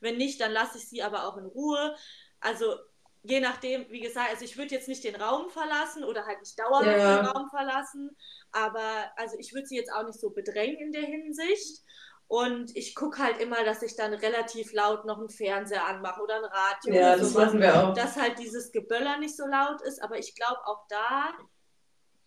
Wenn 0.00 0.16
nicht, 0.16 0.40
dann 0.40 0.52
lasse 0.52 0.78
ich 0.78 0.88
sie 0.88 1.02
aber 1.02 1.28
auch 1.28 1.36
in 1.36 1.44
Ruhe. 1.44 1.94
Also 2.40 2.76
je 3.22 3.40
nachdem, 3.40 3.88
wie 3.90 4.00
gesagt, 4.00 4.30
also 4.30 4.44
ich 4.44 4.56
würde 4.56 4.74
jetzt 4.74 4.88
nicht 4.88 5.04
den 5.04 5.16
Raum 5.16 5.48
verlassen 5.50 6.04
oder 6.04 6.26
halt 6.26 6.40
nicht 6.40 6.58
dauerhaft 6.58 6.86
ja. 6.86 7.16
den 7.16 7.26
Raum 7.26 7.48
verlassen, 7.48 8.16
aber 8.50 9.12
also 9.16 9.36
ich 9.38 9.54
würde 9.54 9.66
sie 9.66 9.76
jetzt 9.76 9.92
auch 9.92 10.04
nicht 10.04 10.20
so 10.20 10.30
bedrängen 10.30 10.78
in 10.78 10.92
der 10.92 11.02
Hinsicht. 11.02 11.82
Und 12.28 12.74
ich 12.74 12.94
gucke 12.94 13.22
halt 13.22 13.40
immer, 13.40 13.62
dass 13.62 13.82
ich 13.82 13.94
dann 13.94 14.14
relativ 14.14 14.72
laut 14.72 15.04
noch 15.04 15.18
einen 15.18 15.28
Fernseher 15.28 15.86
anmache 15.86 16.22
oder 16.22 16.36
ein 16.36 16.44
Radio. 16.44 16.94
Ja, 16.94 17.14
das 17.14 17.34
machen 17.34 17.60
wir 17.60 17.74
auch. 17.76 17.92
Dass 17.92 18.16
halt 18.16 18.38
dieses 18.38 18.72
Geböller 18.72 19.18
nicht 19.18 19.36
so 19.36 19.46
laut 19.46 19.82
ist. 19.82 20.02
Aber 20.02 20.18
ich 20.18 20.34
glaube, 20.34 20.56
auch 20.64 20.86
da 20.88 21.34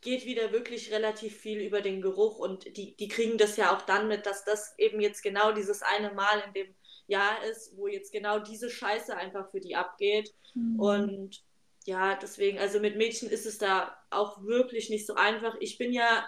geht 0.02 0.26
wieder 0.26 0.52
wirklich 0.52 0.92
relativ 0.94 1.36
viel 1.36 1.60
über 1.60 1.82
den 1.82 2.02
Geruch. 2.02 2.38
Und 2.38 2.78
die, 2.78 2.96
die 2.96 3.08
kriegen 3.08 3.40
das 3.40 3.58
ja 3.58 3.76
auch 3.76 3.82
dann 3.82 4.08
mit, 4.08 4.28
dass 4.28 4.46
das 4.46 4.76
eben 4.78 5.02
jetzt 5.02 5.24
genau 5.24 5.54
dieses 5.54 5.82
eine 5.82 6.14
Mal 6.14 6.44
in 6.46 6.54
dem 6.54 6.76
Jahr 7.08 7.44
ist, 7.44 7.78
wo 7.78 7.88
jetzt 7.88 8.12
genau 8.12 8.40
diese 8.40 8.70
Scheiße 8.70 9.16
einfach 9.16 9.50
für 9.52 9.60
die 9.60 9.76
abgeht. 9.76 10.34
Mhm. 10.54 10.80
Und 10.80 11.44
ja, 11.86 12.16
deswegen, 12.16 12.58
also 12.58 12.80
mit 12.80 12.98
Mädchen 12.98 13.30
ist 13.30 13.46
es 13.46 13.58
da 13.58 13.96
auch 14.10 14.42
wirklich 14.44 14.90
nicht 14.90 15.06
so 15.06 15.16
einfach. 15.16 15.56
Ich 15.60 15.78
bin 15.78 15.94
ja, 15.94 16.28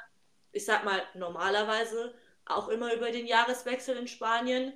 ich 0.51 0.65
sag 0.65 0.85
mal, 0.85 1.01
normalerweise 1.15 2.13
auch 2.45 2.69
immer 2.69 2.93
über 2.93 3.11
den 3.11 3.25
Jahreswechsel 3.25 3.97
in 3.97 4.07
Spanien. 4.07 4.73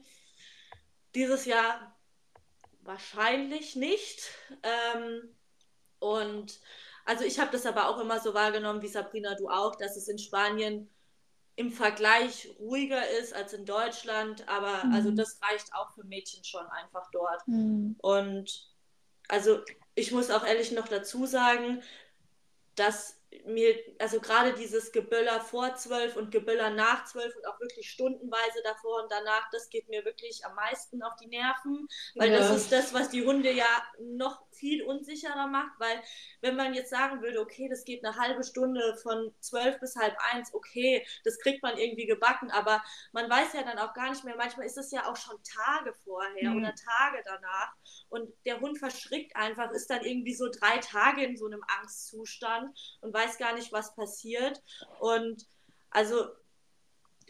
Dieses 1.14 1.46
Jahr 1.46 1.96
wahrscheinlich 2.82 3.76
nicht. 3.76 4.30
Ähm, 4.64 5.36
und 6.00 6.60
also 7.06 7.24
ich 7.24 7.40
habe 7.40 7.52
das 7.52 7.66
aber 7.66 7.90
auch 7.90 8.00
immer 8.00 8.20
so 8.20 8.34
wahrgenommen, 8.34 8.82
wie 8.82 8.88
Sabrina, 8.88 9.36
du 9.36 9.50
auch, 9.50 9.76
dass 9.76 9.98
es 9.98 10.08
in 10.08 10.18
Spanien 10.18 10.90
im 11.62 11.72
Vergleich 11.72 12.50
ruhiger 12.60 13.08
ist 13.20 13.36
als 13.36 13.54
in 13.54 13.66
Deutschland, 13.66 14.48
aber 14.50 14.84
mhm. 14.84 14.94
also 14.96 15.12
das 15.12 15.40
reicht 15.44 15.72
auch 15.76 15.94
für 15.94 16.04
Mädchen 16.04 16.44
schon 16.44 16.66
einfach 16.66 17.10
dort. 17.12 17.48
Mhm. 17.48 17.96
Und 18.00 18.68
also 19.28 19.60
ich 19.94 20.12
muss 20.12 20.32
auch 20.32 20.44
ehrlich 20.44 20.72
noch 20.72 20.88
dazu 20.88 21.28
sagen, 21.28 21.84
dass 22.76 23.22
mir, 23.46 23.76
also 24.00 24.20
gerade 24.20 24.54
dieses 24.54 24.92
Geböller 24.92 25.40
vor 25.40 25.76
zwölf 25.76 26.16
und 26.16 26.32
Geböller 26.32 26.72
nach 26.72 27.06
zwölf 27.06 27.36
und 27.36 27.46
auch 27.46 27.60
wirklich 27.60 27.90
stundenweise 27.92 28.62
davor 28.64 29.04
und 29.04 29.12
danach, 29.12 29.48
das 29.52 29.70
geht 29.70 29.88
mir 29.88 30.04
wirklich 30.04 30.44
am 30.44 30.56
meisten 30.56 31.04
auf 31.04 31.16
die 31.22 31.28
Nerven, 31.28 31.88
weil 32.16 32.32
ja. 32.32 32.40
das 32.40 32.56
ist 32.56 32.72
das, 32.72 32.92
was 32.92 33.10
die 33.10 33.24
Hunde 33.24 33.52
ja 33.52 33.84
noch 34.00 34.42
viel 34.62 34.84
unsicherer 34.84 35.48
macht, 35.48 35.78
weil 35.80 36.02
wenn 36.40 36.56
man 36.56 36.74
jetzt 36.74 36.92
sagen 36.92 37.22
würde, 37.22 37.42
okay, 37.42 37.68
das 37.68 37.84
geht 37.84 38.06
eine 38.06 38.16
halbe 38.16 38.44
Stunde 38.44 38.96
von 39.02 39.34
zwölf 39.42 39.80
bis 39.80 39.96
halb 39.96 40.16
eins, 40.32 40.54
okay, 40.54 41.06
das 41.26 41.40
kriegt 41.40 41.64
man 41.64 41.78
irgendwie 41.78 42.06
gebacken, 42.06 42.52
aber 42.52 42.82
man 43.12 43.30
weiß 43.30 43.54
ja 43.54 43.64
dann 43.64 43.80
auch 43.80 43.94
gar 43.94 44.12
nicht 44.12 44.24
mehr, 44.24 44.38
manchmal 44.38 44.68
ist 44.68 44.78
es 44.78 44.92
ja 44.92 45.12
auch 45.12 45.18
schon 45.18 45.36
Tage 45.44 45.94
vorher 46.06 46.52
mhm. 46.52 46.58
oder 46.58 46.76
Tage 46.76 47.24
danach 47.26 47.74
und 48.10 48.32
der 48.46 48.62
Hund 48.62 48.78
verschrickt 48.78 49.36
einfach, 49.36 49.72
ist 49.72 49.90
dann 49.90 50.06
irgendwie 50.06 50.36
so 50.36 50.48
drei 50.50 50.78
Tage 50.78 51.24
in 51.26 51.36
so 51.36 51.48
einem 51.48 51.64
Angstzustand 51.80 52.78
und 53.02 53.14
weiß 53.14 53.40
gar 53.40 53.54
nicht, 53.54 53.74
was 53.74 53.96
passiert 53.96 54.62
und 55.00 55.46
also 55.90 56.30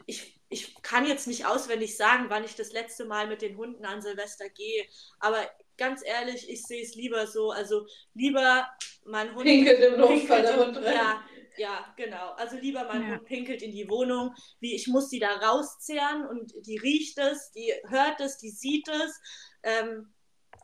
ich, 0.05 0.41
ich 0.49 0.81
kann 0.81 1.05
jetzt 1.05 1.27
nicht 1.27 1.45
auswendig 1.45 1.95
sagen, 1.95 2.25
wann 2.29 2.43
ich 2.43 2.55
das 2.55 2.73
letzte 2.73 3.05
Mal 3.05 3.27
mit 3.27 3.41
den 3.41 3.55
Hunden 3.57 3.85
an 3.85 4.01
Silvester 4.01 4.49
gehe, 4.49 4.85
aber 5.19 5.49
ganz 5.81 6.05
ehrlich, 6.05 6.47
ich 6.47 6.63
sehe 6.63 6.83
es 6.83 6.93
lieber 6.93 7.25
so. 7.25 7.49
Also 7.49 7.87
lieber 8.13 8.69
mein 9.03 9.33
Hund. 9.33 9.45
Pinkelt 9.45 9.79
im 9.79 9.99
Notfall 9.99 10.43
der 10.43 10.57
Hund 10.63 10.77
rein. 10.77 10.93
Ja, 10.93 11.23
ja, 11.57 11.93
genau. 11.97 12.33
Also 12.33 12.57
lieber 12.57 12.85
mein 12.85 13.01
ja. 13.01 13.09
Hund 13.09 13.25
pinkelt 13.25 13.63
in 13.63 13.71
die 13.71 13.89
Wohnung, 13.89 14.35
wie 14.59 14.75
ich 14.75 14.87
muss 14.87 15.09
die 15.09 15.19
da 15.19 15.33
rauszehren 15.33 16.27
und 16.27 16.53
die 16.67 16.77
riecht 16.77 17.17
es, 17.17 17.51
die 17.51 17.73
hört 17.87 18.19
es, 18.21 18.37
die 18.37 18.51
sieht 18.51 18.87
es. 18.89 19.19
Ähm, 19.63 20.13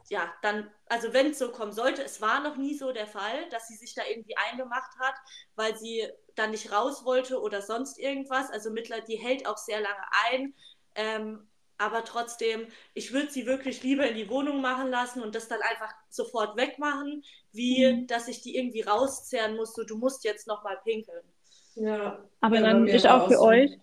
ja, 0.10 0.32
dann, 0.44 0.72
also 0.86 1.14
wenn 1.14 1.32
es 1.32 1.40
so 1.40 1.52
kommen 1.52 1.74
sollte, 1.74 2.04
es 2.04 2.22
war 2.22 2.42
noch 2.42 2.56
nie 2.56 2.78
so 2.78 2.94
der 2.94 3.08
Fall, 3.08 3.50
dass 3.50 3.68
sie 3.68 3.76
sich 3.76 3.96
da 3.96 4.04
irgendwie 4.08 4.38
eingemacht 4.38 4.92
hat, 5.00 5.16
weil 5.56 5.76
sie 5.76 6.08
dann 6.36 6.52
nicht 6.52 6.72
raus 6.72 7.04
wollte 7.04 7.42
oder 7.42 7.64
sonst 7.64 7.98
irgendwas. 7.98 8.52
Also 8.52 8.70
Mittler, 8.70 9.02
die 9.02 9.18
hält 9.18 9.48
auch 9.48 9.58
sehr 9.58 9.82
lange 9.82 10.06
ein. 10.30 10.54
Ähm, 10.96 11.50
aber 11.78 12.04
trotzdem, 12.04 12.68
ich 12.94 13.14
würde 13.14 13.30
sie 13.30 13.46
wirklich 13.46 13.84
lieber 13.84 14.08
in 14.08 14.16
die 14.16 14.30
Wohnung 14.30 14.62
machen 14.62 14.90
lassen 14.90 15.22
und 15.22 15.36
das 15.36 15.48
dann 15.48 15.62
einfach 15.62 15.94
sofort 16.10 16.58
wegmachen, 16.58 17.24
wie 17.52 17.86
mhm. 17.86 18.08
dass 18.08 18.28
ich 18.28 18.42
die 18.42 18.58
irgendwie 18.58 18.82
rauszehren 18.82 19.56
muss, 19.56 19.74
so 19.74 19.84
du 19.84 19.98
musst 19.98 20.24
jetzt 20.24 20.48
nochmal 20.48 20.80
pinkeln. 20.84 21.24
Ja. 21.76 22.24
Aber 22.42 22.60
dann 22.60 22.88
ist 22.88 23.08
auch 23.08 23.28
für 23.28 23.40
euch, 23.40 23.78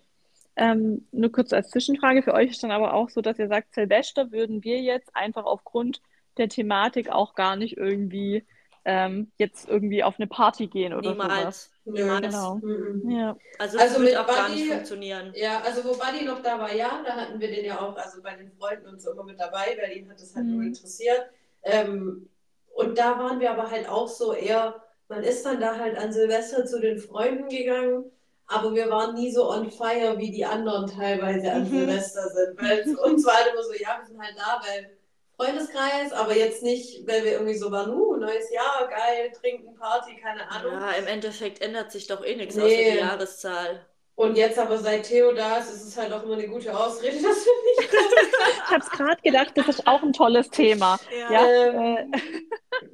ähm, 0.57 1.07
nur 1.11 1.31
kurz 1.31 1.53
als 1.53 1.69
Zwischenfrage, 1.69 2.23
für 2.23 2.33
euch 2.33 2.51
ist 2.51 2.63
dann 2.63 2.71
aber 2.71 2.93
auch 2.93 3.09
so, 3.09 3.21
dass 3.21 3.39
ihr 3.39 3.47
sagt, 3.47 3.73
Silvester 3.73 4.31
würden 4.31 4.63
wir 4.63 4.81
jetzt 4.81 5.15
einfach 5.15 5.45
aufgrund 5.45 6.01
der 6.37 6.49
Thematik 6.49 7.09
auch 7.09 7.35
gar 7.35 7.55
nicht 7.55 7.77
irgendwie 7.77 8.45
ähm, 8.85 9.31
jetzt 9.37 9.67
irgendwie 9.67 10.03
auf 10.03 10.15
eine 10.17 10.27
Party 10.27 10.67
gehen 10.67 10.93
oder 10.93 11.11
Niemals. 11.11 11.31
sowas. 11.31 11.71
Niemals. 11.85 12.21
Genau. 12.27 12.55
Mhm. 12.55 13.09
Ja. 13.09 13.37
Also, 13.57 13.79
also 13.79 14.01
wird 14.01 14.15
auch 14.15 14.25
Buddy, 14.25 14.37
gar 14.37 14.49
nicht 14.49 14.71
funktionieren. 14.71 15.33
Ja, 15.35 15.61
also 15.61 15.83
wo 15.83 15.97
Buddy 15.97 16.23
noch 16.23 16.41
da 16.41 16.59
war, 16.59 16.73
ja, 16.73 17.01
da 17.03 17.15
hatten 17.15 17.39
wir 17.39 17.49
den 17.49 17.65
ja 17.65 17.81
auch, 17.81 17.95
also 17.97 18.21
bei 18.21 18.35
den 18.35 18.51
Freunden 18.51 18.87
und 18.87 19.01
so 19.01 19.11
immer 19.11 19.23
mit 19.23 19.39
dabei, 19.39 19.77
weil 19.81 19.97
ihn 19.97 20.09
hat 20.09 20.21
das 20.21 20.35
halt 20.35 20.45
mhm. 20.45 20.55
nur 20.55 20.63
interessiert. 20.63 21.25
Ähm, 21.63 22.29
und 22.75 22.97
da 22.97 23.17
waren 23.17 23.39
wir 23.39 23.51
aber 23.51 23.71
halt 23.71 23.89
auch 23.89 24.07
so 24.07 24.33
eher, 24.33 24.75
man 25.07 25.23
ist 25.23 25.45
dann 25.45 25.59
da 25.59 25.77
halt 25.77 25.97
an 25.97 26.11
Silvester 26.11 26.65
zu 26.65 26.79
den 26.79 26.99
Freunden 26.99 27.49
gegangen, 27.49 28.05
aber 28.47 28.75
wir 28.75 28.89
waren 28.91 29.15
nie 29.15 29.31
so 29.31 29.49
on 29.49 29.71
fire, 29.71 30.17
wie 30.17 30.29
die 30.29 30.45
anderen 30.45 30.87
teilweise 30.87 31.51
an 31.51 31.63
mhm. 31.63 31.79
Silvester 31.79 32.29
sind. 32.29 32.61
Weil 32.61 32.95
uns 32.97 33.25
war 33.25 33.33
halt 33.33 33.51
immer 33.51 33.63
so, 33.63 33.73
ja, 33.73 33.97
wir 33.99 34.05
sind 34.05 34.21
halt 34.21 34.35
da, 34.37 34.61
weil 34.63 34.91
Freundeskreis, 35.35 36.13
aber 36.13 36.35
jetzt 36.35 36.63
nicht, 36.63 37.07
weil 37.07 37.23
wir 37.23 37.33
irgendwie 37.33 37.57
so 37.57 37.71
waren, 37.71 37.91
uh, 37.91 38.15
neues 38.15 38.51
Jahr, 38.51 38.87
geil, 38.87 39.31
trinken, 39.39 39.75
Party, 39.75 40.15
keine 40.15 40.49
Ahnung. 40.49 40.73
Ja, 40.73 40.91
im 40.91 41.07
Endeffekt 41.07 41.61
ändert 41.61 41.91
sich 41.91 42.07
doch 42.07 42.23
eh 42.23 42.35
nichts 42.35 42.55
nee. 42.55 42.63
außer 42.63 42.91
die 42.91 42.97
Jahreszahl. 42.99 43.85
Und 44.15 44.37
jetzt 44.37 44.57
aber 44.57 44.77
seit 44.77 45.03
Theo 45.03 45.33
da 45.33 45.57
ist, 45.57 45.73
ist 45.73 45.87
es 45.87 45.97
halt 45.97 46.13
auch 46.13 46.23
immer 46.23 46.35
eine 46.35 46.47
gute 46.47 46.75
Ausrede, 46.77 47.15
dass 47.21 47.45
wir 47.45 47.81
nicht 47.81 47.91
kommen. 47.91 48.63
ich 48.65 48.71
habe 48.71 48.79
es 48.79 48.89
gerade 48.89 49.21
gedacht, 49.21 49.51
das 49.55 49.67
ist 49.67 49.87
auch 49.87 50.01
ein 50.01 50.13
tolles 50.13 50.49
Thema. 50.49 50.97
Ja. 51.11 51.31
ja, 51.31 51.47
ähm, 51.47 52.13
äh, 52.13 52.19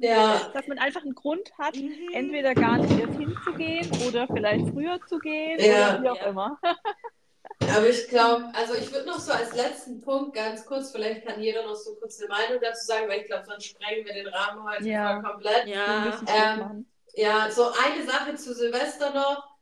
ja. 0.06 0.50
Dass 0.52 0.66
man 0.66 0.78
einfach 0.78 1.02
einen 1.02 1.14
Grund 1.14 1.52
hat, 1.58 1.76
mhm. 1.76 1.92
entweder 2.12 2.54
gar 2.54 2.78
nicht 2.78 2.98
erst 2.98 3.18
hinzugehen 3.18 3.88
oder 4.08 4.26
vielleicht 4.26 4.68
früher 4.70 4.98
zu 5.06 5.18
gehen 5.20 5.60
ja. 5.60 5.90
oder 5.90 6.02
wie 6.02 6.08
auch 6.08 6.16
ja. 6.16 6.26
immer. 6.26 6.58
Aber 7.70 7.88
ich 7.88 8.08
glaube, 8.08 8.44
also 8.54 8.74
ich 8.74 8.92
würde 8.92 9.06
noch 9.06 9.18
so 9.18 9.32
als 9.32 9.54
letzten 9.54 10.00
Punkt 10.00 10.34
ganz 10.34 10.64
kurz, 10.66 10.90
vielleicht 10.90 11.26
kann 11.26 11.40
jeder 11.40 11.64
noch 11.64 11.74
so 11.74 11.94
kurz 11.94 12.18
eine 12.20 12.28
Meinung 12.28 12.58
dazu 12.60 12.86
sagen, 12.86 13.08
weil 13.08 13.20
ich 13.20 13.26
glaube, 13.26 13.44
sonst 13.46 13.66
sprengen 13.66 14.04
wir 14.04 14.14
den 14.14 14.28
Rahmen 14.28 14.64
heute 14.64 14.88
ja. 14.88 15.20
komplett. 15.20 15.66
Ja. 15.66 16.20
Ähm, 16.26 16.86
ja, 17.14 17.50
so 17.50 17.64
eine 17.64 18.04
Sache 18.04 18.34
zu 18.34 18.54
Silvester 18.54 19.12
noch. 19.12 19.52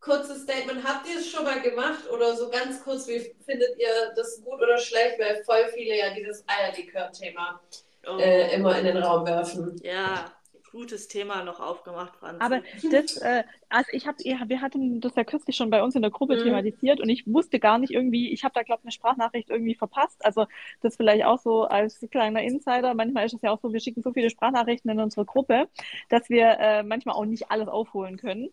Kurzes 0.00 0.42
Statement, 0.42 0.86
habt 0.86 1.08
ihr 1.08 1.18
es 1.18 1.28
schon 1.28 1.42
mal 1.42 1.60
gemacht 1.60 2.08
oder 2.10 2.36
so 2.36 2.48
ganz 2.50 2.82
kurz, 2.84 3.08
wie 3.08 3.34
findet 3.44 3.78
ihr 3.78 4.12
das 4.14 4.40
gut 4.44 4.54
oder 4.54 4.78
schlecht, 4.78 5.18
weil 5.18 5.42
voll 5.44 5.68
viele 5.74 5.98
ja 5.98 6.14
dieses 6.14 6.44
Eierlikör-Thema 6.46 7.60
oh. 8.06 8.18
äh, 8.18 8.54
immer 8.54 8.78
in 8.78 8.84
den 8.84 8.96
Raum 8.96 9.26
werfen. 9.26 9.76
Ja, 9.82 10.26
gutes 10.70 11.08
Thema 11.08 11.44
noch 11.44 11.60
aufgemacht, 11.60 12.16
Franz. 12.16 12.40
Aber 12.40 12.62
das, 12.90 13.16
äh, 13.18 13.44
also 13.68 13.90
ich 13.92 14.06
habe, 14.06 14.18
wir 14.24 14.60
hatten 14.60 15.00
das 15.00 15.14
ja 15.14 15.24
kürzlich 15.24 15.56
schon 15.56 15.70
bei 15.70 15.82
uns 15.82 15.94
in 15.94 16.02
der 16.02 16.10
Gruppe 16.10 16.36
mhm. 16.36 16.44
thematisiert 16.44 17.00
und 17.00 17.08
ich 17.08 17.26
wusste 17.26 17.58
gar 17.58 17.78
nicht 17.78 17.92
irgendwie, 17.92 18.30
ich 18.32 18.44
habe 18.44 18.54
da 18.54 18.62
glaube 18.62 18.80
ich 18.80 18.86
eine 18.86 18.92
Sprachnachricht 18.92 19.50
irgendwie 19.50 19.74
verpasst. 19.74 20.24
Also 20.24 20.46
das 20.80 20.96
vielleicht 20.96 21.24
auch 21.24 21.38
so 21.38 21.64
als 21.64 22.00
kleiner 22.10 22.42
Insider. 22.42 22.94
Manchmal 22.94 23.26
ist 23.26 23.34
es 23.34 23.42
ja 23.42 23.50
auch 23.50 23.60
so, 23.60 23.72
wir 23.72 23.80
schicken 23.80 24.02
so 24.02 24.12
viele 24.12 24.30
Sprachnachrichten 24.30 24.90
in 24.90 25.00
unsere 25.00 25.24
Gruppe, 25.24 25.68
dass 26.08 26.28
wir 26.30 26.58
äh, 26.58 26.82
manchmal 26.82 27.16
auch 27.16 27.24
nicht 27.24 27.50
alles 27.50 27.68
aufholen 27.68 28.16
können 28.16 28.50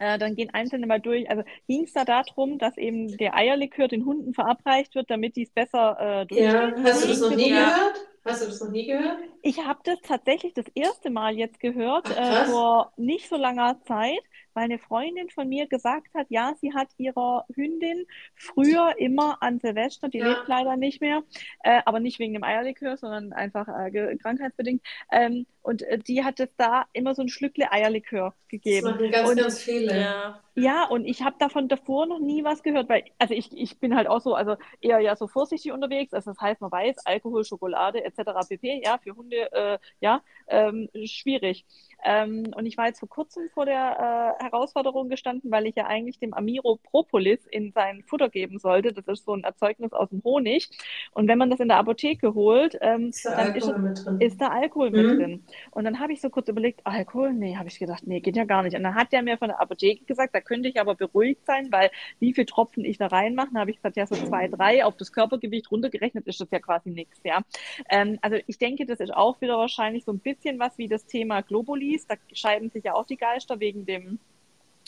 äh, 0.00 0.18
dann 0.18 0.36
gehen 0.36 0.50
Einzelne 0.52 0.86
mal 0.86 1.00
durch. 1.00 1.30
Also 1.30 1.44
ging 1.68 1.84
es 1.84 1.92
da 1.94 2.04
darum, 2.04 2.58
dass 2.58 2.76
eben 2.78 3.16
der 3.18 3.34
Eierlikör 3.36 3.88
den 3.88 4.06
Hunden 4.06 4.34
verabreicht 4.34 4.94
wird, 4.96 5.10
damit 5.10 5.36
die 5.36 5.44
es 5.44 5.50
besser 5.52 6.26
äh, 6.30 6.34
Ja, 6.34 6.74
hast 6.82 7.04
du 7.04 7.08
das 7.08 7.20
noch 7.20 7.30
nie 7.36 7.50
gehört? 7.50 8.06
Hast 8.24 8.42
du 8.42 8.46
das 8.46 8.60
noch 8.60 8.70
nie 8.70 8.86
gehört? 8.86 9.18
Ich 9.42 9.58
habe 9.66 9.80
das 9.84 9.98
tatsächlich 10.02 10.54
das 10.54 10.66
erste 10.74 11.10
Mal 11.10 11.36
jetzt 11.36 11.60
gehört, 11.60 12.10
Ach, 12.10 12.16
äh, 12.16 12.44
vor 12.44 12.92
nicht 12.96 13.28
so 13.28 13.36
langer 13.36 13.80
Zeit 13.84 14.20
weil 14.60 14.66
eine 14.66 14.78
Freundin 14.78 15.30
von 15.30 15.48
mir 15.48 15.66
gesagt 15.66 16.12
hat, 16.14 16.26
ja, 16.28 16.52
sie 16.60 16.74
hat 16.74 16.88
ihrer 16.98 17.46
Hündin 17.54 18.06
früher 18.34 18.94
immer 18.98 19.42
an 19.42 19.58
Silvester, 19.58 20.10
die 20.10 20.18
ja. 20.18 20.28
lebt 20.28 20.48
leider 20.48 20.76
nicht 20.76 21.00
mehr, 21.00 21.22
äh, 21.64 21.80
aber 21.86 21.98
nicht 21.98 22.18
wegen 22.18 22.34
dem 22.34 22.44
Eierlikör, 22.44 22.98
sondern 22.98 23.32
einfach 23.32 23.66
äh, 23.68 24.16
krankheitsbedingt. 24.18 24.82
Ähm, 25.10 25.46
und 25.62 25.80
äh, 25.82 25.98
die 25.98 26.24
hat 26.24 26.40
es 26.40 26.50
da 26.58 26.84
immer 26.92 27.14
so 27.14 27.22
ein 27.22 27.30
Schlückle 27.30 27.72
Eierlikör 27.72 28.34
gegeben. 28.48 28.84
Das 28.84 28.94
machen 28.96 29.10
ganz, 29.10 29.30
und, 29.30 29.36
ganz 29.38 29.62
viele. 29.62 29.98
Ja. 29.98 30.40
Ja, 30.60 30.84
und 30.84 31.06
ich 31.06 31.22
habe 31.22 31.36
davon 31.38 31.68
davor 31.68 32.06
noch 32.06 32.18
nie 32.18 32.44
was 32.44 32.62
gehört, 32.62 32.88
weil, 32.88 33.04
also 33.18 33.32
ich, 33.32 33.56
ich 33.56 33.78
bin 33.78 33.96
halt 33.96 34.06
auch 34.06 34.20
so, 34.20 34.34
also 34.34 34.56
eher 34.80 35.00
ja 35.00 35.16
so 35.16 35.26
vorsichtig 35.26 35.72
unterwegs. 35.72 36.12
Also 36.12 36.32
das 36.32 36.40
heißt, 36.40 36.60
man 36.60 36.70
weiß, 36.70 37.06
Alkohol, 37.06 37.44
Schokolade 37.44 38.04
etc. 38.04 38.46
pp. 38.48 38.82
Ja, 38.84 38.98
für 38.98 39.16
Hunde, 39.16 39.50
äh, 39.52 39.78
ja, 40.00 40.22
ähm, 40.48 40.88
schwierig. 41.04 41.64
Ähm, 42.04 42.52
und 42.54 42.66
ich 42.66 42.76
war 42.76 42.86
jetzt 42.86 43.00
vor 43.00 43.08
kurzem 43.08 43.48
vor 43.50 43.66
der 43.66 44.36
äh, 44.38 44.44
Herausforderung 44.44 45.08
gestanden, 45.08 45.50
weil 45.50 45.66
ich 45.66 45.76
ja 45.76 45.86
eigentlich 45.86 46.18
dem 46.18 46.34
Amiro 46.34 46.78
Propolis 46.82 47.46
in 47.46 47.72
sein 47.72 48.02
Futter 48.04 48.28
geben 48.28 48.58
sollte. 48.58 48.92
Das 48.92 49.06
ist 49.06 49.24
so 49.24 49.34
ein 49.34 49.44
Erzeugnis 49.44 49.92
aus 49.92 50.10
dem 50.10 50.22
Honig. 50.24 50.68
Und 51.12 51.28
wenn 51.28 51.38
man 51.38 51.50
das 51.50 51.60
in 51.60 51.68
der 51.68 51.78
Apotheke 51.78 52.34
holt, 52.34 52.76
ähm, 52.80 53.08
ist 53.08 53.24
da 53.24 53.44
dann 53.44 53.54
ist, 53.54 54.06
ist, 54.20 54.40
da 54.40 54.48
Alkohol 54.48 54.90
mhm. 54.90 54.96
mit 54.96 55.18
drin. 55.18 55.44
Und 55.70 55.84
dann 55.84 56.00
habe 56.00 56.12
ich 56.12 56.20
so 56.20 56.30
kurz 56.30 56.48
überlegt, 56.48 56.80
Alkohol? 56.84 57.32
Nee, 57.32 57.56
habe 57.56 57.68
ich 57.68 57.78
gedacht, 57.78 58.06
nee, 58.06 58.20
geht 58.20 58.36
ja 58.36 58.44
gar 58.44 58.62
nicht. 58.62 58.76
Und 58.76 58.82
dann 58.82 58.94
hat 58.94 59.12
der 59.12 59.22
mir 59.22 59.38
von 59.38 59.48
der 59.48 59.60
Apotheke 59.60 60.04
gesagt, 60.04 60.34
da 60.34 60.40
könnte 60.50 60.68
ich 60.68 60.80
aber 60.80 60.94
beruhigt 60.94 61.46
sein, 61.46 61.68
weil 61.70 61.90
wie 62.18 62.34
viele 62.34 62.46
Tropfen 62.46 62.84
ich 62.84 62.98
da 62.98 63.06
reinmache, 63.06 63.54
habe 63.54 63.70
ich 63.70 63.76
gesagt, 63.76 63.96
ja, 63.96 64.06
so 64.06 64.16
zwei, 64.16 64.48
drei 64.48 64.84
auf 64.84 64.96
das 64.96 65.12
Körpergewicht 65.12 65.70
runtergerechnet 65.70 66.26
ist 66.26 66.40
das 66.40 66.48
ja 66.50 66.58
quasi 66.58 66.90
nichts. 66.90 67.20
Ja? 67.24 67.40
Ähm, 67.88 68.18
also 68.20 68.36
ich 68.46 68.58
denke, 68.58 68.84
das 68.86 69.00
ist 69.00 69.14
auch 69.14 69.40
wieder 69.40 69.56
wahrscheinlich 69.56 70.04
so 70.04 70.12
ein 70.12 70.18
bisschen 70.18 70.58
was 70.58 70.76
wie 70.76 70.88
das 70.88 71.06
Thema 71.06 71.40
Globuli 71.40 71.70
Globullis, 71.70 72.06
da 72.06 72.16
scheiden 72.32 72.70
sich 72.70 72.84
ja 72.84 72.94
auch 72.94 73.06
die 73.06 73.16
Geister 73.16 73.60
wegen 73.60 73.86
dem 73.86 74.18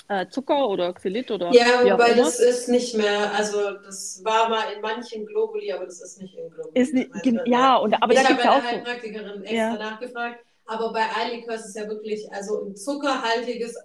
äh, 0.08 0.26
Zucker 0.28 0.68
oder 0.68 0.92
Xylit 0.92 1.30
oder. 1.30 1.52
Ja, 1.52 1.84
wobei 1.84 2.14
das 2.14 2.40
ist 2.40 2.68
nicht 2.68 2.94
mehr, 2.96 3.32
also 3.34 3.72
das 3.84 4.20
war 4.24 4.48
mal 4.48 4.72
in 4.74 4.80
manchen 4.80 5.26
Globuli, 5.26 5.72
aber 5.72 5.84
das 5.84 6.00
ist 6.02 6.20
nicht 6.20 6.36
in 6.36 6.50
Globuli. 6.50 6.80
Ist 6.80 6.94
nicht, 6.94 7.10
ja, 7.46 7.76
und, 7.76 7.94
aber 7.94 8.12
ich 8.12 8.20
da 8.20 8.28
habe 8.28 8.42
eine 8.42 8.62
Heilpraktikerin 8.64 9.42
extra 9.42 9.54
ja. 9.54 9.74
nachgefragt, 9.74 10.44
aber 10.66 10.92
bei 10.92 11.04
Eierlikör 11.16 11.54
ist 11.54 11.66
es 11.66 11.74
ja 11.74 11.86
wirklich, 11.88 12.30
also 12.32 12.64
ein 12.64 12.76
zuckerhaltiges 12.76 13.76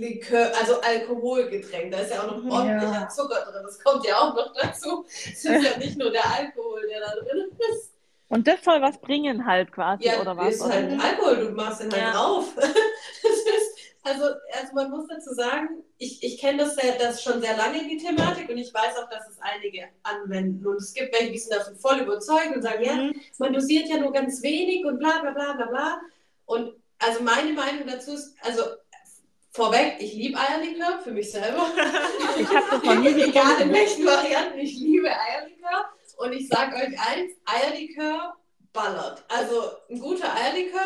Eierlikör, 0.00 0.52
also 0.58 0.80
Alkoholgetränk, 0.80 1.92
da 1.92 1.98
ist 1.98 2.12
ja 2.12 2.22
auch 2.22 2.36
noch 2.36 2.58
ordentlicher 2.58 2.92
ja. 2.92 3.08
Zucker 3.08 3.44
drin, 3.50 3.62
das 3.64 3.78
kommt 3.82 4.06
ja 4.06 4.18
auch 4.18 4.34
noch 4.34 4.52
dazu. 4.54 5.04
Es 5.06 5.44
ist 5.44 5.46
ja 5.46 5.78
nicht 5.78 5.98
nur 5.98 6.10
der 6.10 6.24
Alkohol, 6.24 6.86
der 6.88 7.00
da 7.00 7.14
drin 7.14 7.50
ist. 7.72 7.92
Und 8.28 8.46
das 8.46 8.62
soll 8.62 8.80
was 8.80 8.98
bringen 8.98 9.44
halt 9.44 9.72
quasi, 9.72 10.04
ja, 10.04 10.20
oder 10.20 10.36
was? 10.36 10.54
ist 10.54 10.62
oder? 10.62 10.74
halt 10.74 11.00
Alkohol, 11.02 11.46
du 11.46 11.50
machst 11.50 11.80
den 11.80 11.92
halt 11.92 12.02
ja. 12.02 12.12
drauf. 12.12 12.46
also, 14.04 14.24
also 14.24 14.74
man 14.74 14.90
muss 14.90 15.08
dazu 15.08 15.34
sagen, 15.34 15.82
ich, 15.98 16.22
ich 16.22 16.38
kenne 16.38 16.58
das, 16.58 16.76
das 16.76 17.22
schon 17.22 17.40
sehr 17.40 17.56
lange, 17.56 17.86
die 17.88 17.98
Thematik, 17.98 18.48
und 18.48 18.58
ich 18.58 18.72
weiß 18.72 18.96
auch, 18.98 19.10
dass 19.10 19.28
es 19.28 19.38
einige 19.40 19.88
anwenden. 20.04 20.64
Und 20.64 20.76
es 20.76 20.94
gibt 20.94 21.12
welche, 21.12 21.32
die 21.32 21.38
sind 21.38 21.54
davon 21.54 21.76
voll 21.76 21.98
überzeugt 21.98 22.54
und 22.54 22.62
sagen, 22.62 22.80
mhm. 22.80 22.86
ja, 22.86 23.20
man 23.38 23.52
dosiert 23.52 23.88
ja 23.88 23.98
nur 23.98 24.12
ganz 24.12 24.42
wenig 24.42 24.84
und 24.84 25.00
bla 25.00 25.18
bla 25.20 25.32
bla 25.32 25.52
bla 25.54 25.66
bla. 25.66 26.00
Und 26.46 26.72
also 27.00 27.22
meine 27.22 27.52
Meinung 27.52 27.86
dazu 27.86 28.12
ist, 28.12 28.36
also 28.42 28.62
vorweg, 29.60 29.96
ich 29.98 30.14
liebe 30.14 30.38
Eierlikör 30.38 31.00
für 31.04 31.10
mich 31.10 31.30
selber. 31.30 31.66
Ich 32.38 32.48
habe 32.48 32.66
das 32.70 32.82
noch 32.82 32.94
nie 32.94 33.22
Egal 33.28 33.60
in 33.60 33.72
welchen 33.72 34.06
Varianten, 34.06 34.58
ich 34.58 34.78
liebe 34.78 35.08
Eierlikör. 35.08 35.90
Und 36.16 36.32
ich 36.32 36.48
sage 36.48 36.76
euch 36.76 36.98
eins, 36.98 37.34
Eierlikör 37.44 38.36
ballert. 38.72 39.22
Also 39.28 39.70
ein 39.90 40.00
guter 40.00 40.34
Eierlikör, 40.34 40.80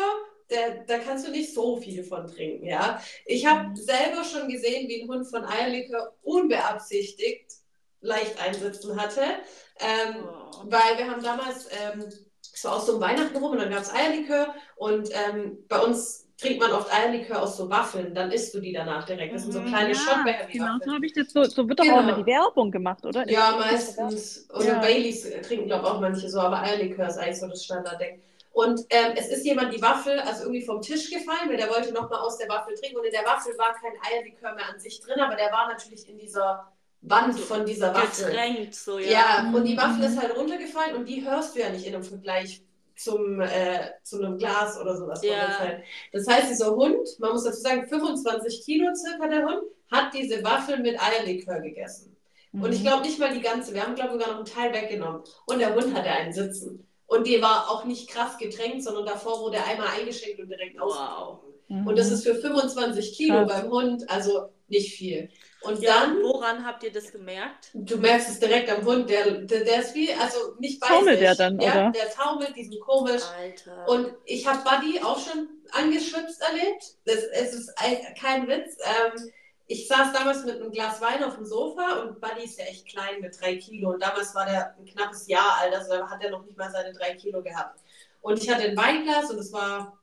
der, 0.49 0.83
da 0.83 0.97
kannst 0.97 1.25
du 1.25 1.31
nicht 1.31 1.53
so 1.53 1.77
viel 1.77 2.03
von 2.03 2.27
trinken, 2.27 2.65
ja. 2.65 3.01
Ich 3.25 3.45
habe 3.45 3.69
mhm. 3.69 3.75
selber 3.77 4.25
schon 4.25 4.49
gesehen, 4.49 4.89
wie 4.89 5.01
ein 5.01 5.07
Hund 5.07 5.25
von 5.25 5.45
Eierlikör 5.45 6.13
unbeabsichtigt 6.21 7.45
leicht 8.01 8.41
einsitzen 8.41 8.99
hatte. 9.01 9.23
Ähm, 9.79 10.17
oh. 10.21 10.63
Weil 10.65 10.97
wir 10.97 11.09
haben 11.09 11.23
damals, 11.23 11.69
ähm, 11.71 12.03
es 12.53 12.63
war 12.65 12.75
aus 12.75 12.87
so 12.87 12.93
einem 12.93 13.01
Weihnachten 13.01 13.37
rum 13.37 13.51
und 13.51 13.59
dann 13.59 13.71
gab 13.71 13.83
es 13.83 13.93
Eierlikör 13.93 14.53
und 14.75 15.09
ähm, 15.13 15.63
bei 15.69 15.79
uns 15.79 16.24
trinkt 16.37 16.59
man 16.59 16.71
oft 16.71 16.93
Eierlikör 16.93 17.41
aus 17.41 17.57
so 17.57 17.69
Waffeln, 17.69 18.13
dann 18.13 18.31
isst 18.31 18.53
du 18.53 18.59
die 18.59 18.73
danach 18.73 19.05
direkt. 19.05 19.33
Das 19.33 19.43
sind 19.43 19.53
so 19.53 19.61
mhm. 19.61 19.67
kleine 19.67 19.93
ja, 19.93 19.95
Schockbecher. 19.95 20.47
Genau, 20.51 20.77
so 20.83 20.93
habe 20.93 21.05
ich 21.05 21.13
das 21.13 21.31
so, 21.31 21.43
so 21.43 21.67
wird 21.67 21.79
doch 21.79 21.83
genau. 21.85 21.97
auch 21.97 22.03
immer 22.03 22.17
die 22.17 22.25
Werbung 22.25 22.71
gemacht, 22.71 23.05
oder? 23.05 23.29
Ja, 23.29 23.55
meistens. 23.57 24.47
Oder 24.53 24.65
ja. 24.65 24.79
Baileys 24.79 25.29
trinken, 25.41 25.67
glaube 25.67 25.85
ich, 25.85 25.91
auch 25.91 25.99
manche 26.01 26.29
so, 26.29 26.39
aber 26.39 26.61
Eierlikör 26.61 27.07
ist 27.07 27.17
eigentlich 27.17 27.39
so 27.39 27.47
das 27.47 27.63
Standardding. 27.63 28.21
Und 28.51 28.81
ähm, 28.89 29.13
es 29.17 29.27
ist 29.27 29.45
jemand 29.45 29.73
die 29.73 29.81
Waffel, 29.81 30.17
also 30.19 30.43
irgendwie 30.43 30.65
vom 30.65 30.81
Tisch 30.81 31.09
gefallen, 31.09 31.49
weil 31.49 31.57
der 31.57 31.69
wollte 31.69 31.93
nochmal 31.93 32.19
aus 32.19 32.37
der 32.37 32.47
Waffel 32.47 32.73
trinken. 32.75 32.97
Und 32.97 33.05
in 33.05 33.11
der 33.11 33.25
Waffel 33.25 33.57
war 33.57 33.73
kein 33.73 33.91
Eierlikör 34.09 34.55
mehr 34.55 34.69
an 34.69 34.79
sich 34.79 35.01
drin, 35.01 35.19
aber 35.19 35.35
der 35.35 35.51
war 35.51 35.67
natürlich 35.67 36.07
in 36.07 36.17
dieser 36.17 36.71
Wand 37.01 37.37
von 37.37 37.65
dieser 37.65 37.93
Waffel. 37.93 38.27
Getränkt, 38.27 38.75
so, 38.75 38.97
ja. 38.97 39.09
Ja, 39.09 39.51
und 39.53 39.65
die 39.65 39.77
Waffel 39.77 39.97
mhm. 39.97 40.03
ist 40.03 40.21
halt 40.21 40.37
runtergefallen 40.37 40.95
und 40.95 41.05
die 41.05 41.23
hörst 41.25 41.55
du 41.55 41.59
ja 41.59 41.69
nicht 41.69 41.85
in 41.85 41.95
einem 41.95 42.03
Vergleich 42.03 42.64
zum, 42.97 43.41
äh, 43.41 43.91
zu 44.03 44.19
einem 44.19 44.37
Glas 44.37 44.79
oder 44.79 44.95
sowas. 44.95 45.21
Ja. 45.23 45.79
Das 46.11 46.27
heißt, 46.27 46.49
dieser 46.49 46.75
Hund, 46.75 47.07
man 47.19 47.31
muss 47.31 47.43
dazu 47.43 47.61
sagen, 47.61 47.87
25 47.87 48.63
Kilo 48.65 48.93
circa 48.95 49.27
der 49.27 49.45
Hund, 49.45 49.63
hat 49.91 50.13
diese 50.13 50.43
Waffel 50.43 50.79
mit 50.79 50.99
Eierlikör 51.01 51.59
gegessen. 51.59 52.15
Und 52.53 52.71
ich 52.71 52.81
glaube 52.81 53.01
nicht 53.01 53.19
mal 53.19 53.33
die 53.33 53.41
ganze. 53.41 53.73
Wir 53.73 53.83
haben, 53.83 53.95
glaube 53.95 54.11
ich, 54.15 54.21
sogar 54.21 54.29
noch 54.29 54.37
einen 54.37 54.45
Teil 54.45 54.73
weggenommen. 54.73 55.23
Und 55.45 55.59
der 55.59 55.75
Hund 55.75 55.93
hatte 55.93 56.09
einen 56.09 56.31
sitzen. 56.31 56.87
Und 57.07 57.27
die 57.27 57.41
war 57.41 57.69
auch 57.69 57.85
nicht 57.85 58.09
krass 58.09 58.37
getränkt, 58.37 58.83
sondern 58.83 59.05
davor 59.05 59.41
wurde 59.41 59.63
einmal 59.63 59.89
eingeschenkt 59.89 60.39
und 60.39 60.49
direkt 60.49 60.79
Wow. 60.79 60.87
ausgetrunken. 60.89 61.44
Mhm. 61.67 61.87
Und 61.87 61.97
das 61.97 62.11
ist 62.11 62.23
für 62.23 62.35
25 62.35 63.13
Kilo 63.15 63.45
Krass. 63.45 63.61
beim 63.61 63.71
Hund, 63.71 64.09
also 64.09 64.49
nicht 64.67 64.95
viel. 64.95 65.29
Und 65.61 65.79
Ja, 65.81 66.01
dann, 66.01 66.21
woran 66.21 66.65
habt 66.65 66.83
ihr 66.83 66.91
das 66.91 67.11
gemerkt? 67.11 67.71
du 67.73 67.97
merkst 67.97 68.29
es 68.29 68.39
direkt 68.39 68.69
am 68.69 68.85
Hund, 68.85 69.09
der, 69.09 69.41
der, 69.41 69.63
der 69.63 69.81
ist 69.81 69.95
wie, 69.95 70.13
also 70.13 70.37
nicht 70.59 70.79
bei 70.79 70.87
Taumelt 70.87 71.19
der 71.19 71.35
dann, 71.35 71.59
ja, 71.59 71.71
oder? 71.71 71.91
Der 71.91 72.09
taumelt, 72.11 72.55
die 72.55 72.65
sind 72.65 72.79
komisch. 72.81 73.23
Alter. 73.37 73.87
Und 73.87 74.13
ich 74.25 74.45
habe 74.45 74.59
Buddy 74.63 74.99
auch 75.01 75.19
schon 75.19 75.49
angeschwipst 75.71 76.41
erlebt. 76.41 76.97
Das, 77.05 77.17
es 77.33 77.53
ist 77.53 77.73
ein, 77.77 77.97
kein 78.19 78.47
Witz. 78.47 78.77
Ähm, 78.83 79.31
ich 79.67 79.87
saß 79.87 80.13
damals 80.13 80.45
mit 80.45 80.55
einem 80.61 80.71
Glas 80.71 81.01
Wein 81.01 81.23
auf 81.23 81.35
dem 81.35 81.45
Sofa 81.45 82.03
und 82.03 82.21
Buddy 82.21 82.43
ist 82.43 82.59
ja 82.59 82.65
echt 82.65 82.87
klein 82.87 83.21
mit 83.21 83.39
drei 83.39 83.55
Kilo. 83.55 83.91
Und 83.91 84.01
damals 84.03 84.35
war 84.35 84.45
der 84.45 84.75
ein 84.77 84.85
knappes 84.85 85.27
Jahr 85.27 85.57
alt, 85.61 85.73
also 85.73 85.89
da 85.89 86.07
hat 86.07 86.23
er 86.23 86.29
noch 86.29 86.45
nicht 86.45 86.57
mal 86.57 86.71
seine 86.71 86.93
drei 86.93 87.15
Kilo 87.15 87.41
gehabt. 87.41 87.79
Und 88.21 88.41
ich 88.41 88.49
hatte 88.49 88.63
ein 88.63 88.77
Weinglas 88.77 89.31
und 89.31 89.39
es 89.39 89.51
war 89.51 89.99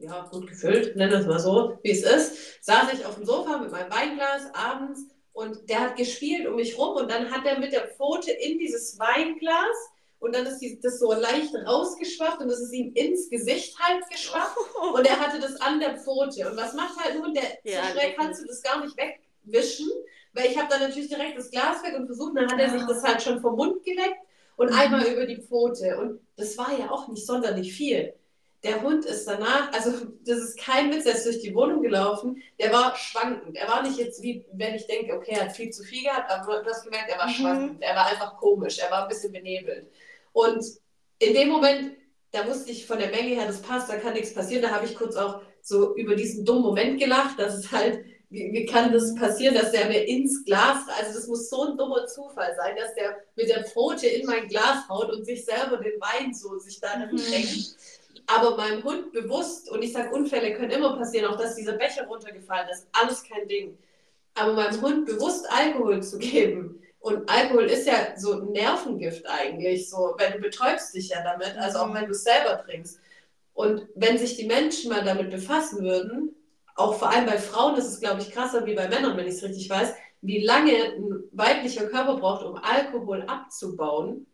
ja, 0.00 0.28
gut 0.30 0.46
gefüllt, 0.48 0.96
nennen 0.96 1.12
wir 1.12 1.18
es 1.20 1.26
mal 1.26 1.38
so, 1.38 1.78
wie 1.82 1.90
es 1.90 2.02
ist. 2.02 2.64
Saß 2.64 2.92
ich 2.92 3.04
auf 3.04 3.14
dem 3.16 3.24
Sofa 3.24 3.58
mit 3.58 3.70
meinem 3.70 3.90
Weinglas 3.90 4.42
abends 4.54 5.00
und 5.32 5.68
der 5.68 5.80
hat 5.80 5.96
gespielt 5.96 6.46
um 6.46 6.56
mich 6.56 6.78
rum 6.78 6.96
und 6.96 7.10
dann 7.10 7.30
hat 7.30 7.46
er 7.46 7.58
mit 7.58 7.72
der 7.72 7.88
Pfote 7.88 8.30
in 8.30 8.58
dieses 8.58 8.98
Weinglas 8.98 9.76
und 10.20 10.34
dann 10.34 10.46
ist 10.46 10.58
die, 10.58 10.80
das 10.80 10.98
so 10.98 11.12
leicht 11.12 11.54
rausgeschwappt 11.54 12.40
und 12.40 12.48
das 12.48 12.60
ist 12.60 12.72
ihm 12.72 12.92
ins 12.94 13.30
Gesicht 13.30 13.78
halt 13.78 14.02
geschwappt 14.10 14.56
und 14.94 15.06
er 15.06 15.20
hatte 15.20 15.40
das 15.40 15.60
an 15.60 15.78
der 15.80 15.96
Pfote. 15.96 16.50
Und 16.50 16.56
was 16.56 16.74
macht 16.74 16.96
halt 16.98 17.20
Hund, 17.22 17.36
der 17.36 17.44
Ja, 17.70 17.88
lecker. 17.92 18.22
kannst 18.22 18.42
du 18.42 18.46
das 18.46 18.62
gar 18.62 18.84
nicht 18.84 18.96
wegwischen, 18.96 19.88
weil 20.32 20.46
ich 20.50 20.58
habe 20.58 20.68
dann 20.68 20.80
natürlich 20.80 21.08
direkt 21.08 21.38
das 21.38 21.50
Glas 21.50 21.82
weg 21.82 21.94
und 21.96 22.06
versucht, 22.06 22.36
dann 22.36 22.50
hat 22.50 22.58
er 22.60 22.70
sich 22.70 22.82
das 22.86 23.02
halt 23.02 23.22
schon 23.22 23.40
vom 23.40 23.56
Mund 23.56 23.84
geleckt 23.84 24.18
und 24.56 24.70
einmal 24.72 25.06
über 25.06 25.24
die 25.24 25.40
Pfote. 25.40 25.96
Und 25.98 26.20
das 26.36 26.58
war 26.58 26.76
ja 26.76 26.90
auch 26.90 27.06
nicht 27.08 27.24
sonderlich 27.24 27.72
viel. 27.72 28.12
Der 28.64 28.82
Hund 28.82 29.04
ist 29.04 29.26
danach, 29.28 29.72
also 29.72 29.92
das 30.24 30.38
ist 30.38 30.58
kein 30.58 30.92
Witz, 30.92 31.06
er 31.06 31.14
ist 31.14 31.24
durch 31.26 31.40
die 31.40 31.54
Wohnung 31.54 31.80
gelaufen, 31.80 32.42
der 32.58 32.72
war 32.72 32.96
schwankend. 32.96 33.56
Er 33.56 33.68
war 33.68 33.82
nicht 33.82 33.98
jetzt 33.98 34.20
wie, 34.20 34.44
wenn 34.52 34.74
ich 34.74 34.86
denke, 34.88 35.14
okay, 35.14 35.34
er 35.36 35.42
hat 35.46 35.52
viel 35.56 35.70
zu 35.70 35.84
viel 35.84 36.02
gehabt, 36.02 36.28
aber 36.30 36.62
du 36.62 36.68
hast 36.70 36.82
gemerkt, 36.82 37.08
er 37.08 37.18
war 37.18 37.28
Mhm. 37.28 37.32
schwankend. 37.34 37.82
Er 37.82 37.94
war 37.94 38.06
einfach 38.06 38.36
komisch, 38.36 38.78
er 38.80 38.90
war 38.90 39.02
ein 39.04 39.08
bisschen 39.08 39.32
benebelt. 39.32 39.86
Und 40.32 40.64
in 41.20 41.34
dem 41.34 41.48
Moment, 41.50 41.96
da 42.32 42.46
wusste 42.48 42.72
ich 42.72 42.84
von 42.86 42.98
der 42.98 43.10
Menge 43.10 43.36
her, 43.36 43.46
das 43.46 43.62
passt, 43.62 43.88
da 43.90 43.96
kann 43.96 44.14
nichts 44.14 44.34
passieren. 44.34 44.62
Da 44.62 44.70
habe 44.70 44.86
ich 44.86 44.96
kurz 44.96 45.14
auch 45.16 45.40
so 45.62 45.94
über 45.96 46.16
diesen 46.16 46.44
dummen 46.44 46.62
Moment 46.62 46.98
gelacht, 47.00 47.38
dass 47.38 47.54
es 47.54 47.70
halt, 47.70 48.04
wie, 48.30 48.52
wie 48.52 48.66
kann 48.66 48.92
das 48.92 49.14
passieren, 49.14 49.54
dass 49.54 49.70
der 49.70 49.86
mir 49.86 50.04
ins 50.06 50.44
Glas, 50.44 50.78
also 50.98 51.14
das 51.14 51.26
muss 51.28 51.48
so 51.48 51.62
ein 51.62 51.76
dummer 51.78 52.06
Zufall 52.06 52.54
sein, 52.56 52.76
dass 52.76 52.92
der 52.94 53.16
mit 53.36 53.48
der 53.48 53.64
Pfote 53.64 54.06
in 54.08 54.26
mein 54.26 54.48
Glas 54.48 54.86
haut 54.88 55.10
und 55.10 55.24
sich 55.24 55.44
selber 55.44 55.76
den 55.78 55.98
Wein 56.00 56.34
so 56.34 56.58
sich 56.58 56.80
darin 56.80 57.10
Mhm. 57.12 57.18
trinkt. 57.18 57.76
Aber 58.28 58.56
meinem 58.56 58.84
Hund 58.84 59.12
bewusst, 59.12 59.70
und 59.70 59.82
ich 59.82 59.92
sage, 59.92 60.14
Unfälle 60.14 60.54
können 60.54 60.70
immer 60.70 60.96
passieren, 60.96 61.32
auch 61.32 61.38
dass 61.38 61.56
dieser 61.56 61.72
Becher 61.72 62.06
runtergefallen 62.06 62.68
ist, 62.68 62.86
alles 62.92 63.24
kein 63.24 63.48
Ding. 63.48 63.78
Aber 64.34 64.52
meinem 64.52 64.80
Hund 64.82 65.06
bewusst 65.06 65.46
Alkohol 65.50 66.02
zu 66.02 66.18
geben, 66.18 66.80
und 67.00 67.30
Alkohol 67.30 67.64
ist 67.66 67.86
ja 67.86 68.16
so 68.16 68.32
ein 68.34 68.52
Nervengift 68.52 69.24
eigentlich, 69.26 69.88
so, 69.88 70.14
weil 70.18 70.32
du 70.32 70.38
betäubst 70.40 70.94
dich 70.94 71.10
ja 71.10 71.22
damit, 71.22 71.56
also 71.56 71.78
auch 71.78 71.88
Mhm. 71.88 71.94
wenn 71.94 72.04
du 72.06 72.10
es 72.10 72.24
selber 72.24 72.62
trinkst. 72.62 73.00
Und 73.54 73.86
wenn 73.94 74.18
sich 74.18 74.36
die 74.36 74.46
Menschen 74.46 74.90
mal 74.90 75.04
damit 75.04 75.30
befassen 75.30 75.82
würden, 75.82 76.34
auch 76.74 76.94
vor 76.98 77.10
allem 77.10 77.26
bei 77.26 77.38
Frauen 77.38 77.76
ist 77.76 77.86
es, 77.86 78.00
glaube 78.00 78.20
ich, 78.20 78.30
krasser 78.30 78.66
wie 78.66 78.74
bei 78.74 78.88
Männern, 78.88 79.16
wenn 79.16 79.26
ich 79.26 79.34
es 79.34 79.42
richtig 79.42 79.70
weiß, 79.70 79.94
wie 80.22 80.44
lange 80.44 80.72
ein 80.72 81.24
weiblicher 81.32 81.86
Körper 81.86 82.16
braucht, 82.16 82.44
um 82.44 82.56
Alkohol 82.56 83.22
abzubauen. 83.22 84.26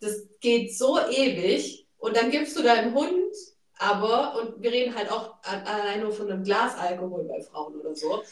Das 0.00 0.26
geht 0.40 0.76
so 0.76 0.98
ewig. 0.98 1.83
Und 2.04 2.14
dann 2.14 2.30
gibst 2.30 2.54
du 2.58 2.62
deinem 2.62 2.94
Hund 2.94 3.34
aber, 3.78 4.36
und 4.38 4.62
wir 4.62 4.70
reden 4.70 4.94
halt 4.94 5.10
auch 5.10 5.36
allein 5.42 6.00
nur 6.00 6.12
von 6.12 6.30
einem 6.30 6.44
Glas 6.44 6.76
Alkohol 6.76 7.24
bei 7.24 7.40
Frauen 7.40 7.80
oder 7.80 7.94
so. 7.94 8.22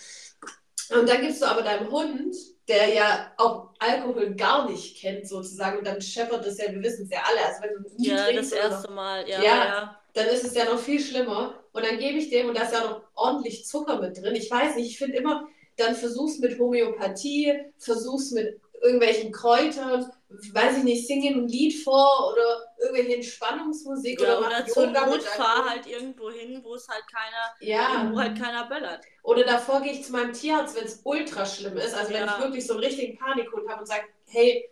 Und 0.95 1.09
dann 1.09 1.23
gibst 1.23 1.41
du 1.41 1.47
aber 1.47 1.63
deinem 1.63 1.91
Hund, 1.91 2.37
der 2.69 2.93
ja 2.93 3.33
auch 3.39 3.71
Alkohol 3.79 4.35
gar 4.35 4.69
nicht 4.69 5.01
kennt, 5.01 5.27
sozusagen, 5.27 5.79
und 5.79 5.87
dann 5.87 6.03
scheppert 6.03 6.45
es 6.45 6.59
ja, 6.59 6.71
wir 6.71 6.83
wissen 6.83 7.05
es 7.07 7.13
ja 7.13 7.23
alle, 7.27 7.47
also 7.47 7.63
wenn 7.63 7.83
du 7.83 7.97
nie 7.97 8.09
ja, 8.09 8.25
trinkst 8.27 8.53
das 8.53 8.59
oder 8.59 8.71
erste 8.71 8.93
Mal. 8.93 9.27
Ja, 9.27 9.43
Ja. 9.43 9.65
ja. 9.65 10.01
dann 10.13 10.27
ist 10.27 10.45
es 10.45 10.55
ja 10.55 10.67
noch 10.67 10.79
viel 10.79 11.01
schlimmer. 11.01 11.55
Und 11.73 11.87
dann 11.87 11.99
gebe 11.99 12.19
ich 12.19 12.29
dem, 12.29 12.51
und 12.51 12.59
da 12.59 12.65
ist 12.65 12.75
ja 12.75 12.85
noch 12.85 13.01
ordentlich 13.15 13.65
Zucker 13.65 14.03
mit 14.03 14.19
drin. 14.19 14.35
Ich 14.35 14.51
weiß 14.51 14.77
nicht, 14.77 14.91
ich 14.91 14.99
finde 14.99 15.17
immer, 15.17 15.49
dann 15.79 15.95
versuch's 15.95 16.39
mit 16.41 16.59
Homöopathie, 16.59 17.59
versuch's 17.79 18.33
mit 18.33 18.61
irgendwelchen 18.83 19.33
Kräutern, 19.33 20.11
weiß 20.29 20.79
ich 20.79 20.85
nicht, 20.85 21.07
sing 21.07 21.23
ein 21.27 21.47
Lied 21.49 21.83
vor 21.85 22.33
oder 22.33 22.75
irgendwelche 22.81 23.17
Entspannungsmusik 23.17 24.21
Ja, 24.21 24.39
oder 24.39 24.47
oder 24.47 24.67
zur 24.67 24.87
Yoga 24.87 25.07
Not 25.07 25.23
fahr 25.23 25.69
halt 25.71 25.87
irgendwo 25.87 26.31
hin, 26.31 26.61
wo 26.65 26.75
es 26.75 26.89
halt 26.89 27.05
keiner, 27.11 27.55
Ja, 27.61 28.11
wo 28.13 28.19
halt 28.19 28.39
keiner 28.39 28.67
böllert. 28.67 29.05
oder 29.23 29.45
davor 29.45 29.81
gehe 29.83 29.93
ich 29.93 30.05
zu 30.05 30.13
meinem 30.13 30.33
Tierarzt, 30.33 30.77
wenn 30.77 30.85
es 30.85 31.01
ultra 31.05 31.47
schlimm 31.47 31.77
ist. 31.77 31.95
Also 31.95 32.13
wenn 32.13 32.27
Ja. 32.27 32.37
ich 32.37 32.45
wirklich 32.45 32.67
so 32.67 32.75
einen 32.75 32.83
richtigen 32.85 33.17
Panikhund 33.19 33.69
habe 33.69 33.81
und 33.81 33.87
sage, 33.87 34.03
hey, 34.27 34.69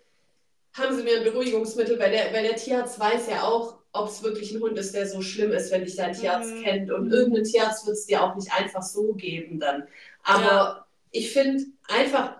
haben 0.74 0.96
Sie 0.96 1.02
mir 1.02 1.18
ein 1.18 1.24
Beruhigungsmittel, 1.24 1.98
weil 1.98 2.10
der, 2.12 2.32
weil 2.32 2.44
der 2.44 2.56
Tierarzt 2.56 2.98
weiß 2.98 3.28
ja 3.28 3.42
auch, 3.42 3.78
ob 3.92 4.08
es 4.08 4.22
wirklich 4.22 4.52
ein 4.52 4.60
Hund 4.60 4.78
ist, 4.78 4.94
der 4.94 5.06
so 5.06 5.20
schlimm 5.20 5.50
ist, 5.52 5.70
wenn 5.72 5.84
dich 5.84 5.96
dein 5.96 6.12
Tierarzt 6.14 6.54
Mhm. 6.54 6.62
kennt. 6.62 6.90
Und 6.92 7.12
irgendein 7.12 7.44
Tierarzt 7.44 7.86
wird 7.86 7.96
es 7.96 8.06
dir 8.06 8.22
auch 8.22 8.34
nicht 8.36 8.52
einfach 8.52 8.82
so 8.82 9.12
geben 9.14 9.58
dann. 9.58 9.86
Aber 10.22 10.42
Ja. 10.42 10.86
ich 11.10 11.32
finde 11.32 11.64
einfach 11.88 12.39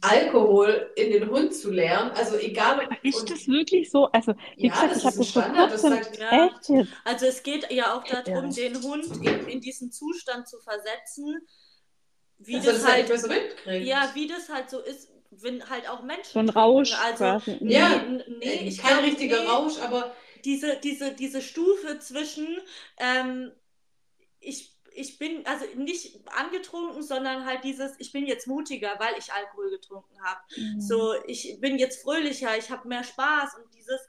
Alkohol 0.00 0.90
in 0.96 1.12
den 1.12 1.28
Hund 1.30 1.54
zu 1.54 1.70
lernen, 1.70 2.10
also 2.12 2.36
egal 2.38 2.86
ob. 2.86 3.04
Ist 3.04 3.20
und- 3.20 3.30
das 3.30 3.46
wirklich 3.48 3.90
so? 3.90 4.06
Also, 4.06 4.34
wie 4.56 4.66
ja, 4.68 4.72
gesagt, 4.86 4.92
das 4.92 4.98
ich 4.98 5.04
habe 5.04 5.08
ist 5.08 5.14
ein 5.14 5.18
das 5.18 5.28
Standard. 5.28 5.72
Das 5.72 5.82
sagt, 5.82 6.18
Ja. 6.18 6.46
Echt 6.46 6.68
jetzt? 6.70 6.92
Also 7.04 7.26
es 7.26 7.42
geht 7.42 7.70
ja 7.70 7.94
auch 7.96 8.04
darum, 8.04 8.50
Ja. 8.50 8.68
den 8.68 8.82
Hund 8.82 9.04
in, 9.26 9.46
in 9.48 9.60
diesen 9.60 9.92
Zustand 9.92 10.48
zu 10.48 10.58
versetzen, 10.60 11.46
wie 12.38 12.54
er 12.54 12.62
das 12.62 12.82
das 12.82 12.86
halt 12.92 13.10
halt, 13.10 13.20
so 13.20 13.28
mitkriegt. 13.28 13.86
ja, 13.86 14.10
wie 14.14 14.26
das 14.26 14.48
halt 14.48 14.70
so 14.70 14.80
ist, 14.80 15.10
wenn 15.30 15.68
halt 15.68 15.88
auch 15.90 16.02
Menschen 16.02 16.32
So 16.32 16.38
ein. 16.38 16.48
Rausch 16.48 16.92
Also, 16.94 17.24
quasi. 17.24 17.58
nee, 17.60 17.74
Ja. 17.74 18.02
nee, 18.38 18.44
Äh, 18.46 18.68
ich 18.68 18.78
Kein 18.78 19.04
richtiger 19.04 19.40
nee, 19.42 19.46
Rausch, 19.48 19.78
aber 19.82 20.14
diese, 20.46 20.76
diese, 20.82 21.12
diese 21.12 21.42
Stufe 21.42 21.98
zwischen, 21.98 22.46
ähm, 22.98 23.52
ich, 24.40 24.77
ich 24.98 25.18
bin 25.18 25.46
also 25.46 25.64
nicht 25.76 26.20
angetrunken, 26.36 27.02
sondern 27.02 27.46
halt 27.46 27.64
dieses, 27.64 27.92
ich 27.98 28.12
bin 28.12 28.26
jetzt 28.26 28.46
mutiger, 28.46 28.96
weil 28.98 29.14
ich 29.18 29.32
Alkohol 29.32 29.70
getrunken 29.70 30.20
habe. 30.22 30.40
Mhm. 30.56 30.80
So, 30.80 31.14
ich 31.26 31.58
bin 31.60 31.78
jetzt 31.78 32.02
fröhlicher, 32.02 32.58
ich 32.58 32.70
habe 32.70 32.88
mehr 32.88 33.04
Spaß 33.04 33.56
und 33.56 33.72
dieses, 33.74 34.00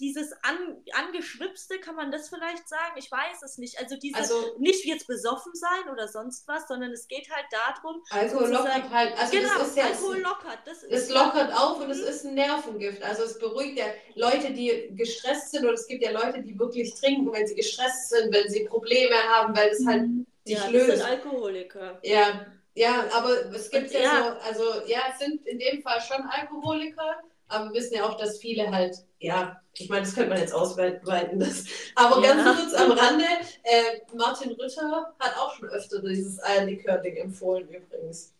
dieses 0.00 0.32
an, 0.42 0.82
angeschwipste, 0.92 1.78
kann 1.78 1.94
man 1.96 2.10
das 2.10 2.28
vielleicht 2.28 2.68
sagen? 2.68 2.94
Ich 2.96 3.10
weiß 3.10 3.42
es 3.42 3.58
nicht. 3.58 3.78
Also 3.78 3.96
dieses, 3.96 4.18
also 4.20 4.56
nicht 4.58 4.84
jetzt 4.84 5.06
besoffen 5.06 5.52
sein 5.54 5.92
oder 5.92 6.08
sonst 6.08 6.46
was, 6.48 6.66
sondern 6.68 6.90
es 6.92 7.06
geht 7.08 7.28
halt 7.30 7.46
darum, 7.50 8.02
Alkohol 8.10 8.48
lockert 8.50 8.90
halt. 8.90 9.18
Also 9.18 9.36
genau, 9.36 9.58
das 9.58 9.68
ist 9.68 9.76
ja 9.76 9.84
Alkohol 9.86 10.18
lockert. 10.20 10.58
Das 10.66 10.82
Es 10.84 11.08
lockert 11.10 11.52
auf 11.54 11.80
und 11.80 11.90
es 11.90 12.00
Mhm. 12.00 12.08
ist 12.08 12.24
ein 12.24 12.34
Nervengift. 12.34 13.02
Also 13.02 13.24
es 13.24 13.38
beruhigt 13.38 13.78
ja 13.78 13.86
Leute, 14.14 14.52
die 14.52 14.90
gestresst 14.92 15.50
sind 15.52 15.64
oder 15.64 15.74
es 15.74 15.86
gibt 15.86 16.02
ja 16.02 16.10
Leute, 16.10 16.42
die 16.42 16.58
wirklich 16.58 16.94
trinken, 16.94 17.32
wenn 17.32 17.46
sie 17.46 17.54
gestresst 17.54 18.10
sind, 18.10 18.32
wenn 18.34 18.48
sie 18.48 18.64
Probleme 18.64 19.16
haben, 19.16 19.54
weil 19.56 19.68
es 19.70 19.84
halt 19.86 20.02
Mhm. 20.02 20.26
sich 20.44 20.54
ja, 20.56 20.62
das 20.64 20.72
löst. 20.72 20.86
sind 20.98 21.02
Alkoholiker. 21.02 21.98
Ja, 22.02 22.46
ja, 22.74 23.06
aber 23.12 23.30
es 23.54 23.70
gibt 23.70 23.86
Und 23.86 23.92
ja, 23.92 24.00
ja. 24.00 24.38
so, 24.42 24.48
also 24.48 24.86
ja, 24.86 25.00
es 25.12 25.18
sind 25.20 25.46
in 25.46 25.58
dem 25.58 25.80
Fall 25.82 26.00
schon 26.00 26.22
Alkoholiker, 26.22 27.22
aber 27.48 27.66
wir 27.66 27.74
wissen 27.80 27.94
ja 27.94 28.04
auch, 28.04 28.16
dass 28.16 28.38
viele 28.38 28.70
halt, 28.70 28.96
ja, 29.18 29.60
ich 29.76 29.88
meine, 29.88 30.02
das 30.02 30.14
könnte 30.14 30.30
man 30.30 30.38
jetzt 30.40 30.54
ausweiten, 30.54 31.38
das. 31.38 31.64
aber 31.94 32.22
Ja. 32.22 32.34
ganz 32.34 32.44
kurz 32.60 32.74
am 32.74 32.92
Rande, 32.92 33.24
äh, 33.64 34.16
Martin 34.16 34.52
Rütter 34.52 35.14
hat 35.18 35.36
auch 35.36 35.54
schon 35.54 35.68
öfter 35.68 36.00
dieses 36.02 36.42
Eierlikör-Ding 36.42 37.16
empfohlen 37.16 37.68
übrigens. 37.68 38.32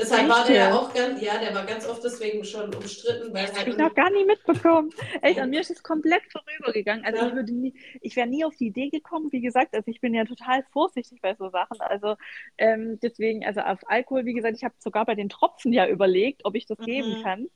Deshalb 0.00 0.28
war 0.28 0.44
der 0.46 0.54
ja 0.54 0.78
auch 0.78 0.94
ganz, 0.94 1.20
ja, 1.20 1.38
der 1.38 1.52
war 1.52 1.66
ganz 1.66 1.84
oft 1.84 2.04
deswegen 2.04 2.44
schon 2.44 2.72
umstritten, 2.72 3.34
weil 3.34 3.42
Das 3.42 3.50
halt 3.50 3.58
habe 3.62 3.70
ich 3.70 3.76
noch 3.76 3.92
gar 3.96 4.10
nie 4.12 4.24
mitbekommen. 4.24 4.90
Echt, 5.22 5.40
an 5.40 5.50
mir 5.50 5.60
ist 5.60 5.72
es 5.72 5.82
komplett 5.82 6.22
vorübergegangen. 6.30 7.04
Also 7.04 7.18
Ja. 7.18 7.26
ich 7.26 7.34
würde 7.34 7.52
nie, 7.52 7.74
ich 8.00 8.14
wäre 8.14 8.28
nie 8.28 8.44
auf 8.44 8.54
die 8.54 8.68
Idee 8.68 8.90
gekommen, 8.90 9.32
wie 9.32 9.40
gesagt, 9.40 9.74
also 9.74 9.90
ich 9.90 10.00
bin 10.00 10.14
ja 10.14 10.24
total 10.24 10.62
vorsichtig 10.72 11.20
bei 11.20 11.34
so 11.34 11.50
Sachen. 11.50 11.80
Also 11.80 12.14
ähm, 12.58 13.00
deswegen, 13.02 13.44
also 13.44 13.58
auf 13.60 13.80
Alkohol, 13.88 14.24
wie 14.24 14.34
gesagt, 14.34 14.56
ich 14.56 14.62
habe 14.62 14.74
sogar 14.78 15.04
bei 15.04 15.16
den 15.16 15.28
Tropfen 15.28 15.72
ja 15.72 15.88
überlegt, 15.88 16.44
ob 16.44 16.54
ich 16.54 16.66
das 16.66 16.78
geben 16.78 17.10
Mhm. 17.10 17.22
kann. 17.24 17.48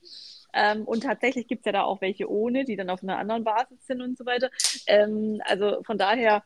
Ähm, 0.52 0.84
und 0.84 1.02
tatsächlich 1.04 1.46
gibt 1.46 1.62
es 1.62 1.66
ja 1.66 1.72
da 1.72 1.82
auch 1.82 2.00
welche 2.00 2.30
ohne, 2.30 2.64
die 2.64 2.76
dann 2.76 2.90
auf 2.90 3.02
einer 3.02 3.18
anderen 3.18 3.44
Basis 3.44 3.86
sind 3.86 4.02
und 4.02 4.18
so 4.18 4.26
weiter. 4.26 4.50
Ähm, 4.86 5.40
also 5.44 5.82
von 5.84 5.98
daher 5.98 6.42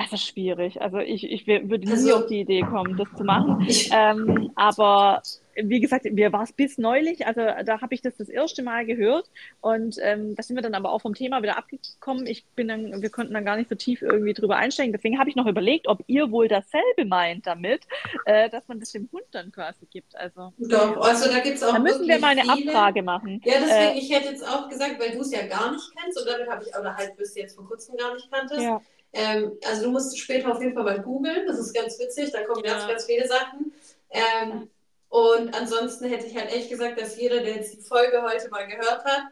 Also 0.00 0.16
schwierig. 0.16 0.80
Also 0.80 0.98
ich, 0.98 1.24
ich 1.28 1.46
würde 1.48 1.78
nie 1.84 1.90
Also- 1.90 2.16
auf 2.18 2.26
die 2.26 2.40
Idee 2.40 2.60
kommen, 2.62 2.96
das 2.96 3.08
zu 3.16 3.24
machen. 3.24 3.66
Ähm, 3.92 4.52
aber 4.54 5.22
wie 5.60 5.80
gesagt, 5.80 6.04
mir 6.04 6.32
war 6.32 6.44
es 6.44 6.52
bis 6.52 6.78
neulich, 6.78 7.26
also 7.26 7.40
da 7.64 7.80
habe 7.80 7.92
ich 7.92 8.00
das 8.00 8.16
das 8.16 8.28
erste 8.28 8.62
Mal 8.62 8.86
gehört 8.86 9.28
und 9.60 9.96
ähm, 10.00 10.36
da 10.36 10.42
sind 10.44 10.54
wir 10.54 10.62
dann 10.62 10.76
aber 10.76 10.92
auch 10.92 11.00
vom 11.00 11.14
Thema 11.14 11.42
wieder 11.42 11.58
abgekommen. 11.58 12.28
Ich 12.28 12.46
bin 12.54 12.68
dann, 12.68 13.02
wir 13.02 13.10
konnten 13.10 13.34
dann 13.34 13.44
gar 13.44 13.56
nicht 13.56 13.68
so 13.68 13.74
tief 13.74 14.00
irgendwie 14.02 14.34
drüber 14.34 14.54
einsteigen. 14.56 14.92
Deswegen 14.92 15.18
habe 15.18 15.30
ich 15.30 15.34
noch 15.34 15.46
überlegt, 15.46 15.88
ob 15.88 16.04
ihr 16.06 16.30
wohl 16.30 16.46
dasselbe 16.46 17.04
meint 17.04 17.48
damit, 17.48 17.80
äh, 18.26 18.48
dass 18.50 18.68
man 18.68 18.78
das 18.78 18.92
dem 18.92 19.08
Hund 19.10 19.24
dann 19.32 19.50
quasi 19.50 19.84
gibt. 19.86 20.14
Also 20.14 20.52
Doch, 20.58 20.96
also 20.98 21.28
da 21.28 21.40
gibt 21.40 21.56
es 21.56 21.62
auch 21.64 21.72
da 21.72 21.80
müssen 21.80 22.06
wir 22.06 22.20
mal 22.20 22.38
eine 22.38 22.42
viele. 22.42 22.70
Abfrage 22.70 23.02
machen. 23.02 23.40
Ja, 23.44 23.54
deswegen, 23.60 23.96
Äh, 23.96 23.98
ich 23.98 24.14
hätte 24.14 24.28
jetzt 24.28 24.46
auch 24.48 24.68
gesagt, 24.68 25.00
weil 25.00 25.10
du 25.10 25.22
es 25.22 25.32
ja 25.32 25.44
gar 25.48 25.72
nicht 25.72 25.90
kennst 26.00 26.20
und 26.20 26.28
damit 26.28 26.48
habe 26.48 26.62
ich, 26.64 26.76
oder 26.78 26.94
halt 26.96 27.16
bis 27.16 27.34
jetzt 27.34 27.56
vor 27.56 27.66
kurzem 27.66 27.96
gar 27.96 28.14
nicht 28.14 28.30
kanntest. 28.30 28.60
ja. 28.62 28.80
Ähm, 29.12 29.52
also 29.66 29.84
du 29.84 29.90
musst 29.90 30.18
später 30.18 30.52
auf 30.52 30.60
jeden 30.60 30.74
Fall 30.74 30.84
mal 30.84 31.00
googeln, 31.00 31.46
das 31.46 31.58
ist 31.58 31.74
ganz 31.74 31.98
witzig, 31.98 32.30
da 32.32 32.44
kommen 32.44 32.64
Ja. 32.64 32.72
ganz, 32.74 32.86
ganz 32.86 33.04
viele 33.06 33.26
Sachen. 33.26 33.72
Ähm, 34.10 34.68
und 35.08 35.54
ansonsten 35.54 36.06
hätte 36.08 36.26
ich 36.26 36.36
halt 36.36 36.52
echt 36.52 36.68
gesagt, 36.68 37.00
dass 37.00 37.16
jeder, 37.16 37.40
der 37.40 37.56
jetzt 37.56 37.74
die 37.74 37.80
Folge 37.80 38.22
heute 38.22 38.48
mal 38.50 38.66
gehört 38.66 39.04
hat, 39.04 39.22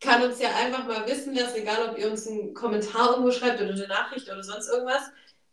kann 0.00 0.22
uns 0.22 0.40
ja 0.40 0.48
einfach 0.56 0.86
mal 0.86 1.06
wissen 1.06 1.34
lassen, 1.34 1.56
egal 1.56 1.90
ob 1.90 1.98
ihr 1.98 2.10
uns 2.10 2.26
einen 2.26 2.54
Kommentar 2.54 3.10
irgendwo 3.12 3.30
schreibt 3.30 3.60
oder 3.60 3.70
eine 3.72 3.86
Nachricht 3.88 4.30
oder 4.30 4.42
sonst 4.42 4.68
irgendwas, 4.68 5.02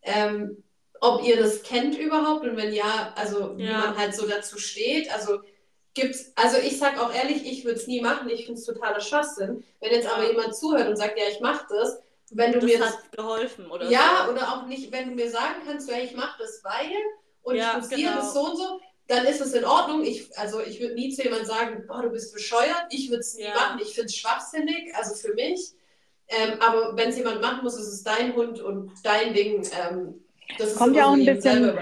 ähm, 0.02 0.62
ob 1.00 1.22
ihr 1.22 1.36
das 1.36 1.62
kennt 1.62 1.98
überhaupt 1.98 2.44
und 2.44 2.56
wenn 2.56 2.72
ja, 2.72 3.12
also 3.16 3.56
wie 3.58 3.64
Ja. 3.64 3.78
man 3.78 3.98
halt 3.98 4.14
so 4.14 4.26
dazu 4.26 4.58
steht. 4.58 5.12
Also 5.12 5.40
gibt's, 5.94 6.32
also 6.34 6.58
ich 6.58 6.78
sag 6.78 6.98
auch 6.98 7.14
ehrlich, 7.14 7.46
ich 7.50 7.64
würde 7.64 7.78
es 7.78 7.86
nie 7.86 8.00
machen, 8.00 8.28
ich 8.28 8.46
finde 8.46 8.58
es 8.60 8.66
totaler 8.66 9.00
Schwachsinn. 9.00 9.64
Wenn 9.80 9.92
jetzt 9.92 10.08
aber 10.08 10.26
jemand 10.30 10.54
zuhört 10.56 10.88
und 10.88 10.96
sagt, 10.96 11.18
ja, 11.18 11.24
ich 11.30 11.40
mache 11.40 11.66
das, 11.68 12.00
wenn 12.30 12.52
du 12.52 12.60
das 12.60 12.70
mir 12.70 12.80
hat 12.80 13.12
geholfen, 13.12 13.70
oder 13.70 13.88
ja, 13.90 14.24
so. 14.26 14.32
oder 14.32 14.52
auch 14.52 14.66
nicht, 14.66 14.90
wenn 14.92 15.10
du 15.10 15.14
mir 15.14 15.30
sagen 15.30 15.62
kannst, 15.66 15.88
ja, 15.90 15.98
ich 15.98 16.14
mache 16.14 16.38
das 16.42 16.62
weil 16.64 16.92
und 17.42 17.56
Ja, 17.56 17.78
ich 17.78 17.88
genau. 17.96 18.16
das 18.16 18.32
so 18.34 18.40
und 18.50 18.56
so, 18.56 18.80
dann 19.06 19.26
ist 19.26 19.40
es 19.40 19.52
in 19.52 19.64
Ordnung. 19.64 20.02
Ich, 20.04 20.36
also 20.38 20.60
ich 20.60 20.80
würde 20.80 20.94
nie 20.94 21.10
zu 21.14 21.22
jemandem 21.22 21.46
sagen, 21.46 21.84
boah, 21.86 22.02
du 22.02 22.10
bist 22.10 22.32
bescheuert, 22.32 22.86
ich 22.90 23.10
würde 23.10 23.20
es 23.20 23.34
nie 23.34 23.42
Ja. 23.44 23.54
machen, 23.54 23.80
ich 23.82 23.94
finde 23.94 24.06
es 24.06 24.16
schwachsinnig, 24.16 24.94
also 24.94 25.14
für 25.14 25.34
mich. 25.34 25.72
Ähm, 26.28 26.58
aber 26.60 26.96
wenn 26.96 27.10
es 27.10 27.18
jemand 27.18 27.42
machen 27.42 27.62
muss, 27.62 27.74
ist 27.78 27.88
es 27.88 28.02
dein 28.02 28.34
Hund 28.34 28.60
und 28.60 28.92
dein 29.04 29.34
Ding. 29.34 29.68
Ähm, 29.78 30.23
das 30.58 30.70
ist 30.72 30.78
Kommt 30.78 30.96
ja 30.96 31.06
auch 31.08 31.12
ein 31.12 31.24
bisschen-. 31.24 31.78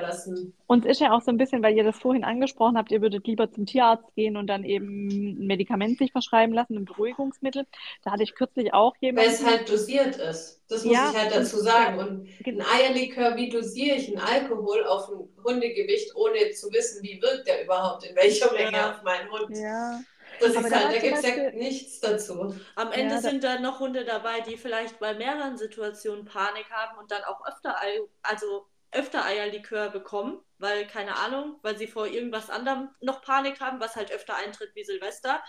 Uns 0.66 0.86
ist 0.86 1.00
ja 1.00 1.12
auch 1.12 1.20
so 1.20 1.30
ein 1.30 1.36
bisschen, 1.36 1.62
weil 1.62 1.76
ihr 1.76 1.84
das 1.84 1.98
vorhin 1.98 2.24
angesprochen 2.24 2.78
habt, 2.78 2.90
ihr 2.92 3.02
würdet 3.02 3.26
lieber 3.26 3.50
zum 3.50 3.66
Tierarzt 3.66 4.14
gehen 4.14 4.36
und 4.38 4.46
dann 4.46 4.64
eben 4.64 5.08
ein 5.08 5.46
Medikament 5.46 5.98
sich 5.98 6.12
verschreiben 6.12 6.54
lassen, 6.54 6.76
ein 6.78 6.84
Beruhigungsmittel. 6.86 7.66
Da 8.02 8.12
hatte 8.12 8.22
ich 8.22 8.34
kürzlich 8.34 8.72
auch 8.72 8.94
Weil 8.94 9.00
jemanden. 9.06 9.32
es 9.34 9.44
halt 9.44 9.68
dosiert 9.68 10.16
ist. 10.16 10.62
Das 10.68 10.84
muss 10.84 10.94
Ja, 10.94 11.10
ich 11.10 11.16
halt 11.18 11.32
dazu 11.34 11.58
sagen. 11.58 11.98
Und 11.98 12.28
ein 12.46 12.62
Eierlikör, 12.62 13.36
wie 13.36 13.50
dosiere 13.50 13.96
ich 13.96 14.08
einen 14.08 14.18
Alkohol 14.18 14.84
auf 14.86 15.10
ein 15.10 15.28
Hundegewicht, 15.44 16.14
ohne 16.16 16.50
zu 16.52 16.72
wissen, 16.72 17.02
wie 17.02 17.20
wirkt 17.20 17.46
der 17.48 17.64
überhaupt, 17.64 18.04
in 18.06 18.16
welcher 18.16 18.50
Menge 18.52 18.72
Ja. 18.72 18.90
auf 18.92 19.02
meinen 19.02 19.30
Hund. 19.30 19.54
Ja, 19.58 20.00
Das 20.42 20.56
Aber 20.56 20.62
ist 20.62 20.70
da 20.70 20.76
halt, 20.76 20.92
da 20.96 20.98
gibt 20.98 21.16
es 21.18 21.22
ja 21.22 21.50
nichts 21.52 22.00
dazu. 22.00 22.54
Am 22.74 22.92
Ende 22.92 23.14
Ja, 23.16 23.20
da- 23.22 23.30
sind 23.30 23.44
dann 23.44 23.62
noch 23.62 23.80
Hunde 23.80 24.04
dabei, 24.04 24.40
die 24.40 24.56
vielleicht 24.56 24.98
bei 24.98 25.14
mehreren 25.14 25.56
Situationen 25.56 26.24
Panik 26.24 26.70
haben 26.70 26.98
und 26.98 27.10
dann 27.10 27.24
auch 27.24 27.44
öfter, 27.46 27.76
also 28.22 28.66
öfter 28.92 29.24
Eierlikör 29.24 29.90
bekommen, 29.90 30.38
weil, 30.58 30.86
keine 30.86 31.16
Ahnung, 31.16 31.58
weil 31.62 31.76
sie 31.78 31.86
vor 31.86 32.06
irgendwas 32.06 32.50
anderem 32.50 32.90
noch 33.00 33.22
Panik 33.22 33.60
haben, 33.60 33.80
was 33.80 33.96
halt 33.96 34.10
öfter 34.12 34.36
eintritt 34.36 34.74
wie 34.74 34.84
Silvester. 34.84 35.42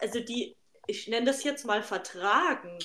Also 0.00 0.20
die, 0.20 0.56
ich 0.86 1.08
nenne 1.08 1.26
das 1.26 1.44
jetzt 1.44 1.66
mal 1.66 1.82
vertragen, 1.82 2.78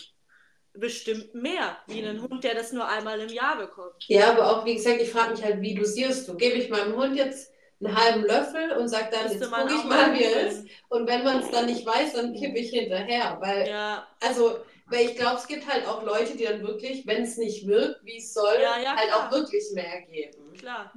bestimmt 0.74 1.34
mehr, 1.36 1.78
wie 1.88 2.06
einen 2.06 2.22
Hund, 2.22 2.44
der 2.44 2.56
das 2.56 2.74
nur 2.74 2.88
einmal 2.88 3.20
im 3.22 3.30
Jahr 3.30 3.58
bekommt. 3.58 4.06
Ja, 4.08 4.32
aber 4.34 4.50
auch, 4.52 4.66
wie 4.66 4.76
gesagt, 4.76 5.02
ich 5.02 5.12
frage 5.12 5.32
mich 5.32 5.44
halt, 5.44 5.62
wie 5.62 5.76
dosierst 5.76 6.28
du? 6.28 6.36
Gebe 6.36 6.56
ich 6.58 6.70
meinem 6.70 6.96
Hund 6.96 7.16
jetzt 7.16 7.53
einen 7.86 7.96
halben 7.96 8.24
Löffel 8.26 8.72
und 8.78 8.88
sage 8.90 9.10
dann, 9.12 9.24
Müsste 9.24 9.46
jetzt 9.46 9.52
gucke 9.52 9.74
ich 9.74 9.84
mal, 9.86 10.14
wie 10.14 10.24
er 10.24 10.48
ist. 10.48 10.68
Und 10.90 11.08
wenn 11.08 11.24
man 11.24 11.40
es 11.40 11.50
dann 11.52 11.66
nicht 11.66 11.86
weiß, 11.86 12.14
dann 12.14 12.34
kippe 12.34 12.58
ich 12.60 12.70
hinterher. 12.70 13.38
Weil, 13.42 13.68
Ja, 13.68 14.08
also, 14.20 14.58
weil 14.90 15.06
ich 15.06 15.16
glaube, 15.16 15.38
es 15.38 15.48
gibt 15.48 15.68
halt 15.72 15.86
auch 15.88 16.04
Leute, 16.04 16.38
die 16.38 16.44
dann 16.46 16.62
wirklich, 16.62 17.06
wenn 17.08 17.24
es 17.24 17.38
nicht 17.38 17.68
wirkt, 17.68 18.04
wie 18.06 18.18
es 18.18 18.34
soll, 18.34 18.56
Ja, 18.62 18.78
ja, 18.82 18.96
halt 18.96 19.08
klar. 19.08 19.28
auch 19.28 19.32
wirklich 19.32 19.64
mehr 19.74 20.02
geben. 20.12 20.54
klar. 20.54 20.92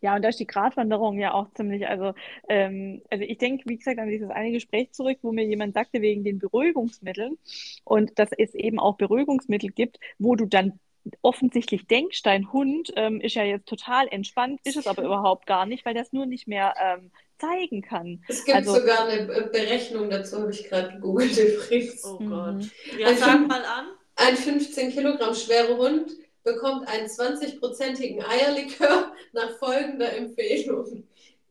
Ja, 0.00 0.14
und 0.16 0.22
da 0.22 0.28
ist 0.28 0.40
die 0.40 0.46
Gratwanderung 0.46 1.18
ja 1.18 1.32
auch 1.34 1.50
ziemlich, 1.54 1.86
also, 1.88 2.14
ähm, 2.48 3.02
also 3.10 3.24
ich 3.24 3.38
denke, 3.38 3.64
wie 3.68 3.76
gesagt, 3.76 3.98
an 3.98 4.08
dieses 4.08 4.30
eine 4.30 4.52
Gespräch 4.52 4.92
zurück, 4.92 5.18
wo 5.22 5.32
mir 5.32 5.44
jemand 5.44 5.74
sagte, 5.74 6.00
wegen 6.02 6.24
den 6.24 6.38
Beruhigungsmitteln 6.38 7.38
und 7.84 8.18
dass 8.18 8.30
es 8.36 8.54
eben 8.54 8.78
auch 8.78 8.96
Beruhigungsmittel 8.96 9.70
gibt, 9.70 9.98
wo 10.18 10.36
du 10.36 10.46
dann 10.46 10.78
offensichtlich 11.22 11.86
denkst, 11.86 12.22
dein 12.22 12.52
Hund 12.52 12.92
ähm, 12.96 13.20
ist 13.20 13.34
ja 13.34 13.44
jetzt 13.44 13.66
total 13.68 14.08
entspannt, 14.08 14.60
ist 14.64 14.76
es 14.76 14.86
aber 14.86 15.02
überhaupt 15.02 15.46
gar 15.46 15.64
nicht, 15.66 15.84
weil 15.86 15.94
das 15.94 16.12
nur 16.12 16.26
nicht 16.26 16.46
mehr 16.48 16.74
ähm, 16.82 17.10
zeigen 17.38 17.82
kann. 17.82 18.22
Es 18.28 18.44
gibt 18.44 18.56
Also- 18.56 18.74
sogar 18.74 19.06
eine 19.08 19.26
Be- 19.26 19.48
Berechnung 19.52 20.10
dazu, 20.10 20.40
habe 20.40 20.50
ich 20.50 20.64
gerade 20.68 20.92
gegoogelt 20.94 21.36
übrigens. 21.38 22.04
Oh 22.04 22.18
Mhm. 22.20 22.30
Gott. 22.30 22.70
Ja, 22.98 23.06
Also- 23.08 23.20
sag 23.24 23.46
mal 23.46 23.64
an. 23.64 23.86
Ein 24.16 24.36
15 24.36 24.90
Kilogramm 24.90 25.32
schwerer 25.34 25.76
Hund 25.76 26.10
bekommt 26.42 26.88
einen 26.88 27.06
20-prozentigen 27.06 28.24
Eierlikör 28.24 29.12
nach 29.32 29.56
folgender 29.58 30.12
Empfehlung. 30.16 31.04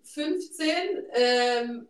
15, 0.03 0.67
ähm, 1.15 1.87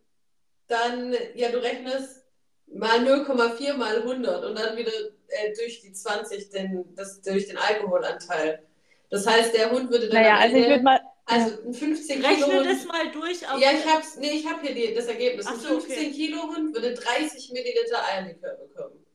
dann, 0.68 1.16
ja, 1.36 1.50
du 1.50 1.62
rechnest 1.62 2.26
mal 2.74 3.00
0,4 3.00 3.74
mal 3.74 3.98
100 3.98 4.46
und 4.46 4.58
dann 4.58 4.78
wieder 4.78 4.92
äh, 5.28 5.54
durch 5.54 5.82
die 5.82 5.94
20, 5.94 6.50
den, 6.50 6.96
das, 6.96 7.22
durch 7.22 7.48
den 7.48 7.58
Alkoholanteil. 7.58 8.66
Das 9.10 9.26
heißt, 9.26 9.54
der 9.56 9.72
Hund 9.72 9.90
würde 9.90 10.10
dann 10.10 10.22
Naja, 10.22 10.38
also 10.38 10.58
ich 10.58 10.68
würde 10.68 10.84
mal, 10.84 11.00
also 11.26 11.62
ein 11.64 11.74
15 11.74 12.22
Kilo 12.22 12.28
Rechne 12.30 12.64
das 12.64 12.86
mal 12.86 13.12
durch 13.12 13.50
auf 13.50 13.60
ja, 13.60 13.72
ich 13.72 13.86
hab's, 13.86 14.18
nee, 14.18 14.32
ich 14.32 14.48
habe 14.48 14.62
hier 14.62 14.76
die, 14.76 14.94
das 14.94 15.08
Ergebnis. 15.08 15.46
Ach 15.48 15.54
Ein 15.54 15.60
so, 15.60 15.80
15 15.80 15.98
okay. 15.98 16.12
Kilo 16.12 16.42
Hund 16.44 16.74
würde 16.74 16.94
30 16.94 17.52
Milliliter 17.52 18.06
Eierlikör 18.06 18.56
bekommen. 18.56 19.06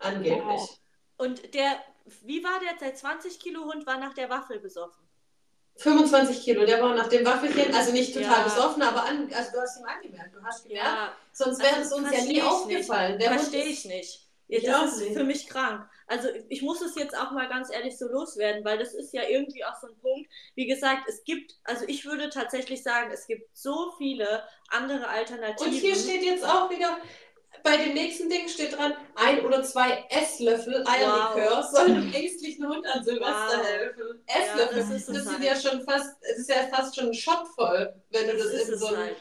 Angeblich. 0.00 0.44
Wow. 0.44 0.78
Und 1.18 1.54
der, 1.54 1.78
wie 2.22 2.44
war 2.44 2.60
der? 2.60 2.74
Der 2.78 2.94
20 2.94 3.40
Kilo 3.40 3.64
Hund 3.64 3.86
war 3.86 3.98
nach 3.98 4.14
der 4.14 4.30
Waffel 4.30 4.60
besoffen. 4.60 5.07
25 5.78 6.42
Kilo, 6.42 6.66
der 6.66 6.82
war 6.82 6.94
nach 6.94 7.08
dem 7.08 7.24
Waffelchen, 7.24 7.72
also 7.74 7.92
nicht 7.92 8.12
total 8.12 8.38
Ja. 8.38 8.44
besoffen, 8.44 8.82
aber 8.82 9.04
an, 9.04 9.32
also 9.32 9.52
du 9.52 9.60
hast 9.60 9.78
ihm 9.78 9.86
angemerkt, 9.86 10.34
du 10.34 10.42
hast 10.42 10.64
gemerkt, 10.64 10.86
Ja, 10.86 11.12
sonst 11.32 11.60
wäre 11.62 11.76
es 11.80 11.92
also 11.92 11.96
uns 11.96 12.12
ja 12.12 12.24
nie 12.24 12.42
aufgefallen. 12.42 13.20
Verstehe 13.20 13.64
ich 13.64 13.84
nicht. 13.84 14.24
Ich 14.50 14.64
das 14.64 14.94
ist 14.94 15.00
nicht. 15.00 15.12
für 15.16 15.24
mich 15.24 15.46
krank. 15.46 15.88
Also 16.06 16.28
ich 16.48 16.62
muss 16.62 16.80
es 16.80 16.94
jetzt 16.96 17.14
auch 17.16 17.32
mal 17.32 17.48
ganz 17.50 17.70
ehrlich 17.70 17.98
so 17.98 18.08
loswerden, 18.08 18.64
weil 18.64 18.78
das 18.78 18.94
ist 18.94 19.12
ja 19.12 19.22
irgendwie 19.28 19.62
auch 19.62 19.78
so 19.78 19.88
ein 19.88 19.98
Punkt. 20.00 20.28
Wie 20.54 20.66
gesagt, 20.66 21.02
es 21.06 21.22
gibt, 21.24 21.58
also 21.64 21.84
ich 21.86 22.06
würde 22.06 22.30
tatsächlich 22.30 22.82
sagen, 22.82 23.10
es 23.12 23.26
gibt 23.26 23.54
so 23.54 23.92
viele 23.98 24.42
andere 24.70 25.06
Alternativen. 25.06 25.70
Und 25.74 25.78
hier 25.78 25.94
steht 25.94 26.22
jetzt 26.22 26.44
auch 26.46 26.70
wieder, 26.70 26.96
bei 27.62 27.76
dem 27.76 27.94
nächsten 27.94 28.28
Ding 28.30 28.48
steht 28.48 28.76
dran, 28.76 28.94
ein 29.14 29.40
oder 29.44 29.62
zwei 29.62 30.04
Esslöffel 30.10 30.82
Eierlikör 30.86 31.62
sollen 31.62 31.94
dem 31.94 32.12
ängstlichen 32.12 32.66
Hund 32.68 32.86
an 32.86 33.04
Silvester 33.04 33.58
Wow. 33.58 33.64
helfen. 33.64 34.24
Ja, 34.28 34.66
Esslöffel, 34.66 34.76
das 34.76 34.90
ist 34.90 35.08
es 35.08 35.12
das 35.12 35.28
sind 35.28 35.32
halt. 35.32 35.42
ja 35.42 35.56
schon 35.56 35.82
fast, 35.82 36.16
es 36.22 36.38
ist 36.38 36.50
ja 36.50 36.66
fast 36.68 36.96
schon 36.96 37.06
ein 37.08 37.14
Shot 37.14 37.46
voll, 37.54 37.94
wenn 38.10 38.26
du 38.28 38.36
das 38.36 38.52
das, 38.52 38.52
ist 38.52 38.68
in 38.68 38.78
so 38.78 38.86
einem... 38.88 38.96
halt. 38.96 39.16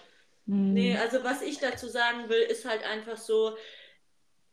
hm, 0.47 0.73
Nee, 0.73 0.97
also 0.97 1.23
was 1.23 1.41
ich 1.41 1.59
dazu 1.59 1.88
sagen 1.88 2.30
will, 2.30 2.41
ist 2.41 2.65
halt 2.65 2.84
einfach 2.84 3.18
so, 3.18 3.55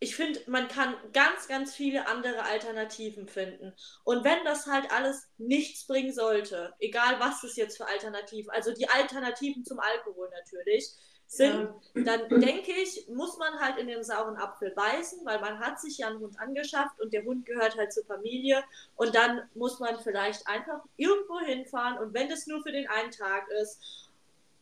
ich 0.01 0.17
finde, 0.17 0.41
man 0.47 0.69
kann 0.69 0.95
ganz, 1.13 1.49
ganz 1.49 1.75
viele 1.75 2.07
andere 2.09 2.43
Alternativen 2.45 3.27
finden. 3.29 3.75
Und 4.05 4.23
wenn 4.25 4.45
das 4.45 4.67
halt 4.67 4.91
alles 4.93 5.29
nichts 5.39 5.87
bringen 5.87 6.13
sollte, 6.13 6.75
egal 6.79 7.19
was 7.21 7.43
es 7.45 7.57
jetzt 7.57 7.77
für 7.79 7.87
Alternativen, 7.87 8.51
also 8.51 8.73
die 8.75 8.89
Alternativen 8.89 9.65
zum 9.65 9.79
Alkohol 9.81 10.29
natürlich, 10.31 10.91
sind, 11.27 11.69
dann 11.95 12.29
denke 12.29 12.73
ich, 12.73 13.09
muss 13.09 13.39
man 13.39 13.59
halt 13.61 13.79
in 13.79 13.89
den 13.89 14.05
sauren 14.05 14.37
Apfel 14.37 14.71
beißen, 14.71 15.25
weil 15.25 15.41
man 15.41 15.59
hat 15.59 15.81
sich 15.81 15.99
ja 15.99 16.09
einen 16.09 16.21
Hund 16.21 16.39
angeschafft 16.39 17.01
und 17.01 17.13
der 17.13 17.25
Hund 17.25 17.47
gehört 17.47 17.77
halt 17.77 17.93
zur 17.93 18.05
Familie 18.05 18.63
und 18.97 19.15
dann 19.15 19.43
muss 19.55 19.81
man 19.81 19.99
vielleicht 20.01 20.47
einfach 20.47 20.81
irgendwo 20.97 21.41
hinfahren 21.41 21.99
und 21.99 22.15
wenn 22.15 22.29
das 22.29 22.47
nur 22.47 22.63
für 22.63 22.73
den 22.73 22.89
einen 22.89 23.11
Tag 23.11 23.49
ist, 23.63 23.81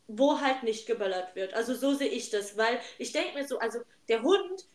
wo 0.09 0.41
halt 0.41 0.63
nicht 0.63 0.87
geböllert 0.87 1.35
wird. 1.35 1.55
Also 1.55 1.75
so 1.75 1.95
sehe 1.95 2.09
ich 2.09 2.31
das, 2.31 2.57
weil 2.57 2.81
ich 2.99 3.13
denke 3.13 3.39
mir 3.39 3.47
so, 3.47 3.59
also 3.59 3.81
der 4.09 4.23
Hund, 4.23 4.67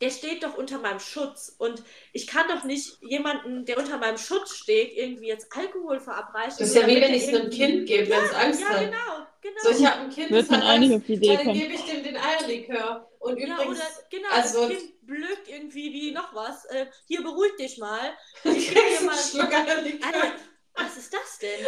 der 0.00 0.10
steht 0.10 0.42
doch 0.42 0.56
unter 0.56 0.78
meinem 0.78 1.00
Schutz 1.00 1.54
und 1.58 1.82
ich 2.12 2.26
kann 2.26 2.48
doch 2.48 2.64
nicht 2.64 2.98
jemanden, 3.02 3.66
der 3.66 3.78
unter 3.78 3.98
meinem 3.98 4.16
Schutz 4.16 4.56
steht, 4.56 4.96
irgendwie 4.96 5.26
jetzt 5.28 5.54
Alkohol 5.56 6.00
verabreichen. 6.00 6.56
Das 6.58 6.68
ist 6.68 6.74
ja 6.74 6.86
wie 6.86 7.00
wenn 7.00 7.12
ich 7.12 7.24
es 7.24 7.34
einem 7.34 7.50
Kind 7.50 7.86
gebe, 7.86 8.10
wenn 8.10 8.24
es 8.24 8.32
Angst 8.34 8.60
Ja, 8.62 8.68
hat. 8.70 8.80
genau, 8.80 9.26
genau. 9.40 9.56
So, 9.62 9.70
ich 9.70 9.84
habe 9.86 10.00
ein 10.02 10.10
Kind, 10.10 10.30
Wird 10.30 10.42
das 10.42 10.50
man 10.50 10.62
hat 10.62 10.74
auch 10.74 10.78
nicht 10.78 10.92
Angst, 10.92 11.02
auf 11.02 11.06
die 11.06 11.12
Idee 11.14 11.36
dann 11.36 11.44
kommen. 11.46 11.58
gebe 11.60 11.74
ich 11.74 11.84
dem 11.84 12.02
den 12.02 12.16
Eierlikör. 12.16 13.10
Und 13.18 13.38
ja, 13.38 13.54
übrigens, 13.54 13.78
oder 13.78 13.88
genau, 14.10 14.28
also- 14.30 14.68
das 14.68 14.78
Kind 14.78 15.06
blökt 15.06 15.48
irgendwie 15.48 15.92
wie 15.92 16.12
noch 16.12 16.34
was. 16.34 16.64
Äh, 16.66 16.86
hier 17.06 17.22
beruhig 17.22 17.56
dich 17.56 17.78
mal. 17.78 18.12
Ich 18.44 18.68
gebe 18.68 18.80
dir 18.80 18.96
einen 18.98 19.06
mal. 19.06 19.16
Schluck 19.16 19.52
Eierlikör. 19.52 20.06
Alter, 20.06 20.32
was 20.74 20.96
ist 20.96 21.12
das 21.12 21.38
denn? 21.38 21.66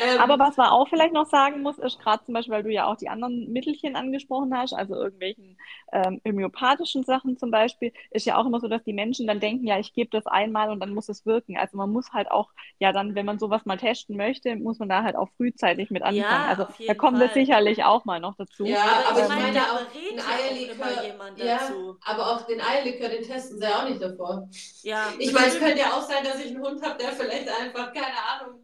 Ähm, 0.00 0.20
Aber 0.20 0.38
was 0.38 0.56
man 0.56 0.68
auch 0.68 0.88
vielleicht 0.88 1.12
noch 1.12 1.26
sagen 1.26 1.62
muss, 1.62 1.78
ist 1.78 2.00
gerade 2.00 2.24
zum 2.24 2.34
Beispiel, 2.34 2.54
weil 2.54 2.62
du 2.62 2.70
ja 2.70 2.86
auch 2.86 2.96
die 2.96 3.08
anderen 3.08 3.52
Mittelchen 3.52 3.94
angesprochen 3.96 4.56
hast, 4.56 4.72
also 4.72 4.94
irgendwelchen 4.94 5.58
ähm, 5.92 6.20
homöopathischen 6.26 7.04
Sachen 7.04 7.36
zum 7.36 7.50
Beispiel, 7.50 7.92
ist 8.10 8.26
ja 8.26 8.38
auch 8.38 8.46
immer 8.46 8.60
so, 8.60 8.68
dass 8.68 8.82
die 8.84 8.92
Menschen 8.92 9.26
dann 9.26 9.40
denken, 9.40 9.66
ja, 9.66 9.78
ich 9.78 9.92
gebe 9.92 10.10
das 10.10 10.26
einmal 10.26 10.70
und 10.70 10.80
dann 10.80 10.94
muss 10.94 11.08
es 11.08 11.26
wirken. 11.26 11.58
Also 11.58 11.76
man 11.76 11.90
muss 11.90 12.12
halt 12.12 12.30
auch, 12.30 12.50
ja, 12.78 12.92
dann, 12.92 13.14
wenn 13.14 13.26
man 13.26 13.38
sowas 13.38 13.64
mal 13.66 13.76
testen 13.76 14.16
möchte, 14.16 14.56
muss 14.56 14.78
man 14.78 14.88
da 14.88 15.02
halt 15.02 15.16
auch 15.16 15.28
frühzeitig 15.36 15.90
mit 15.90 16.02
anfangen. 16.02 16.22
Ja, 16.22 16.46
also 16.48 16.66
da 16.86 16.94
kommt 16.94 17.18
Fall. 17.18 17.28
es 17.28 17.34
sicherlich 17.34 17.84
auch 17.84 18.04
mal 18.04 18.20
noch 18.20 18.36
dazu. 18.36 18.64
Ja, 18.64 18.82
aber, 18.82 19.20
aber 19.20 19.20
ich 19.20 19.42
meine, 19.42 19.60
auch 19.60 19.80
ein 19.80 20.20
Eierlikör, 20.20 21.46
ja, 21.46 21.74
aber 22.04 22.30
auch 22.30 22.46
den 22.46 22.60
Eierlikör, 22.60 23.08
den 23.08 23.22
testen 23.22 23.58
sie 23.58 23.64
ja 23.64 23.82
auch 23.82 23.88
nicht 23.88 24.00
davor. 24.00 24.48
Ja. 24.82 25.08
Ich 25.18 25.32
meine, 25.32 25.46
es 25.46 25.58
könnte 25.58 25.78
ja 25.78 25.92
auch 25.92 26.02
sein, 26.02 26.24
dass 26.24 26.44
ich 26.44 26.54
einen 26.54 26.64
Hund 26.64 26.82
habe, 26.82 26.98
der 26.98 27.12
vielleicht 27.12 27.48
einfach, 27.48 27.92
keine 27.92 28.16
Ahnung, 28.40 28.60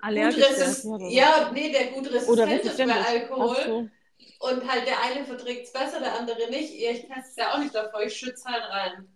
allergisch 0.00 0.38
ist. 0.38 0.84
Ja, 1.10 1.50
nee, 1.52 1.70
der 1.72 1.88
gut 1.88 2.12
resistent 2.12 2.64
ist 2.64 2.76
bei 2.78 3.04
Alkohol. 3.04 3.56
So. 3.64 3.88
Und 4.40 4.70
halt 4.70 4.86
der 4.86 5.02
eine 5.02 5.24
verträgt 5.24 5.66
es 5.66 5.72
besser, 5.72 6.00
der 6.00 6.18
andere 6.18 6.48
nicht. 6.50 6.74
Ich 6.74 7.06
teste 7.06 7.30
es 7.30 7.36
ja 7.36 7.54
auch 7.54 7.58
nicht 7.58 7.74
davor, 7.74 8.02
ich 8.02 8.16
schütze 8.16 8.48
halt 8.48 8.64
rein. 8.70 9.08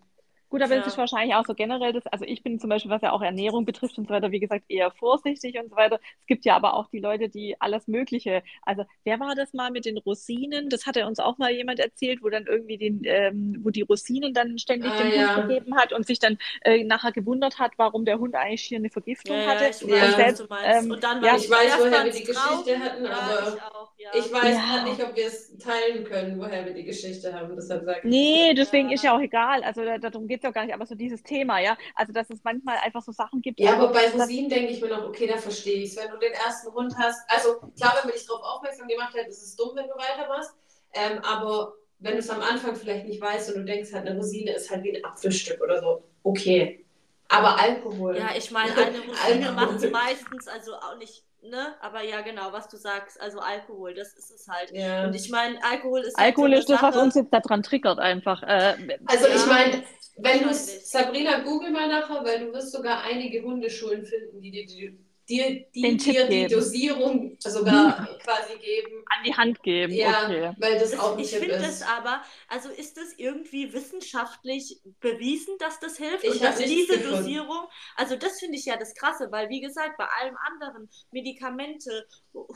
Gut, 0.52 0.60
aber 0.60 0.74
ja. 0.74 0.82
es 0.82 0.86
ist 0.86 0.98
wahrscheinlich 0.98 1.34
auch 1.34 1.46
so 1.46 1.54
generell 1.54 1.94
das, 1.94 2.06
also 2.08 2.26
ich 2.26 2.42
bin 2.42 2.60
zum 2.60 2.68
Beispiel, 2.68 2.90
was 2.90 3.00
ja 3.00 3.12
auch 3.12 3.22
Ernährung 3.22 3.64
betrifft 3.64 3.96
und 3.96 4.06
so 4.06 4.12
weiter, 4.12 4.32
wie 4.32 4.38
gesagt, 4.38 4.66
eher 4.68 4.90
vorsichtig 4.90 5.58
und 5.58 5.70
so 5.70 5.76
weiter. 5.76 5.98
Es 6.20 6.26
gibt 6.26 6.44
ja 6.44 6.54
aber 6.56 6.74
auch 6.74 6.90
die 6.90 6.98
Leute, 6.98 7.30
die 7.30 7.58
alles 7.58 7.88
Mögliche, 7.88 8.42
also 8.60 8.84
wer 9.04 9.18
war 9.18 9.34
das 9.34 9.54
mal 9.54 9.70
mit 9.70 9.86
den 9.86 9.96
Rosinen? 9.96 10.68
Das 10.68 10.84
hat 10.84 10.96
ja 10.96 11.06
uns 11.06 11.20
auch 11.20 11.38
mal 11.38 11.50
jemand 11.50 11.80
erzählt, 11.80 12.22
wo 12.22 12.28
dann 12.28 12.46
irgendwie 12.46 12.76
den, 12.76 13.00
ähm, 13.06 13.60
wo 13.62 13.70
die 13.70 13.80
Rosinen 13.80 14.34
dann 14.34 14.58
ständig 14.58 14.92
ah, 14.92 15.02
dem 15.02 15.12
ja. 15.14 15.36
Hund 15.36 15.48
gegeben 15.48 15.74
hat 15.74 15.94
und 15.94 16.06
sich 16.06 16.18
dann 16.18 16.36
äh, 16.64 16.84
nachher 16.84 17.12
gewundert 17.12 17.58
hat, 17.58 17.72
warum 17.78 18.04
der 18.04 18.18
Hund 18.18 18.34
eigentlich 18.34 18.60
hier 18.60 18.76
eine 18.76 18.90
Vergiftung 18.90 19.36
ja, 19.36 19.46
hatte. 19.46 19.64
Ich 19.70 19.88
weiß, 19.88 20.10
und, 20.10 20.16
selbst, 20.16 20.48
ähm, 20.66 20.90
und 20.90 21.02
dann 21.02 21.24
ja, 21.24 21.34
ich 21.34 21.48
weiß, 21.48 21.78
woher 21.78 22.04
wir 22.04 22.12
die 22.12 22.24
Geschichte 22.24 22.78
hatten, 22.78 23.06
aber 23.06 23.56
ich, 23.56 23.62
auch, 23.62 23.92
ich, 24.12 24.30
weiß 24.30 24.58
halt 24.70 24.84
nicht, 24.84 25.02
ob 25.02 25.16
wir 25.16 25.26
es 25.28 25.56
teilen 25.56 26.04
können, 26.04 26.38
woher 26.38 26.66
wir 26.66 26.74
die 26.74 26.84
Geschichte 26.84 27.32
haben. 27.32 27.56
Deshalb 27.56 27.86
sage 27.86 28.06
nee, 28.06 28.52
deswegen 28.52 28.90
ist 28.90 29.02
ja 29.02 29.16
auch 29.16 29.20
egal. 29.20 29.64
Also 29.64 29.82
da, 29.82 29.96
darum 29.96 30.28
geht 30.28 30.41
es 30.42 30.44
ja 30.44 30.50
gar 30.50 30.64
nicht, 30.64 30.74
aber 30.74 30.86
so 30.86 30.94
dieses 30.94 31.22
Thema, 31.22 31.60
ja. 31.60 31.76
Also, 31.94 32.12
dass 32.12 32.30
es 32.30 32.42
manchmal 32.42 32.78
einfach 32.78 33.02
so 33.02 33.12
Sachen 33.12 33.40
gibt. 33.40 33.60
Ja, 33.60 33.74
also, 33.74 33.84
aber 33.84 33.92
bei 33.92 34.10
Rosinen 34.10 34.50
denke 34.50 34.72
ich 34.72 34.80
mir 34.80 34.88
noch, 34.88 35.08
okay, 35.08 35.26
da 35.26 35.36
verstehe 35.36 35.82
ich 35.82 35.90
es. 35.90 35.96
Wenn 35.96 36.10
du 36.10 36.18
den 36.18 36.32
ersten 36.32 36.72
Hund 36.72 36.94
hast, 36.98 37.28
also 37.28 37.60
klar, 37.76 37.94
wenn 37.96 38.08
man 38.08 38.12
dich 38.12 38.26
darauf 38.26 38.42
aufmerksam 38.42 38.88
gemacht 38.88 39.14
hat, 39.14 39.26
ist 39.26 39.42
es 39.42 39.56
dumm, 39.56 39.70
wenn 39.74 39.86
du 39.86 39.94
weitermachst. 39.94 40.54
Ähm, 40.94 41.18
aber 41.20 41.74
wenn 42.00 42.12
du 42.12 42.18
es 42.18 42.30
am 42.30 42.40
Anfang 42.40 42.74
vielleicht 42.74 43.06
nicht 43.06 43.20
weißt 43.20 43.50
und 43.50 43.60
du 43.60 43.64
denkst 43.64 43.92
halt, 43.92 44.06
eine 44.06 44.16
Rosine 44.16 44.52
ist 44.52 44.70
halt 44.70 44.82
wie 44.82 44.96
ein 44.96 45.04
Apfelstück 45.04 45.60
oder 45.60 45.80
so, 45.80 46.02
okay. 46.22 46.84
Aber 47.28 47.58
Alkohol. 47.58 48.16
Ja, 48.16 48.30
ich 48.36 48.50
meine, 48.50 48.72
eine 48.76 48.98
Rosine 48.98 49.52
macht 49.52 49.82
es 49.82 49.90
meistens 49.90 50.48
also 50.48 50.74
auch 50.74 50.96
nicht 50.98 51.24
ne? 51.42 51.74
Aber 51.80 52.02
ja, 52.02 52.20
genau, 52.20 52.52
was 52.52 52.68
du 52.68 52.76
sagst, 52.76 53.20
also 53.20 53.38
Alkohol, 53.38 53.94
das 53.94 54.14
ist 54.14 54.30
es 54.30 54.48
halt. 54.48 54.70
Ja. 54.72 55.06
Und 55.06 55.14
ich 55.14 55.30
meine, 55.30 55.62
Alkohol 55.64 56.00
ist. 56.00 56.16
Halt 56.16 56.28
Alkohol 56.28 56.52
ist 56.54 56.68
das, 56.68 56.82
was 56.82 56.96
uns 56.96 57.14
jetzt 57.14 57.32
daran 57.32 57.62
triggert, 57.62 57.98
einfach. 57.98 58.42
Äh, 58.42 58.98
also 59.06 59.26
ja. 59.26 59.34
ich 59.34 59.46
meine, 59.46 59.82
wenn 60.16 60.42
du 60.42 60.54
Sabrina, 60.54 61.40
google 61.40 61.70
mal 61.70 61.88
nachher, 61.88 62.24
weil 62.24 62.40
du 62.40 62.52
wirst 62.52 62.72
sogar 62.72 63.02
einige 63.02 63.42
Hundeschulen 63.42 64.04
finden, 64.04 64.40
die 64.40 64.50
dir 64.50 64.66
die 64.66 64.98
dir, 65.32 65.66
die, 65.74 65.96
dir 65.96 66.28
die 66.28 66.46
Dosierung 66.46 67.36
sogar 67.38 67.98
hm. 67.98 68.18
quasi 68.18 68.58
geben. 68.58 69.04
An 69.06 69.24
die 69.24 69.34
Hand 69.34 69.62
geben. 69.62 69.92
Ja, 69.92 70.24
okay. 70.24 70.52
weil 70.58 70.78
das 70.78 70.98
auch 70.98 71.18
Ich 71.18 71.30
finde 71.30 71.58
das 71.58 71.82
aber, 71.82 72.22
also 72.48 72.68
ist 72.68 72.96
das 72.96 73.14
irgendwie 73.16 73.72
wissenschaftlich 73.72 74.80
bewiesen, 75.00 75.56
dass 75.58 75.80
das 75.80 75.96
hilft? 75.96 76.24
Ich 76.24 76.32
und 76.32 76.42
dass 76.42 76.58
diese 76.58 76.98
gefunden. 76.98 77.16
Dosierung, 77.16 77.68
also 77.96 78.16
das 78.16 78.38
finde 78.38 78.58
ich 78.58 78.64
ja 78.66 78.76
das 78.76 78.94
Krasse, 78.94 79.28
weil 79.30 79.48
wie 79.48 79.60
gesagt, 79.60 79.96
bei 79.98 80.06
allem 80.20 80.36
anderen, 80.52 80.88
Medikamente, 81.10 82.06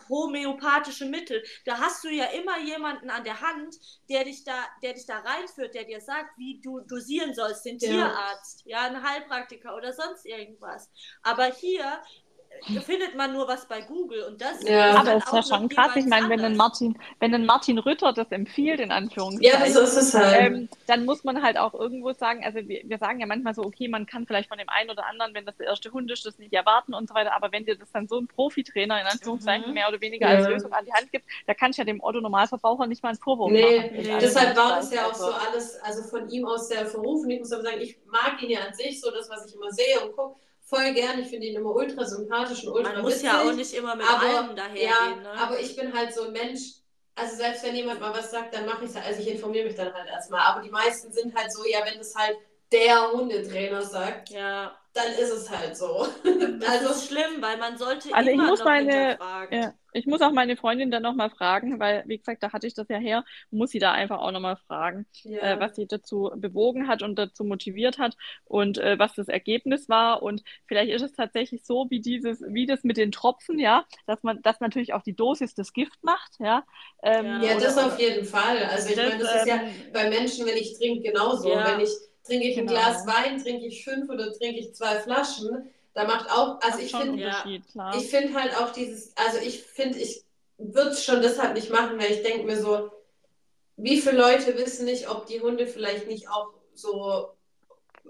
homöopathische 0.08 1.06
Mittel, 1.06 1.42
da 1.64 1.78
hast 1.78 2.04
du 2.04 2.08
ja 2.08 2.26
immer 2.26 2.58
jemanden 2.60 3.10
an 3.10 3.24
der 3.24 3.40
Hand, 3.40 3.76
der 4.08 4.24
dich 4.24 4.44
da, 4.44 4.64
der 4.82 4.94
dich 4.94 5.06
da 5.06 5.18
reinführt, 5.18 5.74
der 5.74 5.84
dir 5.84 6.00
sagt, 6.00 6.36
wie 6.38 6.60
du 6.62 6.80
dosieren 6.80 7.34
sollst, 7.34 7.64
den 7.64 7.78
ja. 7.78 7.88
Tierarzt, 7.88 8.62
ja, 8.64 8.82
ein 8.82 9.02
Heilpraktiker 9.02 9.76
oder 9.76 9.92
sonst 9.92 10.26
irgendwas. 10.26 10.90
Aber 11.22 11.46
hier 11.46 12.00
findet 12.84 13.16
man 13.16 13.32
nur 13.32 13.46
was 13.48 13.66
bei 13.66 13.80
Google 13.82 14.22
und 14.24 14.40
das 14.40 14.62
ja. 14.62 14.94
aber 14.94 15.16
es 15.16 15.24
ist 15.24 15.32
ja 15.32 15.42
schon 15.42 15.68
krass. 15.68 15.96
Ich 15.96 16.06
meine, 16.06 16.28
wenn 16.28 16.40
ein 16.40 16.56
Martin, 16.56 16.98
wenn 17.20 17.34
ein 17.34 17.46
Martin 17.46 17.78
Rütter 17.78 18.12
das 18.12 18.30
empfiehlt, 18.30 18.80
in 18.80 18.90
Anführungszeichen, 18.90 19.60
ja, 19.60 19.70
so 19.70 19.80
ist 19.80 19.96
es 19.96 20.14
halt. 20.14 20.40
Ähm, 20.40 20.68
dann 20.86 21.04
muss 21.04 21.24
man 21.24 21.42
halt 21.42 21.56
auch 21.56 21.74
irgendwo 21.74 22.12
sagen, 22.12 22.44
also 22.44 22.58
wir, 22.68 22.82
wir, 22.84 22.98
sagen 22.98 23.20
ja 23.20 23.26
manchmal 23.26 23.54
so, 23.54 23.62
okay, 23.62 23.88
man 23.88 24.06
kann 24.06 24.26
vielleicht 24.26 24.48
von 24.48 24.58
dem 24.58 24.68
einen 24.68 24.90
oder 24.90 25.06
anderen, 25.06 25.34
wenn 25.34 25.44
das 25.44 25.56
der 25.56 25.66
erste 25.66 25.92
Hund 25.92 26.10
ist, 26.10 26.24
das 26.26 26.38
nicht 26.38 26.52
erwarten 26.52 26.94
und 26.94 27.08
so 27.08 27.14
weiter, 27.14 27.34
aber 27.34 27.52
wenn 27.52 27.64
dir 27.64 27.76
das 27.76 27.90
dann 27.92 28.08
so 28.08 28.18
ein 28.18 28.26
Profitrainer 28.26 29.00
in 29.00 29.06
Anführungszeichen 29.06 29.68
mhm. 29.68 29.74
mehr 29.74 29.88
oder 29.88 30.00
weniger 30.00 30.30
ja. 30.30 30.38
als 30.38 30.48
Lösung 30.48 30.72
an 30.72 30.84
die 30.84 30.92
Hand 30.92 31.12
gibt, 31.12 31.26
da 31.46 31.54
kann 31.54 31.70
ich 31.70 31.76
ja 31.76 31.84
dem 31.84 32.02
Otto 32.02 32.20
Normalverbraucher 32.20 32.86
nicht 32.86 33.02
mal 33.02 33.10
einen 33.10 33.18
Vorwurf 33.18 33.50
nee, 33.50 33.78
machen. 33.78 33.90
Nee, 33.92 34.18
deshalb 34.20 34.56
war 34.56 34.76
das 34.76 34.92
ja 34.92 35.06
auch 35.06 35.14
so 35.14 35.26
alles, 35.26 35.78
also 35.82 36.02
von 36.02 36.28
ihm 36.28 36.46
aus 36.46 36.68
sehr 36.68 36.86
verrufen. 36.86 37.30
Ich 37.30 37.40
muss 37.40 37.52
aber 37.52 37.62
sagen, 37.62 37.80
ich 37.80 37.98
mag 38.06 38.42
ihn 38.42 38.50
ja 38.50 38.60
an 38.60 38.74
sich, 38.74 39.00
so 39.00 39.10
das, 39.10 39.28
was 39.28 39.46
ich 39.46 39.54
immer 39.54 39.70
sehe 39.70 40.00
und 40.00 40.16
gucke 40.16 40.40
voll 40.66 40.92
gern. 40.92 41.20
Ich 41.20 41.28
finde 41.28 41.46
ihn 41.46 41.56
immer 41.56 41.74
ultra 41.74 42.04
sympathisch 42.04 42.64
und 42.64 42.74
ultra 42.74 42.92
Man 42.92 43.02
muss 43.02 43.14
witzig, 43.14 43.26
ja 43.26 43.42
auch 43.42 43.52
nicht 43.52 43.72
immer 43.72 43.96
mit 43.96 44.06
aber, 44.06 44.26
allem 44.26 44.56
dahergehen. 44.56 44.88
Ja, 44.88 45.16
ne? 45.16 45.30
aber 45.40 45.58
ich 45.58 45.74
bin 45.74 45.96
halt 45.96 46.12
so 46.12 46.24
ein 46.24 46.32
Mensch, 46.32 46.74
also 47.14 47.36
selbst 47.36 47.64
wenn 47.64 47.74
jemand 47.74 48.00
mal 48.00 48.12
was 48.12 48.30
sagt, 48.30 48.54
dann 48.54 48.66
mache 48.66 48.84
ich 48.84 48.90
es 48.90 48.96
halt, 48.96 49.06
also 49.06 49.22
ich 49.22 49.30
informiere 49.30 49.66
mich 49.66 49.76
dann 49.76 49.94
halt 49.94 50.08
erstmal. 50.08 50.40
Aber 50.40 50.60
die 50.60 50.70
meisten 50.70 51.10
sind 51.12 51.34
halt 51.34 51.52
so, 51.52 51.64
ja, 51.66 51.78
wenn 51.84 51.98
das 51.98 52.14
halt 52.14 52.36
der 52.72 53.12
Hundetrainer 53.12 53.82
sagt, 53.82 54.30
ja. 54.30 54.76
Dann 54.96 55.12
ist 55.12 55.30
es 55.30 55.50
halt 55.50 55.76
so. 55.76 56.06
Das 56.58 56.70
also, 56.70 56.88
ist 56.90 57.08
schlimm, 57.08 57.40
weil 57.40 57.58
man 57.58 57.76
sollte 57.76 58.14
also 58.14 58.30
immer 58.30 58.42
ich 58.44 58.48
muss 58.48 58.58
noch 58.60 58.66
meine, 58.66 59.18
ja, 59.50 59.74
ich 59.92 60.06
muss 60.06 60.20
auch 60.20 60.32
meine 60.32 60.56
Freundin 60.56 60.90
dann 60.90 61.02
nochmal 61.02 61.30
fragen, 61.30 61.78
weil, 61.80 62.02
wie 62.06 62.18
gesagt, 62.18 62.42
da 62.42 62.52
hatte 62.52 62.66
ich 62.66 62.74
das 62.74 62.88
ja 62.88 62.98
her, 62.98 63.24
muss 63.50 63.70
sie 63.70 63.78
da 63.78 63.92
einfach 63.92 64.20
auch 64.20 64.30
nochmal 64.30 64.56
fragen, 64.56 65.06
ja. 65.22 65.40
äh, 65.40 65.60
was 65.60 65.76
sie 65.76 65.86
dazu 65.86 66.30
bewogen 66.36 66.88
hat 66.88 67.02
und 67.02 67.18
dazu 67.18 67.44
motiviert 67.44 67.98
hat 67.98 68.16
und 68.44 68.78
äh, 68.78 68.98
was 68.98 69.14
das 69.14 69.28
Ergebnis 69.28 69.88
war. 69.88 70.22
Und 70.22 70.42
vielleicht 70.66 70.92
ist 70.92 71.02
es 71.02 71.12
tatsächlich 71.12 71.64
so, 71.64 71.86
wie 71.90 72.00
dieses, 72.00 72.42
wie 72.48 72.66
das 72.66 72.84
mit 72.84 72.96
den 72.96 73.12
Tropfen, 73.12 73.58
ja, 73.58 73.84
dass 74.06 74.22
man, 74.22 74.42
dass 74.42 74.60
natürlich 74.60 74.92
auch 74.92 75.02
die 75.02 75.16
Dosis 75.16 75.54
das 75.54 75.72
Gift 75.72 76.02
macht, 76.02 76.32
ja. 76.40 76.64
Ähm, 77.02 77.40
ja, 77.42 77.58
das 77.58 77.78
auf 77.78 77.98
jeden 77.98 78.24
Fall. 78.24 78.64
Also 78.64 78.90
ich 78.90 78.96
meine, 78.96 79.18
das 79.18 79.34
ist 79.34 79.46
ja 79.46 79.56
ähm, 79.56 79.70
bei 79.92 80.08
Menschen, 80.08 80.46
wenn 80.46 80.56
ich 80.56 80.76
trinke, 80.78 81.10
genauso. 81.10 81.50
Ja. 81.50 81.72
Wenn 81.72 81.80
ich 81.80 81.90
trinke 82.26 82.46
ich 82.48 82.56
genau. 82.56 82.72
ein 82.72 82.74
Glas 82.74 83.06
Wein, 83.06 83.42
trinke 83.42 83.66
ich 83.66 83.84
fünf 83.84 84.08
oder 84.08 84.32
trinke 84.32 84.58
ich 84.60 84.74
zwei 84.74 84.98
Flaschen, 85.00 85.70
da 85.94 86.04
macht 86.04 86.30
auch, 86.30 86.60
also 86.60 86.78
ich 86.78 86.92
finde, 86.92 87.22
ja, 87.22 87.44
ich 87.96 88.10
finde 88.10 88.34
halt 88.34 88.56
auch 88.56 88.70
dieses, 88.70 89.16
also 89.16 89.38
ich 89.38 89.62
finde, 89.62 89.98
ich 89.98 90.24
würde 90.58 90.90
es 90.90 91.04
schon 91.04 91.22
deshalb 91.22 91.54
nicht 91.54 91.70
machen, 91.70 91.98
weil 91.98 92.12
ich 92.12 92.22
denke 92.22 92.44
mir 92.44 92.60
so, 92.60 92.90
wie 93.76 94.00
viele 94.00 94.18
Leute 94.18 94.56
wissen 94.58 94.84
nicht, 94.84 95.08
ob 95.08 95.26
die 95.26 95.40
Hunde 95.40 95.66
vielleicht 95.66 96.06
nicht 96.06 96.28
auch 96.28 96.52
so 96.74 97.30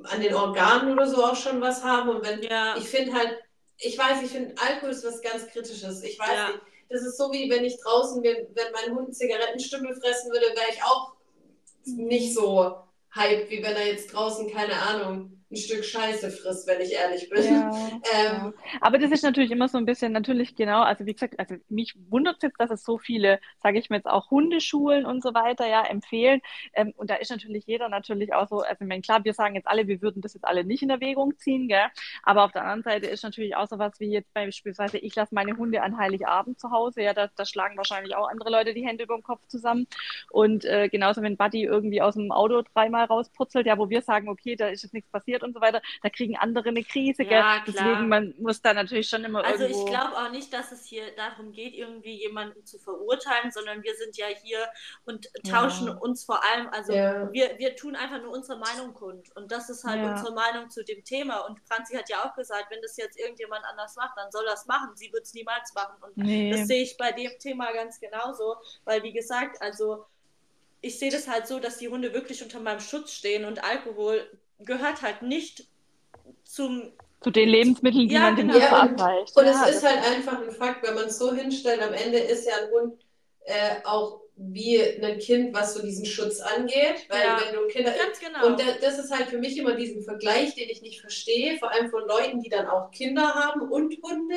an 0.02 0.20
den 0.20 0.34
Organen 0.34 0.93
oder 0.93 1.06
so 1.06 1.24
auch 1.24 1.36
schon 1.36 1.60
was 1.60 1.84
haben 1.84 2.09
und 2.09 2.24
wenn, 2.24 2.43
ja. 2.43 2.76
ich 2.76 2.88
finde 2.88 3.14
halt, 3.14 3.38
ich 3.78 3.97
weiß, 3.97 4.22
ich 4.22 4.30
finde 4.30 4.55
Alkohol 4.60 4.90
ist 4.90 5.05
was 5.05 5.22
ganz 5.22 5.47
Kritisches, 5.48 6.02
ich 6.02 6.18
weiß 6.18 6.28
ja. 6.28 6.48
nicht, 6.48 6.60
das 6.88 7.02
ist 7.02 7.16
so 7.16 7.32
wie 7.32 7.51
wenn 7.51 7.64
ich 7.64 7.78
draußen, 7.80 8.22
wenn 8.22 8.72
mein 8.72 8.97
Hund 8.97 9.14
Zigarettenstümmel 9.14 9.94
fressen 9.94 10.30
würde, 10.30 10.47
wäre 10.47 10.72
ich 10.72 10.82
auch 10.82 11.12
nicht 11.84 12.34
so 12.34 12.85
hype, 13.16 13.51
wie 13.51 13.62
wenn 13.62 13.74
er 13.74 13.86
jetzt 13.86 14.12
draußen, 14.12 14.51
keine 14.52 14.80
Ahnung, 14.80 15.35
ein 15.51 15.56
Stück 15.56 15.85
Scheiße 15.85 16.31
frisst, 16.31 16.66
wenn 16.66 16.81
ich 16.81 16.93
ehrlich 16.93 17.31
bin. 17.31 17.44
Ja, 17.44 17.70
ähm, 17.90 18.02
ja. 18.12 18.52
Aber 18.81 18.98
das 18.98 19.10
ist 19.12 19.23
natürlich 19.23 19.51
immer 19.51 19.68
so 19.68 19.78
ein 19.78 19.86
bisschen, 19.86 20.12
natürlich 20.12 20.56
genau, 20.56 20.82
also 20.82 21.06
wie 21.06 21.12
gesagt, 21.12 21.39
also 21.39 21.56
mich 21.68 21.94
wundert 22.10 22.36
es 22.36 22.43
jetzt, 22.43 22.60
dass 22.60 22.70
es 22.70 22.85
so 22.85 22.98
viele, 22.98 23.39
sage 23.62 23.78
ich 23.78 23.89
mir 23.89 23.97
jetzt 23.97 24.09
auch 24.09 24.31
Hundeschulen 24.31 25.06
und 25.06 25.23
so 25.23 25.35
weiter 25.35 25.66
ja 25.66 25.85
empfehlen. 25.85 26.40
Ähm, 26.74 26.93
und 26.97 27.10
da 27.10 27.14
ist 27.16 27.31
natürlich 27.31 27.64
jeder 27.66 27.89
natürlich 27.89 28.35
auch 28.35 28.48
so, 28.48 28.60
also 28.60 28.77
ich 28.81 28.89
meine, 28.89 29.02
klar, 29.02 29.24
wir 29.24 29.35
sagen 29.35 29.55
jetzt 29.55 29.68
alle, 29.68 29.86
wir 29.86 30.02
würden 30.02 30.20
das 30.23 30.35
jetzt 30.35 30.44
alle 30.44 30.64
nicht 30.64 30.82
in 30.82 30.90
Erwägung 30.90 31.36
ziehen, 31.39 31.68
gell? 31.68 31.86
aber 32.23 32.44
auf 32.44 32.52
der 32.52 32.62
anderen 32.62 32.82
Seite 32.82 33.06
ist 33.06 33.23
natürlich 33.23 33.56
auch 33.56 33.68
so 33.68 33.78
was 33.78 33.98
wie 34.01 34.10
jetzt 34.10 34.32
beispielsweise, 34.35 34.98
ich 34.98 35.14
lasse 35.14 35.35
meine 35.35 35.56
Hunde 35.56 35.82
an 35.82 35.97
Heiligabend 35.97 36.59
zu 36.59 36.70
Hause, 36.70 37.02
ja, 37.02 37.14
da, 37.14 37.28
da 37.35 37.44
schlagen 37.44 37.77
wahrscheinlich 37.77 38.16
auch 38.16 38.28
andere 38.28 38.51
Leute 38.51 38.74
die 38.74 38.86
Hände 38.86 39.05
über 39.05 39.14
dem 39.14 39.23
Kopf 39.23 39.47
zusammen. 39.47 39.86
Und 40.31 40.64
äh, 40.64 40.89
genauso, 40.89 41.23
wenn 41.23 41.36
Buddy 41.36 41.64
irgendwie 41.64 42.02
aus 42.02 42.14
dem 42.14 42.32
Auto 42.32 42.62
dreimal 42.74 43.05
rausputzelt, 43.05 43.66
ja, 43.66 43.78
wo 43.78 43.89
wir 43.89 44.02
sagen, 44.02 44.28
okay, 44.28 44.56
da 44.56 44.68
ist 44.68 44.82
jetzt 44.82 44.94
nichts 44.94 45.10
passiert, 45.10 45.35
passiert 45.36 45.42
und 45.42 45.54
so 45.54 45.60
weiter, 45.60 45.82
da 46.02 46.10
kriegen 46.10 46.36
andere 46.36 46.68
eine 46.68 46.82
Krise. 46.82 47.24
Ja, 47.24 47.62
Deswegen, 47.66 48.08
man 48.08 48.34
muss 48.38 48.60
da 48.62 48.72
natürlich 48.72 49.08
schon 49.08 49.24
immer 49.24 49.44
Also 49.44 49.64
irgendwo... 49.64 49.84
ich 49.84 49.90
glaube 49.90 50.16
auch 50.16 50.30
nicht, 50.30 50.52
dass 50.52 50.72
es 50.72 50.84
hier 50.84 51.14
darum 51.16 51.52
geht, 51.52 51.74
irgendwie 51.74 52.20
jemanden 52.20 52.64
zu 52.64 52.78
verurteilen, 52.78 53.50
sondern 53.50 53.82
wir 53.82 53.94
sind 53.94 54.16
ja 54.16 54.26
hier 54.42 54.66
und 55.04 55.28
tauschen 55.48 55.88
ja. 55.88 55.94
uns 55.94 56.24
vor 56.24 56.40
allem, 56.44 56.68
also 56.68 56.92
ja. 56.92 57.32
wir, 57.32 57.58
wir 57.58 57.76
tun 57.76 57.96
einfach 57.96 58.22
nur 58.22 58.32
unsere 58.32 58.58
Meinung 58.58 58.94
kund. 58.94 59.34
Und 59.36 59.50
das 59.52 59.70
ist 59.70 59.84
halt 59.84 60.02
unsere 60.04 60.34
Meinung 60.34 60.70
zu 60.70 60.84
dem 60.84 61.04
Thema. 61.04 61.40
Und 61.46 61.60
Franzi 61.68 61.96
hat 61.96 62.08
ja 62.08 62.24
auch 62.24 62.34
gesagt, 62.34 62.70
wenn 62.70 62.82
das 62.82 62.96
jetzt 62.96 63.18
irgendjemand 63.18 63.64
anders 63.64 63.96
macht, 63.96 64.16
dann 64.16 64.30
soll 64.30 64.44
das 64.46 64.66
machen. 64.66 64.90
Sie 64.94 65.12
wird 65.12 65.24
es 65.24 65.34
niemals 65.34 65.74
machen. 65.74 65.96
Und 66.02 66.16
nee. 66.16 66.50
das 66.50 66.66
sehe 66.66 66.82
ich 66.82 66.96
bei 66.96 67.12
dem 67.12 67.30
Thema 67.38 67.72
ganz 67.72 68.00
genauso. 68.00 68.56
Weil, 68.84 69.02
wie 69.02 69.12
gesagt, 69.12 69.60
also 69.60 70.06
ich 70.80 70.98
sehe 70.98 71.10
das 71.10 71.28
halt 71.28 71.46
so, 71.46 71.58
dass 71.58 71.78
die 71.78 71.88
Hunde 71.88 72.12
wirklich 72.12 72.42
unter 72.42 72.60
meinem 72.60 72.80
Schutz 72.80 73.12
stehen 73.12 73.44
und 73.44 73.64
Alkohol 73.64 74.30
gehört 74.64 75.02
halt 75.02 75.22
nicht 75.22 75.66
zum 76.44 76.92
Zu 77.22 77.30
den 77.30 77.48
Lebensmitteln, 77.48 78.08
die 78.08 78.14
Ja, 78.14 78.20
man 78.22 78.36
dem 78.36 78.48
genau. 78.48 78.54
Hund 78.60 78.62
Ja, 78.70 78.82
und- 78.82 78.98
verabreicht. 78.98 79.36
Und 79.36 79.46
Ja, 79.46 79.66
es 79.68 79.76
ist 79.76 79.84
halt 79.88 80.04
einfach 80.04 80.40
ein 80.42 80.50
Fakt, 80.50 80.86
wenn 80.86 80.94
man 80.94 81.06
es 81.06 81.18
so 81.18 81.32
hinstellt, 81.34 81.82
am 81.82 81.92
Ende 81.94 82.18
ist 82.18 82.46
ja 82.46 82.54
ein 82.62 82.70
Hund 82.70 83.02
äh, 83.48 83.76
auch 83.84 84.22
wie 84.38 84.82
ein 84.82 85.18
Kind, 85.20 85.54
was 85.54 85.72
so 85.74 85.80
diesen 85.80 86.04
Schutz 86.04 86.40
angeht. 86.40 87.06
Weil 87.08 87.20
Ja. 87.22 87.40
wenn 87.46 87.54
du 87.54 87.66
Kinder. 87.68 87.92
ganz 87.92 88.18
genau. 88.18 88.44
Und 88.48 88.58
da- 88.60 88.76
das 88.80 88.98
ist 88.98 89.10
halt 89.16 89.28
für 89.28 89.38
mich 89.38 89.56
immer 89.56 89.74
diesen 89.76 90.02
Vergleich, 90.02 90.54
den 90.56 90.68
ich 90.68 90.82
nicht 90.82 91.00
verstehe, 91.00 91.56
vor 91.58 91.70
allem 91.70 91.88
von 91.88 92.06
Leuten, 92.08 92.40
die 92.42 92.48
dann 92.50 92.66
auch 92.66 92.90
Kinder 92.90 93.22
haben 93.34 93.62
und 93.70 93.96
Hunde, 94.02 94.34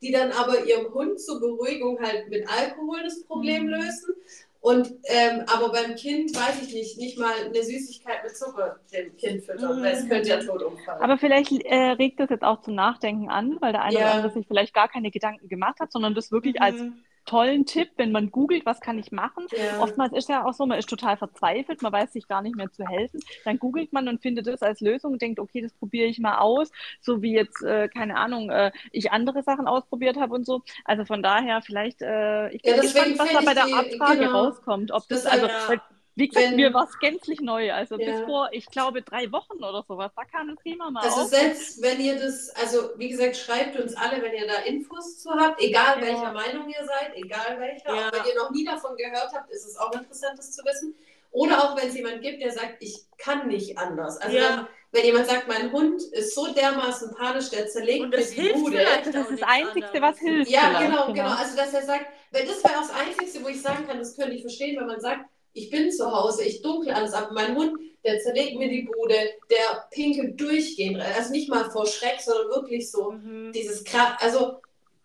die 0.00 0.12
dann 0.12 0.30
aber 0.32 0.64
ihrem 0.64 0.94
Hund 0.94 1.20
zur 1.20 1.40
Beruhigung 1.40 2.00
halt 2.00 2.28
mit 2.28 2.48
Alkohol 2.48 3.02
das 3.02 3.24
Problem 3.24 3.64
Mhm. 3.64 3.68
lösen. 3.70 4.14
Und 4.62 4.92
ähm, 5.04 5.44
aber 5.52 5.72
beim 5.72 5.96
Kind 5.96 6.34
weiß 6.36 6.62
ich 6.62 6.72
nicht, 6.72 6.96
nicht 6.98 7.18
mal 7.18 7.32
eine 7.46 7.64
Süßigkeit 7.64 8.22
mit 8.22 8.36
Zucker 8.36 8.78
dem 8.92 9.16
Kind 9.16 9.44
füttern, 9.44 9.80
Mhm. 9.80 9.82
weil 9.82 9.92
es 9.94 10.08
könnte 10.08 10.28
ja 10.28 10.38
tot 10.38 10.62
umfallen. 10.62 11.02
Aber 11.02 11.18
vielleicht 11.18 11.50
äh, 11.64 11.74
regt 11.74 12.20
das 12.20 12.30
jetzt 12.30 12.44
auch 12.44 12.60
zum 12.62 12.74
Nachdenken 12.76 13.28
an, 13.28 13.56
weil 13.60 13.72
der 13.72 13.82
eine 13.82 13.98
Ja. 13.98 14.04
oder 14.06 14.12
andere 14.12 14.32
sich 14.32 14.46
vielleicht 14.46 14.72
gar 14.72 14.88
keine 14.88 15.10
Gedanken 15.10 15.48
gemacht 15.48 15.80
hat, 15.80 15.90
sondern 15.92 16.14
das 16.14 16.30
wirklich 16.30 16.62
als 16.62 16.78
Mhm. 16.80 17.04
Tollen 17.24 17.66
Tipp, 17.66 17.90
wenn 17.96 18.12
man 18.12 18.30
googelt, 18.30 18.66
was 18.66 18.80
kann 18.80 18.98
ich 18.98 19.12
machen. 19.12 19.46
ja. 19.50 19.78
Oftmals 19.78 20.12
ist 20.12 20.28
ja 20.28 20.44
auch 20.44 20.52
so, 20.54 20.66
man 20.66 20.78
ist 20.78 20.88
total 20.88 21.16
verzweifelt, 21.16 21.82
man 21.82 21.92
weiß 21.92 22.12
sich 22.12 22.26
gar 22.28 22.42
nicht 22.42 22.56
mehr 22.56 22.70
zu 22.70 22.84
helfen. 22.86 23.20
Dann 23.44 23.58
googelt 23.58 23.92
man 23.92 24.08
und 24.08 24.20
findet 24.22 24.46
das 24.46 24.62
als 24.62 24.80
Lösung 24.80 25.12
und 25.12 25.22
denkt, 25.22 25.38
okay, 25.40 25.60
das 25.62 25.72
probiere 25.74 26.06
ich 26.08 26.18
mal 26.18 26.38
aus, 26.38 26.70
so 27.00 27.22
wie 27.22 27.32
jetzt, 27.34 27.62
äh, 27.62 27.88
keine 27.88 28.16
Ahnung, 28.16 28.50
äh, 28.50 28.72
ich 28.90 29.12
andere 29.12 29.42
Sachen 29.42 29.66
ausprobiert 29.66 30.16
habe 30.18 30.34
und 30.34 30.44
so. 30.46 30.62
Also 30.84 31.04
von 31.04 31.22
daher 31.22 31.62
vielleicht, 31.62 32.02
äh, 32.02 32.48
ich 32.50 32.62
bin 32.62 32.74
Ja, 32.74 32.82
gespannt, 32.82 33.18
was 33.18 33.32
da 33.32 33.40
bei 33.40 33.54
der 33.54 33.64
Abfrage 33.64 34.20
genau. 34.20 34.44
rauskommt. 34.44 34.90
Ob 34.92 35.08
das, 35.08 35.22
Das- 35.24 35.32
also, 35.32 35.46
ja. 35.46 35.82
Wie 36.14 36.28
gesagt, 36.28 36.46
Wenn- 36.48 36.56
mir 36.56 36.74
war 36.74 36.84
es 36.84 36.98
gänzlich 36.98 37.40
neu. 37.40 37.72
Also 37.72 37.98
Ja. 37.98 38.12
bis 38.12 38.24
vor, 38.26 38.48
ich 38.52 38.66
glaube, 38.66 39.02
drei 39.02 39.32
Wochen 39.32 39.62
oder 39.64 39.82
sowas, 39.88 40.12
da 40.14 40.24
kam 40.24 40.48
das 40.54 40.62
Thema 40.62 40.90
mal 40.90 41.02
Also 41.02 41.22
auf. 41.22 41.28
selbst 41.28 41.80
wenn 41.82 42.00
ihr 42.00 42.16
das, 42.18 42.50
also 42.50 42.90
wie 42.96 43.08
gesagt, 43.08 43.36
schreibt 43.36 43.78
uns 43.80 43.94
alle, 43.96 44.20
wenn 44.22 44.34
ihr 44.34 44.46
da 44.46 44.56
Infos 44.66 45.18
zu 45.18 45.30
habt, 45.30 45.60
egal 45.62 45.96
Ja. 46.00 46.06
welcher 46.06 46.32
Meinung 46.32 46.68
ihr 46.68 46.84
seid, 46.86 47.14
egal 47.16 47.58
welcher. 47.58 47.94
Ja. 47.94 48.08
Auch 48.08 48.12
wenn 48.12 48.26
ihr 48.30 48.34
noch 48.36 48.50
nie 48.50 48.64
davon 48.64 48.96
gehört 48.96 49.32
habt, 49.32 49.50
ist 49.50 49.64
es 49.66 49.76
auch 49.78 49.92
interessant, 49.92 50.38
das 50.38 50.52
zu 50.52 50.62
wissen. 50.64 50.94
Oder 51.30 51.64
auch 51.64 51.76
wenn 51.78 51.88
es 51.88 51.96
jemand 51.96 52.20
gibt, 52.20 52.42
der 52.42 52.52
sagt, 52.52 52.76
ich 52.80 53.06
kann 53.16 53.48
nicht 53.48 53.78
anders. 53.78 54.18
Also 54.18 54.36
Ja. 54.36 54.68
wenn, 54.92 55.00
wenn 55.00 55.06
jemand 55.06 55.26
sagt, 55.26 55.48
mein 55.48 55.72
Hund 55.72 56.02
ist 56.02 56.34
so 56.34 56.52
dermaßen 56.52 57.14
panisch, 57.14 57.48
der 57.48 57.66
zerlegt 57.68 58.04
Und 58.04 58.10
das 58.14 58.30
hilft 58.32 58.56
Bude. 58.56 58.76
vielleicht 58.76 59.06
das 59.06 59.16
auch 59.16 59.30
ist 59.30 59.40
das 59.40 59.48
Einzige, 59.48 60.02
was 60.02 60.18
hilft. 60.18 60.50
Ja, 60.50 60.60
vielleicht, 60.76 60.90
genau, 60.90 61.06
genau. 61.06 61.30
Also, 61.34 61.56
dass 61.56 61.72
er 61.72 61.82
sagt, 61.84 62.04
weil 62.32 62.44
das 62.44 62.62
wäre 62.62 62.74
auch 62.76 62.82
das 62.82 62.90
Einzige, 62.90 63.42
wo 63.44 63.48
ich 63.48 63.62
sagen 63.62 63.86
kann, 63.86 63.98
das 63.98 64.14
könnte 64.14 64.32
ich 64.34 64.42
verstehen, 64.42 64.78
wenn 64.78 64.86
man 64.86 65.00
sagt, 65.00 65.24
ich 65.52 65.70
bin 65.70 65.90
zu 65.90 66.10
Hause, 66.10 66.44
ich 66.44 66.62
dunkel 66.62 66.92
alles 66.92 67.12
ab. 67.12 67.30
Mein 67.32 67.54
Hund, 67.56 67.78
der 68.04 68.18
zerlegt 68.20 68.58
mir 68.58 68.68
die 68.68 68.82
Bude, 68.82 69.14
der 69.50 69.86
pinkelt 69.90 70.40
durchgehend. 70.40 71.00
Also 71.00 71.30
nicht 71.30 71.48
mal 71.48 71.70
vor 71.70 71.86
Schreck, 71.86 72.20
sondern 72.20 72.48
wirklich 72.48 72.90
so 72.90 73.12
Mhm. 73.12 73.52
dieses 73.52 73.84
Kraft. 73.84 74.22
Also, 74.22 74.56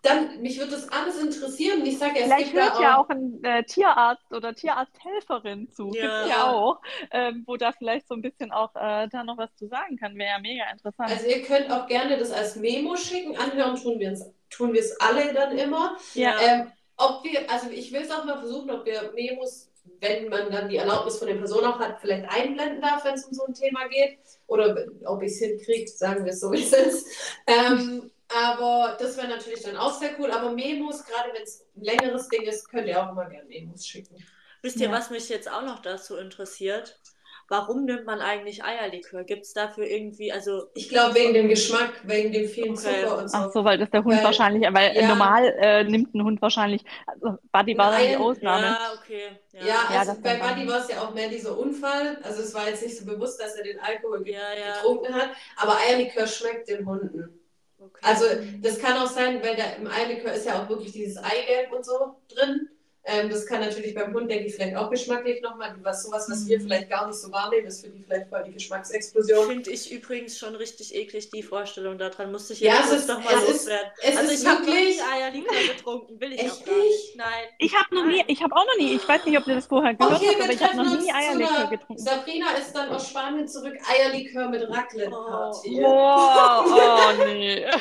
dann, 0.04 0.42
mich 0.42 0.58
würde 0.60 0.72
das 0.72 0.90
alles 0.90 1.18
interessieren. 1.22 1.86
Ich 1.86 1.98
sage 1.98 2.20
ja, 2.20 2.26
es 2.26 2.26
Vielleicht 2.26 2.54
gibt 2.54 2.64
hört 2.64 2.80
ja 2.80 2.98
auch 2.98 3.10
ein 3.10 3.44
äh, 3.44 3.64
Tierarzt 3.64 4.32
oder 4.32 4.54
Tierarzthelferin 4.56 5.70
zu. 5.72 5.92
Ja. 5.94 6.24
Gibt's 6.24 6.30
ja 6.38 6.52
auch, 6.52 6.82
ähm, 7.12 7.44
wo 7.46 7.58
da 7.58 7.72
vielleicht 7.74 8.08
so 8.08 8.14
ein 8.16 8.22
bisschen 8.22 8.52
auch 8.52 8.74
äh, 8.76 9.08
da 9.10 9.24
noch 9.24 9.38
was 9.38 9.54
zu 9.56 9.68
sagen 9.68 9.98
kann. 9.98 10.16
Wäre 10.18 10.30
ja 10.30 10.40
mega 10.40 10.64
interessant. 10.72 11.10
Also 11.10 11.26
ihr 11.28 11.42
könnt 11.44 11.70
auch 11.72 11.88
gerne 11.88 12.18
das 12.18 12.32
als 12.32 12.56
Memo 12.56 12.96
schicken. 12.96 13.36
Anhören 13.38 13.76
tun 13.76 14.00
wir 14.00 14.12
es 14.12 14.32
tun 14.50 14.74
wir 14.74 14.80
es 14.82 15.00
alle 15.02 15.34
dann 15.34 15.58
immer. 15.58 15.98
Ja. 16.14 16.36
Ähm, 16.42 16.72
ob 16.96 17.24
wir, 17.24 17.50
also 17.52 17.70
ich 17.70 17.92
will 17.92 18.02
es 18.02 18.12
auch 18.12 18.24
mal 18.26 18.38
versuchen, 18.40 18.72
ob 18.72 18.86
wir 18.86 19.12
Memos, 19.14 19.67
wenn 20.00 20.30
man 20.30 20.52
dann 20.52 20.70
die 20.70 20.78
Erlaubnis 20.78 21.18
von 21.18 21.28
der 21.28 21.36
Person 21.36 21.66
auch 21.66 21.80
hat, 21.80 22.00
vielleicht 22.02 22.30
einblenden 22.30 22.82
darf, 22.82 23.04
wenn 23.06 23.16
es 23.16 23.26
um 23.26 23.34
so 23.34 23.46
ein 23.46 23.54
Thema 23.54 23.88
geht. 23.88 24.20
Oder 24.48 24.86
ob 25.06 25.22
ich 25.24 25.32
es 25.34 25.40
hinkriege, 25.40 25.90
sagen 25.90 26.24
wir 26.26 26.34
es 26.34 26.40
so, 26.40 26.52
wie 26.52 26.64
es 26.64 26.74
ist. 26.74 27.08
Ähm, 27.48 28.12
aber 28.30 28.98
das 29.00 29.16
wäre 29.18 29.28
natürlich 29.30 29.64
dann 29.64 29.78
auch 29.78 29.94
sehr 29.98 30.12
cool. 30.20 30.32
Aber 30.32 30.52
Memos, 30.52 31.04
gerade 31.06 31.34
wenn 31.34 31.44
es 31.44 31.66
ein 31.76 31.84
längeres 31.84 32.28
Ding 32.30 32.44
ist, 32.44 32.70
könnt 32.70 32.88
ihr 32.88 33.02
auch 33.02 33.12
immer 33.12 33.26
gerne 33.30 33.48
Memos 33.48 33.88
schicken. 33.88 34.16
Wisst 34.62 34.78
ihr, 34.78 34.88
Ja. 34.88 34.92
was 34.92 35.10
mich 35.10 35.30
jetzt 35.30 35.50
auch 35.50 35.62
noch 35.64 35.82
dazu 35.82 36.18
interessiert? 36.18 37.00
Warum 37.50 37.86
nimmt 37.86 38.06
man 38.06 38.20
eigentlich 38.20 38.64
Eierlikör? 38.64 39.24
Gibt 39.24 39.44
es 39.44 39.54
dafür 39.54 39.86
irgendwie, 39.86 40.32
also 40.34 40.68
Ich 40.74 40.90
glaube, 40.90 41.16
wegen 41.16 41.34
dem 41.34 41.48
Geschmack, 41.48 41.94
wegen 42.04 42.32
dem 42.34 42.50
vielen 42.50 42.72
Okay. 42.78 43.02
Zucker 43.02 43.18
und 43.20 43.30
so. 43.32 43.38
Ach 43.38 43.52
so, 43.52 43.64
weil 43.64 43.78
das 43.78 43.90
der 43.90 44.04
Hund 44.04 44.18
Weil- 44.18 44.24
wahrscheinlich, 44.26 44.68
weil 44.74 44.96
ja. 44.96 45.08
normal 45.08 45.56
äh, 45.60 45.84
nimmt 45.86 46.14
ein 46.14 46.24
Hund 46.24 46.42
wahrscheinlich, 46.42 46.84
also 47.06 47.38
Buddy 47.54 47.78
war 47.78 47.92
da 47.92 48.00
die 48.00 48.08
Nein, 48.08 48.18
Ausnahme. 48.18 48.66
ja, 48.66 48.80
okay. 49.02 49.22
Ja, 49.54 49.60
Ja, 49.66 49.66
Ja, 49.94 50.00
also 50.00 50.16
bei 50.22 50.36
Buddy 50.36 50.68
war 50.68 50.80
es 50.82 50.90
ja 50.90 51.02
auch 51.02 51.14
mehr 51.14 51.30
dieser 51.30 51.58
Unfall. 51.58 52.18
Also 52.22 52.42
es 52.42 52.54
war 52.54 52.68
jetzt 52.68 52.84
nicht 52.84 52.98
so 52.98 53.06
bewusst, 53.06 53.40
dass 53.42 53.56
er 53.56 53.64
den 53.64 53.80
Alkohol 53.80 54.24
getrunken 54.24 55.14
hat. 55.16 55.30
Aber 55.56 55.78
Eierlikör 55.78 56.28
schmeckt 56.28 56.68
den 56.68 56.86
Hunden. 56.86 57.40
Okay. 57.80 58.02
Also 58.02 58.26
das 58.62 58.78
kann 58.80 58.98
auch 58.98 59.08
sein, 59.08 59.42
weil 59.42 59.56
da 59.56 59.64
im 59.78 59.88
Eierlikör 59.88 60.34
ist 60.34 60.46
ja 60.46 60.62
auch 60.62 60.68
wirklich 60.68 60.92
dieses 60.92 61.18
Eigelb 61.18 61.72
und 61.72 61.86
so 61.86 62.16
drin. 62.28 62.70
Ähm, 63.10 63.30
das 63.30 63.46
kann 63.46 63.62
natürlich 63.62 63.96
beim 63.96 64.14
Hund, 64.14 64.30
denke 64.30 64.48
ich, 64.48 64.56
vielleicht 64.56 64.76
auch 64.76 64.90
geschmacklich 64.90 65.42
nochmal, 65.42 65.74
was 65.82 66.04
sowas, 66.04 66.30
was 66.30 66.46
wir 66.46 66.60
Mhm. 66.60 66.64
vielleicht 66.64 66.90
gar 66.90 67.08
nicht 67.08 67.18
so 67.18 67.32
wahrnehmen, 67.32 67.66
ist 67.68 67.86
für 67.86 67.90
die 67.90 68.04
vielleicht 68.04 68.28
voll 68.28 68.44
die 68.46 68.52
Geschmacksexplosion. 68.52 69.48
Finde 69.48 69.70
ich 69.72 69.90
übrigens 69.94 70.38
schon 70.38 70.54
richtig 70.56 70.94
eklig, 70.94 71.30
die 71.30 71.42
Vorstellung 71.42 71.98
daran. 71.98 72.34
Musste 72.34 72.52
ich 72.52 72.60
Ja, 72.60 72.82
kurz 72.86 73.08
noch 73.08 73.24
mal 73.24 73.34
es 73.36 73.44
ist- 73.44 73.50
loswerden. 73.50 73.92
Es 74.04 74.18
Also 74.18 74.32
ist 74.34 74.42
ich 74.44 74.48
habe 74.50 74.60
noch 74.60 74.68
wirklich. 74.68 74.98
nie 74.98 75.02
Eierlikör 75.02 75.74
getrunken, 75.76 76.20
will 76.20 76.34
ich 76.34 76.42
Echt 76.44 76.52
auch 76.52 76.66
gar 76.66 76.76
nicht. 76.76 77.16
Nein. 77.16 77.46
Ich 77.60 77.74
habe 77.76 77.96
noch 77.96 78.06
nie, 78.06 78.24
ich 78.28 78.44
habe 78.44 78.54
auch 78.56 78.66
noch 78.66 78.78
nie, 78.78 78.96
ich 78.96 79.08
weiß 79.08 79.26
nicht, 79.26 79.38
ob 79.38 79.48
ihr 79.48 79.56
das 79.56 79.66
vorher 79.68 79.94
gehört 79.94 80.14
Okay, 80.16 80.28
habt, 80.28 80.38
wir 80.38 80.44
aber 80.44 80.54
ich 80.54 80.64
habe 80.64 80.76
noch 80.78 81.00
nie 81.02 81.12
Eierlikör 81.14 81.58
einer, 81.60 81.70
getrunken. 81.70 82.04
Sabrina 82.04 82.52
ist 82.58 82.74
dann 82.76 82.90
aus 82.90 83.08
Spanien 83.10 83.48
zurück, 83.48 83.76
Eierlikör 83.90 84.50
mit 84.50 84.64
Raclette-Party. 84.70 85.80
Boah, 85.80 86.66
oh 86.68 87.24
nee. 87.26 87.66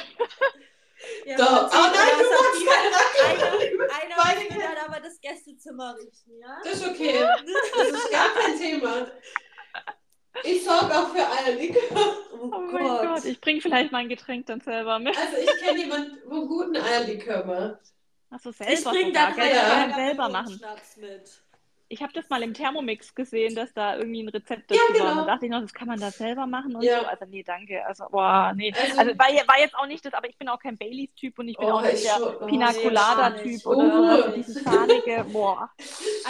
Ja, 1.24 1.36
Doch. 1.36 1.44
aber 1.72 1.72
Oh 1.72 1.92
nein, 1.94 2.08
du 2.18 2.22
das 2.22 2.30
magst 2.30 2.40
auf 2.40 2.66
kein 2.66 2.84
Einer, 2.84 2.96
Raclette. 2.96 3.94
einer 3.94 4.16
Beide 4.16 4.40
muss 4.44 4.56
mir 4.56 4.74
dann 4.74 4.86
aber 4.86 5.00
das 5.00 5.20
Gästezimmer 5.20 5.96
richten, 5.98 6.38
ja? 6.38 6.58
Das 6.64 6.74
ist 6.74 6.86
okay. 6.86 7.20
Das 7.76 7.88
ist 7.88 8.10
gar 8.10 8.28
kein 8.30 8.58
Thema. 8.58 9.06
Ich 10.44 10.64
sorge 10.64 10.94
auch 10.94 11.08
für 11.08 11.26
Eierlikör. 11.30 11.80
Oh, 12.32 12.50
Oh 12.52 12.60
mein 12.70 12.84
Gott, 12.84 13.24
ich 13.24 13.40
bringe 13.40 13.60
vielleicht 13.60 13.90
mein 13.90 14.08
Getränk 14.08 14.46
dann 14.46 14.60
selber 14.60 14.98
mit. 14.98 15.16
Also 15.16 15.36
ich 15.38 15.64
kenne 15.64 15.78
jemanden, 15.78 16.18
wo 16.26 16.46
guten 16.46 16.76
Eierlikör 16.76 17.44
macht. 17.44 17.80
Achso, 18.30 18.50
selber 18.52 18.72
Ich 18.72 18.84
bringe 18.84 19.12
dann 19.12 19.36
halt 19.36 19.94
selber 19.94 20.24
mit 20.24 20.32
machen. 20.32 20.58
Schnaps 20.58 20.96
mit. 20.96 21.42
Ich 21.88 22.02
habe 22.02 22.12
das 22.12 22.28
mal 22.28 22.42
im 22.42 22.52
Thermomix 22.52 23.14
gesehen, 23.14 23.54
dass 23.54 23.72
da 23.72 23.96
irgendwie 23.96 24.22
ein 24.24 24.28
Rezept 24.28 24.70
Ja, 24.72 24.76
dazu 24.88 25.00
war. 25.00 25.10
genau. 25.10 25.20
Da 25.24 25.32
dachte 25.34 25.44
ich 25.46 25.50
noch, 25.52 25.60
das 25.60 25.72
kann 25.72 25.86
man 25.86 26.00
da 26.00 26.10
selber 26.10 26.44
machen 26.46 26.74
und 26.74 26.82
Ja. 26.82 27.00
so. 27.00 27.06
Also 27.06 27.24
nee, 27.26 27.44
danke. 27.44 27.86
Also, 27.86 28.06
boah, 28.10 28.52
nee. 28.56 28.72
Also- 28.74 28.98
Also 28.98 29.10
war, 29.18 29.26
war 29.28 29.60
jetzt 29.60 29.74
auch 29.76 29.86
nicht 29.86 30.04
das, 30.04 30.12
aber 30.14 30.28
ich 30.28 30.36
bin 30.36 30.48
auch 30.48 30.58
kein 30.58 30.76
Baileys-Typ 30.76 31.38
und 31.38 31.48
ich 31.48 31.56
bin 31.56 31.66
Oh, 31.68 31.74
auch 31.74 31.82
nicht 31.82 31.94
ich 31.94 32.02
der 32.02 32.40
oh, 32.42 32.46
Pina 32.46 32.72
nee, 32.72 32.82
Colada 32.82 33.28
gar 33.30 33.36
Typ 33.36 33.46
nicht. 33.46 33.66
oder 33.66 34.26
Oh. 34.28 34.32
Dieses 34.34 34.64
zahnige, 34.64 35.24
boah. 35.32 35.70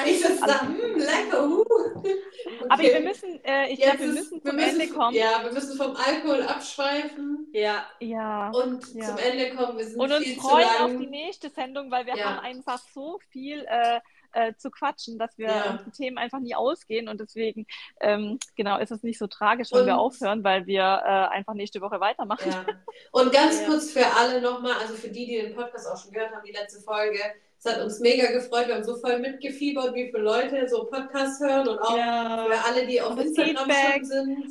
Ich 0.05 0.21
sitze 0.23 0.45
da, 0.47 0.61
hm, 0.61 0.77
lecker. 0.99 1.49
Uh. 1.49 1.65
Aber 2.69 2.83
Okay. 2.83 2.93
wir 2.95 3.01
müssen, 3.01 3.43
äh, 3.45 3.73
ich 3.73 3.79
Jetzt 3.79 3.85
glaube, 3.93 3.99
wir 4.01 4.07
ist- 4.09 4.15
müssen 4.15 4.45
wir 4.45 4.51
zum 4.51 4.57
müssen- 4.57 4.81
Ende 4.81 4.95
kommen. 4.95 5.17
Ja, 5.17 5.43
wir 5.43 5.53
müssen 5.53 5.77
vom 5.79 5.97
Alkohol 5.97 6.43
abschweifen 6.43 7.49
Ja, 7.53 7.87
Ja. 8.01 8.51
und 8.51 8.95
Ja. 8.95 9.07
zum 9.07 9.17
Ende 9.19 9.55
kommen. 9.57 9.79
Wir 9.79 9.87
sind 9.87 9.99
Und 10.01 10.13
uns 10.13 10.25
viel 10.25 10.35
zu 10.37 10.41
freuen 10.43 10.69
auf 10.81 10.91
die 10.91 11.07
nächste 11.07 11.49
Sendung, 11.49 11.91
weil 11.91 12.05
wir 12.07 12.17
Ja. 12.17 12.25
haben 12.27 12.41
einfach 12.41 12.79
so 12.93 13.19
viel 13.31 13.65
äh, 13.69 14.01
äh, 14.37 14.55
zu 14.57 14.71
quatschen, 14.71 15.19
dass 15.19 15.37
wir 15.39 15.47
Ja. 15.49 15.79
die 15.87 15.91
Themen 15.91 16.19
einfach 16.19 16.39
nie 16.41 16.55
ausgehen 16.55 17.09
und 17.09 17.21
deswegen 17.21 17.67
ähm, 18.01 18.39
genau 18.57 18.79
ist 18.79 18.91
es 18.93 19.03
nicht 19.03 19.19
so 19.19 19.27
tragisch, 19.27 19.69
wenn 19.73 19.87
wir 19.87 19.95
Und- 19.95 20.01
aufhören, 20.01 20.45
weil 20.45 20.67
wir 20.67 20.83
äh, 20.83 21.35
einfach 21.37 21.55
nächste 21.55 21.81
Woche 21.81 21.99
weitermachen. 22.01 22.51
Ja. 22.53 22.65
Und 23.13 23.33
ganz 23.33 23.61
Ja. 23.61 23.67
kurz 23.67 23.91
für 23.91 24.07
alle 24.07 24.41
nochmal, 24.41 24.75
also 24.81 24.95
für 24.95 25.09
die, 25.09 25.27
die 25.27 25.41
den 25.43 25.55
Podcast 25.55 25.89
auch 25.91 26.01
schon 26.01 26.13
gehört 26.13 26.33
haben, 26.33 26.45
die 26.47 26.53
letzte 26.53 26.81
Folge. 26.83 27.19
Es 27.59 27.65
hat 27.73 27.83
uns 27.83 28.01
mega 28.01 28.31
gefreut. 28.31 28.69
Wir 28.69 28.75
haben 28.77 28.85
so 28.85 28.97
voll 28.97 29.19
mitgefiebert, 29.19 29.95
wie 29.95 30.07
viele 30.11 30.23
Leute 30.23 30.69
so 30.69 30.85
Podcasts 30.85 31.41
hören 31.41 31.67
und 31.67 31.79
auch 31.79 31.97
Ja. 31.97 32.47
für 32.49 32.65
alle, 32.65 32.87
die 32.87 33.01
auf 33.01 33.19
Instagram 33.19 33.65
Feedback. 33.71 33.95
schon 33.95 34.05
sind. 34.05 34.47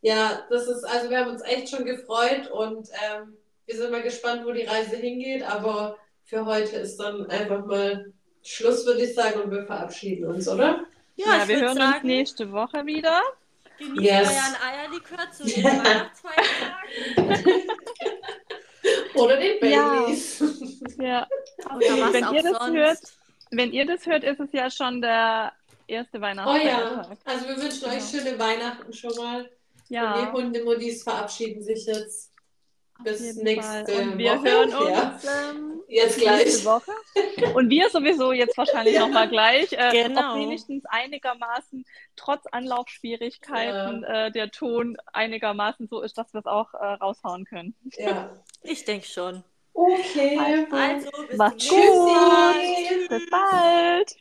Ja, 0.00 0.40
das 0.50 0.66
ist, 0.66 0.84
also 0.84 1.10
wir 1.10 1.18
haben 1.18 1.30
uns 1.30 1.42
echt 1.42 1.68
schon 1.68 1.84
gefreut 1.84 2.50
und 2.50 2.88
ähm, 3.04 3.36
wir 3.66 3.76
sind 3.76 3.90
mal 3.90 4.02
gespannt, 4.02 4.44
wo 4.46 4.52
die 4.52 4.62
Reise 4.64 4.96
hingeht. 4.96 5.42
Aber 5.42 5.96
für 6.24 6.46
heute 6.46 6.76
ist 6.76 6.96
dann 6.98 7.28
einfach 7.28 7.64
mal 7.66 8.12
Schluss, 8.46 8.86
würde 8.86 9.02
ich 9.04 9.14
sagen, 9.14 9.40
und 9.42 9.50
wir 9.50 9.64
verabschieden 9.64 10.26
uns, 10.26 10.46
oder? 10.48 10.84
ja, 11.16 11.38
Ja, 11.38 11.48
wir 11.48 11.56
hören 11.60 11.68
uns 11.70 11.78
sagen, 11.78 12.06
nächste 12.06 12.52
Woche 12.52 12.86
wieder. 12.86 13.20
Genießt 13.78 14.00
Yes. 14.02 14.28
euren 14.28 14.56
Eierlikör 14.72 15.30
zu 15.32 15.44
den 15.44 15.64
Weihnachtsfeiertagen. 15.64 17.62
Oder 19.14 19.36
den 19.36 19.70
Ja. 19.70 19.88
Baileys. 20.00 20.42
Ja. 20.98 21.26
Was 21.68 22.12
wenn 22.12 22.24
auch 22.24 22.32
ihr 22.34 22.42
das 22.42 22.58
sonst. 22.58 22.74
hört, 22.74 22.98
wenn 23.50 23.72
ihr 23.72 23.86
das 23.86 24.06
hört, 24.06 24.24
ist 24.24 24.40
es 24.40 24.52
ja 24.52 24.70
schon 24.70 25.00
der 25.02 25.52
erste 25.88 26.18
Oh 26.18 26.20
Weihnachtsfeiertag. 26.22 27.08
ja, 27.10 27.16
also 27.24 27.48
wir 27.48 27.56
wünschen 27.56 27.80
Genau. 27.80 27.94
euch 27.94 28.04
schöne 28.04 28.38
Weihnachten 28.38 28.92
schon 28.92 29.14
mal. 29.16 29.40
Und 29.42 29.50
die 29.88 29.94
Ja. 29.94 30.32
Hundemuddis 30.32 31.02
verabschieden 31.02 31.62
sich 31.62 31.86
jetzt. 31.86 32.32
Bis 33.04 33.36
nächste 33.36 33.84
Fall. 33.84 34.02
Und 34.02 34.18
wir 34.18 34.38
Woche. 34.38 34.50
hören 34.50 34.74
uns 34.74 35.22
ja. 35.24 35.50
ähm, 35.50 35.82
jetzt 35.88 36.18
gleich. 36.18 36.44
Nächste 36.44 36.64
Woche. 36.64 36.92
Und 37.54 37.70
wir 37.70 37.90
sowieso 37.90 38.32
jetzt 38.32 38.56
wahrscheinlich 38.56 38.94
ja. 38.94 39.00
nochmal 39.00 39.28
gleich. 39.28 39.72
Äh, 39.72 40.04
genau. 40.04 40.34
Ob 40.34 40.40
wenigstens 40.40 40.84
einigermaßen, 40.86 41.84
trotz 42.16 42.46
Anlaufschwierigkeiten, 42.50 44.02
ja. 44.02 44.26
äh, 44.26 44.32
der 44.32 44.50
Ton 44.50 44.96
einigermaßen 45.12 45.88
so 45.88 46.00
ist, 46.00 46.16
dass 46.18 46.32
wir 46.32 46.40
es 46.40 46.46
auch 46.46 46.74
äh, 46.74 46.84
raushauen 46.84 47.44
können. 47.44 47.74
Ja. 47.96 48.30
Ich 48.68 48.84
denke 48.84 49.06
schon. 49.06 49.44
Okay. 49.74 50.66
Also, 50.72 50.76
also 50.76 51.26
bis 51.28 51.36
macht's 51.36 51.68
gut. 51.68 51.78
Tschüssi. 51.78 53.08
Bis 53.08 53.30
bald. 53.30 54.16